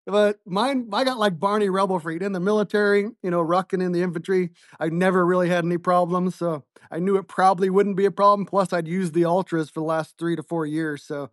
[0.06, 3.92] but mine, I got like Barney Rubble feet in the military, you know, rucking in
[3.92, 4.50] the infantry.
[4.78, 6.36] I never really had any problems.
[6.36, 8.46] So I knew it probably wouldn't be a problem.
[8.46, 11.02] Plus, I'd used the Altras for the last three to four years.
[11.02, 11.30] So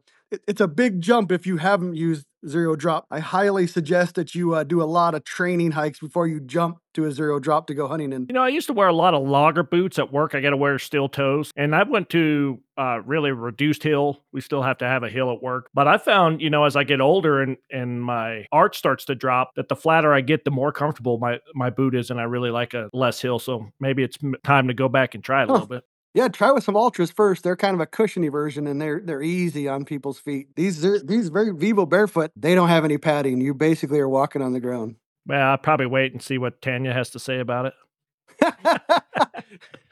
[0.47, 3.06] it's a big jump if you haven't used zero drop.
[3.09, 6.77] I highly suggest that you uh, do a lot of training hikes before you jump
[6.93, 8.25] to a zero drop to go hunting in.
[8.30, 10.35] You know, I used to wear a lot of logger boots at work.
[10.35, 11.51] I got to wear steel toes.
[11.56, 14.23] And I went to uh, really reduced hill.
[14.31, 15.69] We still have to have a hill at work.
[15.73, 19.15] But I found, you know, as I get older and, and my arch starts to
[19.15, 22.11] drop, that the flatter I get, the more comfortable my, my boot is.
[22.11, 23.39] And I really like a less hill.
[23.39, 25.53] So maybe it's time to go back and try it a Huh.
[25.53, 25.83] little bit.
[26.13, 27.43] Yeah, try with some Altras first.
[27.43, 30.55] They're kind of a cushiony version, and they're they're easy on people's feet.
[30.55, 32.31] These are, these very Vivo barefoot.
[32.35, 33.39] They don't have any padding.
[33.41, 34.95] You basically are walking on the ground.
[35.27, 37.73] Well, I'll probably wait and see what Tanya has to say about it.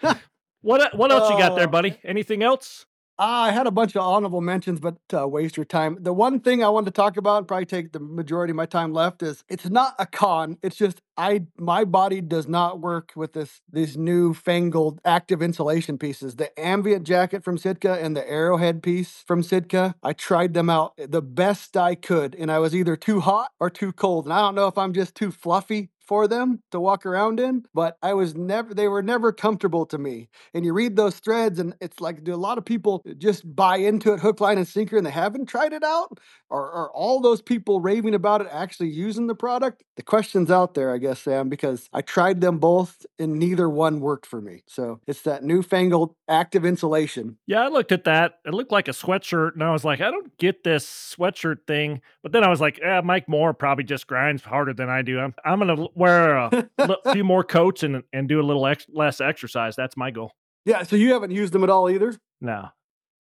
[0.62, 1.72] what what else you got there, Oh.
[1.72, 2.00] buddy?
[2.04, 2.86] Anything else?
[3.18, 5.98] Ah, I had a bunch of honorable mentions, but uh, waste your time.
[6.02, 8.66] The one thing I wanted to talk about, and probably take the majority of my
[8.66, 10.58] time left, is it's not a con.
[10.62, 15.98] It's just I my body does not work with this these new fangled active insulation
[15.98, 16.36] pieces.
[16.36, 19.96] The ambient jacket from Sitka and the arrowhead piece from Sitka.
[20.04, 23.70] I tried them out the best I could, and I was either too hot or
[23.70, 24.26] too cold.
[24.26, 27.66] And I don't know if I'm just too fluffy for them to walk around in,
[27.74, 30.30] but I was never they were never comfortable to me.
[30.54, 33.78] And you read those threads and it's like do a lot of people just buy
[33.78, 36.20] into it hook, line, and sinker and they haven't tried it out?
[36.50, 39.84] Or are all those people raving about it actually using the product?
[39.98, 44.00] The question's out there, I guess, Sam, because I tried them both and neither one
[44.00, 44.64] worked for me.
[44.68, 47.38] So it's that newfangled active insulation.
[47.48, 48.40] Yeah, I looked at that.
[48.46, 52.02] It looked like a sweatshirt, and I was like, I don't get this sweatshirt thing.
[52.24, 55.20] But then I was like, yeah, Mike Moore probably just grinds harder than I do.
[55.20, 56.68] I'm, I'm gonna l- wear a
[57.14, 59.76] few more coats and and do a little ex- less exercise.
[59.76, 60.32] That's my goal.
[60.66, 62.16] Yeah, so you haven't used them at all either?
[62.42, 62.70] No.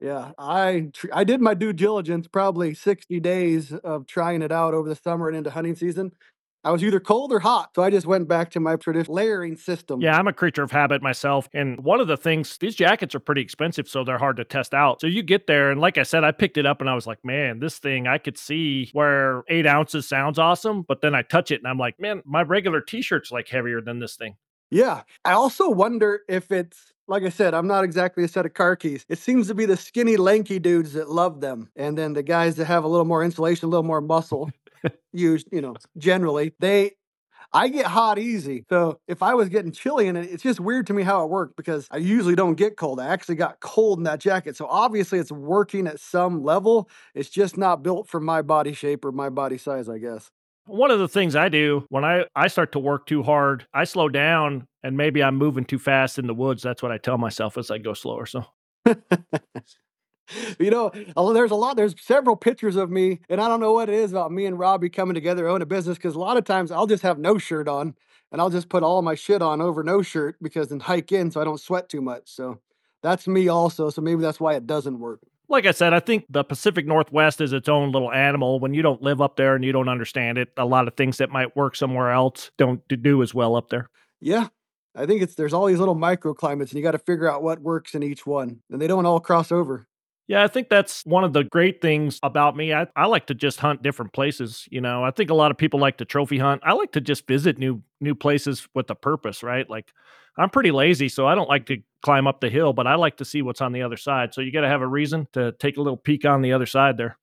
[0.01, 4.73] Yeah, I tr- I did my due diligence, probably 60 days of trying it out
[4.73, 6.11] over the summer and into hunting season.
[6.65, 9.55] I was either cold or hot, so I just went back to my traditional layering
[9.55, 10.01] system.
[10.01, 11.47] Yeah, I'm a creature of habit myself.
[11.53, 14.73] And one of the things, these jackets are pretty expensive, so they're hard to test
[14.73, 14.99] out.
[14.99, 17.05] So you get there, and like I said, I picked it up and I was
[17.05, 20.81] like, man, this thing, I could see where eight ounces sounds awesome.
[20.81, 23.79] But then I touch it and I'm like, man, my regular t shirt's like heavier
[23.79, 24.35] than this thing.
[24.71, 25.03] Yeah.
[25.23, 28.75] I also wonder if it's like I said, I'm not exactly a set of car
[28.75, 29.05] keys.
[29.09, 31.69] It seems to be the skinny, lanky dudes that love them.
[31.75, 34.49] And then the guys that have a little more insulation, a little more muscle,
[35.13, 36.91] used, you know, generally, they
[37.53, 38.65] I get hot easy.
[38.69, 41.29] So if I was getting chilly in it, it's just weird to me how it
[41.29, 42.99] worked because I usually don't get cold.
[42.99, 44.57] I actually got cold in that jacket.
[44.57, 46.89] So obviously it's working at some level.
[47.13, 50.31] It's just not built for my body shape or my body size, I guess.
[50.65, 53.83] One of the things I do when I, I start to work too hard, I
[53.83, 56.63] slow down and maybe I'm moving too fast in the woods.
[56.63, 58.25] That's what I tell myself as I go slower.
[58.25, 58.45] So
[60.59, 63.73] you know, a- there's a lot, there's several pictures of me, and I don't know
[63.73, 66.37] what it is about me and Robby coming together, own a business, because a lot
[66.37, 67.95] of times I'll just have no shirt on
[68.31, 71.31] and I'll just put all my shit on over no shirt because then hike in
[71.31, 72.23] so I don't sweat too much.
[72.25, 72.59] So
[73.03, 73.89] that's me also.
[73.89, 75.19] So maybe that's why it doesn't work.
[75.47, 78.59] like I said, I think the Pacific Northwest is its own little animal.
[78.59, 81.17] When you don't live up there and you don't understand it, a lot of things
[81.19, 83.89] that might work somewhere else don't do as well up there.
[84.19, 84.47] Yeah.
[84.95, 87.61] I think it's there's all these little microclimates and you got to figure out what
[87.61, 88.61] works in each one.
[88.71, 89.87] And they don't all cross over.
[90.27, 92.73] Yeah, I think that's one of the great things about me.
[92.73, 94.67] I, I like to just hunt different places.
[94.71, 96.61] You know, I think a lot of people like to trophy hunt.
[96.65, 99.69] I like to just visit new new places with a purpose, right?
[99.69, 99.93] Like
[100.37, 103.17] I'm pretty lazy, so I don't like to climb up the hill, but I like
[103.17, 104.33] to see what's on the other side.
[104.33, 106.65] So you got to have a reason to take a little peek on the other
[106.65, 107.17] side there.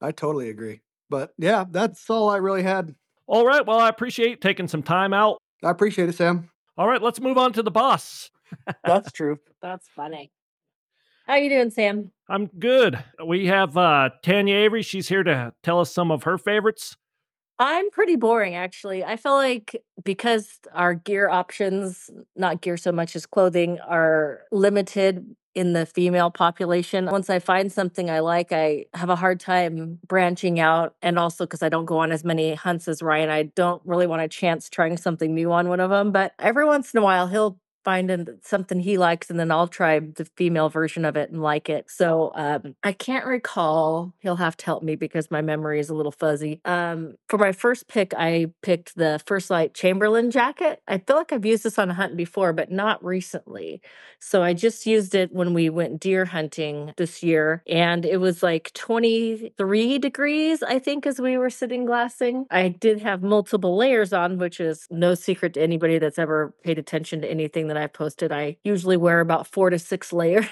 [0.00, 0.80] I totally agree.
[1.10, 2.94] But yeah, that's all I really had.
[3.26, 3.64] All right.
[3.64, 5.38] Well, I appreciate taking some time out.
[5.62, 6.50] I appreciate it, Sam.
[6.76, 8.30] All right, let's move on to the boss.
[8.84, 9.38] That's true.
[9.62, 10.30] That's funny.
[11.28, 12.10] How you doing, Sam?
[12.30, 13.04] I'm good.
[13.24, 14.82] We have uh Tanya Avery.
[14.82, 16.96] She's here to tell us some of her favorites.
[17.58, 19.04] I'm pretty boring, actually.
[19.04, 25.34] I feel like because our gear options, not gear so much as clothing, are limited
[25.54, 27.06] in the female population.
[27.06, 30.94] Once I find something I like, I have a hard time branching out.
[31.02, 34.06] And also because I don't go on as many hunts as Ryan, I don't really
[34.06, 36.12] want a chance trying something new on one of them.
[36.12, 39.98] But every once in a while, he'll find something he likes and then I'll try
[39.98, 41.90] the female version of it and like it.
[41.90, 44.14] So um, I can't recall.
[44.20, 46.60] He'll have to help me because my memory is a little fuzzy.
[46.64, 50.82] Um, for my first pick, I picked the First Lite Chamberlain jacket.
[50.88, 53.80] I feel like I've used this on a hunt before, but not recently.
[54.20, 58.42] So I just used it when we went deer hunting this year and it was
[58.42, 62.46] like 23 degrees, I think, as we were sitting glassing.
[62.50, 66.78] I did have multiple layers on, which is no secret to anybody that's ever paid
[66.78, 68.32] attention to anything that I've posted.
[68.32, 70.46] I usually wear about four to six layers.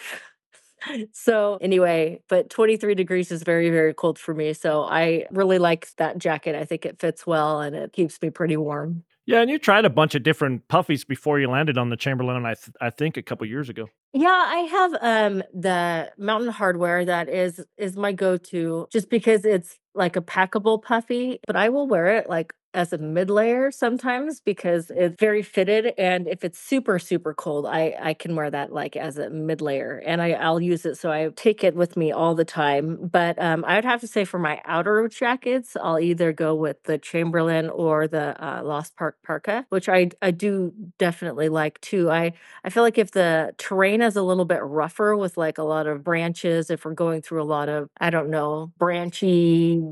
[1.12, 4.52] so anyway, but 23 degrees is very, very cold for me.
[4.52, 6.54] So I really like that jacket.
[6.54, 9.04] I think it fits well and it keeps me pretty warm.
[9.26, 12.46] Yeah, and you tried a bunch of different puffies before you landed on the Chamberlain.
[12.46, 13.88] I th- I think a couple years ago.
[14.12, 19.80] Yeah, I have um the Mountain Hardwear that is is my go-to just because it's
[19.96, 24.40] like a packable puffy, but I will wear it like as a mid layer sometimes
[24.40, 28.72] because it's very fitted and if it's super super cold, I I can wear that
[28.72, 31.96] like as a mid layer and I I'll use it so I take it with
[31.96, 33.08] me all the time.
[33.10, 36.82] But um I would have to say for my outer jackets, I'll either go with
[36.84, 42.10] the Chamberlain or the uh, Lost Park parka, which I I do definitely like too.
[42.10, 42.32] I
[42.64, 45.86] I feel like if the terrain is a little bit rougher with like a lot
[45.86, 49.82] of branches, if we're going through a lot of, I don't know, branchy,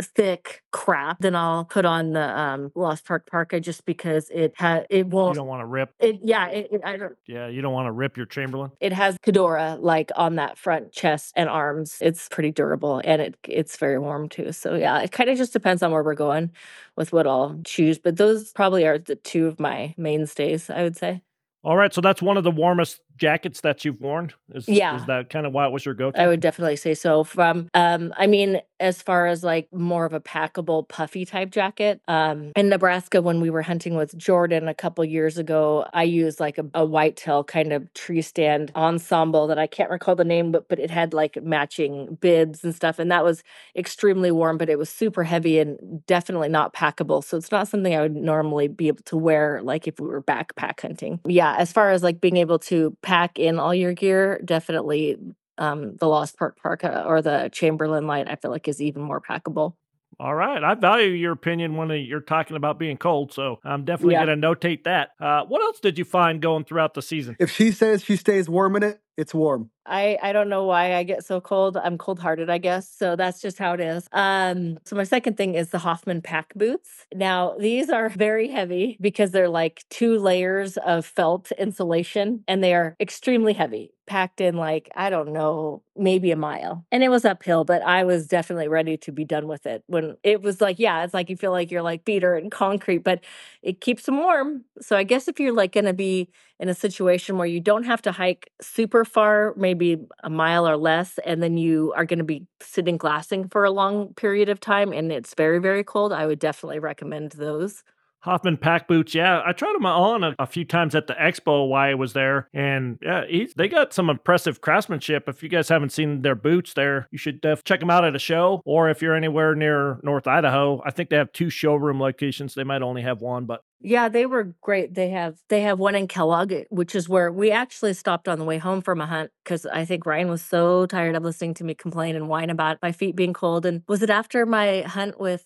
[0.00, 4.84] thick crap, then I'll put on the um Lost Park Parka just because it has
[4.90, 5.94] it won't you don't want to rip.
[6.00, 8.70] it yeah, it, it I don't Yeah, you don't want to rip your Chamberlain.
[8.80, 11.98] it has Cordura like on that front chest and arms.
[12.00, 14.52] It's pretty durable and it it's very warm too.
[14.52, 16.50] So yeah, it kind of just depends on where we're going
[16.96, 17.98] with what I'll choose.
[17.98, 21.22] But those probably are the two of my mainstays, I would say.
[21.64, 24.32] All right, so that's one of the warmest jackets that you've worn.
[24.54, 24.96] Is Yeah.
[24.96, 26.20] is that kind of why it was your go-to?
[26.20, 27.24] I would definitely say so.
[27.24, 32.00] From um, I mean, as far as like more of a packable, puffy type jacket.
[32.08, 36.40] Um, in Nebraska, when we were hunting with Jordan a couple years ago, I used
[36.40, 40.50] like a, a whitetail kind of tree stand ensemble that I can't recall the name,
[40.50, 43.42] but but it had like matching bibs and stuff, and that was
[43.76, 47.22] extremely warm, but it was super heavy and definitely not packable.
[47.22, 50.22] So it's not something I would normally be able to wear like if we were
[50.22, 51.20] backpack hunting.
[51.26, 55.16] Yeah, as far as like being able to pack in all your gear, definitely
[55.58, 59.20] um the Lost Park Parka or the Chamberlain light I feel like is even more
[59.20, 59.74] packable.
[60.20, 64.14] All right, I value your opinion when you're talking about being cold, so I'm definitely
[64.14, 64.26] Yeah.
[64.26, 65.10] going to notate that.
[65.18, 67.34] Uh, what else did you find going throughout the season?
[67.40, 69.70] If she says she stays warm in it, it's warm.
[69.84, 71.76] I I don't know why I get so cold.
[71.76, 72.88] I'm cold-hearted, I guess.
[72.88, 74.08] So that's just how it is.
[74.12, 77.06] Um so my second thing is the Hoffman pack boots.
[77.14, 82.74] Now, these are very heavy because they're like two layers of felt insulation and they
[82.74, 86.84] are extremely heavy, packed in like I don't know, maybe a mile.
[86.92, 89.82] And it was uphill, but I was definitely ready to be done with it.
[89.88, 92.98] When it was like, yeah, it's like you feel like you're like are in concrete,
[93.04, 93.20] but
[93.62, 94.64] it keeps them warm.
[94.80, 96.28] So I guess if you're like going to be
[96.62, 100.78] in a situation where you don't have to hike super far, maybe a mile or
[100.78, 104.60] less, and then you are going to be sitting glassing for a long period of
[104.60, 107.84] time and it's very, very cold, I would definitely recommend those.
[108.22, 109.14] Hoffman pack boots.
[109.14, 112.12] Yeah, I tried them on a, a few times at the expo while I was
[112.12, 113.24] there, and yeah,
[113.56, 115.28] they got some impressive craftsmanship.
[115.28, 118.14] If you guys haven't seen their boots there, you should def- check them out at
[118.14, 122.00] a show, or if you're anywhere near North Idaho, I think they have two showroom
[122.00, 122.54] locations.
[122.54, 124.94] They might only have one, but Yeah, they were great.
[124.94, 128.44] They have they have one in Kellogg, which is where we actually stopped on the
[128.44, 131.64] way home from a hunt because I think Ryan was so tired of listening to
[131.64, 133.66] me complain and whine about my feet being cold.
[133.66, 135.44] And was it after my hunt with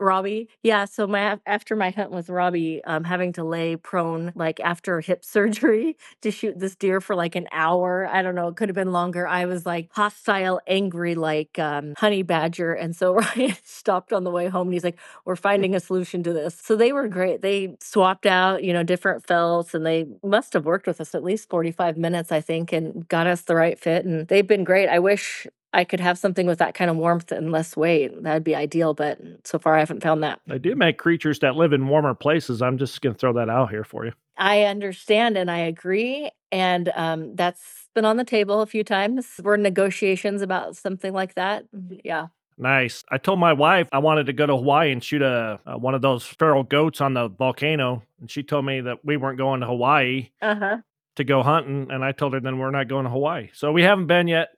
[0.00, 0.48] Robby?
[0.62, 5.00] Yeah, so my after my hunt with Robby, um, having to lay prone like after
[5.00, 8.06] hip surgery to shoot this deer for like an hour.
[8.06, 9.26] I don't know, it could have been longer.
[9.26, 12.72] I was like hostile, angry, like um, honey badger.
[12.74, 16.22] And so Ryan stopped on the way home and he's like, "We're finding a solution
[16.22, 17.42] to this." So they were great.
[17.42, 21.24] They swapped out, you know, different felts, and they must have worked with us at
[21.24, 24.04] least forty five minutes, I think, and got us the right fit.
[24.04, 24.88] And they've been great.
[24.88, 25.46] I wish.
[25.72, 28.22] I could have something with that kind of warmth and less weight.
[28.22, 30.40] That'd be ideal, but so far I haven't found that.
[30.46, 32.62] they do make creatures that live in warmer places.
[32.62, 34.12] I'm just going to throw that out here for you.
[34.38, 36.30] I understand and I agree.
[36.50, 39.26] And um, that's been on the table a few times.
[39.42, 41.64] We're in negotiations about something like that.
[42.04, 42.28] Yeah.
[42.56, 43.04] Nice.
[43.10, 45.94] I told my wife I wanted to go to Hawaii and shoot a, uh one
[45.94, 49.60] of those feral goats on the volcano, and she told me that we weren't going
[49.60, 50.76] to Hawaii Uh huh.
[51.16, 53.50] to go hunting, and I told her then we're not going to Hawaii.
[53.52, 54.48] So we haven't been yet,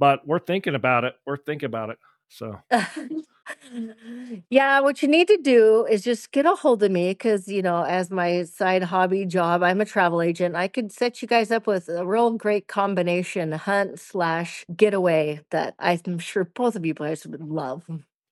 [0.00, 1.14] but we're thinking about it.
[1.26, 1.98] We're thinking about it.
[2.28, 2.58] So
[4.50, 7.60] yeah, what you need to do is just get a hold of me because, you
[7.60, 10.56] know, as my side hobby job, I'm a travel agent.
[10.56, 15.74] I could set you guys up with a real great combination hunt slash getaway that
[15.78, 17.84] I'm sure both of you guys would love.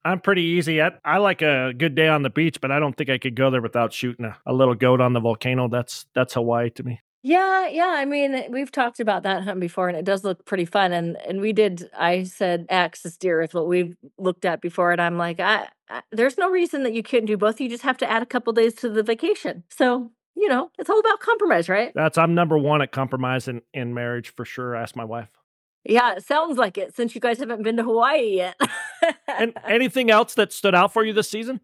[0.04, 0.80] I'm pretty easy.
[0.80, 3.34] I, I like a good day on the beach, but I don't think I could
[3.34, 5.68] go there without shooting a, a little goat on the volcano.
[5.68, 7.00] That's that's Hawaii to me.
[7.22, 7.94] Yeah, yeah.
[7.96, 10.92] I mean, eh, we've talked about that hunt before, and it does look pretty fun.
[10.92, 11.90] And and we did.
[11.98, 16.02] I said axis deer is what we've looked at before, and I'm like, I, I
[16.12, 17.60] there's no reason that you couldn't do both.
[17.60, 19.64] You just have to add a couple days to the vacation.
[19.68, 21.92] So you know, it's all about compromise, right?
[21.94, 24.76] That's I'm number one at compromise in, in marriage for sure.
[24.76, 25.30] Ask my wife.
[25.84, 26.94] Yeah, it sounds like it.
[26.94, 28.60] Since you guys haven't been to Hawaii yet,
[29.26, 31.60] And anything else that stood out for you this season?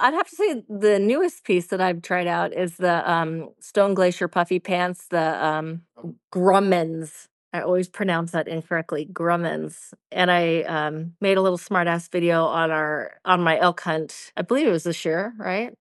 [0.00, 3.94] I'd have to say the newest piece that I've tried out is the um, Stone
[3.94, 5.82] Glacier puffy pants, the um,
[6.30, 7.28] Grummins.
[7.52, 9.94] I always pronounce that incorrectly, Grummins.
[10.12, 14.32] And I um, made a little smart ass video on our on my elk hunt.
[14.36, 15.72] I believe it was this year, right?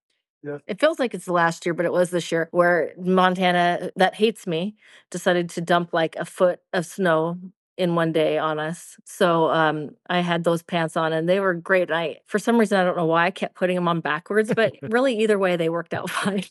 [0.44, 0.60] Yeah.
[0.68, 4.16] It feels like it's the last year, but it was this year where Montana, that
[4.16, 4.76] hates me,
[5.10, 7.38] decided to dump like a foot of snow
[7.78, 8.98] in one day on us.
[9.06, 11.92] So um, I had those pants on and they were great.
[11.92, 14.74] I, for some reason, I don't know why I kept putting them on backwards, but
[14.82, 16.44] really either way, they worked out fine.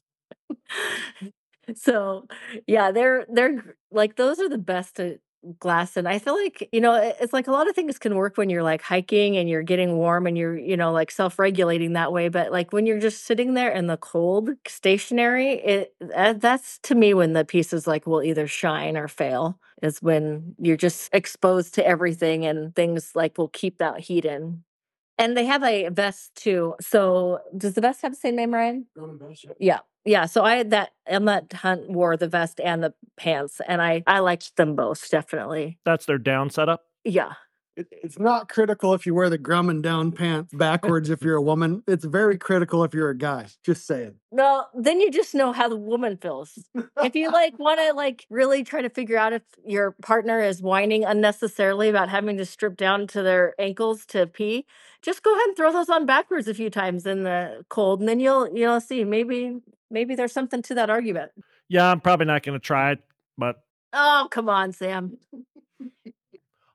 [1.75, 2.27] so
[2.67, 5.19] yeah, they're, they're like, those are the best to
[5.59, 5.97] glass.
[5.97, 8.51] And I feel like, you know, it's like a lot of things can work when
[8.51, 12.13] you're like hiking and you're getting warm and you're, you know, like self regulating that
[12.13, 12.29] way.
[12.29, 16.95] But like when you're just sitting there in the cold, stationary, it uh, that's to
[16.95, 21.75] me when the pieces like will either shine or fail is when you're just exposed
[21.75, 24.63] to everything and things like will keep that heat in.
[25.19, 26.75] And they have a vest too.
[26.81, 28.87] So does the vest have the same name, Ryan?
[29.59, 29.81] Yeah.
[30.05, 30.27] Yeah.
[30.27, 34.03] So I had that on that hunt wore the vest and the pants and I
[34.07, 35.79] I liked them both definitely.
[35.85, 36.83] That's their down setup.
[37.05, 37.33] Yeah.
[37.77, 41.43] It, it's not critical if you wear the Grumman down pants backwards if you're a
[41.43, 41.83] woman.
[41.87, 43.49] It's very critical if you're a guy.
[43.65, 44.15] Just saying.
[44.33, 46.59] No, then you just know how the woman feels.
[47.03, 50.63] if you like want to like really try to figure out if your partner is
[50.63, 54.65] whining unnecessarily about having to strip down to their ankles to pee,
[55.03, 58.09] just go ahead and throw those on backwards a few times in the cold, and
[58.09, 59.59] then you'll you'll see maybe
[59.91, 61.31] maybe there's something to that argument.
[61.69, 63.01] Yeah, I'm probably not going to try it,
[63.37, 63.57] but
[63.93, 65.19] Oh, come on, Sam.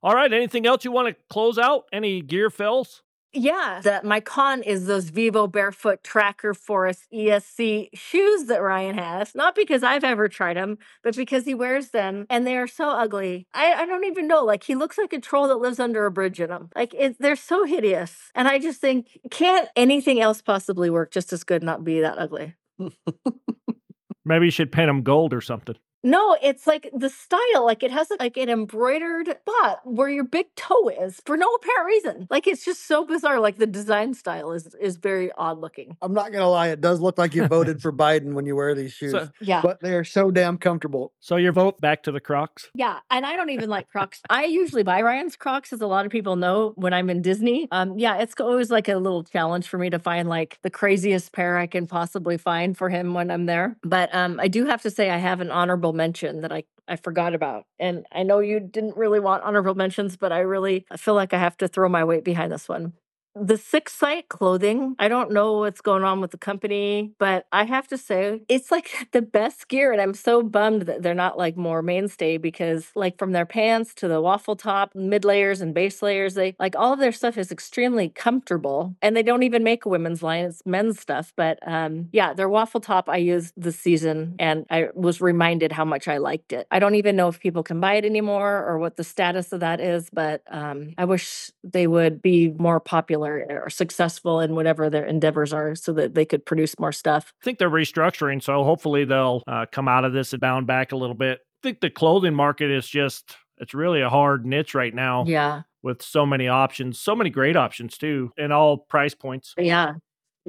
[0.03, 0.31] All right.
[0.31, 1.85] Anything else you want to close out?
[1.91, 3.03] Any gear fills?
[3.33, 9.33] Yeah, that my con is those Vivo Barefoot Tracker Forest ESC shoes that Ryan has.
[9.33, 12.89] Not because I've ever tried them, but because he wears them and they are so
[12.89, 13.47] ugly.
[13.53, 14.43] I, I don't even know.
[14.43, 16.69] Like he looks like a troll that lives under a bridge in them.
[16.75, 18.31] Like it, they're so hideous.
[18.35, 22.19] And I just think, can't anything else possibly work just as good, not be that
[22.19, 22.55] ugly?
[24.25, 25.75] Maybe you should paint them gold or something.
[26.03, 30.53] No, it's like the style, like it has like an embroidered spot where your big
[30.55, 32.27] toe is for no apparent reason.
[32.29, 33.39] Like it's just so bizarre.
[33.39, 35.97] Like the design style is is very odd looking.
[36.01, 38.73] I'm not gonna lie, it does look like you voted for Biden when you wear
[38.73, 39.15] these shoes.
[39.39, 39.61] Yeah.
[39.61, 41.13] But they are so damn comfortable.
[41.19, 42.69] So your vote back to the Crocs.
[42.73, 44.21] Yeah, and I don't even like Crocs.
[44.29, 47.67] I usually buy Ryan's Crocs, as a lot of people know when I'm in Disney.
[47.71, 51.31] Um, yeah, it's always like a little challenge for me to find like the craziest
[51.31, 53.77] pair I can possibly find for him when I'm there.
[53.83, 56.95] But um, I do have to say I have an honorable mention that I I
[56.97, 60.97] forgot about, and I know you didn't really want honorable mentions, but I really I
[60.97, 62.93] feel like I have to throw my weight behind this one.
[63.33, 67.63] The Six Site clothing, I don't know what's going on with the company, but I
[67.63, 69.93] have to say it's like the best gear.
[69.93, 73.93] And I'm so bummed that they're not like more mainstay because, like, from their pants
[73.95, 77.37] to the waffle top, mid layers and base layers, they like all of their stuff
[77.37, 78.95] is extremely comfortable.
[79.01, 81.31] And they don't even make a women's line, it's men's stuff.
[81.37, 85.85] But um, yeah, their waffle top I used this season and I was reminded how
[85.85, 86.67] much I liked it.
[86.69, 89.61] I don't even know if people can buy it anymore or what the status of
[89.61, 94.89] that is, but um, I wish they would be more popular or successful in whatever
[94.89, 97.33] their endeavors are so that they could produce more stuff.
[97.41, 100.91] I think they're restructuring, so hopefully they'll uh, come out of this and bound back
[100.91, 101.39] a little bit.
[101.39, 105.25] I think the clothing market is just, it's really a hard niche right now.
[105.27, 105.61] Yeah.
[105.83, 109.55] With so many options, so many great options too, and all price points.
[109.57, 109.93] Yeah.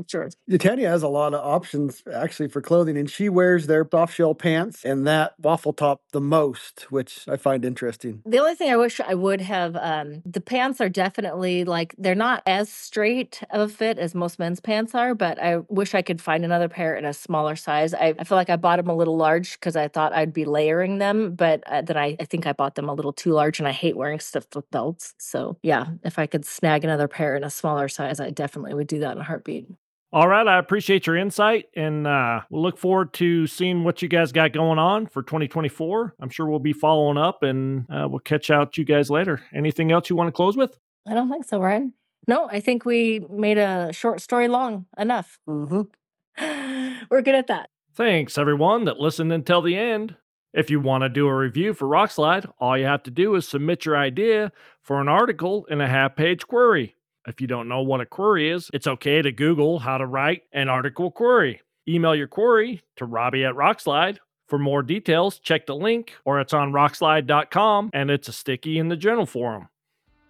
[0.09, 0.29] Sure.
[0.59, 4.35] Tanya has a lot of options actually for clothing, and she wears their soft shell
[4.35, 8.23] pants and that waffle top the most, which I find interesting.
[8.25, 12.15] The only thing I wish I would have, um, the pants are definitely like they're
[12.15, 16.03] not as straight of a fit as most men's pants are, but I wish I
[16.03, 17.93] could find another pair in a smaller size.
[17.93, 20.45] I, I feel like I bought them a little large because I thought I'd be
[20.45, 23.59] layering them, but uh, then I, I think I bought them a little too large
[23.59, 25.15] and I hate wearing stuff with belts.
[25.19, 28.87] So yeah, if I could snag another pair in a smaller size, I definitely would
[28.87, 29.67] do that in a heartbeat.
[30.15, 34.09] All right, I appreciate your insight, and uh, we'll look forward to seeing what you
[34.09, 36.17] guys got going on for 2024.
[36.21, 39.41] I'm sure we'll be following up, and uh, we'll catch out you guys later.
[39.55, 40.79] Anything else you want to close with?
[41.09, 41.95] I don't think so, Ryan.
[42.29, 45.39] No, I think we made a short story long enough.
[45.49, 47.05] Mm-hmm.
[47.11, 47.71] We're good at that.
[47.95, 50.17] Thanks, everyone that listened until the end.
[50.53, 53.49] If you want to do a review for Rokslide, all you have to do is
[53.49, 56.97] submit your idea for an article in a half page query.
[57.27, 60.43] If you don't know what a query is, it's okay to Google how to write
[60.53, 61.61] an article query.
[61.89, 64.19] Email your query to Robby at Rokslide.
[64.49, 68.89] For more details, check the link or it's on rokslide.com and it's a sticky in
[68.89, 69.69] the journal forum.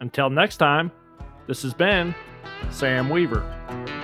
[0.01, 0.93] Until next time,
[1.47, 2.15] this has been
[2.71, 4.02] Sam Weaver.